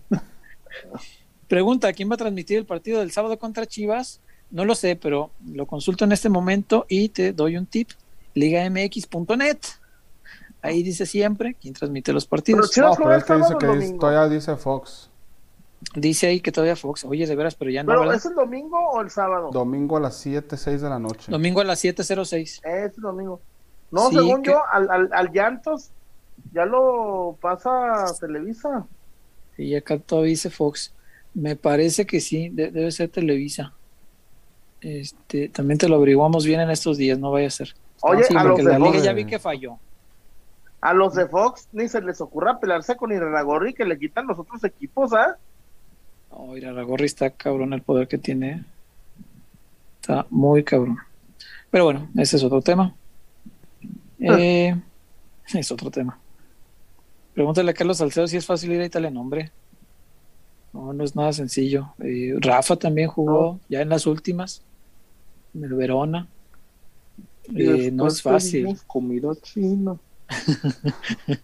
[1.47, 4.19] Pregunta, ¿quién va a transmitir el partido del sábado contra Chivas?
[4.51, 7.89] No lo sé, pero lo consulto en este momento y te doy un tip.
[8.33, 9.57] ligamx.net.
[10.61, 12.71] Ahí dice siempre quién transmite los Pero partidos.
[12.71, 15.09] Chivas No, pero es que dice que dice- todavía dice Fox.
[15.93, 17.05] Dice ahí que todavía Fox.
[17.05, 17.87] Oye, de veras, pero ya no.
[17.87, 18.15] Pero ¿verdad?
[18.15, 19.51] ¿es el domingo o el sábado?
[19.51, 21.31] Domingo a las 7, 6 de la noche.
[21.31, 22.61] Domingo a las 7.06.
[22.63, 23.39] Es el domingo.
[23.91, 25.91] No, Sí, según que- yo, al, al, al Llantos
[26.55, 28.87] ya lo pasa Televisa.
[29.57, 30.93] Y acá todavía dice Fox.
[31.33, 33.73] Me parece que sí, de- debe ser Televisa.
[34.79, 37.75] Este, también te lo averiguamos bien en estos días, no vaya a ser.
[38.01, 39.77] Oye, Sí, a los de la liga ya vi que falló.
[40.79, 44.37] A los de Fox ni se les ocurra pelearse con Iraragorri que le quitan los
[44.39, 45.37] otros equipos, ¿ah?
[46.31, 48.63] No, mira, la gorri está cabrón el poder que tiene.
[49.99, 50.99] Está muy cabrón.
[51.71, 52.93] Pero bueno, ese es otro tema.
[54.19, 54.75] Eh,
[55.53, 56.19] es otro tema.
[57.35, 59.51] Pregúntale a Carlos Salcedo si es fácil ir a Italia, no, hombre.
[60.73, 61.93] No, no es nada sencillo.
[61.99, 64.63] Eh, Rafa también jugó ya en las últimas.
[65.53, 66.27] En el Verona.
[67.55, 68.75] Eh, no es fácil.
[68.87, 69.97] comida china.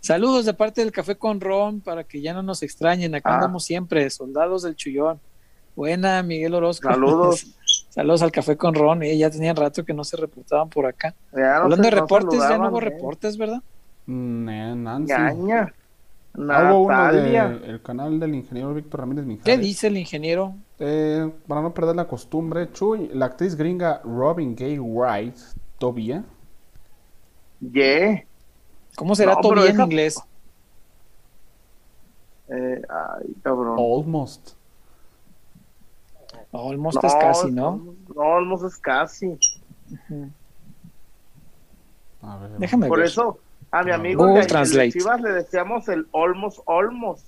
[0.00, 3.14] Saludos de parte del Café con Ron para que ya no nos extrañen.
[3.14, 3.34] Acá Ah.
[3.36, 5.18] andamos siempre, soldados del Chullón.
[5.74, 6.88] Buena, Miguel Orozco.
[6.88, 7.46] Saludos.
[7.96, 9.02] Saludos al Café con Ron.
[9.02, 11.14] eh, ya tenían rato que no se reportaban por acá.
[11.32, 12.84] Ya no Hablando de no reportes, ya no hubo ¿eh?
[12.84, 13.62] reportes, ¿verdad?
[14.06, 15.12] Mm, eh, Nancy.
[15.12, 15.32] Ah,
[16.70, 17.48] hubo uno Natalia.
[17.48, 19.44] del canal del ingeniero Víctor Ramírez Mijares.
[19.44, 20.54] ¿Qué dice el ingeniero?
[20.78, 25.40] Eh, para no perder la costumbre, Chuy, la actriz gringa Robin Gay White,
[25.78, 26.22] Tobia,
[27.60, 28.26] Ye.
[28.94, 30.22] ¿Cómo será No, bien en esa- inglés?
[32.48, 33.78] Eh, ay, cabrón.
[33.78, 34.55] Almost.
[36.56, 37.94] Almost es casi, ¿no?
[38.14, 39.38] No, almost es casi.
[42.22, 42.50] A ver.
[42.58, 43.06] Déjame Por ver.
[43.08, 43.38] eso,
[43.70, 44.92] a mi amigo Google de- de Translate.
[44.92, 47.26] Chivas le decíamos el almost, almost.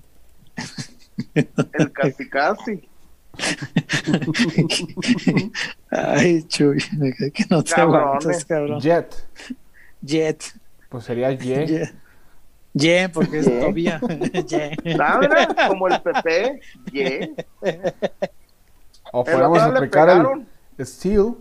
[1.34, 2.88] el casi, casi.
[5.90, 6.78] Ay, Chuy,
[7.34, 8.80] que no te aguantas, cabrón.
[8.80, 9.14] Jet.
[10.02, 10.42] Jet.
[10.88, 11.66] Pues sería Ye.
[11.66, 11.94] Jet.
[12.74, 13.48] Jet, porque es.
[13.48, 13.70] Ah,
[15.20, 16.60] mira, Como el PP.
[16.92, 17.28] Yeah.
[19.12, 20.46] O podemos aplicar pegaron,
[20.76, 21.34] el Steel.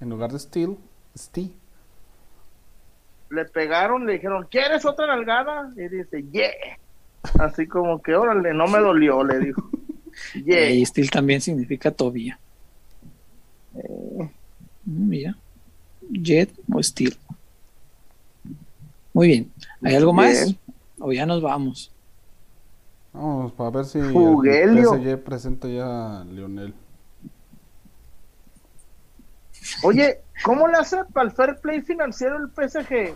[0.00, 0.76] En lugar de Steel.
[1.16, 1.52] Steel.
[3.30, 5.72] le pegaron, le dijeron, ¿quieres otra nalgada?
[5.76, 6.50] Y dice, yeah.
[7.38, 9.68] Así como que, órale, no me dolió, le dijo.
[10.44, 10.68] Yeah.
[10.70, 12.38] Y Steel también significa todavía.
[13.72, 14.24] Mm,
[14.84, 15.36] Mira.
[16.10, 17.16] Jet o Steel.
[19.12, 19.52] Muy bien.
[19.82, 20.54] ¿Hay algo más?
[20.98, 21.92] O ya nos vamos.
[23.12, 24.94] Vamos, para ver si el Fugelio.
[24.94, 26.74] PSG presenta ya a Lionel.
[29.82, 33.14] Oye, ¿cómo le hace para el fair play financiero el PSG?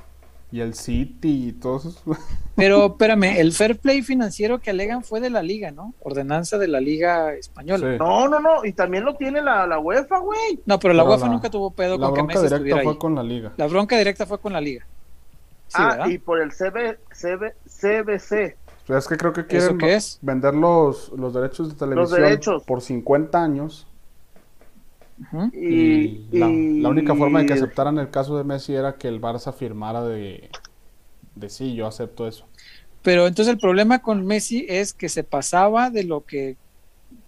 [0.53, 2.05] Y el City y todos esos.
[2.55, 5.95] Pero espérame, el fair play financiero que alegan fue de la liga, ¿no?
[6.01, 7.93] Ordenanza de la liga española.
[7.93, 7.99] Sí.
[7.99, 10.61] No, no, no, y también lo tiene la, la UEFA, güey.
[10.65, 12.57] No, pero la Pero UEFA la- nunca tuvo pedo La con que bronca Messi directa
[12.57, 12.99] estuviera fue ahí.
[12.99, 13.53] con la liga.
[13.57, 14.87] La bronca directa fue con la liga.
[15.67, 16.07] Sí, ah, ¿verdad?
[16.09, 18.57] y por el CB, CB, CBC.
[18.87, 20.19] Pero es que creo que ¿Eso quieren qué es?
[20.23, 22.63] vender los, los derechos de televisión derechos.
[22.65, 23.87] por 50 años.
[25.53, 28.97] Y, Y, la, y- la única forma de que aceptaran el caso de Messi era
[28.97, 30.51] que el Barça firmara de,
[31.35, 32.47] de sí, yo acepto eso.
[33.03, 36.57] Pero entonces el problema con Messi es que se pasaba de lo que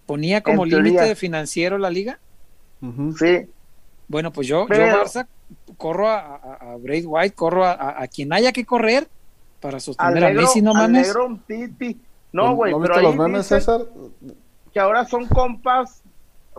[0.05, 2.19] ponía como límite financiero la liga.
[3.17, 3.47] Sí,
[4.07, 5.27] Bueno, pues yo, Pero- yo Barça,
[5.77, 9.07] corro a, a, a Braid White, corro a, a- a quien haya que correr
[9.61, 11.07] para sostener a Messi, no mames.
[11.07, 11.97] negro un titi.
[12.33, 13.81] No, güey, ¿No pero ahí los memes, dicen César?
[14.73, 16.03] que ahora son compas,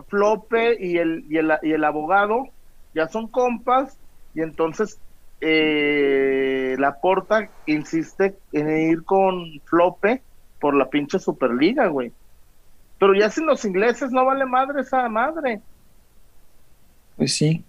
[0.09, 2.47] Flope y el, y el, y el abogado,
[2.93, 3.97] ya son compas,
[4.33, 4.97] y entonces
[5.41, 10.21] eh, la porta insiste en ir con Flope
[10.59, 12.11] por la pinche Superliga, güey.
[12.99, 15.61] Pero ya sin los ingleses no vale madre esa madre.
[17.15, 17.63] Pues sí.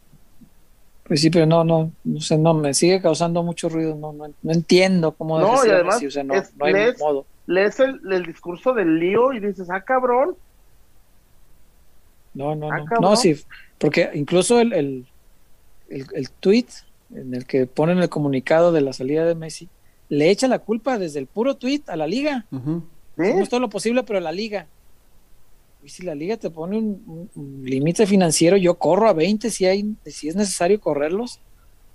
[1.05, 4.27] Pues sí, pero no, no, no sé, no, me sigue causando mucho ruido, no, no,
[4.43, 7.27] no entiendo cómo No, y además así, o sea, no, es- no hay lees- modo.
[7.47, 10.37] Lees el, el discurso del lío y dices, ah, cabrón,
[12.35, 13.01] No, no, Ah, no.
[13.01, 13.35] No, sí,
[13.79, 15.09] porque incluso el, el,
[15.89, 16.67] el, el tweet
[17.11, 19.69] en el que ponen el comunicado de la salida de Messi,
[20.09, 22.47] le echa la culpa desde el puro tweet a la liga.
[22.51, 22.89] Ujú.
[23.17, 23.23] ¿sí?
[23.23, 24.69] Hacemos todo lo posible, pero la liga.
[25.83, 29.51] Y si la liga te pone un, un- un límite financiero, yo corro a 20
[29.51, 31.41] si, hay, si es necesario correrlos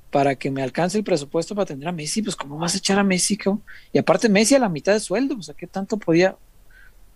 [0.09, 2.21] para que me alcance el presupuesto para tener a Messi.
[2.23, 3.37] Pues, ¿cómo vas a echar a Messi?
[3.37, 3.63] cabrón?
[3.93, 5.35] Y aparte, Messi a la mitad de sueldo.
[5.37, 6.37] O sea, ¿qué tanto podía?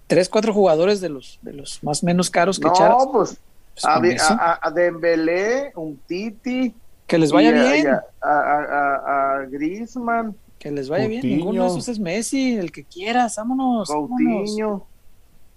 [0.09, 2.97] Tres, cuatro jugadores de los, de los más menos caros que echaras.
[3.05, 3.37] No, pues
[3.75, 6.73] Pues, a, a, a- Dembélé, un Titi,
[7.05, 7.87] que les vaya y bien.
[7.89, 11.21] a, a, a- a Griezmann, Que les vaya bien.
[11.21, 13.35] Ninguno de esos es Messi, el que quieras.
[13.37, 13.87] Vámonos.
[13.87, 14.09] vámonos.
[14.09, 14.83] Coutinho.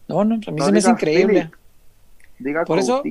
[0.07, 1.41] No, no, a mí No se me hace diga increíble.
[1.41, 1.55] Philip,
[2.39, 3.03] diga Por eso-.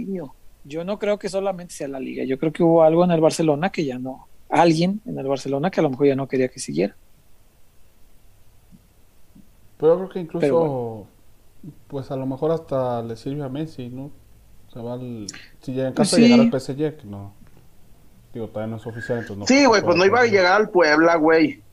[0.64, 2.24] Yo no creo que solamente sea la liga.
[2.24, 4.28] Yo creo que hubo algo en el Barcelona que ya no.
[4.48, 6.95] Alguien en el Barcelona que a lo mejor ya no quería que siguiera.
[9.80, 11.08] Pero creo que incluso,
[11.88, 14.06] pues a lo mejor hasta le sirve a Messi, ¿no?
[14.70, 16.42] O sea, va al- si llega en caso de llegar sí.
[16.42, 17.34] al PSG, que no.
[18.34, 19.48] Digo, todavía no es oficial, entonces no.
[19.48, 21.64] Sí, güey, pues no iba a llegar al Puebla, güey.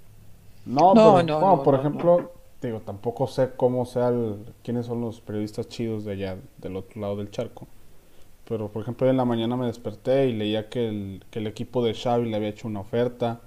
[0.64, 5.00] No, No, pero, no, por no, ejemplo, digo, tampoco sé cómo sea el, quiénes son
[5.00, 7.66] los periodistas chidos de allá, del otro lado del charco.
[8.48, 11.84] Pero, por ejemplo, en la mañana me desperté y leía que el, que el equipo
[11.84, 13.40] de Xavi le había hecho una oferta.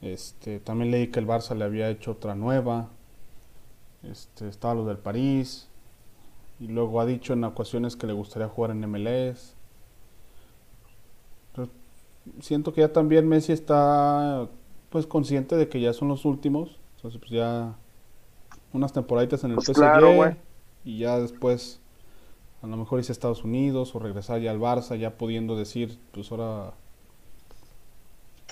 [0.00, 2.90] Este, también leí que el Barça le había hecho otra nueva.
[4.02, 5.68] Este, estaba lo del París.
[6.60, 9.54] Y luego ha dicho en ocasiones que le gustaría jugar en MLS.
[11.54, 11.68] Pero
[12.40, 14.48] siento que ya también Messi está
[14.90, 16.78] pues consciente de que ya son los últimos.
[16.96, 17.76] Entonces pues ya
[18.72, 20.36] unas temporaditas en el Pues PSG claro,
[20.84, 21.80] y ya después
[22.62, 25.98] a lo mejor irse a Estados Unidos o regresar ya al Barça ya pudiendo decir
[26.12, 26.72] pues ahora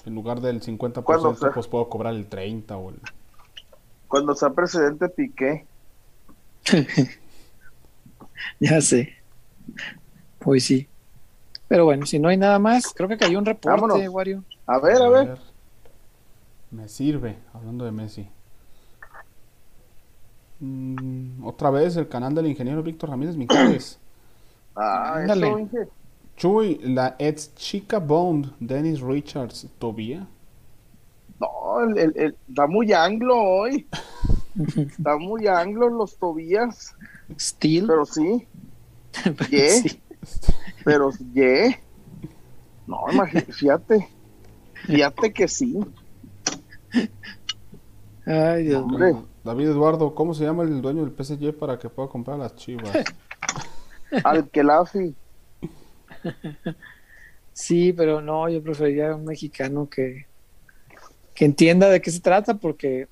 [0.05, 1.51] en lugar del 50% Cuando sea.
[1.53, 2.97] pues puedo cobrar el 30 o el
[4.09, 5.67] Cuando sea presidente Piqué.
[8.61, 9.15] Ya sé.
[10.39, 10.89] Pues sí.
[11.69, 14.09] Pero bueno, si no hay nada más, creo que cayó un reporte, Vámonos.
[14.09, 14.45] Wario.
[14.67, 15.39] A ver, a ver.
[16.71, 18.29] Me sirve, hablando de Messi.
[20.61, 23.99] Mm, otra vez el canal del ingeniero Víctor Ramírez Mijares.
[24.79, 25.25] Ah.
[26.37, 30.27] Chuy, la ex chica Bond, Dennis Richards, Tobía.
[31.41, 33.87] No, el, el- el- está muy anglo hoy.
[34.77, 36.95] Está muy anglo los Tobías,
[37.39, 37.87] Steel.
[37.87, 38.47] pero sí,
[39.23, 39.69] pero ¿qué?
[39.71, 40.01] sí.
[40.83, 41.79] pero ¿qué?
[42.87, 44.09] No, imagi- fíjate,
[44.87, 45.79] fíjate que sí,
[48.25, 48.95] Ay, Dios mío.
[48.97, 49.15] hombre.
[49.45, 52.91] David Eduardo, ¿cómo se llama el dueño del PSG para que pueda comprar las chivas?
[54.25, 55.15] Al Kelafi.
[57.53, 60.27] Sí, pero no, yo preferiría un mexicano que,
[61.37, 63.07] que entienda de qué se trata, porque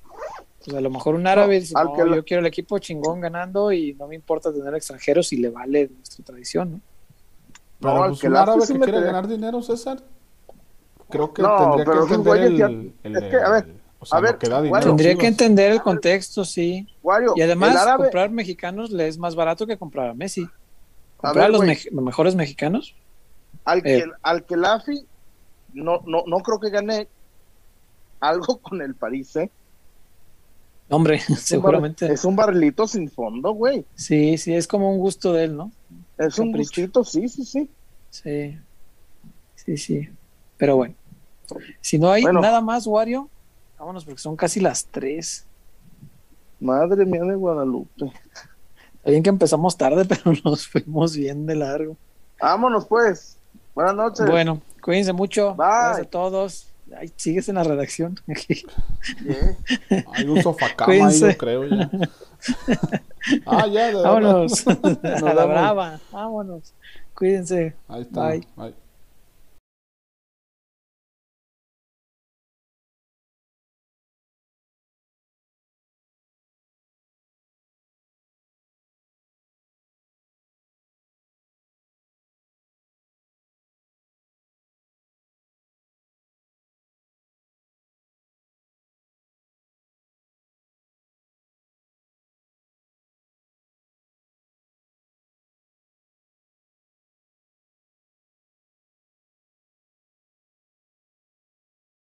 [0.65, 3.71] pues, a lo mejor un árabe dice, no, que yo quiero el equipo chingón ganando
[3.71, 6.81] y no me importa tener extranjeros si le vale nuestra tradición, ¿no?
[7.79, 9.99] Pero No, al pues que un árabe sí que me quiere te- ganar dinero, César.
[11.09, 13.75] Creo que No, tendría que pero entender el, güeyes ya- el- es que, a ver,
[13.99, 16.87] o sea, a ver, lo que da bueno, dinero Tendría que entender el contexto, sí.
[17.03, 20.41] Wario, Y además, árabe, comprar mexicanos le es más barato que comprar a Messi.
[20.43, 20.51] a
[21.17, 22.95] Comprar ver, a los, mex- los mejores mexicanos.
[23.65, 23.81] al, eh.
[23.83, 25.05] que, al Kelafi,
[25.73, 27.07] no, no, no creo que gane
[28.27, 29.49] algo con el París, ¿eh?
[30.89, 32.11] Hombre, Es un seguramente.
[32.13, 33.85] Es un barrilito sin fondo, güey.
[33.95, 35.71] Sí, sí, es como un gusto de él, ¿no?
[36.17, 36.69] Es un Capricho.
[36.81, 37.69] gustito, sí, sí, sí.
[38.11, 38.59] Sí.
[39.55, 40.09] Sí, sí.
[40.57, 40.93] Pero bueno.
[41.81, 42.41] Si no hay Bueno.
[42.41, 43.29] nada más, Wario,
[43.79, 45.45] vámonos porque son casi las 3.
[46.59, 48.05] Madre mía de Guadalupe.
[48.05, 51.97] Está bien que empezamos tarde, pero nos fuimos bien de largo.
[52.39, 53.37] Vámonos, pues.
[53.73, 54.25] Buenas noches.
[54.29, 55.55] Bueno, cuídense mucho.
[55.55, 55.65] Bye.
[55.67, 56.67] Gracias a todos.
[56.97, 58.19] Ay, sigues en la redacción.
[59.23, 60.03] Yeah.
[60.13, 61.89] Hay un sofacama ahí, yo creo ya.
[63.45, 64.03] Ah, ya, de verdad.
[64.03, 64.67] Vámonos.
[64.67, 65.99] a la brava.
[66.11, 66.73] Vámonos.
[67.15, 67.73] Cuídense.
[67.87, 68.29] Ahí está.
[68.29, 68.47] Bye.
[68.55, 68.84] Bye.